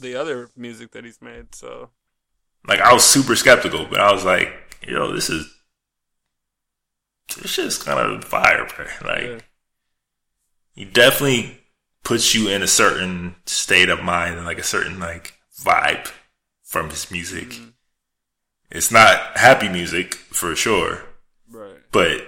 the 0.00 0.14
other 0.16 0.48
music 0.56 0.92
that 0.92 1.04
he's 1.04 1.20
made. 1.20 1.54
So 1.54 1.90
like 2.66 2.80
I 2.80 2.92
was 2.92 3.04
super 3.04 3.36
skeptical, 3.36 3.86
but 3.90 4.00
I 4.00 4.12
was 4.12 4.24
like, 4.24 4.52
yo, 4.86 5.12
this 5.12 5.28
is 5.30 5.46
this 7.36 7.50
shit's 7.50 7.78
kind 7.82 7.98
of 7.98 8.24
fire, 8.24 8.66
bro. 8.74 8.86
Like 9.04 9.22
yeah, 9.24 9.38
he 10.74 10.84
definitely 10.84 11.58
puts 12.04 12.34
you 12.34 12.48
in 12.48 12.62
a 12.62 12.66
certain 12.66 13.34
state 13.46 13.88
of 13.90 14.02
mind 14.02 14.36
and 14.36 14.46
like 14.46 14.58
a 14.58 14.62
certain 14.62 14.98
like 14.98 15.34
vibe 15.60 16.10
from 16.62 16.88
his 16.90 17.10
music. 17.10 17.48
Mm-hmm. 17.50 17.68
It's 18.70 18.90
not 18.90 19.36
happy 19.36 19.68
music 19.68 20.14
for 20.14 20.54
sure, 20.54 21.02
right. 21.50 21.78
but 21.90 22.26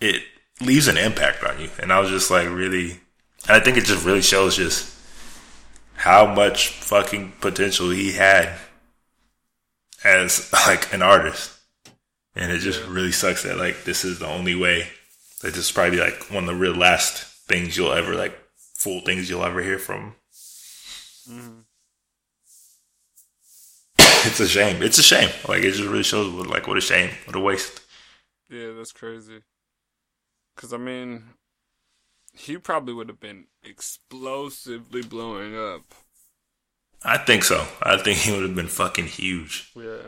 it 0.00 0.22
leaves 0.60 0.88
an 0.88 0.96
impact 0.96 1.42
on 1.42 1.60
you. 1.60 1.70
And 1.80 1.92
I 1.92 2.00
was 2.00 2.10
just 2.10 2.30
like 2.30 2.48
really, 2.48 3.00
I 3.48 3.58
think 3.60 3.76
it 3.76 3.84
just 3.84 4.04
really 4.04 4.22
shows 4.22 4.56
just 4.56 4.94
how 5.94 6.32
much 6.32 6.68
fucking 6.68 7.32
potential 7.40 7.90
he 7.90 8.12
had 8.12 8.56
as 10.04 10.52
like 10.66 10.92
an 10.92 11.02
artist. 11.02 11.54
And 12.36 12.52
it 12.52 12.58
just 12.58 12.84
really 12.86 13.12
sucks 13.12 13.42
that 13.42 13.58
like 13.58 13.84
this 13.84 14.04
is 14.04 14.20
the 14.20 14.28
only 14.28 14.54
way 14.54 14.86
that 15.42 15.54
this 15.54 15.64
is 15.64 15.72
probably 15.72 15.98
like 15.98 16.30
one 16.30 16.44
of 16.44 16.48
the 16.48 16.54
real 16.54 16.74
last 16.74 17.24
things 17.48 17.76
you'll 17.76 17.92
ever 17.92 18.14
like 18.14 18.38
full 18.54 19.00
things 19.00 19.28
you'll 19.28 19.44
ever 19.44 19.60
hear 19.62 19.78
from. 19.78 20.14
Mm-hmm. 21.28 21.58
it's 24.26 24.40
a 24.40 24.48
shame. 24.48 24.82
It's 24.82 24.98
a 24.98 25.02
shame. 25.02 25.30
Like 25.48 25.62
it 25.62 25.72
just 25.72 25.84
really 25.88 26.02
shows 26.02 26.32
what 26.32 26.46
like 26.46 26.66
what 26.66 26.76
a 26.78 26.80
shame, 26.80 27.10
what 27.24 27.36
a 27.36 27.40
waste. 27.40 27.80
Yeah, 28.50 28.72
that's 28.76 28.92
crazy. 28.92 29.40
Because 30.54 30.72
I 30.72 30.76
mean, 30.78 31.24
he 32.34 32.56
probably 32.58 32.94
would 32.94 33.08
have 33.08 33.20
been 33.20 33.46
explosively 33.62 35.02
blowing 35.02 35.56
up. 35.56 35.82
I 37.04 37.18
think 37.18 37.44
so. 37.44 37.64
I 37.82 37.96
think 37.96 38.18
he 38.18 38.32
would 38.32 38.42
have 38.42 38.54
been 38.56 38.66
fucking 38.66 39.06
huge. 39.06 39.70
Yeah. 39.76 39.98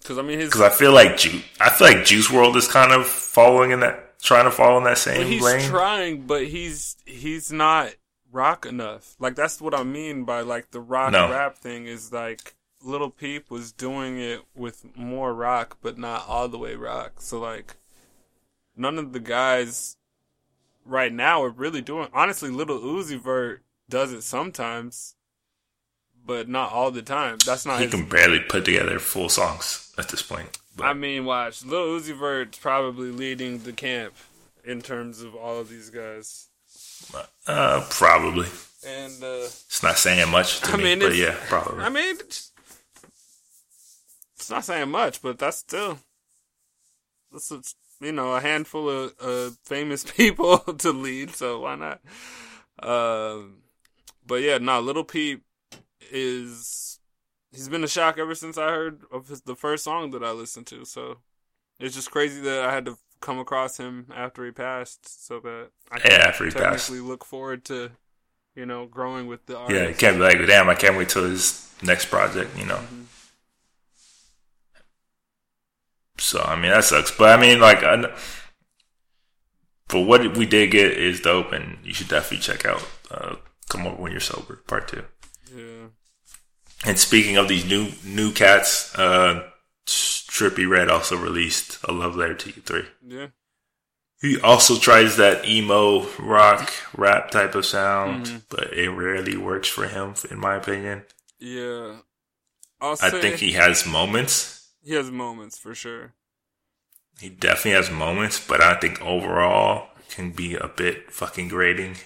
Because 0.00 0.18
I 0.18 0.22
mean, 0.22 0.38
his 0.38 0.48
Because 0.50 0.60
I 0.62 0.70
feel 0.70 0.92
like 0.92 1.16
Ju- 1.16 1.40
I 1.60 1.70
feel 1.70 1.86
like 1.88 2.04
Juice 2.04 2.28
WRLD 2.28 2.56
is 2.56 2.68
kind 2.68 2.92
of 2.92 3.06
following 3.06 3.70
in 3.70 3.80
that, 3.80 4.18
trying 4.20 4.44
to 4.44 4.50
follow 4.50 4.76
in 4.78 4.84
that 4.84 4.98
same 4.98 5.26
he's 5.26 5.42
lane. 5.42 5.60
trying, 5.68 6.22
but 6.26 6.46
he's 6.46 6.96
he's 7.06 7.52
not 7.52 7.94
rock 8.32 8.66
enough. 8.66 9.14
Like 9.18 9.34
that's 9.36 9.60
what 9.60 9.74
I 9.74 9.82
mean 9.84 10.24
by 10.24 10.40
like 10.40 10.72
the 10.72 10.80
rock 10.80 11.12
No. 11.12 11.30
rap 11.30 11.56
thing 11.58 11.86
is 11.86 12.12
like 12.12 12.54
Little 12.84 13.10
Peep 13.10 13.50
was 13.50 13.72
doing 13.72 14.18
it 14.20 14.42
with 14.54 14.84
more 14.96 15.32
rock, 15.34 15.78
but 15.82 15.98
not 15.98 16.28
all 16.28 16.48
the 16.48 16.58
way 16.58 16.74
rock. 16.74 17.14
So 17.18 17.40
like, 17.40 17.76
none 18.76 18.98
of 18.98 19.12
the 19.12 19.20
guys 19.20 19.96
right 20.84 21.12
now 21.12 21.42
are 21.42 21.50
really 21.50 21.80
doing. 21.80 22.08
Honestly, 22.12 22.50
Little 22.50 22.78
Uzi 22.78 23.18
Vert 23.20 23.62
does 23.88 24.12
it 24.12 24.22
sometimes, 24.22 25.14
but 26.26 26.48
not 26.48 26.72
all 26.72 26.90
the 26.90 27.02
time. 27.02 27.38
That's 27.44 27.66
not 27.66 27.78
he 27.78 27.84
his 27.84 27.94
can 27.94 28.08
barely 28.08 28.40
put 28.40 28.64
together 28.64 28.98
full 28.98 29.28
songs 29.28 29.92
at 29.98 30.08
this 30.08 30.22
point. 30.22 30.58
But 30.76 30.86
I 30.86 30.92
mean, 30.92 31.24
watch. 31.24 31.64
Little 31.64 31.98
Uzi 31.98 32.16
Vert's 32.16 32.58
probably 32.58 33.10
leading 33.10 33.58
the 33.60 33.72
camp 33.72 34.14
in 34.64 34.82
terms 34.82 35.22
of 35.22 35.34
all 35.34 35.58
of 35.60 35.68
these 35.68 35.90
guys. 35.90 36.48
uh, 37.46 37.86
probably 37.90 38.48
And 38.86 39.22
uh, 39.22 39.44
it's 39.46 39.82
not 39.82 39.98
saying 39.98 40.30
much 40.30 40.60
to 40.62 40.72
I 40.72 40.76
me. 40.76 40.84
mean, 40.84 40.98
but 41.00 41.14
yeah, 41.14 41.36
probably. 41.48 41.82
I 41.84 41.88
mean, 41.90 42.16
it's, 44.44 44.50
not 44.50 44.64
saying 44.64 44.90
much, 44.90 45.22
but 45.22 45.38
that's 45.38 45.58
still 45.58 45.98
that's 47.32 47.50
a, 47.50 47.60
you 48.00 48.12
know 48.12 48.34
a 48.34 48.40
handful 48.40 48.88
of 48.88 49.14
uh, 49.20 49.50
famous 49.64 50.04
people 50.16 50.58
to 50.78 50.92
lead. 50.92 51.30
So 51.30 51.60
why 51.60 51.76
not? 51.76 52.00
Um, 52.82 53.58
but 54.26 54.42
yeah, 54.42 54.58
no, 54.58 54.80
Little 54.80 55.04
Peep 55.04 55.42
is 56.10 56.98
he's 57.52 57.68
been 57.68 57.84
a 57.84 57.88
shock 57.88 58.18
ever 58.18 58.34
since 58.34 58.58
I 58.58 58.68
heard 58.68 59.02
of 59.10 59.28
his, 59.28 59.42
the 59.42 59.56
first 59.56 59.84
song 59.84 60.10
that 60.10 60.24
I 60.24 60.32
listened 60.32 60.66
to. 60.68 60.84
So 60.84 61.18
it's 61.80 61.94
just 61.94 62.10
crazy 62.10 62.40
that 62.42 62.64
I 62.64 62.72
had 62.72 62.84
to 62.86 62.96
come 63.20 63.38
across 63.38 63.78
him 63.78 64.06
after 64.14 64.44
he 64.44 64.50
passed, 64.50 65.26
so 65.26 65.40
that 65.40 65.70
I 65.90 65.98
can 65.98 66.12
Yeah, 66.12 66.28
after 66.28 66.44
he 66.44 66.50
passed. 66.50 66.88
technically 66.88 67.00
look 67.00 67.24
forward 67.24 67.64
to 67.66 67.92
you 68.54 68.66
know 68.66 68.86
growing 68.86 69.26
with 69.26 69.46
the 69.46 69.54
yeah, 69.54 69.58
artist. 69.58 69.88
you 69.88 69.94
can't 69.94 70.16
be 70.16 70.22
like, 70.22 70.46
damn, 70.46 70.68
I 70.68 70.74
can't 70.74 70.96
wait 70.96 71.08
till 71.08 71.24
his 71.24 71.72
next 71.82 72.06
project. 72.06 72.56
You 72.58 72.66
know. 72.66 72.76
Mm-hmm. 72.76 73.02
So 76.24 76.40
I 76.40 76.56
mean 76.56 76.70
that 76.70 76.84
sucks, 76.84 77.10
but 77.10 77.38
I 77.38 77.40
mean 77.40 77.60
like, 77.60 77.82
I, 77.84 78.10
but 79.88 80.00
what 80.00 80.36
we 80.36 80.46
did 80.46 80.70
get 80.70 80.92
is 80.92 81.20
dope, 81.20 81.52
and 81.52 81.78
you 81.84 81.92
should 81.92 82.08
definitely 82.08 82.38
check 82.38 82.64
out. 82.64 82.82
Uh, 83.10 83.36
Come 83.68 83.86
over 83.86 84.00
when 84.02 84.12
you're 84.12 84.20
sober, 84.20 84.56
part 84.66 84.88
two. 84.88 85.04
yeah. 85.54 85.86
And 86.86 86.98
speaking 86.98 87.36
of 87.38 87.48
these 87.48 87.64
new 87.64 87.88
new 88.04 88.30
cats, 88.32 88.94
uh, 88.98 89.48
Trippie 89.86 90.68
Redd 90.68 90.90
also 90.90 91.16
released 91.16 91.78
a 91.84 91.92
love 91.92 92.14
letter 92.16 92.34
to 92.34 92.48
you 92.48 92.62
three. 92.62 92.84
Yeah. 93.06 93.28
He 94.20 94.40
also 94.40 94.78
tries 94.78 95.16
that 95.16 95.46
emo 95.46 96.06
rock 96.18 96.72
rap 96.96 97.30
type 97.30 97.54
of 97.54 97.66
sound, 97.66 98.26
Mm-hmm. 98.26 98.36
but 98.48 98.72
it 98.72 98.88
rarely 98.90 99.36
works 99.36 99.68
for 99.68 99.86
him, 99.86 100.14
in 100.30 100.38
my 100.38 100.56
opinion. 100.56 101.04
Yeah. 101.38 101.96
I'll 102.80 102.96
I 103.00 103.10
think 103.10 103.36
he 103.36 103.52
has 103.52 103.86
moments. 103.86 104.63
He 104.84 104.94
has 104.94 105.10
moments 105.10 105.58
for 105.58 105.74
sure. 105.74 106.12
He 107.20 107.28
definitely 107.28 107.72
has 107.72 107.90
moments, 107.90 108.44
but 108.44 108.60
I 108.60 108.74
think 108.74 109.00
overall 109.00 109.88
can 110.10 110.32
be 110.32 110.54
a 110.54 110.68
bit 110.68 111.10
fucking 111.10 111.48
grating. 111.48 111.96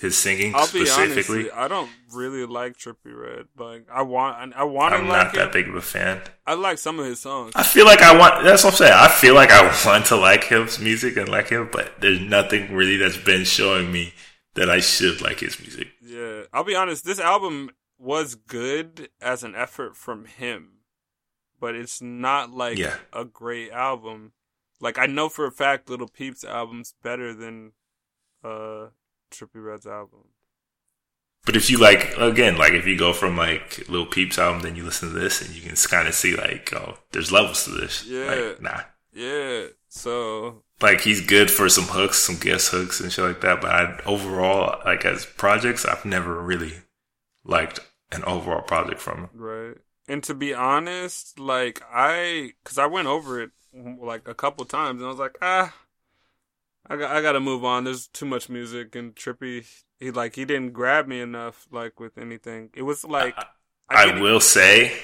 His 0.00 0.16
singing 0.16 0.54
I'll 0.54 0.60
honest, 0.60 0.92
specifically, 0.92 1.50
I 1.50 1.66
don't 1.66 1.90
really 2.12 2.46
like 2.46 2.76
Trippie 2.76 3.06
Redd. 3.06 3.46
Like 3.58 3.88
I 3.92 4.02
want, 4.02 4.54
I 4.54 4.62
want 4.62 4.92
to 4.92 4.98
I'm 4.98 5.08
like 5.08 5.24
not 5.24 5.34
him. 5.34 5.40
that 5.40 5.52
big 5.52 5.68
of 5.68 5.74
a 5.74 5.82
fan. 5.82 6.20
I 6.46 6.54
like 6.54 6.78
some 6.78 7.00
of 7.00 7.06
his 7.06 7.18
songs. 7.18 7.54
I 7.56 7.64
feel 7.64 7.84
like 7.84 8.00
I 8.00 8.16
want. 8.16 8.44
That's 8.44 8.62
what 8.62 8.74
I'm 8.74 8.76
saying. 8.76 8.92
I 8.94 9.08
feel 9.08 9.34
like 9.34 9.50
I 9.50 9.64
want 9.84 10.06
to 10.06 10.16
like 10.16 10.44
his 10.44 10.78
music 10.78 11.16
and 11.16 11.28
like 11.28 11.48
him, 11.48 11.68
but 11.72 12.00
there's 12.00 12.20
nothing 12.20 12.72
really 12.72 12.96
that's 12.96 13.16
been 13.16 13.44
showing 13.44 13.90
me 13.90 14.14
that 14.54 14.70
I 14.70 14.78
should 14.78 15.20
like 15.20 15.40
his 15.40 15.58
music. 15.58 15.88
Yeah, 16.00 16.42
I'll 16.52 16.62
be 16.62 16.76
honest. 16.76 17.04
This 17.04 17.18
album 17.18 17.70
was 17.98 18.36
good 18.36 19.08
as 19.20 19.42
an 19.42 19.56
effort 19.56 19.96
from 19.96 20.26
him, 20.26 20.68
but 21.64 21.74
it's 21.74 22.02
not 22.02 22.50
like 22.52 22.76
Yeah. 22.78 22.96
a 23.12 23.24
great 23.24 23.70
album. 23.72 24.32
Like 24.80 24.98
I 24.98 25.06
know 25.06 25.28
for 25.30 25.46
a 25.46 25.50
fact 25.52 25.88
Little 25.88 26.08
Peep's 26.18 26.44
album's 26.44 26.94
better 27.02 27.32
than 27.32 27.72
uh 28.44 28.88
Trippie 29.30 29.64
Redd's 29.68 29.86
album. 29.86 30.24
But 31.46 31.56
if 31.56 31.70
you 31.70 31.78
like, 31.78 32.16
again, 32.18 32.56
like 32.56 32.72
if 32.72 32.86
you 32.86 32.96
go 32.98 33.12
from 33.12 33.36
like 33.36 33.88
Little 33.88 34.06
Peep's 34.06 34.38
album, 34.38 34.62
then 34.62 34.76
you 34.76 34.84
listen 34.84 35.08
to 35.12 35.18
this, 35.18 35.40
and 35.42 35.54
you 35.54 35.62
can 35.62 35.76
kind 35.76 36.08
of 36.08 36.14
see 36.14 36.34
like, 36.36 36.72
oh, 36.74 36.98
there's 37.12 37.32
levels 37.32 37.64
to 37.64 37.70
this. 37.70 38.04
Yeah. 38.06 38.24
Like, 38.30 38.62
nah. 38.62 38.80
Yeah. 39.12 39.66
So 39.88 40.62
Like 40.80 41.00
he's 41.02 41.20
good 41.24 41.50
for 41.50 41.68
some 41.68 41.84
hooks, 41.84 42.18
some 42.18 42.36
guest 42.36 42.70
hooks 42.70 43.00
and 43.00 43.12
shit 43.12 43.24
like 43.24 43.40
that. 43.42 43.60
But 43.62 43.70
I, 43.70 44.00
overall, 44.04 44.80
like 44.84 45.04
as 45.04 45.24
projects, 45.26 45.84
I've 45.84 46.04
never 46.04 46.40
really 46.42 46.74
liked 47.44 47.80
an 48.10 48.24
overall 48.24 48.62
project 48.62 49.00
from 49.00 49.18
him. 49.24 49.30
Right. 49.34 49.76
And 50.08 50.22
to 50.24 50.34
be 50.34 50.52
honest, 50.52 51.38
like 51.38 51.82
I, 51.90 52.52
cause 52.64 52.78
I 52.78 52.86
went 52.86 53.08
over 53.08 53.40
it 53.42 53.50
like 53.74 54.28
a 54.28 54.34
couple 54.34 54.64
times, 54.64 55.00
and 55.00 55.06
I 55.06 55.10
was 55.10 55.18
like, 55.18 55.36
ah, 55.40 55.74
I 56.86 56.96
got, 56.96 57.10
I 57.10 57.22
got 57.22 57.32
to 57.32 57.40
move 57.40 57.64
on. 57.64 57.84
There's 57.84 58.06
too 58.08 58.26
much 58.26 58.48
music, 58.48 58.94
and 58.94 59.14
Trippie, 59.14 59.66
he 59.98 60.10
like 60.10 60.34
he 60.36 60.44
didn't 60.44 60.72
grab 60.72 61.06
me 61.06 61.20
enough, 61.20 61.66
like 61.70 61.98
with 61.98 62.18
anything. 62.18 62.70
It 62.74 62.82
was 62.82 63.04
like 63.04 63.34
I, 63.88 64.04
didn't- 64.06 64.22
will 64.22 64.40
say 64.40 64.98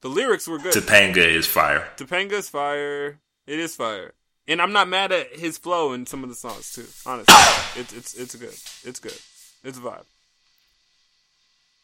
the 0.00 0.08
lyrics 0.08 0.48
were 0.48 0.58
good. 0.58 0.72
Topanga 0.74 1.18
is 1.18 1.46
fire. 1.46 1.88
Topanga's 1.96 2.48
fire. 2.48 3.20
It 3.46 3.58
is 3.58 3.76
fire, 3.76 4.12
and 4.46 4.60
I'm 4.60 4.72
not 4.72 4.88
mad 4.88 5.12
at 5.12 5.36
his 5.36 5.56
flow 5.56 5.92
in 5.92 6.04
some 6.06 6.22
of 6.24 6.28
the 6.28 6.34
songs 6.34 6.72
too. 6.72 6.86
Honestly, 7.06 7.34
it's 7.80 7.92
it's 7.94 8.14
it's 8.14 8.34
good. 8.34 8.88
It's 8.88 9.00
good. 9.00 9.18
It's 9.64 9.78
a 9.78 9.80
vibe. 9.80 10.04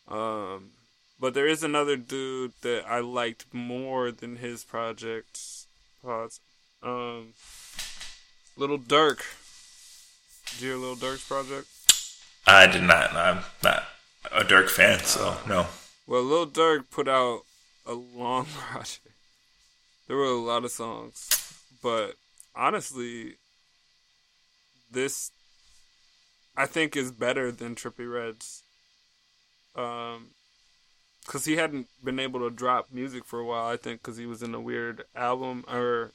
Um, 0.07 0.71
but 1.25 1.33
there 1.33 1.47
is 1.47 1.63
another 1.63 1.97
dude 1.97 2.53
that 2.61 2.85
I 2.87 3.01
liked 3.01 3.47
more 3.51 4.13
than 4.13 4.37
his 4.37 4.63
projects. 4.63 5.67
Pause. 6.03 6.39
Um, 6.83 7.29
Little 8.59 8.79
Durk. 8.79 9.23
Did 10.51 10.61
you 10.61 10.69
hear 10.69 10.77
Little 10.77 10.97
Durk's 10.97 11.27
project? 11.27 11.67
I 12.47 12.67
did 12.67 12.83
not. 12.83 13.15
I'm 13.15 13.39
not 13.63 13.85
a 14.33 14.43
Durk 14.43 14.69
fan, 14.69 14.99
so 14.99 15.39
no. 15.49 15.69
Well, 16.07 16.23
Little 16.23 16.47
Durk 16.47 16.91
put 16.91 17.09
out 17.09 17.45
a 17.87 17.95
long 17.95 18.45
project. 18.55 19.09
There 20.07 20.19
were 20.19 20.25
a 20.25 20.35
lot 20.35 20.67
of 20.67 20.73
songs, 20.73 21.31
but 21.83 22.17
honestly, 22.55 23.37
this 24.91 25.31
I 26.55 26.67
think 26.67 26.99
is 26.99 27.13
better 27.13 27.51
than 27.51 27.77
Trippie 27.77 28.13
Redd's. 28.13 28.63
Um, 29.75 30.27
because 31.27 31.45
he 31.45 31.57
hadn't 31.57 31.89
been 32.03 32.19
able 32.19 32.41
to 32.41 32.51
drop 32.51 32.89
music 32.93 33.25
for 33.25 33.41
a 33.41 33.45
while. 33.45 33.67
I 33.67 33.77
think 33.77 34.03
because 34.03 34.17
he 34.17 34.27
was 34.27 34.43
in 34.43 34.55
a 34.55 34.61
weird 34.61 35.05
album 35.17 35.65
or 35.71 36.13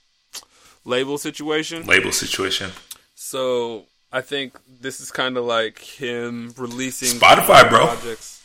label 0.85 1.17
situation. 1.17 1.85
Label 1.85 2.11
situation. 2.11 2.71
So 3.15 3.85
I 4.11 4.21
think 4.21 4.57
this 4.81 4.99
is 4.99 5.11
kind 5.11 5.37
of 5.37 5.45
like 5.45 5.79
him 5.79 6.53
releasing 6.57 7.19
Spotify, 7.19 7.69
bro. 7.69 7.87
projects. 7.87 8.37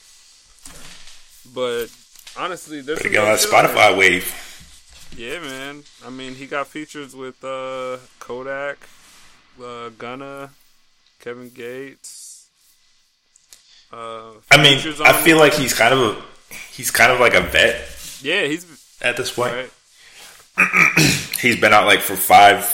But 1.55 1.87
honestly, 2.37 2.81
there's 2.81 2.99
Better 2.99 3.11
get 3.11 3.21
on 3.21 3.27
that 3.27 3.41
good 3.41 3.49
shit 3.49 3.55
on 3.55 3.65
there. 3.65 3.75
Spotify 3.75 3.99
wave. 3.99 4.51
Yeah, 5.17 5.39
man. 5.41 5.85
I 6.05 6.11
mean, 6.11 6.35
he 6.35 6.47
got 6.47 6.67
features 6.67 7.15
with 7.15 7.43
uh, 7.45 7.99
Kodak, 8.19 8.79
uh, 9.63 9.91
Gunna, 9.91 10.51
Kevin 11.21 11.51
Gates. 11.51 12.49
Uh, 13.93 14.33
I 14.51 14.57
mean, 14.61 14.79
I 15.05 15.13
feel 15.13 15.39
like 15.39 15.55
he's 15.55 15.73
kind 15.73 15.95
of 15.95 16.01
a 16.01 16.23
he's 16.73 16.91
kind 16.91 17.13
of 17.13 17.21
like 17.21 17.35
a 17.35 17.41
vet 17.43 17.91
yeah, 18.23 18.45
he's 18.47 18.65
at 19.03 19.17
this 19.17 19.31
point. 19.31 19.53
right. 19.53 19.71
He's 21.41 21.61
been 21.61 21.73
out 21.73 21.87
like 21.87 22.01
for 22.01 22.15
five, 22.17 22.65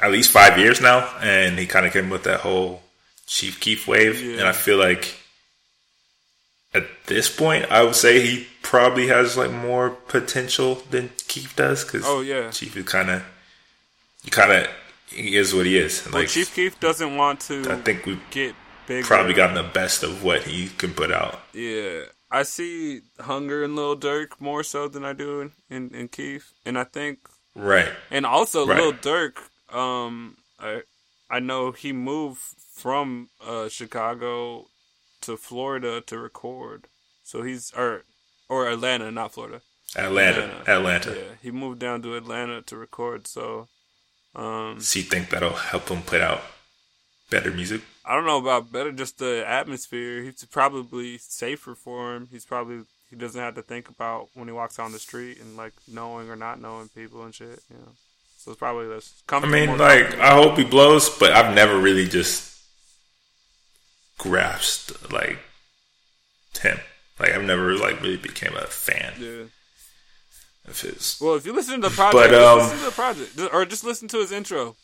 at 0.00 0.10
least 0.12 0.30
five 0.30 0.56
years 0.58 0.80
now, 0.80 1.12
and 1.20 1.58
he 1.58 1.66
kind 1.66 1.84
of 1.84 1.92
came 1.92 2.08
with 2.08 2.22
that 2.22 2.40
whole 2.40 2.82
Chief 3.26 3.58
Keef 3.60 3.86
wave. 3.88 4.22
Yeah. 4.24 4.38
And 4.38 4.42
I 4.48 4.52
feel 4.52 4.78
like 4.78 5.16
at 6.72 6.84
this 7.06 7.28
point, 7.34 7.70
I 7.70 7.82
would 7.82 7.96
say 7.96 8.24
he 8.24 8.46
probably 8.62 9.08
has 9.08 9.36
like 9.36 9.50
more 9.50 9.90
potential 9.90 10.76
than 10.90 11.10
Keef 11.26 11.56
does 11.56 11.84
because 11.84 12.04
Oh 12.06 12.20
yeah. 12.20 12.50
Chief 12.52 12.76
is 12.76 12.84
kind 12.86 13.10
of, 13.10 13.24
he 14.22 14.30
kind 14.30 14.52
of 14.52 14.68
he 15.08 15.36
is 15.36 15.52
what 15.52 15.66
he 15.66 15.76
is. 15.76 16.06
Well, 16.06 16.22
Like 16.22 16.28
Chief 16.28 16.54
Keef 16.54 16.78
doesn't 16.78 17.16
want 17.16 17.40
to. 17.40 17.70
I 17.70 17.76
think 17.76 18.06
we've 18.06 18.22
get 18.30 18.54
big. 18.86 19.04
probably 19.04 19.34
gotten 19.34 19.56
the 19.56 19.68
best 19.68 20.04
of 20.04 20.22
what 20.22 20.42
he 20.44 20.68
can 20.68 20.92
put 20.94 21.10
out. 21.10 21.40
Yeah, 21.52 22.02
I 22.30 22.42
see 22.44 23.02
Hunger 23.18 23.64
in 23.64 23.74
Lil 23.74 23.96
Durk 23.96 24.40
more 24.40 24.62
so 24.62 24.86
than 24.88 25.04
I 25.04 25.12
do 25.12 25.50
in, 25.68 25.90
in, 25.94 26.08
Keith, 26.08 26.52
and 26.64 26.78
I 26.78 26.84
think, 26.84 27.18
Right. 27.56 27.90
and 28.10 28.24
also 28.24 28.66
Right. 28.66 28.78
Lil 28.80 28.92
Durk. 28.92 29.34
Um, 29.74 30.36
I 30.58 30.82
I 31.28 31.38
know 31.40 31.72
he 31.72 31.92
moved 31.92 32.40
from 32.74 33.28
uh 33.44 33.68
Chicago 33.68 34.66
to 35.22 35.36
Florida 35.36 36.00
to 36.02 36.18
record, 36.18 36.86
so 37.22 37.42
he's 37.42 37.72
or 37.76 38.04
or 38.48 38.68
Atlanta, 38.68 39.10
not 39.10 39.32
Florida. 39.34 39.60
Atlanta. 39.96 40.42
Atlanta. 40.42 40.70
Atlanta. 40.70 41.10
Yeah, 41.14 41.34
he 41.42 41.50
moved 41.50 41.80
down 41.80 42.00
to 42.02 42.14
Atlanta 42.16 42.62
to 42.62 42.76
record. 42.76 43.26
So, 43.26 43.68
um, 44.36 44.80
So 44.80 45.00
you 45.00 45.04
think 45.04 45.30
that'll 45.30 45.54
help 45.54 45.88
him 45.88 46.02
put 46.02 46.20
out 46.20 46.42
better 47.30 47.50
music? 47.50 47.82
I 48.04 48.14
don't 48.14 48.26
know 48.26 48.38
about 48.38 48.72
better, 48.72 48.92
just 48.92 49.18
the 49.18 49.44
atmosphere. 49.46 50.22
He's 50.22 50.44
probably 50.44 51.18
safer 51.18 51.74
for 51.74 52.14
him. 52.14 52.28
He's 52.30 52.44
probably 52.44 52.82
he 53.08 53.16
doesn't 53.16 53.40
have 53.40 53.54
to 53.56 53.62
think 53.62 53.88
about 53.88 54.28
when 54.34 54.48
he 54.48 54.52
walks 54.52 54.78
on 54.78 54.92
the 54.92 54.98
street 54.98 55.40
and 55.40 55.56
like 55.56 55.72
knowing 55.88 56.30
or 56.30 56.36
not 56.36 56.60
knowing 56.60 56.88
people 56.88 57.24
and 57.24 57.34
shit. 57.34 57.60
You 57.70 57.76
know, 57.78 57.92
so 58.36 58.52
it's 58.52 58.58
probably 58.58 58.86
less. 58.86 59.22
I 59.28 59.46
mean, 59.46 59.78
like. 59.78 60.18
I 60.18 60.34
hope 60.34 60.58
he 60.58 60.64
blows, 60.64 61.08
but 61.08 61.32
I've 61.32 61.54
never 61.54 61.78
really 61.78 62.06
just 62.06 62.50
grasped 64.18 65.12
like 65.12 65.38
him. 66.60 66.78
Like, 67.18 67.32
I've 67.32 67.44
never 67.44 67.76
like 67.76 68.00
really 68.00 68.16
became 68.16 68.54
a 68.56 68.62
fan 68.62 69.12
yeah. 69.18 69.44
of 70.66 70.80
his. 70.80 71.18
Well, 71.20 71.34
if 71.34 71.44
you 71.44 71.52
listen 71.52 71.80
to 71.80 71.88
the 71.88 71.94
project, 71.94 72.30
But, 72.30 72.34
um, 72.34 72.58
listen 72.58 72.78
to 72.78 72.84
the 72.84 72.90
project, 72.90 73.40
or 73.52 73.64
just 73.66 73.84
listen 73.84 74.08
to 74.08 74.18
his 74.18 74.32
intro. 74.32 74.76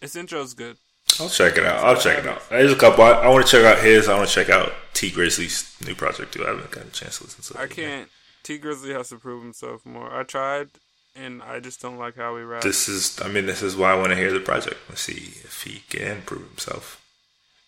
His 0.00 0.16
intro's 0.16 0.54
good. 0.54 0.76
I'll 1.18 1.28
check 1.28 1.56
it 1.56 1.64
out. 1.64 1.82
I'll 1.84 1.96
check 2.00 2.18
it 2.18 2.26
out. 2.26 2.48
There's 2.50 2.72
a 2.72 2.76
couple. 2.76 3.04
I, 3.04 3.12
I 3.12 3.28
want 3.28 3.46
to 3.46 3.50
check 3.50 3.64
out 3.64 3.82
his. 3.82 4.08
I 4.08 4.16
want 4.16 4.28
to 4.28 4.34
check 4.34 4.50
out 4.50 4.72
Tee 4.92 5.10
Grizzley's 5.10 5.74
new 5.86 5.94
project 5.94 6.34
too. 6.34 6.44
I 6.44 6.48
haven't 6.48 6.70
gotten 6.70 6.88
a 6.88 6.92
chance 6.92 7.18
to 7.18 7.24
listen 7.24 7.42
to. 7.54 7.60
it 7.60 7.64
I 7.64 7.66
can't. 7.66 8.08
T 8.42 8.58
Grizzly 8.58 8.92
has 8.92 9.08
to 9.10 9.16
prove 9.16 9.42
himself 9.42 9.84
more. 9.84 10.14
I 10.14 10.22
tried, 10.22 10.68
and 11.16 11.42
I 11.42 11.60
just 11.60 11.80
don't 11.80 11.98
like 11.98 12.16
how 12.16 12.36
he 12.36 12.42
raps. 12.42 12.64
This 12.64 12.88
is. 12.88 13.20
I 13.22 13.28
mean, 13.28 13.46
this 13.46 13.62
is 13.62 13.76
why 13.76 13.92
I 13.92 13.94
want 13.96 14.10
to 14.10 14.16
hear 14.16 14.32
the 14.32 14.40
project. 14.40 14.76
Let's 14.88 15.02
see 15.02 15.32
if 15.44 15.62
he 15.62 15.82
can 15.88 16.22
prove 16.22 16.46
himself 16.48 17.02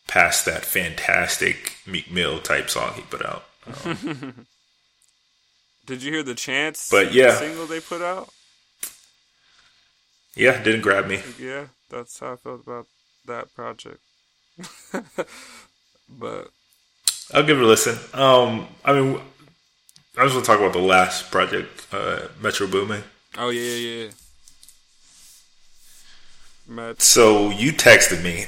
past 0.06 0.44
that 0.44 0.64
fantastic 0.64 1.77
Meek 1.86 2.10
Mill 2.10 2.39
type 2.39 2.69
song 2.70 2.93
he 2.94 3.02
put 3.02 3.24
out. 3.24 3.44
Um, 3.85 4.47
Did 5.86 6.02
you 6.02 6.12
hear 6.12 6.23
the 6.23 6.35
Chance 6.35 6.90
But, 6.90 7.12
yeah. 7.12 7.35
single 7.35 7.66
they 7.66 7.81
put 7.81 8.02
out? 8.02 8.28
Yeah, 10.36 10.62
didn't 10.62 10.82
grab 10.82 11.06
me. 11.06 11.20
Yeah, 11.40 11.66
that's 11.90 12.19
how 12.20 12.35
I 12.35 12.36
felt 12.36 12.62
about 12.62 12.86
that 13.26 13.54
project. 13.54 14.00
but 16.08 16.48
I'll 17.32 17.42
give 17.42 17.58
it 17.58 17.64
a 17.64 17.66
listen. 17.66 17.98
Um, 18.12 18.68
I 18.84 18.92
mean, 18.92 19.20
I 20.18 20.24
just 20.24 20.34
want 20.34 20.44
to 20.44 20.50
talk 20.50 20.60
about 20.60 20.72
the 20.72 20.78
last 20.78 21.30
project, 21.30 21.86
uh, 21.92 22.28
Metro 22.40 22.66
Boomin. 22.66 23.02
oh 23.38 23.48
yeah, 23.48 23.60
yeah, 23.62 24.04
yeah. 24.04 24.10
Matt. 26.66 27.02
So 27.02 27.50
you 27.50 27.72
texted 27.72 28.22
me 28.22 28.46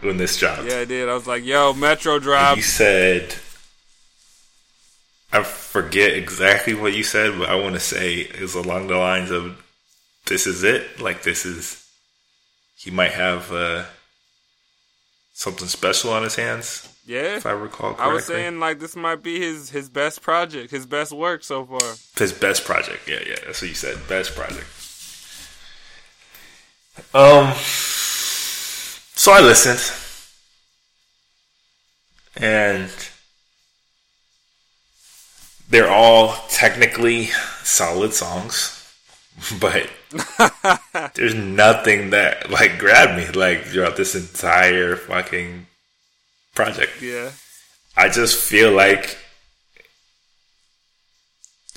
when 0.00 0.16
this 0.16 0.36
dropped. 0.38 0.64
Yeah, 0.64 0.80
I 0.80 0.84
did. 0.84 1.08
I 1.08 1.14
was 1.14 1.26
like, 1.26 1.44
"Yo, 1.44 1.72
Metro 1.72 2.18
drop." 2.18 2.56
You 2.56 2.62
said, 2.62 3.34
I 5.32 5.42
forget 5.42 6.12
exactly 6.14 6.74
what 6.74 6.94
you 6.94 7.02
said, 7.02 7.38
but 7.38 7.48
I 7.48 7.54
want 7.56 7.74
to 7.74 7.80
say 7.80 8.14
it 8.16 8.40
was 8.40 8.54
along 8.54 8.88
the 8.88 8.96
lines 8.96 9.30
of, 9.30 9.62
"This 10.26 10.46
is 10.46 10.64
it." 10.64 11.00
Like 11.00 11.22
this 11.22 11.46
is, 11.46 11.85
he 12.76 12.90
might 12.90 13.12
have 13.12 13.50
uh, 13.52 13.84
something 15.32 15.66
special 15.66 16.12
on 16.12 16.22
his 16.22 16.36
hands, 16.36 16.88
Yeah, 17.06 17.36
if 17.36 17.46
I 17.46 17.52
recall 17.52 17.94
correctly. 17.94 18.10
I 18.10 18.14
was 18.14 18.24
saying 18.26 18.60
like 18.60 18.78
this 18.78 18.94
might 18.94 19.22
be 19.22 19.40
his 19.40 19.70
his 19.70 19.88
best 19.88 20.22
project, 20.22 20.70
his 20.70 20.86
best 20.86 21.12
work 21.12 21.42
so 21.42 21.64
far. 21.64 21.94
His 22.18 22.32
best 22.32 22.64
project. 22.64 23.08
Yeah, 23.08 23.20
yeah. 23.26 23.36
That's 23.46 23.62
what 23.62 23.68
you 23.68 23.74
said. 23.74 23.98
Best 24.08 24.34
project. 24.34 24.66
Um. 27.14 27.52
So 29.18 29.32
I 29.32 29.40
listened, 29.40 29.80
and 32.36 32.90
they're 35.68 35.90
all 35.90 36.34
technically 36.48 37.26
solid 37.62 38.12
songs, 38.12 38.94
but 39.60 39.90
there's 41.14 41.34
nothing 41.34 42.10
that 42.10 42.50
like 42.50 42.78
grabbed 42.78 43.16
me 43.16 43.26
like 43.38 43.64
throughout 43.64 43.96
this 43.96 44.14
entire 44.14 44.96
fucking 44.96 45.66
project. 46.54 47.00
Yeah, 47.00 47.30
I 47.96 48.08
just 48.08 48.38
feel 48.38 48.72
like 48.72 49.18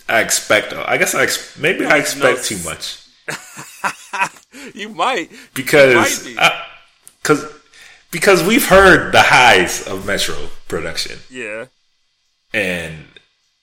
I 0.07 0.21
expect. 0.21 0.73
I 0.73 0.97
guess 0.97 1.13
I 1.13 1.23
ex- 1.23 1.57
maybe 1.57 1.85
I 1.85 1.97
expect 1.97 2.45
too 2.45 2.57
much. 2.63 3.05
you 4.73 4.89
might 4.89 5.29
because 5.53 6.25
you 6.27 6.35
might 6.35 6.63
because 7.21 7.45
because 8.11 8.43
we've 8.43 8.67
heard 8.67 9.11
the 9.11 9.21
highs 9.21 9.87
of 9.87 10.05
Metro 10.05 10.35
production. 10.67 11.19
Yeah, 11.29 11.65
and 12.53 13.05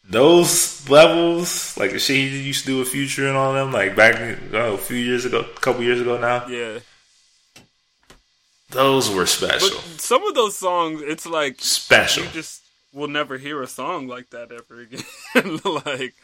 those 0.09 0.89
levels, 0.89 1.77
like 1.77 1.93
the 1.93 1.99
shit 1.99 2.17
he 2.17 2.43
used 2.43 2.61
to 2.61 2.67
do 2.67 2.79
with 2.79 2.89
Future 2.89 3.27
and 3.27 3.37
all 3.37 3.53
them, 3.53 3.73
like 3.73 3.97
back 3.97 4.15
a 4.53 4.79
few 4.79 4.97
years 4.97 5.25
ago, 5.25 5.41
a 5.41 5.61
couple 5.61 5.83
years 5.83 6.01
ago 6.01 6.19
now. 6.19 6.47
Yeah. 6.47 6.79
Those 8.71 9.11
were 9.11 9.27
special. 9.27 9.69
But 9.71 10.01
some 10.01 10.27
of 10.27 10.35
those 10.35 10.57
songs, 10.57 11.01
it's 11.03 11.27
like 11.27 11.61
special. 11.61 12.25
You 12.25 12.31
just 12.31 12.63
will 12.93 13.09
never 13.09 13.39
hear 13.39 13.63
a 13.63 13.67
song 13.67 14.09
like 14.09 14.31
that 14.31 14.51
ever 14.53 14.81
again. 14.81 15.03
like, 15.65 16.15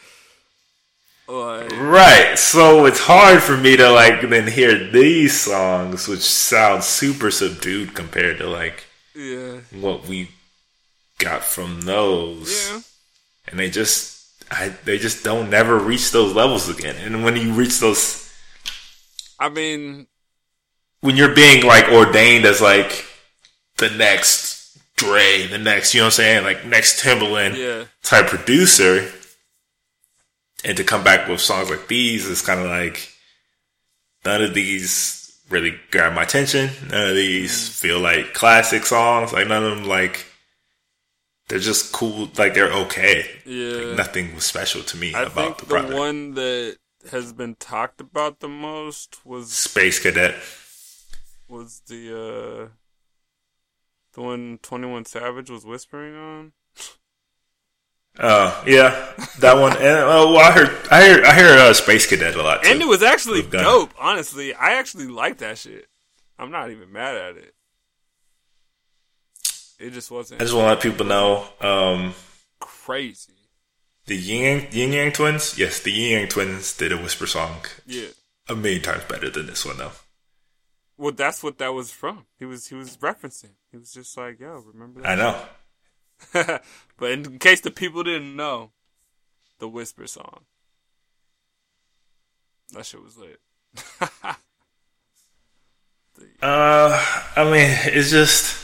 like, 1.28 1.70
right. 1.80 2.34
So 2.36 2.86
it's 2.86 3.00
hard 3.00 3.42
for 3.42 3.56
me 3.56 3.76
to 3.76 3.90
like 3.90 4.22
then 4.28 4.46
hear 4.46 4.90
these 4.90 5.40
songs, 5.40 6.08
which 6.08 6.20
sound 6.20 6.84
super 6.84 7.30
subdued 7.30 7.94
compared 7.94 8.38
to 8.38 8.48
like 8.48 8.84
yeah 9.14 9.58
what 9.72 10.06
we 10.06 10.30
got 11.18 11.44
from 11.44 11.82
those. 11.82 12.70
Yeah. 12.70 12.80
And 13.48 13.58
they 13.58 13.70
just 13.70 14.44
I 14.50 14.68
they 14.84 14.98
just 14.98 15.24
don't 15.24 15.50
never 15.50 15.78
reach 15.78 16.10
those 16.10 16.34
levels 16.34 16.68
again. 16.68 16.96
And 16.96 17.24
when 17.24 17.36
you 17.36 17.52
reach 17.52 17.80
those 17.80 18.32
I 19.38 19.48
mean 19.48 20.06
when 21.00 21.16
you're 21.16 21.34
being 21.34 21.64
like 21.64 21.88
ordained 21.88 22.44
as 22.44 22.60
like 22.60 23.04
the 23.78 23.90
next 23.90 24.52
Dre, 24.96 25.48
the 25.48 25.58
next, 25.58 25.94
you 25.94 26.00
know 26.00 26.04
what 26.04 26.14
I'm 26.14 26.16
saying? 26.16 26.44
Like 26.44 26.64
next 26.64 27.02
Timbaland 27.02 27.56
yeah. 27.56 27.84
type 28.02 28.26
producer 28.26 29.10
and 30.64 30.76
to 30.76 30.84
come 30.84 31.02
back 31.02 31.28
with 31.28 31.40
songs 31.40 31.70
like 31.70 31.88
these 31.88 32.26
is 32.26 32.40
kind 32.42 32.60
of 32.60 32.66
like 32.66 33.12
none 34.24 34.42
of 34.42 34.54
these 34.54 35.36
really 35.50 35.74
grab 35.90 36.14
my 36.14 36.22
attention. 36.22 36.70
None 36.88 37.08
of 37.10 37.14
these 37.16 37.52
mm. 37.52 37.80
feel 37.80 38.00
like 38.00 38.32
classic 38.32 38.86
songs. 38.86 39.32
Like 39.32 39.48
none 39.48 39.64
of 39.64 39.76
them 39.76 39.88
like 39.88 40.24
they're 41.52 41.60
just 41.60 41.92
cool. 41.92 42.30
Like 42.38 42.54
they're 42.54 42.72
okay. 42.72 43.26
Yeah, 43.44 43.88
like, 43.88 43.96
nothing 43.98 44.34
was 44.34 44.44
special 44.44 44.82
to 44.84 44.96
me 44.96 45.12
I 45.12 45.24
about 45.24 45.58
think 45.58 45.68
the, 45.68 45.82
the 45.82 45.94
one 45.94 46.32
that 46.32 46.78
has 47.10 47.34
been 47.34 47.56
talked 47.56 48.00
about 48.00 48.40
the 48.40 48.48
most 48.48 49.18
was 49.26 49.52
Space 49.52 49.98
Cadet. 49.98 50.34
Was 51.50 51.82
the 51.86 52.08
uh 52.08 52.68
the 54.14 54.22
one 54.22 54.60
Twenty 54.62 54.88
One 54.88 55.04
Savage 55.04 55.50
was 55.50 55.66
whispering 55.66 56.16
on? 56.16 56.52
Oh 58.18 58.28
uh, 58.28 58.64
yeah, 58.66 59.12
that 59.40 59.58
one. 59.58 59.72
And 59.72 59.82
oh, 59.82 60.32
well, 60.32 60.38
I 60.38 60.52
heard, 60.52 60.88
I 60.90 61.04
hear, 61.04 61.22
I 61.22 61.34
hear 61.34 61.48
uh, 61.48 61.74
Space 61.74 62.06
Cadet 62.06 62.34
a 62.34 62.42
lot, 62.42 62.62
too. 62.62 62.70
and 62.70 62.80
it 62.80 62.88
was 62.88 63.02
actually 63.02 63.42
dope. 63.42 63.92
Honestly, 64.00 64.54
I 64.54 64.78
actually 64.78 65.06
like 65.06 65.36
that 65.38 65.58
shit. 65.58 65.86
I'm 66.38 66.50
not 66.50 66.70
even 66.70 66.92
mad 66.92 67.14
at 67.14 67.36
it. 67.36 67.54
It 69.78 69.90
just 69.90 70.10
wasn't. 70.10 70.40
I 70.40 70.44
just 70.44 70.54
want 70.54 70.66
to 70.66 70.68
let 70.70 70.80
people 70.80 71.06
know. 71.06 71.46
Um, 71.60 72.14
crazy. 72.60 73.32
The 74.06 74.16
Yin 74.16 74.66
Ying 74.72 74.92
Yang 74.92 75.12
Twins, 75.12 75.58
yes, 75.58 75.80
the 75.80 75.92
Ying 75.92 76.12
Yang 76.12 76.28
Twins 76.28 76.76
did 76.76 76.92
a 76.92 76.96
whisper 76.96 77.26
song. 77.26 77.58
Yeah, 77.86 78.08
a 78.48 78.56
million 78.56 78.82
times 78.82 79.04
better 79.04 79.30
than 79.30 79.46
this 79.46 79.64
one, 79.64 79.78
though. 79.78 79.92
Well, 80.96 81.12
that's 81.12 81.42
what 81.42 81.58
that 81.58 81.72
was 81.72 81.90
from. 81.90 82.26
He 82.38 82.44
was 82.44 82.66
he 82.66 82.74
was 82.74 82.96
referencing. 82.98 83.54
He 83.70 83.78
was 83.78 83.92
just 83.92 84.16
like, 84.16 84.40
"Yo, 84.40 84.62
remember 84.72 85.02
that?" 85.02 85.10
I 85.10 85.14
know. 85.14 86.58
but 86.98 87.10
in 87.10 87.38
case 87.38 87.60
the 87.60 87.70
people 87.70 88.02
didn't 88.02 88.36
know, 88.36 88.70
the 89.58 89.68
whisper 89.68 90.06
song. 90.06 90.40
That 92.72 92.86
shit 92.86 93.02
was 93.02 93.16
lit. 93.18 93.40
uh, 96.42 97.04
I 97.36 97.44
mean, 97.44 97.70
it's 97.86 98.10
just. 98.10 98.61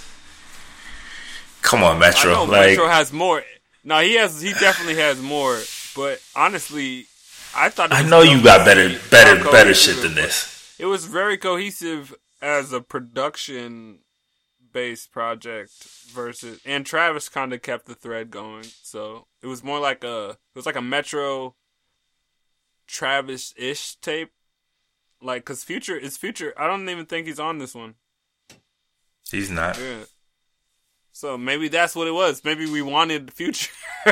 Come 1.68 1.82
on, 1.82 1.98
Metro. 1.98 2.32
Know, 2.32 2.44
like, 2.44 2.70
Metro 2.70 2.88
has 2.88 3.12
more. 3.12 3.42
No, 3.84 4.00
he 4.00 4.14
has. 4.14 4.40
He 4.40 4.52
definitely 4.54 4.96
has 4.96 5.20
more. 5.20 5.60
But 5.94 6.20
honestly, 6.34 7.06
I 7.54 7.68
thought. 7.68 7.92
I 7.92 8.02
know 8.02 8.22
you 8.22 8.42
got 8.42 8.64
better, 8.64 8.98
better, 9.10 9.42
better 9.50 9.74
shit 9.74 10.00
than 10.02 10.14
this. 10.14 10.74
It 10.78 10.86
was 10.86 11.04
very 11.04 11.36
cohesive 11.36 12.14
as 12.40 12.72
a 12.72 12.80
production 12.80 13.98
based 14.72 15.10
project 15.10 15.72
versus 16.12 16.60
and 16.64 16.84
Travis 16.86 17.28
kind 17.28 17.52
of 17.52 17.62
kept 17.62 17.86
the 17.86 17.94
thread 17.94 18.30
going. 18.30 18.64
So 18.82 19.26
it 19.42 19.46
was 19.46 19.64
more 19.64 19.80
like 19.80 20.04
a 20.04 20.30
it 20.30 20.56
was 20.56 20.66
like 20.66 20.76
a 20.76 20.82
Metro 20.82 21.54
Travis 22.86 23.52
ish 23.56 23.96
tape. 23.96 24.30
Like 25.20 25.44
cuz 25.44 25.64
Future 25.64 25.96
is 25.96 26.16
Future. 26.16 26.54
I 26.56 26.66
don't 26.66 26.88
even 26.88 27.06
think 27.06 27.26
he's 27.26 27.40
on 27.40 27.58
this 27.58 27.74
one. 27.74 27.94
He's 29.30 29.50
not. 29.50 29.78
Yeah. 29.78 30.04
So 31.18 31.36
maybe 31.36 31.66
that's 31.66 31.96
what 31.96 32.06
it 32.06 32.12
was. 32.12 32.44
Maybe 32.44 32.70
we 32.70 32.80
wanted 32.80 33.32
Future. 33.32 33.72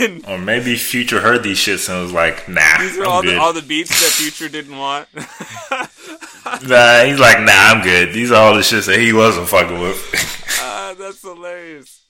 and, 0.00 0.26
or 0.26 0.36
maybe 0.36 0.74
Future 0.74 1.20
heard 1.20 1.44
these 1.44 1.58
shits 1.58 1.88
and 1.88 2.02
was 2.02 2.12
like, 2.12 2.48
"Nah." 2.48 2.78
These 2.80 2.98
are 2.98 3.04
all 3.04 3.22
the, 3.22 3.36
all 3.38 3.52
the 3.52 3.62
beats 3.62 3.90
that 4.00 4.10
Future 4.10 4.48
didn't 4.48 4.76
want. 4.76 5.06
nah, 6.68 7.04
he's 7.04 7.20
like, 7.20 7.38
"Nah, 7.38 7.52
I'm 7.52 7.84
good." 7.84 8.12
These 8.12 8.32
are 8.32 8.42
all 8.42 8.54
the 8.54 8.62
shits 8.62 8.86
that 8.86 8.98
he 8.98 9.12
wasn't 9.12 9.48
fucking 9.48 9.78
with. 9.78 10.58
uh, 10.60 10.94
that's 10.98 11.22
hilarious. 11.22 12.04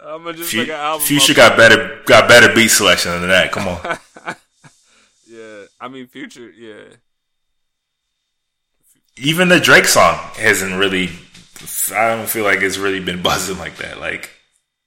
I'm 0.00 0.24
gonna 0.24 0.36
just 0.36 0.52
F- 0.52 0.58
make 0.58 0.68
an 0.68 0.74
album. 0.74 1.06
Future 1.06 1.34
got 1.34 1.56
better 1.56 2.00
got 2.06 2.28
better 2.28 2.52
beat 2.52 2.72
selection 2.72 3.12
than 3.12 3.28
that. 3.28 3.52
Come 3.52 3.68
on. 3.68 3.78
yeah, 5.30 5.66
I 5.80 5.86
mean 5.86 6.08
Future. 6.08 6.50
Yeah. 6.50 6.96
Even 9.16 9.48
the 9.48 9.60
Drake 9.60 9.84
song 9.84 10.16
hasn't 10.34 10.74
really. 10.74 11.10
I 11.94 12.16
don't 12.16 12.28
feel 12.28 12.44
like 12.44 12.60
it's 12.60 12.78
really 12.78 13.00
been 13.00 13.22
buzzing 13.22 13.58
like 13.58 13.76
that. 13.76 13.98
Like 14.00 14.30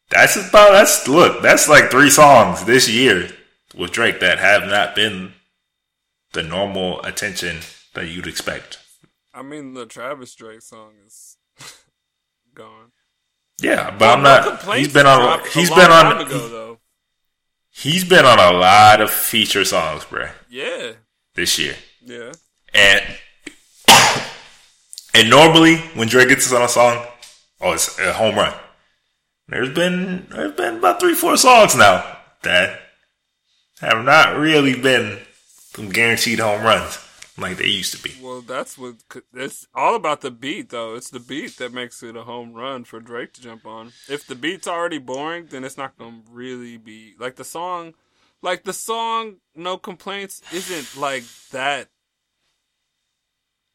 that's 0.10 0.36
about 0.36 0.72
that's 0.72 1.08
look 1.08 1.42
that's 1.42 1.68
like 1.68 1.92
three 1.92 2.10
songs 2.10 2.66
this 2.66 2.90
year 2.90 3.30
with 3.76 3.92
Drake 3.92 4.20
that 4.20 4.40
have 4.40 4.68
not 4.68 4.96
been 4.96 5.34
the 6.34 6.44
normal 6.44 7.02
attention 7.04 7.60
that 7.94 8.08
you'd 8.08 8.28
expect. 8.28 8.80
I 9.34 9.42
mean, 9.42 9.74
the 9.74 9.86
Travis 9.86 10.34
Drake 10.36 10.62
song 10.62 10.94
is 11.06 11.38
gone. 12.54 12.92
Yeah, 13.62 13.92
but 13.92 14.00
well, 14.02 14.18
I'm 14.18 14.24
not. 14.24 14.66
No 14.66 14.72
he's 14.74 14.94
been 14.94 15.06
on. 15.06 15.40
He's 15.54 15.70
been 15.70 15.92
on. 15.92 16.22
Ago, 16.22 16.80
he, 17.70 17.92
he's 17.92 18.06
been 18.06 18.26
on 18.26 18.40
a 18.40 18.58
lot 18.58 19.02
of 19.02 19.10
feature 19.10 19.66
songs, 19.66 20.06
bro. 20.06 20.28
Yeah. 20.50 20.94
This 21.36 21.58
year. 21.58 21.76
Yeah. 22.04 22.32
And 22.74 23.04
and 25.16 25.30
normally 25.30 25.78
when 25.96 26.10
Drake 26.10 26.30
gets 26.30 26.52
on 26.52 26.62
a 26.62 26.68
song, 26.68 27.06
oh, 27.62 27.74
it's 27.74 27.98
a 28.00 28.14
home 28.14 28.36
run. 28.36 28.54
There's 29.48 29.74
been 29.74 30.28
there's 30.30 30.54
been 30.54 30.78
about 30.78 31.00
three, 31.00 31.14
four 31.14 31.38
songs 31.38 31.76
now 31.76 32.18
that 32.44 32.80
have 33.80 34.04
not 34.04 34.38
really 34.38 34.76
been 34.76 35.20
some 35.74 35.90
guaranteed 35.90 36.40
home 36.40 36.64
runs 36.64 37.00
like 37.38 37.58
they 37.58 37.68
used 37.68 37.96
to 37.96 38.02
be. 38.02 38.14
Well, 38.22 38.42
that's 38.42 38.78
what 38.78 38.96
it's 39.34 39.68
all 39.74 39.96
about 39.96 40.22
the 40.22 40.32
beat, 40.32 40.70
though. 40.70 40.96
It's 40.96 41.10
the 41.10 41.20
beat 41.20 41.58
that 41.58 41.74
makes 41.74 42.02
it 42.04 42.16
a 42.16 42.24
home 42.24 42.54
run 42.54 42.84
for 42.84 43.00
Drake 43.00 43.34
to 43.34 43.42
jump 43.42 43.66
on. 43.66 43.94
If 44.10 44.28
the 44.28 44.36
beat's 44.36 44.68
already 44.68 44.98
boring, 44.98 45.48
then 45.50 45.64
it's 45.64 45.78
not 45.78 45.98
gonna 45.98 46.22
really 46.30 46.78
be 46.78 47.14
like 47.20 47.36
the 47.36 47.44
song. 47.44 47.94
Like 48.42 48.64
the 48.64 48.74
song 48.74 49.38
"No 49.56 49.78
Complaints" 49.78 50.42
isn't 50.52 51.00
like 51.00 51.24
that. 51.52 51.90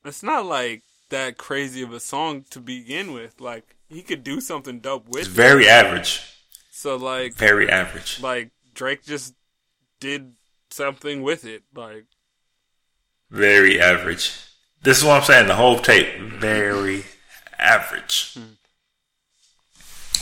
It's 0.05 0.23
not 0.23 0.47
like 0.47 0.83
that 1.11 1.37
crazy 1.37 1.83
of 1.83 1.93
a 1.93 2.01
song 2.01 2.45
to 2.51 2.61
begin 2.61 3.13
with. 3.13 3.41
Like 3.41 3.77
he 3.89 4.03
could 4.03 4.25
do 4.25 4.41
something 4.41 4.81
dope 4.81 5.09
with. 5.09 5.27
It's 5.27 5.29
very 5.29 5.65
it. 5.65 5.71
average. 5.71 6.23
So 6.71 6.97
like 6.97 7.35
very 7.35 7.69
average. 7.69 8.21
Like 8.21 8.51
Drake 8.75 9.05
just 9.05 9.35
did 10.01 10.33
something 10.71 11.23
with 11.23 11.45
it. 11.45 11.63
Like 11.75 12.07
very 13.31 13.81
average. 13.81 14.33
This 14.83 14.99
is 14.99 15.05
what 15.05 15.21
I'm 15.21 15.25
saying. 15.25 15.47
The 15.47 15.57
whole 15.57 15.79
tape 15.79 16.19
very 16.19 17.05
average. 17.59 18.35
Hmm. 18.35 18.55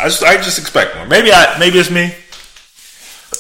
I 0.01 0.05
just 0.05 0.23
I 0.23 0.37
just 0.37 0.59
expect 0.59 0.97
more. 0.97 1.07
Maybe 1.07 1.31
I 1.33 1.57
maybe 1.59 1.79
it's 1.79 1.91
me. 1.91 2.15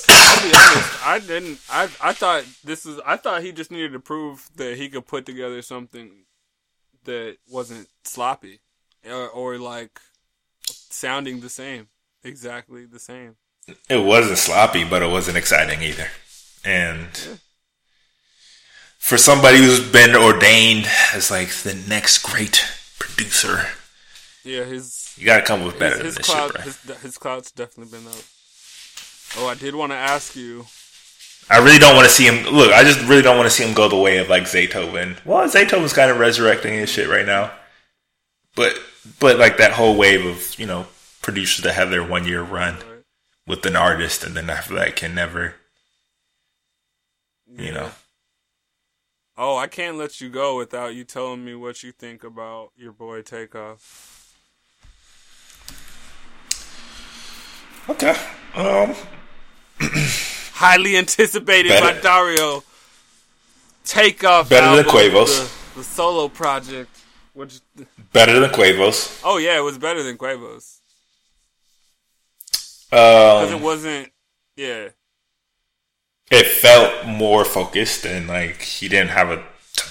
I'll 0.08 0.42
be 0.42 0.54
honest. 0.54 1.06
I 1.06 1.18
didn't. 1.18 1.60
I 1.70 1.84
I 2.00 2.12
thought 2.12 2.44
this 2.64 2.86
is. 2.86 3.00
I 3.04 3.16
thought 3.16 3.42
he 3.42 3.52
just 3.52 3.70
needed 3.70 3.92
to 3.92 4.00
prove 4.00 4.48
that 4.56 4.76
he 4.76 4.88
could 4.88 5.06
put 5.06 5.26
together 5.26 5.62
something 5.62 6.10
that 7.04 7.36
wasn't 7.48 7.88
sloppy, 8.04 8.60
or, 9.08 9.28
or 9.28 9.58
like 9.58 10.00
sounding 10.68 11.40
the 11.40 11.48
same, 11.48 11.88
exactly 12.22 12.84
the 12.84 12.98
same. 12.98 13.36
It 13.88 14.04
wasn't 14.04 14.38
sloppy, 14.38 14.84
but 14.84 15.02
it 15.02 15.10
wasn't 15.10 15.36
exciting 15.36 15.82
either. 15.82 16.08
And 16.64 17.08
yeah. 17.26 17.36
for 18.98 19.18
somebody 19.18 19.58
who's 19.58 19.80
been 19.92 20.16
ordained 20.16 20.86
as 21.14 21.30
like 21.30 21.50
the 21.50 21.74
next 21.74 22.18
great 22.22 22.64
producer, 22.98 23.66
yeah, 24.44 24.64
his 24.64 25.14
you 25.18 25.26
got 25.26 25.38
to 25.38 25.44
come 25.44 25.64
with 25.64 25.78
better 25.78 25.96
his, 25.96 26.04
his 26.04 26.14
than 26.16 26.24
cloud, 26.24 26.50
this 26.54 26.80
shit, 26.80 26.86
his, 26.86 27.02
his 27.02 27.18
cloud's 27.18 27.52
definitely 27.52 27.98
been 27.98 28.06
up. 28.08 28.24
Oh, 29.36 29.46
I 29.46 29.54
did 29.54 29.74
want 29.74 29.92
to 29.92 29.96
ask 29.96 30.34
you. 30.34 30.66
I 31.50 31.58
really 31.64 31.78
don't 31.78 31.96
want 31.96 32.06
to 32.06 32.12
see 32.12 32.26
him. 32.26 32.44
Look, 32.52 32.72
I 32.72 32.84
just 32.84 33.00
really 33.08 33.22
don't 33.22 33.36
want 33.38 33.48
to 33.48 33.54
see 33.54 33.64
him 33.66 33.74
go 33.74 33.88
the 33.88 33.96
way 33.96 34.18
of 34.18 34.28
like 34.28 34.42
Zaytoven. 34.44 35.24
Well, 35.24 35.48
Zaytoven's 35.48 35.92
kind 35.94 36.10
of 36.10 36.18
resurrecting 36.18 36.74
his 36.74 36.90
shit 36.90 37.08
right 37.08 37.24
now, 37.26 37.52
but 38.54 38.74
but 39.18 39.38
like 39.38 39.56
that 39.56 39.72
whole 39.72 39.96
wave 39.96 40.26
of 40.26 40.58
you 40.58 40.66
know 40.66 40.86
producers 41.22 41.64
that 41.64 41.74
have 41.74 41.90
their 41.90 42.04
one 42.04 42.26
year 42.26 42.42
run 42.42 42.74
Right. 42.76 43.02
with 43.46 43.64
an 43.66 43.76
artist, 43.76 44.24
and 44.24 44.36
then 44.36 44.50
after 44.50 44.74
that 44.74 44.94
can 44.96 45.14
never, 45.14 45.54
you 47.50 47.72
know. 47.72 47.92
Oh, 49.40 49.56
I 49.56 49.68
can't 49.68 49.96
let 49.96 50.20
you 50.20 50.28
go 50.30 50.56
without 50.56 50.94
you 50.94 51.04
telling 51.04 51.44
me 51.44 51.54
what 51.54 51.82
you 51.82 51.92
think 51.92 52.24
about 52.24 52.72
your 52.76 52.92
boy 52.92 53.22
Takeoff. 53.22 54.34
Okay. 57.88 58.14
Um. 58.54 58.94
Highly 60.58 60.96
anticipated 60.96 61.70
by 61.70 61.80
Better- 61.80 62.00
Dario. 62.00 62.64
Takeoff. 63.84 64.48
Better 64.50 64.76
than 64.76 64.84
Quavos. 64.92 65.72
The, 65.74 65.78
the 65.78 65.84
solo 65.84 66.28
project. 66.28 66.90
Which, 67.32 67.60
Better 68.12 68.40
than 68.40 68.50
Quavos. 68.50 69.20
oh 69.24 69.38
yeah, 69.38 69.56
it 69.56 69.62
was 69.62 69.78
better 69.78 70.02
than 70.02 70.18
Quavos 70.18 70.78
because 72.90 73.50
it 73.50 73.54
Um, 73.54 73.62
wasn't. 73.62 74.12
Yeah, 74.56 74.88
it 76.30 76.46
felt 76.46 77.06
more 77.06 77.44
focused 77.44 78.04
and 78.04 78.26
like 78.26 78.60
he 78.62 78.88
didn't 78.88 79.10
have 79.10 79.30
a. 79.30 79.44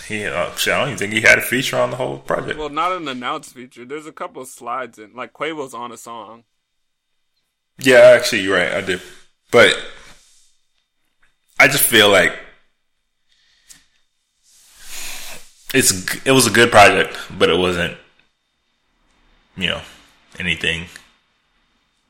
He, 0.08 0.26
uh, 0.26 0.54
shit, 0.56 0.74
I 0.74 0.80
don't 0.80 0.88
even 0.90 0.98
think 1.00 1.14
he 1.14 1.22
had 1.22 1.38
a 1.38 1.42
feature 1.42 1.78
on 1.78 1.92
the 1.92 1.96
whole 1.98 2.18
project. 2.20 2.60
well, 2.60 2.70
not 2.70 2.92
an 2.92 3.08
announced 3.08 3.54
feature. 3.54 3.86
There's 3.86 4.08
a 4.08 4.12
couple 4.12 4.42
of 4.42 4.48
slides 4.50 5.00
in, 5.00 5.14
like 5.16 5.32
Quavo's 5.32 5.74
on 5.74 5.92
a 5.94 5.98
song. 5.98 6.44
Yeah, 7.80 8.00
actually, 8.18 8.42
you're 8.42 8.58
right. 8.58 8.74
I 8.74 8.82
did, 8.82 9.02
but 9.52 9.74
I 11.60 11.68
just 11.68 11.84
feel 11.84 12.10
like 12.10 12.34
it's 15.74 16.16
it 16.26 16.32
was 16.32 16.48
a 16.48 16.52
good 16.52 16.72
project, 16.72 17.18
but 17.38 17.50
it 17.50 17.58
wasn't, 17.58 17.98
you 19.56 19.68
know, 19.68 19.82
anything 20.40 20.86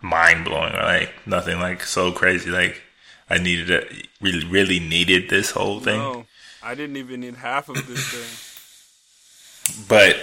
mind 0.01 0.45
blowing 0.45 0.73
or 0.73 0.83
like 0.83 1.11
nothing 1.25 1.59
like 1.59 1.83
so 1.83 2.11
crazy. 2.11 2.49
Like 2.49 2.81
I 3.29 3.37
needed 3.37 3.69
it, 3.69 4.07
really, 4.21 4.45
really 4.47 4.79
needed 4.79 5.29
this 5.29 5.51
whole 5.51 5.79
thing, 5.79 5.99
No, 5.99 6.25
I 6.63 6.75
didn't 6.75 6.97
even 6.97 7.21
need 7.21 7.35
half 7.35 7.69
of 7.69 7.75
this 7.87 8.07
thing. 8.07 9.85
but 9.89 10.17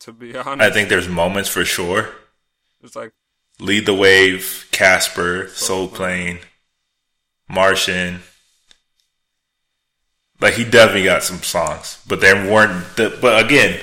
To 0.00 0.12
be 0.12 0.36
honest, 0.36 0.60
I 0.62 0.70
think 0.72 0.88
there's 0.88 1.08
moments 1.08 1.48
for 1.48 1.64
sure. 1.64 2.10
it's 2.82 2.96
like 2.96 3.12
Lead 3.60 3.86
the 3.86 3.94
Wave, 3.94 4.66
Casper, 4.72 5.48
Soul 5.48 5.88
Plane, 5.88 6.38
Martian. 7.48 8.20
Like 10.42 10.54
he 10.54 10.64
definitely 10.64 11.04
got 11.04 11.22
some 11.22 11.38
songs, 11.38 12.02
but 12.06 12.20
there 12.20 12.34
weren't. 12.50 12.96
The, 12.96 13.16
but 13.20 13.44
again, 13.44 13.78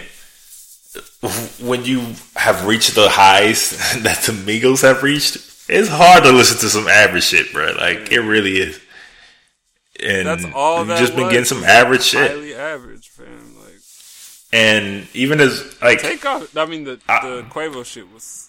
when 1.61 1.85
you 1.85 2.01
have 2.35 2.65
reached 2.65 2.95
the 2.95 3.09
highs 3.09 3.69
that 4.03 4.21
the 4.23 4.31
Migos 4.33 4.81
have 4.81 5.01
reached, 5.03 5.37
it's 5.69 5.89
hard 5.89 6.23
to 6.23 6.31
listen 6.31 6.57
to 6.59 6.69
some 6.69 6.87
average 6.87 7.23
shit, 7.25 7.51
bro. 7.53 7.71
Like 7.77 8.11
it 8.11 8.19
really 8.21 8.57
is. 8.57 8.79
And 10.01 10.27
that's 10.27 10.45
all 10.53 10.85
that 10.85 10.97
just 10.99 11.15
been 11.15 11.29
getting 11.29 11.45
some 11.45 11.63
average 11.63 12.03
shit, 12.03 12.31
highly 12.31 12.55
average, 12.55 13.09
fam. 13.09 13.55
Like 13.59 13.79
and 14.53 15.07
even 15.13 15.41
as 15.41 15.81
like 15.81 16.01
Takeoff. 16.01 16.55
I 16.55 16.65
mean, 16.65 16.85
the 16.85 16.99
I- 17.07 17.27
the 17.27 17.41
Quavo 17.43 17.85
shit 17.85 18.11
was 18.13 18.48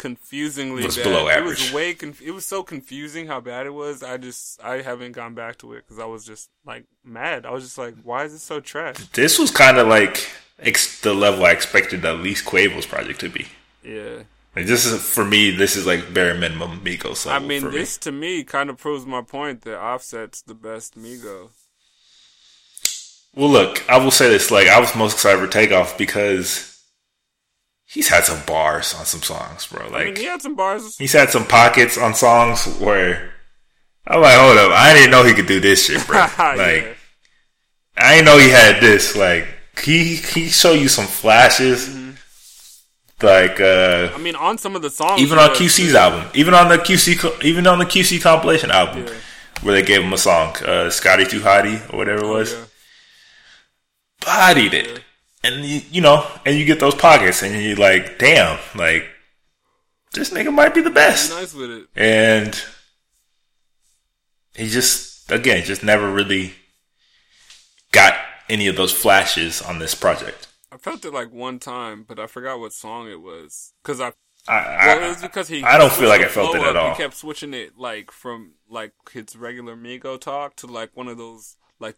confusingly 0.00 0.82
Was 0.82 0.96
bad. 0.96 1.04
below 1.04 1.28
It 1.28 1.44
was 1.44 1.72
way. 1.74 1.92
Conf- 1.92 2.22
it 2.22 2.30
was 2.30 2.46
so 2.46 2.62
confusing 2.62 3.26
how 3.26 3.38
bad 3.38 3.66
it 3.66 3.74
was. 3.74 4.02
I 4.02 4.16
just 4.16 4.58
I 4.64 4.80
haven't 4.80 5.12
gone 5.12 5.34
back 5.34 5.58
to 5.58 5.74
it 5.74 5.84
because 5.86 5.98
I 5.98 6.06
was 6.06 6.24
just 6.24 6.48
like 6.64 6.86
mad. 7.04 7.44
I 7.44 7.50
was 7.50 7.64
just 7.64 7.76
like, 7.76 7.94
why 8.02 8.24
is 8.24 8.32
it 8.32 8.38
so 8.38 8.60
trash? 8.60 8.96
this 9.12 9.38
was 9.38 9.50
kind 9.50 9.76
of 9.76 9.86
like 9.86 10.30
ex- 10.58 11.02
the 11.02 11.12
level 11.12 11.44
I 11.44 11.50
expected 11.50 12.02
at 12.06 12.20
least 12.20 12.46
Quavo's 12.46 12.86
project 12.86 13.20
to 13.20 13.28
be. 13.28 13.46
Yeah. 13.84 14.22
Like 14.56 14.64
this 14.66 14.86
is 14.86 15.02
for 15.02 15.24
me. 15.24 15.50
This 15.50 15.76
is 15.76 15.84
like 15.86 16.14
bare 16.14 16.34
minimum 16.34 16.80
Migos 16.80 17.30
I 17.30 17.38
mean, 17.38 17.70
this 17.70 17.98
to 17.98 18.10
me 18.10 18.42
kind 18.42 18.70
of 18.70 18.78
proves 18.78 19.04
my 19.04 19.20
point 19.20 19.62
that 19.62 19.78
Offset's 19.78 20.40
the 20.40 20.54
best 20.54 20.98
Migo. 20.98 21.50
Well, 23.34 23.50
look, 23.50 23.88
I 23.88 23.98
will 23.98 24.10
say 24.10 24.30
this: 24.30 24.50
like 24.50 24.66
I 24.66 24.80
was 24.80 24.96
most 24.96 25.12
excited 25.12 25.38
for 25.38 25.46
Takeoff 25.46 25.98
because 25.98 26.69
he's 27.92 28.08
had 28.08 28.24
some 28.24 28.40
bars 28.46 28.94
on 28.94 29.04
some 29.04 29.22
songs, 29.22 29.66
bro. 29.66 29.88
Like 29.88 30.02
I 30.02 30.04
mean, 30.06 30.16
he 30.16 30.24
had 30.24 30.40
some 30.42 30.54
bars. 30.56 30.96
he's 30.96 31.12
had 31.12 31.30
some 31.30 31.46
pockets 31.46 31.98
on 31.98 32.14
songs 32.14 32.66
where 32.78 33.32
I'm 34.06 34.20
like, 34.20 34.38
hold 34.38 34.56
up, 34.58 34.72
I 34.72 34.94
didn't 34.94 35.10
know 35.10 35.24
he 35.24 35.34
could 35.34 35.46
do 35.46 35.60
this 35.60 35.86
shit, 35.86 36.06
bro. 36.06 36.18
like 36.38 36.82
yeah. 36.84 36.92
I 37.96 38.14
didn't 38.14 38.26
know 38.26 38.38
he 38.38 38.48
had 38.50 38.80
this. 38.80 39.16
Like 39.16 39.46
he 39.82 40.16
he 40.16 40.48
show 40.48 40.72
you 40.72 40.88
some 40.88 41.06
flashes, 41.06 41.88
Mm-hmm. 41.88 43.26
like 43.26 43.60
uh 43.60 44.10
I 44.14 44.18
mean, 44.18 44.36
on 44.36 44.56
some 44.58 44.74
of 44.76 44.82
the 44.82 44.90
songs, 44.90 45.20
even 45.20 45.38
on 45.38 45.50
QC's 45.50 45.94
album, 45.94 46.28
even 46.34 46.54
on 46.54 46.68
the 46.68 46.78
QC, 46.78 47.42
even 47.44 47.66
on 47.66 47.78
the 47.78 47.84
QC 47.86 48.20
compilation 48.22 48.70
album, 48.70 49.06
Yeah. 49.06 49.14
where 49.62 49.74
they 49.74 49.82
gave 49.82 50.02
him 50.02 50.12
a 50.12 50.18
song, 50.18 50.56
uh, 50.64 50.88
"Scotty 50.90 51.26
Too 51.26 51.40
Hottie" 51.40 51.78
or 51.92 51.96
whatever 51.98 52.24
it 52.24 52.28
was, 52.28 52.52
Yeah. 52.54 52.64
bodied 54.24 54.74
it, 54.74 55.00
and 55.42 55.64
you, 55.64 55.80
you 55.90 56.00
know, 56.00 56.26
and 56.44 56.56
you 56.58 56.64
get 56.64 56.80
those 56.80 56.94
pockets, 56.94 57.42
and 57.42 57.54
you're 57.62 57.76
like, 57.76 58.18
damn, 58.18 58.58
like 58.74 59.06
this 60.12 60.30
nigga 60.30 60.52
might 60.52 60.74
be 60.74 60.80
the 60.82 60.90
Be 60.90 60.94
best, 60.94 61.30
nice 61.30 61.54
with 61.54 61.70
it. 61.70 61.86
and 61.96 62.60
he 64.54 64.68
just 64.68 65.30
again 65.30 65.64
just 65.64 65.82
never 65.84 66.10
really 66.10 66.54
got 67.92 68.14
any 68.48 68.66
of 68.66 68.76
those 68.76 68.92
flashes 68.92 69.62
on 69.62 69.78
this 69.78 69.94
project. 69.94 70.48
I 70.72 70.76
felt 70.76 71.04
it 71.04 71.12
like 71.12 71.32
one 71.32 71.58
time, 71.58 72.04
but 72.06 72.18
I 72.18 72.26
forgot 72.26 72.60
what 72.60 72.72
song 72.72 73.08
it 73.10 73.20
was 73.20 73.72
because 73.82 74.00
I 74.00 74.12
I, 74.48 74.96
Well, 74.96 75.04
it 75.04 75.08
was 75.08 75.22
because 75.22 75.48
he. 75.48 75.62
I 75.62 75.76
don't 75.78 75.92
feel 75.92 76.08
like 76.08 76.22
I 76.22 76.28
felt 76.28 76.54
it 76.56 76.62
at 76.62 76.76
all. 76.76 76.90
He 76.90 76.96
kept 76.96 77.14
switching 77.14 77.54
it 77.54 77.76
like 77.76 78.10
from 78.10 78.52
like 78.68 78.92
his 79.12 79.36
regular 79.36 79.76
Migo 79.76 80.18
talk 80.20 80.56
to 80.56 80.66
like 80.66 80.90
one 80.96 81.08
of 81.08 81.18
those 81.18 81.56
like 81.80 81.96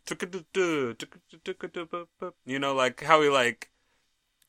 you 2.46 2.58
know 2.58 2.74
like 2.74 3.02
how 3.02 3.20
he 3.20 3.28
like 3.28 3.70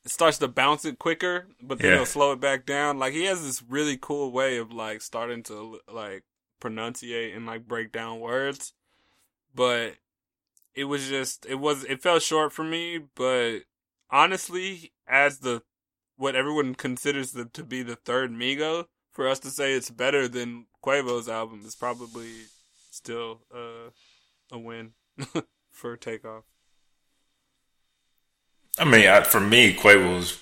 starts 0.05 0.37
to 0.39 0.47
bounce 0.47 0.85
it 0.85 0.99
quicker, 0.99 1.47
but 1.61 1.79
then 1.79 1.91
Yeah. 1.91 1.97
he'll 1.97 2.05
slow 2.05 2.33
it 2.33 2.39
back 2.39 2.65
down. 2.65 2.99
Like 2.99 3.13
he 3.13 3.25
has 3.25 3.43
this 3.43 3.61
really 3.63 3.97
cool 3.97 4.31
way 4.31 4.57
of 4.57 4.71
like 4.71 5.01
starting 5.01 5.43
to 5.43 5.79
like 5.91 6.23
pronunciate 6.61 7.35
and 7.35 7.45
like 7.45 7.67
break 7.67 7.91
down 7.91 8.19
words, 8.19 8.73
but 9.53 9.95
it 10.75 10.85
was 10.85 11.07
just 11.07 11.45
it 11.45 11.55
was 11.55 11.83
it 11.85 12.01
fell 12.01 12.19
short 12.19 12.51
for 12.53 12.63
me. 12.63 12.99
But 13.15 13.61
honestly, 14.09 14.93
as 15.07 15.39
the 15.39 15.63
what 16.17 16.35
everyone 16.35 16.75
considers 16.75 17.31
the, 17.31 17.45
to 17.45 17.63
be 17.63 17.81
the 17.81 17.95
third 17.95 18.31
Migo, 18.31 18.85
for 19.11 19.27
us 19.27 19.39
to 19.39 19.49
say 19.49 19.73
it's 19.73 19.89
better 19.89 20.27
than 20.27 20.67
Quavo's 20.85 21.27
album 21.29 21.63
is 21.65 21.75
probably 21.75 22.31
still 22.91 23.41
uh, 23.53 23.89
a 24.51 24.59
win 24.59 24.93
for 25.71 25.97
Takeoff. 25.97 26.43
I 28.79 28.85
mean, 28.85 29.07
I, 29.07 29.21
for 29.21 29.39
me, 29.39 29.73
Quavo 29.75 30.15
was 30.15 30.39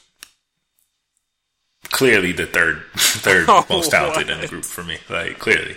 clearly 1.90 2.32
the 2.32 2.46
third 2.46 2.84
third 2.98 3.46
Oh, 3.50 3.66
most 3.70 3.92
talented 3.92 4.30
in 4.30 4.40
the 4.42 4.48
group 4.48 4.64
for 4.66 4.84
me. 4.84 4.98
Like 5.10 5.40
clearly, 5.40 5.76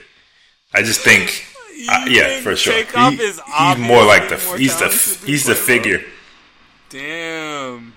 I 0.73 0.83
just 0.83 1.01
think, 1.01 1.45
You 1.77 1.87
yeah, 2.15 2.41
for 2.41 2.55
sure. 2.57 2.75
He- 2.85 3.17
he's 3.17 3.41
more 3.79 4.05
like 4.05 4.29
the 4.29 4.43
more 4.47 4.57
he's 4.57 4.79
the 4.79 4.89
he's 5.27 5.45
the 5.47 5.55
figure. 5.55 6.03
Damn. 6.91 7.93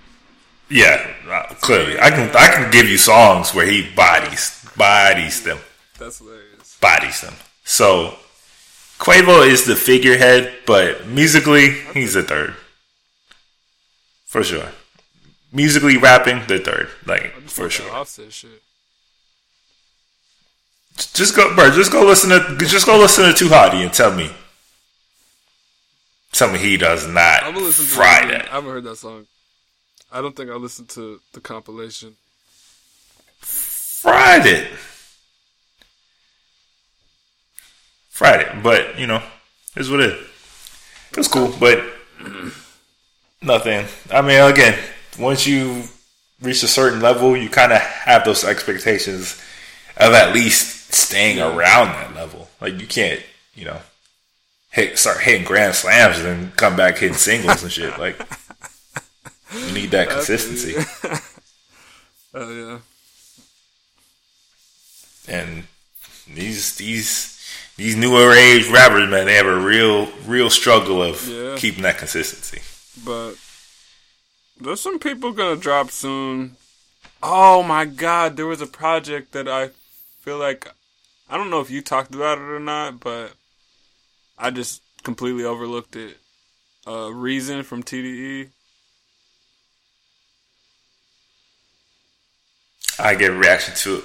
Yeah, 0.70 1.06
uh, 1.30 1.54
clearly, 1.60 1.98
I 1.98 2.10
can 2.10 2.28
I 2.36 2.48
can 2.48 2.70
give 2.70 2.86
you 2.88 2.98
songs 2.98 3.54
where 3.54 3.64
he 3.66 3.88
bodies 3.94 4.54
bodies 4.76 5.42
them 5.42 5.58
That's 5.98 6.18
hilarious. 6.18 6.76
bodies 6.80 7.20
them. 7.22 7.34
So 7.64 8.16
Quavo 8.98 9.46
is 9.46 9.64
the 9.64 9.76
figurehead, 9.76 10.52
but 10.66 11.06
musically, 11.06 11.70
he's 11.94 12.14
the 12.14 12.22
third 12.22 12.54
for 14.28 14.44
sure. 14.44 14.68
Musically 15.52 15.96
rapping, 15.96 16.42
the 16.46 16.58
third, 16.58 16.90
like 17.06 17.34
oh, 17.36 17.40
for 17.46 17.64
That 17.64 17.72
sure. 17.72 17.90
Offset 17.90 18.32
shit. 18.32 18.62
Just 21.14 21.34
go, 21.34 21.54
bro. 21.54 21.70
Just 21.70 21.90
go 21.90 22.04
listen 22.04 22.30
to. 22.30 22.56
Just 22.66 22.86
go 22.86 22.98
listen 22.98 23.24
to 23.24 23.32
Too 23.32 23.48
Hottie 23.48 23.82
and 23.82 23.92
tell 23.92 24.12
me. 24.14 24.30
Tell 26.32 26.52
me 26.52 26.58
he 26.58 26.76
does 26.76 27.08
not 27.08 27.42
I'm 27.42 27.54
gonna 27.54 27.66
listen 27.66 27.86
to 27.86 27.90
fry 27.90 28.26
that. 28.26 28.48
I 28.50 28.56
haven't 28.56 28.70
heard 28.70 28.84
that 28.84 28.96
song. 28.96 29.26
I 30.12 30.20
don't 30.20 30.36
think 30.36 30.50
I 30.50 30.54
listened 30.54 30.90
to 30.90 31.20
the 31.32 31.40
compilation. 31.40 32.16
Fried 33.38 34.44
it. 34.44 34.68
Fried 38.18 38.40
it, 38.40 38.62
but 38.64 38.98
you 38.98 39.06
know, 39.06 39.22
it's 39.76 39.88
what 39.88 40.00
it 40.00 40.10
is. 40.10 40.26
It 41.12 41.16
was 41.18 41.28
cool, 41.28 41.54
but 41.60 41.84
nothing. 43.40 43.86
I 44.10 44.22
mean, 44.22 44.40
again, 44.40 44.76
once 45.20 45.46
you 45.46 45.84
reach 46.42 46.64
a 46.64 46.66
certain 46.66 47.00
level, 47.00 47.36
you 47.36 47.48
kind 47.48 47.72
of 47.72 47.78
have 47.78 48.24
those 48.24 48.42
expectations 48.42 49.40
of 49.96 50.12
at 50.14 50.34
least 50.34 50.92
staying 50.92 51.38
around 51.38 51.92
that 51.92 52.12
level. 52.16 52.48
Like 52.60 52.80
you 52.80 52.88
can't, 52.88 53.22
you 53.54 53.66
know, 53.66 53.78
hit 54.72 54.98
start 54.98 55.20
hitting 55.20 55.44
grand 55.44 55.76
slams 55.76 56.18
and 56.18 56.26
then 56.26 56.52
come 56.56 56.74
back 56.74 56.98
hitting 56.98 57.14
singles 57.14 57.62
and 57.62 57.70
shit. 57.70 57.96
Like 58.00 58.18
you 59.54 59.72
need 59.74 59.92
that 59.92 60.08
consistency. 60.08 60.74
Oh 62.34 62.80
yeah. 65.28 65.32
And 65.32 65.68
these 66.26 66.74
these 66.78 67.37
these 67.78 67.96
newer 67.96 68.32
age 68.32 68.68
rappers, 68.68 69.08
man, 69.08 69.26
they 69.26 69.34
have 69.36 69.46
a 69.46 69.58
real 69.58 70.06
real 70.26 70.50
struggle 70.50 71.02
of 71.02 71.26
Yeah. 71.26 71.56
keeping 71.56 71.82
that 71.84 71.96
consistency. 71.96 72.60
But 73.04 73.34
there's 74.60 74.80
some 74.80 74.98
people 74.98 75.30
gonna 75.32 75.56
drop 75.56 75.90
soon. 75.90 76.56
Oh 77.22 77.62
my 77.62 77.84
god, 77.86 78.36
there 78.36 78.46
was 78.46 78.60
a 78.60 78.66
project 78.66 79.32
that 79.32 79.48
I 79.48 79.70
feel 80.20 80.38
like 80.38 80.66
I 81.30 81.36
don't 81.36 81.50
know 81.50 81.60
if 81.60 81.70
you 81.70 81.80
talked 81.80 82.14
about 82.14 82.38
it 82.38 82.42
or 82.42 82.60
not, 82.60 82.98
but 83.00 83.32
I 84.36 84.50
just 84.50 84.82
completely 85.04 85.44
overlooked 85.44 85.94
it. 85.94 86.18
Uh, 86.86 87.10
Reason 87.12 87.62
from. 87.62 87.82
TDE. 87.82 88.48
I 92.98 93.14
get 93.14 93.30
a 93.30 93.34
reaction 93.34 93.74
to 93.76 93.98
it. 93.98 94.04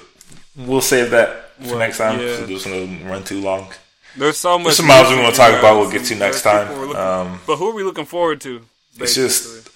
We'll 0.55 0.81
save 0.81 1.11
that 1.11 1.51
for 1.61 1.69
Well, 1.69 1.79
next 1.79 1.97
time. 1.97 2.19
yeah. 2.19 2.37
So 2.37 2.45
this 2.45 2.65
one 2.65 2.73
will 3.03 3.09
run 3.09 3.23
too 3.23 3.41
long. 3.41 3.67
There's 4.15 4.37
so 4.37 4.57
much. 4.59 4.65
There's 4.65 4.77
some 4.77 4.91
albums 4.91 5.15
we 5.17 5.23
want 5.23 5.33
to 5.35 5.39
talk 5.41 5.57
about. 5.59 5.79
We'll 5.79 5.91
get 5.91 6.05
to 6.05 6.15
next 6.15 6.43
time. 6.43 6.71
looking- 6.79 6.95
Um, 6.95 7.41
but 7.47 7.55
who 7.57 7.69
are 7.69 7.73
we 7.73 7.83
looking 7.83 8.05
forward 8.05 8.39
to? 8.41 8.61
It's 8.99 9.15
just 9.15 9.69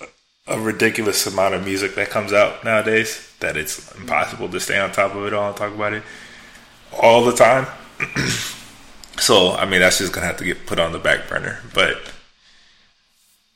a 0.46 0.60
ridiculous 0.60 1.26
amount 1.26 1.56
of 1.56 1.66
music 1.66 1.96
that 1.96 2.10
comes 2.12 2.32
out 2.34 2.64
nowadays 2.64 3.28
that 3.40 3.58
it's 3.58 3.92
impossible 3.96 4.48
to 4.50 4.60
stay 4.60 4.78
on 4.78 4.92
top 4.92 5.16
of 5.16 5.26
it 5.26 5.34
all 5.34 5.48
and 5.50 5.58
talk 5.58 5.74
about 5.74 5.94
it 5.94 6.04
all 6.94 7.26
the 7.26 7.34
time. 7.36 7.66
so, 9.20 9.54
I 9.54 9.66
mean, 9.66 9.80
that's 9.80 9.98
just 9.98 10.14
gonna 10.14 10.28
have 10.28 10.38
to 10.38 10.46
get 10.46 10.66
put 10.68 10.80
on 10.80 10.92
the 10.92 11.00
back 11.00 11.28
burner, 11.28 11.60
but 11.74 11.98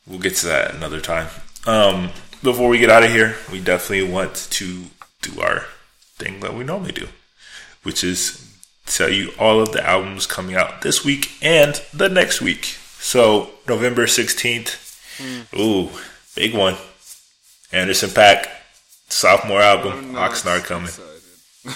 we'll 0.07 0.19
get 0.19 0.35
to 0.37 0.47
that 0.47 0.73
another 0.73 0.99
time. 0.99 1.27
Um, 1.67 2.09
before 2.41 2.69
we 2.69 2.79
get 2.79 2.89
out 2.89 3.03
of 3.03 3.11
here, 3.11 3.35
we 3.51 3.59
definitely 3.59 4.11
want 4.11 4.47
to 4.51 4.85
do 5.21 5.39
our 5.41 5.65
thing 6.21 6.39
that 6.41 6.53
we 6.53 6.63
normally 6.63 6.91
do, 6.91 7.07
which 7.83 8.03
is 8.03 8.47
tell 8.85 9.09
you 9.09 9.31
all 9.39 9.61
of 9.61 9.71
the 9.71 9.87
albums 9.87 10.27
coming 10.27 10.55
out 10.55 10.81
this 10.81 11.05
week 11.05 11.31
and 11.41 11.81
the 11.93 12.09
next 12.09 12.41
week. 12.41 12.65
So 12.99 13.51
November 13.67 14.07
sixteenth, 14.07 14.75
hmm. 15.17 15.59
ooh, 15.59 15.89
big 16.35 16.53
one. 16.55 16.75
Anderson 17.73 18.09
Paak, 18.09 18.47
sophomore 19.07 19.61
album, 19.61 20.13
Oxnard 20.13 20.65
coming. 20.65 20.91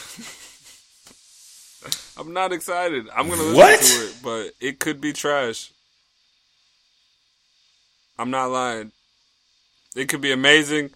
I'm 2.18 2.34
not 2.34 2.52
excited. 2.54 3.08
I'm 3.16 3.30
gonna 3.30 3.42
listen 3.42 3.58
What? 3.58 3.82
to 3.82 4.08
it, 4.08 4.16
but 4.24 4.52
it 4.66 4.80
could 4.80 5.02
be 5.02 5.14
trash. 5.14 5.72
I'm 8.18 8.32
not 8.32 8.48
lying. 8.48 8.92
It 9.96 10.08
could 10.10 10.22
be 10.22 10.32
amazing. 10.32 10.92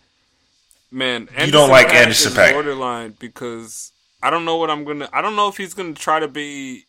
Man, 0.91 1.29
You 1.45 1.51
don't 1.51 1.69
like 1.69 1.87
Paak 1.87 1.93
Anderson 1.93 2.31
is 2.31 2.37
Paak. 2.37 2.51
Borderline 2.53 3.15
because 3.19 3.91
I 4.23 4.29
don't 4.29 4.45
know 4.45 4.57
what 4.57 4.69
I'm 4.71 4.83
gonna. 4.85 5.09
I 5.13 5.21
don't 5.21 5.35
know 5.35 5.47
if 5.47 5.57
he's 5.57 5.73
gonna 5.73 5.93
try 5.93 6.19
to 6.19 6.27
be. 6.27 6.85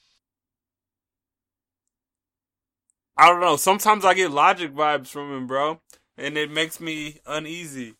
I 3.16 3.28
don't 3.28 3.40
know. 3.40 3.56
Sometimes 3.56 4.05
I 4.05 4.14
get 4.14 4.31
Logic 4.31 4.72
vibes 4.74 5.09
from 5.09 5.31
him, 5.36 5.47
bro, 5.47 5.81
and 6.16 6.39
it 6.39 6.51
makes 6.51 6.81
me 6.81 7.20
uneasy. 7.27 7.94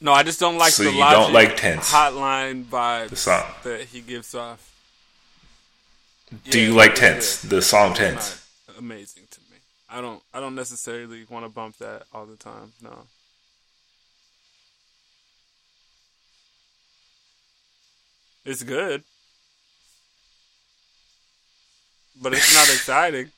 No, 0.00 0.12
I 0.12 0.22
just 0.22 0.40
don't 0.40 0.58
like 0.58 0.72
So 0.72 0.84
the 0.84 0.92
you 0.92 0.98
Logic 0.98 1.18
don't 1.18 1.32
like 1.32 1.56
Tints? 1.56 1.92
hotline 1.92 2.64
vibes 2.64 3.10
The 3.10 3.16
song. 3.16 3.44
that 3.64 3.82
he 3.82 4.00
gives 4.00 4.34
off. 4.34 4.72
Do 6.50 6.60
Yeah, 6.60 6.66
you 6.68 6.72
like 6.74 6.94
Tints? 6.94 7.42
good. 7.42 7.50
The 7.50 7.62
song 7.62 7.94
Tints. 7.94 8.46
amazing. 8.78 9.27
I 9.90 10.00
don't. 10.00 10.22
I 10.34 10.40
don't 10.40 10.54
necessarily 10.54 11.24
want 11.30 11.44
to 11.44 11.48
bump 11.48 11.78
that 11.78 12.02
all 12.12 12.26
the 12.26 12.36
time. 12.36 12.72
No. 12.82 13.04
It's 18.44 18.62
good, 18.62 19.02
but 22.20 22.32
it's 22.32 22.54
not 22.54 22.68
exciting. 22.74 23.30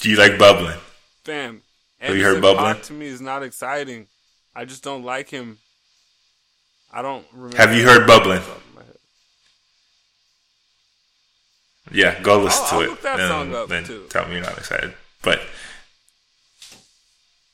Do 0.00 0.10
you 0.10 0.16
like 0.16 0.38
Bubbling? 0.38 0.78
Fam, 1.24 1.62
Have 1.98 2.16
you 2.16 2.22
heard 2.24 2.40
Bubbling? 2.40 2.80
To 2.82 2.92
me 2.92 3.06
is 3.06 3.20
not 3.20 3.42
exciting. 3.42 4.06
I 4.54 4.64
just 4.64 4.82
don't 4.82 5.04
like 5.04 5.28
him. 5.28 5.58
I 6.92 7.02
don't 7.02 7.26
remember. 7.32 7.56
Have 7.58 7.74
you 7.74 7.84
heard 7.84 8.06
Bubbling? 8.06 8.38
off 8.38 8.46
the 8.46 8.52
top 8.52 8.60
of 8.68 8.74
my 8.74 8.82
head. 8.82 8.96
Yeah, 11.92 12.22
go 12.22 12.38
listen 12.38 12.62
I'll- 12.64 12.68
to 12.70 12.74
I'll 12.76 12.80
it. 12.82 12.88
look 12.90 13.02
that 13.02 13.20
and 13.20 13.28
song 13.28 13.54
up, 13.54 13.68
then 13.68 13.84
too. 13.84 14.06
tell 14.08 14.26
me 14.26 14.34
you're 14.36 14.42
not 14.44 14.56
excited. 14.58 14.94
But 15.24 15.40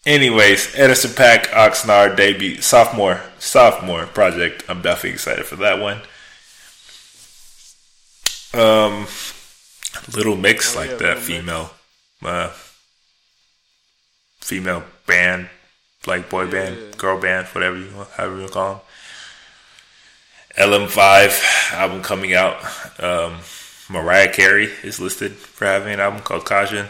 anyways, 0.04 0.74
Edison 0.76 1.14
Pack, 1.14 1.48
Oxnard 1.48 2.16
debut, 2.16 2.60
sophomore, 2.60 3.20
sophomore 3.38 4.06
project. 4.06 4.64
I'm 4.68 4.82
definitely 4.82 5.10
excited 5.10 5.46
for 5.46 5.56
that 5.56 5.78
one. 5.80 6.00
Um, 8.52 9.06
Little 10.14 10.36
Mix 10.36 10.74
Oh, 10.74 10.80
like 10.80 10.90
yeah, 10.90 10.96
that 10.96 11.18
female, 11.18 11.70
uh, 12.24 12.50
female 14.40 14.82
band, 15.06 15.48
like 16.06 16.28
boy 16.28 16.44
Yeah, 16.44 16.50
band, 16.50 16.76
yeah. 16.76 16.96
girl 16.96 17.20
band, 17.20 17.46
whatever 17.48 17.76
you 17.78 17.94
want, 17.94 18.10
however 18.10 18.40
you 18.40 18.48
call 18.48 18.74
them. 18.74 18.80
LM5 20.58 21.72
album 21.74 22.02
coming 22.02 22.34
out. 22.34 22.56
Um, 23.00 23.38
Mariah 23.88 24.32
Carey 24.32 24.64
is 24.82 24.98
listed 25.00 25.32
for 25.32 25.64
having 25.64 25.92
an 25.94 26.00
album 26.00 26.20
called 26.22 26.44
Caution. 26.44 26.86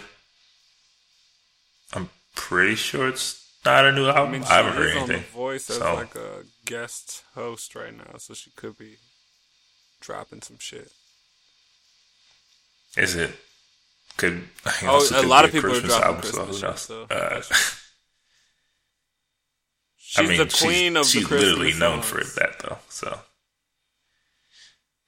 Pretty 2.35 2.75
sure 2.77 3.09
it's 3.09 3.37
not 3.65 3.85
a 3.87 3.93
new 3.93 4.07
I 4.07 4.17
album. 4.17 4.33
mean, 4.33 4.43
I 4.45 4.55
haven't 4.57 4.73
heard 4.75 4.89
is 4.91 4.97
on 4.97 5.09
The 5.09 5.15
anything. 5.15 5.33
Voice 5.33 5.71
as 5.71 5.77
So- 5.79 5.95
like 5.95 6.15
a 6.15 6.45
guest 6.65 7.25
host 7.35 7.75
right 7.75 7.95
now, 7.97 8.17
so 8.19 8.35
she 8.35 8.51
could 8.51 8.79
be 8.79 8.97
dropping 10.01 10.43
some 10.43 10.59
shit. 10.59 10.91
Is 12.97 13.15
it? 13.17 13.31
Could 14.17 14.49
I 14.65 14.73
Oh, 14.85 15.09
a 15.15 15.23
lot 15.27 15.45
of 15.45 15.53
people 15.53 15.75
are 15.75 15.81
dropping 15.81 16.05
album, 16.07 16.21
Christmas 16.23 16.59
shit, 16.61 16.79
so 16.79 17.03
Uh, 17.11 17.43
She's 19.99 20.19
I 20.19 20.23
mean, 20.29 20.39
the 20.39 20.47
queen 20.47 20.93
she's, 20.95 20.97
of 20.97 21.07
she's 21.07 21.23
the 21.23 21.29
Christmas 21.29 21.51
she's 21.51 21.59
literally 21.59 21.79
known 21.79 22.03
for 22.03 22.21
songs. 22.23 22.35
that 22.35 22.59
though. 22.59 22.79
So 22.89 23.21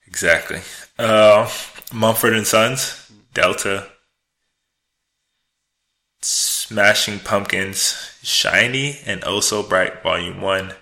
exactly. 0.07 0.61
Uh, 0.97 1.49
Mumford 1.91 2.33
and 2.33 2.47
Sons, 2.47 3.11
Delta, 3.33 3.91
Smashing 6.73 7.19
Pumpkins, 7.19 8.17
Shiny, 8.23 8.97
and 9.05 9.23
Oh 9.27 9.41
So 9.41 9.61
Bright, 9.61 10.01
Volume 10.01 10.41
One. 10.41 10.73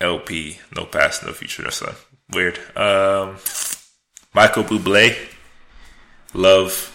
LP, 0.00 0.58
No 0.74 0.84
Past, 0.84 1.24
No 1.24 1.32
Future, 1.32 1.62
No 1.62 1.70
Sun. 1.70 1.94
Weird. 2.32 2.58
Um, 2.76 3.36
Michael 4.34 4.64
Bublé, 4.64 5.16
Love. 6.34 6.92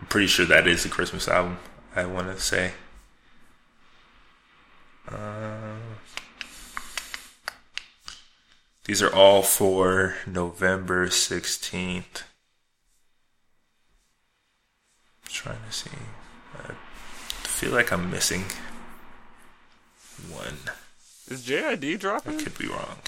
I'm 0.00 0.06
pretty 0.06 0.26
sure 0.26 0.44
that 0.46 0.66
is 0.66 0.84
a 0.84 0.88
Christmas 0.88 1.28
album. 1.28 1.58
I 1.94 2.06
want 2.06 2.26
to 2.26 2.40
say. 2.42 2.72
Uh, 5.08 5.76
these 8.84 9.00
are 9.00 9.14
all 9.14 9.42
for 9.42 10.16
November 10.26 11.06
16th. 11.06 12.24
Trying 15.34 15.58
to 15.66 15.72
see. 15.72 15.90
I 16.54 16.74
feel 17.42 17.72
like 17.72 17.92
I'm 17.92 18.08
missing 18.08 18.44
one. 20.30 20.58
Is 21.28 21.44
JID 21.44 21.98
dropping? 21.98 22.38
I 22.38 22.42
could 22.44 22.56
be 22.56 22.68
wrong. 22.68 22.98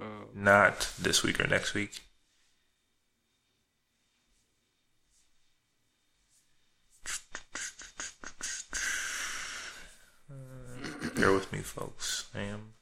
Uh, 0.00 0.04
Not 0.32 0.92
this 1.00 1.24
week 1.24 1.40
or 1.40 1.48
next 1.48 1.74
week. 1.74 2.00
Uh, 10.30 11.08
Bear 11.16 11.32
with 11.32 11.52
me, 11.52 11.58
folks. 11.58 12.28
I 12.32 12.42
am 12.42 12.74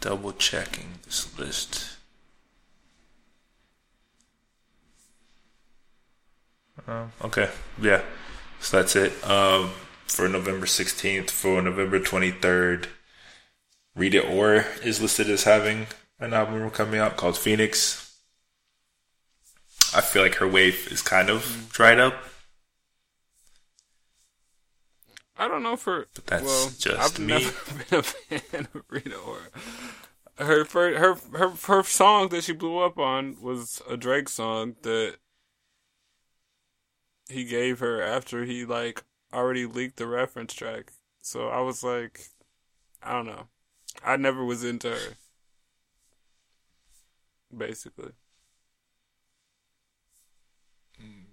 double 0.00 0.32
checking 0.32 0.98
this 1.04 1.38
list. 1.38 1.99
Um, 6.86 7.12
okay, 7.22 7.50
yeah. 7.80 8.02
So 8.60 8.78
that's 8.78 8.96
it. 8.96 9.12
Um, 9.28 9.70
for 10.06 10.28
November 10.28 10.66
16th, 10.66 11.30
for 11.30 11.62
November 11.62 12.00
23rd, 12.00 12.86
Rita 13.94 14.26
Ora 14.26 14.64
is 14.82 15.00
listed 15.00 15.28
as 15.30 15.44
having 15.44 15.86
an 16.18 16.32
album 16.34 16.68
coming 16.70 17.00
out 17.00 17.16
called 17.16 17.36
Phoenix. 17.38 18.14
I 19.94 20.00
feel 20.00 20.22
like 20.22 20.36
her 20.36 20.46
wave 20.48 20.88
is 20.90 21.02
kind 21.02 21.30
of 21.30 21.68
dried 21.72 21.98
up. 21.98 22.14
I 25.36 25.48
don't 25.48 25.62
know 25.62 25.76
for 25.76 26.06
But 26.14 26.26
that's 26.26 26.44
well, 26.44 26.70
just 26.78 27.18
I've 27.18 27.18
me. 27.18 27.26
never 27.26 27.50
been 27.90 27.98
a 27.98 28.02
fan 28.02 28.68
of 28.74 28.82
Rita 28.90 29.16
Ora. 29.16 29.40
Her, 30.38 30.64
her 30.64 31.14
her 31.14 31.48
her 31.66 31.82
song 31.82 32.28
that 32.30 32.44
she 32.44 32.52
blew 32.52 32.78
up 32.78 32.98
on 32.98 33.36
was 33.40 33.82
a 33.88 33.96
Drake 33.96 34.28
song 34.28 34.76
that 34.82 35.16
he 37.30 37.44
gave 37.44 37.78
her 37.80 38.02
after 38.02 38.44
he 38.44 38.64
like 38.64 39.02
already 39.32 39.66
leaked 39.66 39.96
the 39.96 40.06
reference 40.06 40.52
track. 40.52 40.92
So 41.22 41.48
I 41.48 41.60
was 41.60 41.82
like, 41.82 42.28
I 43.02 43.12
don't 43.12 43.26
know. 43.26 43.48
I 44.04 44.16
never 44.16 44.44
was 44.44 44.64
into 44.64 44.90
her. 44.90 45.14
Basically. 47.56 48.12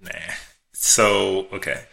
Nah. 0.02 0.34
So 0.74 1.48
okay. 1.54 1.86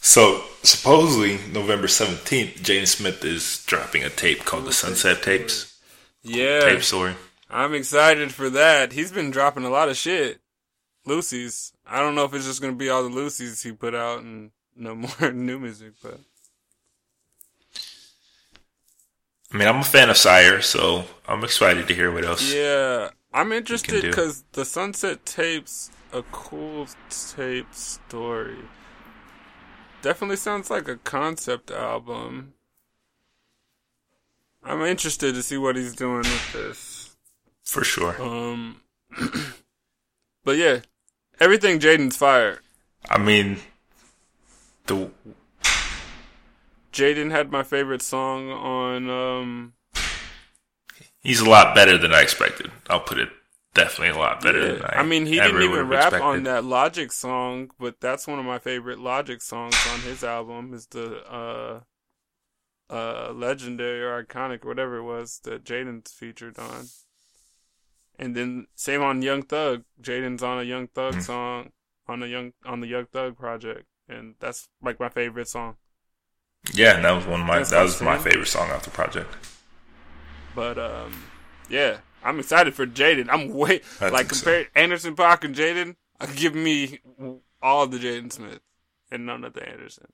So 0.00 0.42
supposedly 0.62 1.38
November 1.52 1.88
seventeenth, 1.88 2.62
Jaden 2.62 2.86
Smith 2.86 3.24
is 3.24 3.64
dropping 3.66 4.04
a 4.04 4.10
tape 4.10 4.44
called 4.44 4.64
the 4.64 4.72
Sunset 4.72 5.22
Tapes. 5.22 5.78
Yeah. 6.22 6.60
Tape 6.60 6.82
story. 6.82 7.14
I'm 7.50 7.74
excited 7.74 8.32
for 8.32 8.50
that. 8.50 8.92
He's 8.92 9.12
been 9.12 9.30
dropping 9.30 9.64
a 9.64 9.70
lot 9.70 9.88
of 9.88 9.96
shit. 9.96 10.40
Lucy's. 11.06 11.72
I 11.88 12.00
don't 12.00 12.14
know 12.14 12.24
if 12.24 12.34
it's 12.34 12.44
just 12.44 12.60
gonna 12.60 12.74
be 12.74 12.90
all 12.90 13.02
the 13.02 13.08
Lucy's 13.08 13.62
he 13.62 13.72
put 13.72 13.94
out 13.94 14.20
and 14.20 14.50
no 14.76 14.94
more 15.20 15.32
new 15.32 15.58
music, 15.58 15.94
but 16.02 16.20
I 19.52 19.56
mean, 19.56 19.66
I'm 19.66 19.80
a 19.80 19.84
fan 19.84 20.10
of 20.10 20.16
Syre, 20.16 20.62
so 20.62 21.04
I'm 21.26 21.42
excited 21.42 21.88
to 21.88 21.94
hear 21.94 22.12
what 22.12 22.24
else. 22.24 22.52
yeah, 22.52 23.10
I'm 23.32 23.52
interested 23.52 24.02
because 24.02 24.44
the 24.52 24.64
Sunset 24.64 25.24
Tapes 25.24 25.90
a 26.12 26.22
cool 26.32 26.86
tape 27.10 27.72
story. 27.74 28.58
Definitely 30.02 30.36
sounds 30.36 30.70
like 30.70 30.88
a 30.88 30.96
concept 30.96 31.70
album. 31.70 32.54
I'm 34.62 34.82
interested 34.82 35.34
to 35.34 35.42
see 35.42 35.56
what 35.56 35.76
he's 35.76 35.94
doing 35.94 36.18
with 36.18 36.52
this. 36.52 37.16
For 37.62 37.84
sure. 37.84 38.20
Um, 38.20 38.80
but 40.44 40.56
yeah, 40.56 40.80
everything 41.40 41.78
Jaden's 41.78 42.16
fire. 42.16 42.60
I 43.10 43.18
mean, 43.18 43.58
the 44.86 45.10
Jaden 46.92 47.30
had 47.30 47.50
my 47.50 47.62
favorite 47.62 48.02
song 48.02 48.50
on 48.50 49.08
um 49.10 49.72
he's 51.22 51.40
a 51.40 51.48
lot 51.48 51.74
better 51.74 51.96
than 51.96 52.12
I 52.12 52.22
expected. 52.22 52.70
I'll 52.88 53.00
put 53.00 53.18
it 53.18 53.28
definitely 53.74 54.16
a 54.16 54.18
lot 54.18 54.42
better 54.42 54.74
than 54.74 54.84
I. 54.84 55.00
I 55.00 55.02
mean 55.04 55.26
he 55.26 55.38
didn't 55.38 55.62
even 55.62 55.86
rap 55.88 56.06
expected. 56.06 56.22
on 56.22 56.42
that 56.44 56.64
Logic 56.64 57.12
song, 57.12 57.70
but 57.78 58.00
that's 58.00 58.26
one 58.26 58.38
of 58.38 58.44
my 58.44 58.58
favorite 58.58 58.98
Logic 58.98 59.40
songs 59.40 59.76
on 59.92 60.00
his 60.00 60.24
album 60.24 60.74
is 60.74 60.86
the 60.86 61.18
uh 61.30 61.80
uh 62.90 63.32
legendary 63.32 64.02
or 64.02 64.24
iconic 64.24 64.64
whatever 64.64 64.96
it 64.96 65.04
was 65.04 65.40
that 65.44 65.64
Jaden's 65.64 66.10
featured 66.10 66.58
on. 66.58 66.86
And 68.18 68.34
then 68.34 68.66
same 68.74 69.02
on 69.02 69.22
Young 69.22 69.42
Thug. 69.42 69.84
Jaden's 70.02 70.42
on 70.42 70.58
a 70.58 70.62
Young 70.64 70.88
Thug 70.88 71.14
Mhm. 71.14 71.22
song 71.22 71.72
on 72.06 72.20
the 72.20 72.28
Young 72.28 72.52
on 72.64 72.80
the 72.80 72.86
Young 72.88 73.06
Thug 73.06 73.36
project. 73.38 73.86
And 74.08 74.34
that's 74.40 74.68
like 74.82 74.98
my 74.98 75.08
favorite 75.08 75.48
song. 75.48 75.76
Yeah, 76.72 76.96
and 76.96 77.04
that 77.04 77.12
was 77.12 77.26
one 77.26 77.40
of 77.40 77.46
my 77.46 77.58
That's 77.58 77.70
that 77.70 77.82
was 77.82 78.00
my 78.02 78.18
favorite 78.18 78.46
song 78.48 78.70
off 78.70 78.84
the 78.84 78.90
project. 78.90 79.32
But 80.54 80.78
um, 80.78 81.24
yeah, 81.68 81.98
I'm 82.24 82.38
excited 82.40 82.74
for 82.74 82.86
Jaden. 82.86 83.28
I'm 83.30 83.50
way 83.50 83.82
I 84.00 84.08
like 84.08 84.28
think 84.28 84.34
so. 84.34 84.44
compared 84.44 84.68
Anderson 84.74 85.14
Paak 85.16 85.44
and 85.44 85.54
Jaden. 85.54 85.96
uh, 86.20 86.26
Give 86.34 86.54
me 86.54 87.00
all 87.62 87.84
of 87.84 87.90
the 87.92 87.98
Jaden 87.98 88.32
Smith 88.32 88.60
and 89.10 89.24
none 89.26 89.44
of 89.44 89.52
the 89.54 89.66
Anderson. 89.68 90.12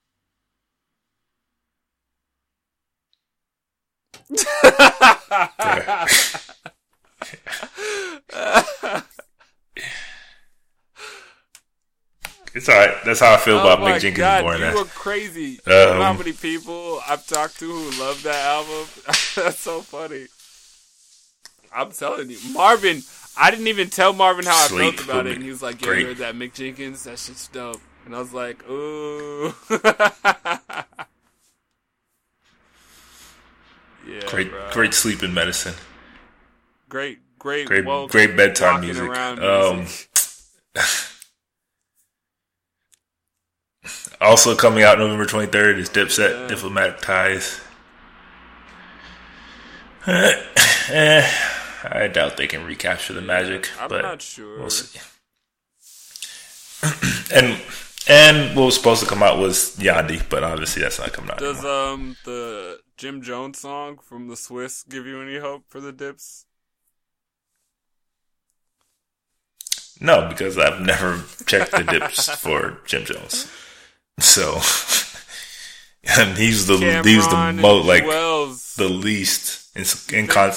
It's 12.54 12.68
alright. 12.68 12.94
That's 13.04 13.18
how 13.18 13.34
I 13.34 13.36
feel 13.38 13.58
about 13.58 13.80
oh 13.80 13.82
my 13.82 13.92
Mick 13.96 14.00
Jenkins 14.02 14.18
God, 14.18 14.42
born 14.42 14.58
you 14.60 14.64
as. 14.66 14.74
were 14.76 14.84
crazy. 14.84 15.42
you 15.42 15.58
know 15.66 16.00
how 16.00 16.10
Um, 16.12 16.18
many 16.18 16.32
people 16.32 17.00
I've 17.08 17.26
talked 17.26 17.58
to 17.58 17.66
who 17.68 18.00
love 18.00 18.22
that 18.22 18.44
album? 18.46 18.86
That's 19.34 19.58
so 19.58 19.80
funny. 19.80 20.26
I'm 21.74 21.90
telling 21.90 22.30
you, 22.30 22.38
Marvin. 22.52 23.02
I 23.36 23.50
didn't 23.50 23.66
even 23.66 23.90
tell 23.90 24.12
Marvin 24.12 24.44
how 24.44 24.52
Sleep 24.68 24.94
I 24.94 24.96
felt 24.98 25.04
about 25.08 25.26
it, 25.26 25.34
and 25.34 25.42
he 25.42 25.50
was 25.50 25.60
like, 25.62 25.80
"Yeah, 25.80 25.88
Great. 25.88 26.00
you 26.02 26.06
heard 26.06 26.16
that 26.18 26.36
Mick 26.36 26.54
Jenkins? 26.54 27.02
That 27.02 27.18
shit's 27.18 27.48
dope." 27.48 27.80
And 28.06 28.14
I 28.14 28.20
was 28.20 28.32
like, 28.32 28.62
"Ooh." 28.70 29.52
yeah, 34.06 34.20
Great, 34.28 34.50
bro. 34.50 34.70
great 34.72 34.94
sleeping 34.94 35.34
medicine. 35.34 35.74
great, 36.88 37.18
great, 37.44 37.66
Great, 37.66 37.84
woke, 37.84 38.10
great 38.10 38.34
bedtime 38.38 38.80
music. 38.80 39.10
Um, 39.10 39.86
also 44.20 44.56
coming 44.56 44.82
out 44.82 44.98
November 44.98 45.26
23rd 45.26 45.78
is 45.78 45.90
Dipset 45.90 46.40
Yeah. 46.40 46.46
Diplomatic 46.48 47.00
Ties. 47.02 47.60
eh, 50.06 51.30
I 51.84 52.08
doubt 52.08 52.38
they 52.38 52.46
can 52.46 52.64
recapture 52.64 53.12
the 53.12 53.20
magic, 53.20 53.68
I'm 53.78 53.88
but 53.90 54.02
not 54.02 54.22
sure. 54.22 54.58
we'll 54.58 54.70
see. 54.70 54.98
and 57.34 57.60
and 58.06 58.54
what 58.56 58.66
was 58.66 58.74
supposed 58.76 59.02
to 59.02 59.08
come 59.08 59.22
out 59.22 59.38
was 59.38 59.76
Yandhi, 59.76 60.22
but 60.30 60.42
obviously 60.44 60.80
that's 60.82 60.98
not 60.98 61.12
coming 61.12 61.30
out 61.30 61.38
Does 61.38 61.58
anymore. 61.58 61.88
um 61.88 62.16
the 62.24 62.78
Jim 62.96 63.20
Jones 63.22 63.58
song 63.60 63.98
from 63.98 64.28
the 64.28 64.34
Swizz 64.34 64.88
give 64.88 65.06
you 65.06 65.20
any 65.20 65.38
hope 65.38 65.64
for 65.68 65.80
the 65.80 65.92
Dips? 65.92 66.46
No, 70.00 70.28
because 70.28 70.58
I've 70.58 70.80
never 70.80 71.22
checked 71.46 71.72
the 71.72 71.84
dips 71.84 72.28
for 72.36 72.78
Jim 72.84 73.04
Jones. 73.04 73.50
So, 74.18 74.60
and 76.18 76.36
he's 76.36 76.66
the 76.66 76.76
he's 77.04 77.26
the 77.28 77.52
most 77.60 77.86
like 77.86 78.04
Wells. 78.06 78.74
the 78.76 78.88
least 78.88 79.76
in, 79.76 79.84
in 80.16 80.26
con- 80.26 80.52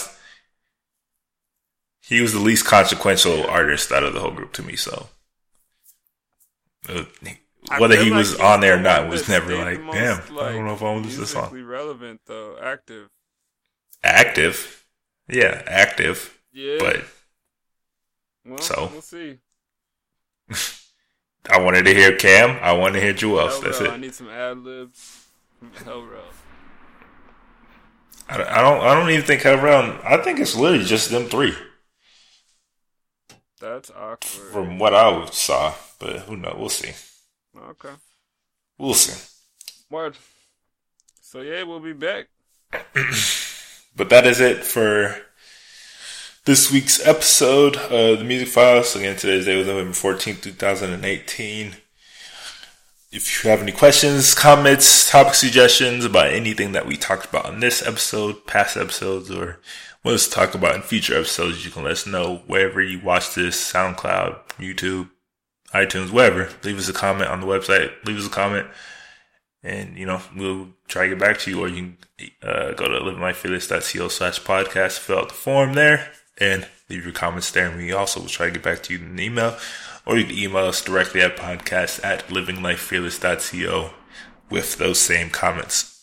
He 2.02 2.22
was 2.22 2.34
the 2.34 2.40
least 2.40 2.66
consequential 2.66 3.46
artist 3.46 3.92
out 3.92 4.04
of 4.04 4.14
the 4.14 4.20
whole 4.20 4.32
group 4.32 4.54
to 4.54 4.64
me. 4.64 4.76
So, 4.76 5.08
uh, 6.90 7.04
whether 7.80 7.96
he 8.02 8.10
like 8.10 8.18
was 8.18 8.40
on 8.40 8.62
there 8.62 8.78
or 8.78 8.82
not 8.82 9.10
was 9.10 9.28
never 9.28 9.56
like, 9.56 9.82
most, 9.82 9.96
damn, 9.96 10.22
I 10.40 10.52
don't 10.54 10.66
know 10.66 10.74
if 10.74 10.82
I 10.82 10.86
want 10.86 11.04
to 11.04 11.08
listen 11.10 11.16
to 11.16 11.20
this 11.22 11.32
song. 11.32 11.64
relevant 11.64 12.22
though, 12.26 12.58
active. 12.62 13.10
Active, 14.04 14.86
yeah, 15.28 15.64
active, 15.66 16.40
Yeah, 16.54 16.78
but 16.80 17.04
well, 18.48 18.60
so? 18.60 18.90
we'll 18.92 19.02
see. 19.02 19.38
I 21.50 21.60
wanted 21.60 21.84
to 21.86 21.94
hear 21.94 22.16
Cam. 22.16 22.58
I 22.62 22.74
wanted 22.74 23.00
to 23.00 23.02
hear 23.06 23.14
Juelz. 23.14 23.52
Hell 23.52 23.62
That's 23.62 23.82
it. 23.82 23.90
I 23.90 23.98
need 23.98 24.14
some 24.14 24.30
ad 24.30 24.60
libs. 24.60 25.28
Hell 25.86 26.04
Rell. 26.04 26.22
I 28.30 28.38
don't, 28.38 28.48
I 28.48 28.62
don't. 28.62 28.82
I 28.82 28.94
don't 28.94 29.10
even 29.10 29.26
think 29.26 29.42
Head 29.42 29.64
Round. 29.64 30.00
I 30.04 30.18
think 30.18 30.40
it's 30.40 30.56
literally 30.56 30.84
just 30.84 31.10
them 31.10 31.26
three, 31.26 31.56
That's 33.62 33.90
awkward. 33.90 34.52
from 34.52 34.80
what 34.80 34.94
I 34.94 35.26
saw. 35.28 35.74
But 36.00 36.20
who 36.20 36.36
knows? 36.36 36.56
We'll 36.58 36.70
see. 36.70 36.92
okay. 37.58 37.94
We'll 38.78 38.94
see. 38.94 39.18
Word. 39.90 40.18
So 41.22 41.42
yeah, 41.42 41.64
we'll 41.64 41.80
be 41.80 41.94
back. 41.94 42.28
But 43.98 44.10
that 44.10 44.28
is 44.28 44.40
it 44.40 44.64
for 44.64 45.18
this 46.48 46.72
week's 46.72 47.06
episode 47.06 47.76
of 47.76 48.20
the 48.20 48.24
Music 48.24 48.48
Files. 48.48 48.96
Again, 48.96 49.18
today's 49.18 49.44
day 49.44 49.58
was 49.58 49.68
November 49.68 49.92
fourteenth, 49.92 50.42
2018. 50.42 51.76
If 53.12 53.44
you 53.44 53.50
have 53.50 53.62
any 53.62 53.74
questions, 53.74 54.34
comments, 54.34 55.12
topic 55.12 55.34
suggestions 55.34 56.06
about 56.06 56.32
anything 56.32 56.72
that 56.72 56.88
we 56.88 56.96
talked 56.96 57.26
about 57.26 57.54
in 57.54 57.60
this 57.60 57.86
episode, 57.86 58.48
past 58.48 58.78
episodes, 58.78 59.30
or 59.30 59.60
want 60.06 60.16
us 60.16 60.26
to 60.30 60.34
talk 60.34 60.56
about 60.56 60.74
in 60.74 60.84
future 60.84 61.16
episodes, 61.16 61.66
you 61.66 61.72
can 61.72 61.84
let 61.84 61.92
us 61.92 62.08
know 62.08 62.38
wherever 62.48 62.82
you 62.82 63.02
watch 63.02 63.36
this 63.36 63.74
SoundCloud, 63.74 64.40
YouTube, 64.58 65.10
iTunes, 65.74 66.12
wherever. 66.12 66.48
Leave 66.64 66.78
us 66.78 66.88
a 66.88 66.94
comment 66.94 67.30
on 67.30 67.42
the 67.42 67.48
website. 67.48 67.92
Leave 68.06 68.20
us 68.20 68.28
a 68.28 68.30
comment 68.30 68.68
and 69.64 69.98
you 69.98 70.06
know 70.06 70.22
we'll 70.34 70.70
try 70.88 71.04
to 71.04 71.10
get 71.10 71.20
back 71.20 71.40
to 71.40 71.52
you 71.52 71.60
or 71.60 71.68
you 71.68 71.76
can 71.76 71.98
uh, 72.42 72.72
go 72.72 72.88
to 72.88 73.00
livinglifefearless.co 73.00 74.08
slash 74.08 74.40
podcast 74.44 75.00
fill 75.00 75.18
out 75.18 75.30
the 75.30 75.34
form 75.34 75.74
there 75.74 76.12
and 76.40 76.68
leave 76.90 77.04
your 77.04 77.14
comments 77.14 77.52
there. 77.52 77.68
And 77.68 77.78
we 77.78 77.92
also 77.92 78.22
will 78.22 78.28
try 78.28 78.48
to 78.48 78.52
get 78.52 78.64
back 78.64 78.84
to 78.84 78.94
you 78.94 79.00
in 79.00 79.12
an 79.12 79.20
email 79.20 79.58
or 80.06 80.18
you 80.18 80.26
can 80.26 80.38
email 80.38 80.66
us 80.66 80.82
directly 80.82 81.22
at 81.22 81.36
podcast 81.36 82.04
at 82.04 82.28
livinglifefearless.co 82.28 83.92
with 84.50 84.78
those 84.78 85.00
same 85.00 85.30
comments. 85.30 85.94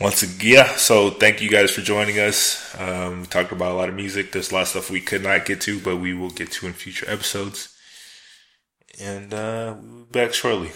Once 0.00 0.22
again 0.22 0.38
yeah 0.40 0.76
so 0.76 1.10
thank 1.10 1.42
you 1.42 1.50
guys 1.50 1.70
for 1.70 1.82
joining 1.82 2.18
us. 2.18 2.74
Um, 2.80 3.20
we 3.20 3.26
talked 3.26 3.52
about 3.52 3.72
a 3.72 3.74
lot 3.74 3.88
of 3.88 3.94
music. 3.94 4.32
There's 4.32 4.50
a 4.50 4.54
lot 4.54 4.62
of 4.62 4.68
stuff 4.68 4.90
we 4.90 5.00
could 5.00 5.22
not 5.22 5.44
get 5.44 5.60
to 5.62 5.78
but 5.80 5.96
we 5.96 6.14
will 6.14 6.30
get 6.30 6.50
to 6.52 6.66
in 6.66 6.72
future 6.72 7.08
episodes. 7.08 7.74
And 9.00 9.34
uh, 9.34 9.76
we'll 9.80 10.04
be 10.04 10.20
back 10.20 10.32
shortly. 10.32 10.70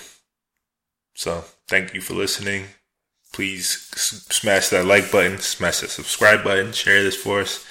So 1.14 1.44
thank 1.66 1.94
you 1.94 2.00
for 2.00 2.14
listening. 2.14 2.66
please 3.32 3.68
smash 3.68 4.68
that 4.68 4.84
like 4.84 5.10
button, 5.10 5.38
smash 5.38 5.80
that 5.80 5.90
subscribe 5.90 6.44
button, 6.44 6.72
share 6.72 7.02
this 7.02 7.16
for 7.16 7.40
us, 7.40 7.64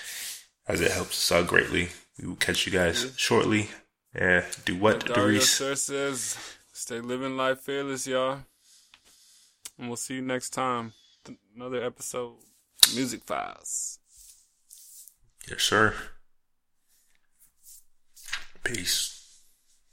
as 0.68 0.82
it 0.82 0.92
helps 0.92 1.32
us 1.32 1.32
out 1.38 1.48
greatly. 1.48 1.90
We 2.20 2.28
will 2.28 2.36
catch 2.36 2.66
you 2.66 2.72
guys 2.72 3.14
shortly. 3.16 3.70
Yeah, 4.16 4.46
do 4.66 4.76
what? 4.76 5.08
Says, 5.42 6.38
stay 6.74 7.00
living 7.00 7.38
life 7.38 7.60
fearless, 7.62 8.08
y'all. 8.08 8.40
And 9.78 9.88
we'll 9.88 9.98
see 9.98 10.16
you 10.16 10.22
next 10.22 10.50
time. 10.52 10.94
Another 11.56 11.84
episode. 11.84 12.36
Music 12.96 13.24
Files. 13.24 14.00
Yes, 15.50 15.64
sir. 15.64 15.94
Peace. 18.64 19.17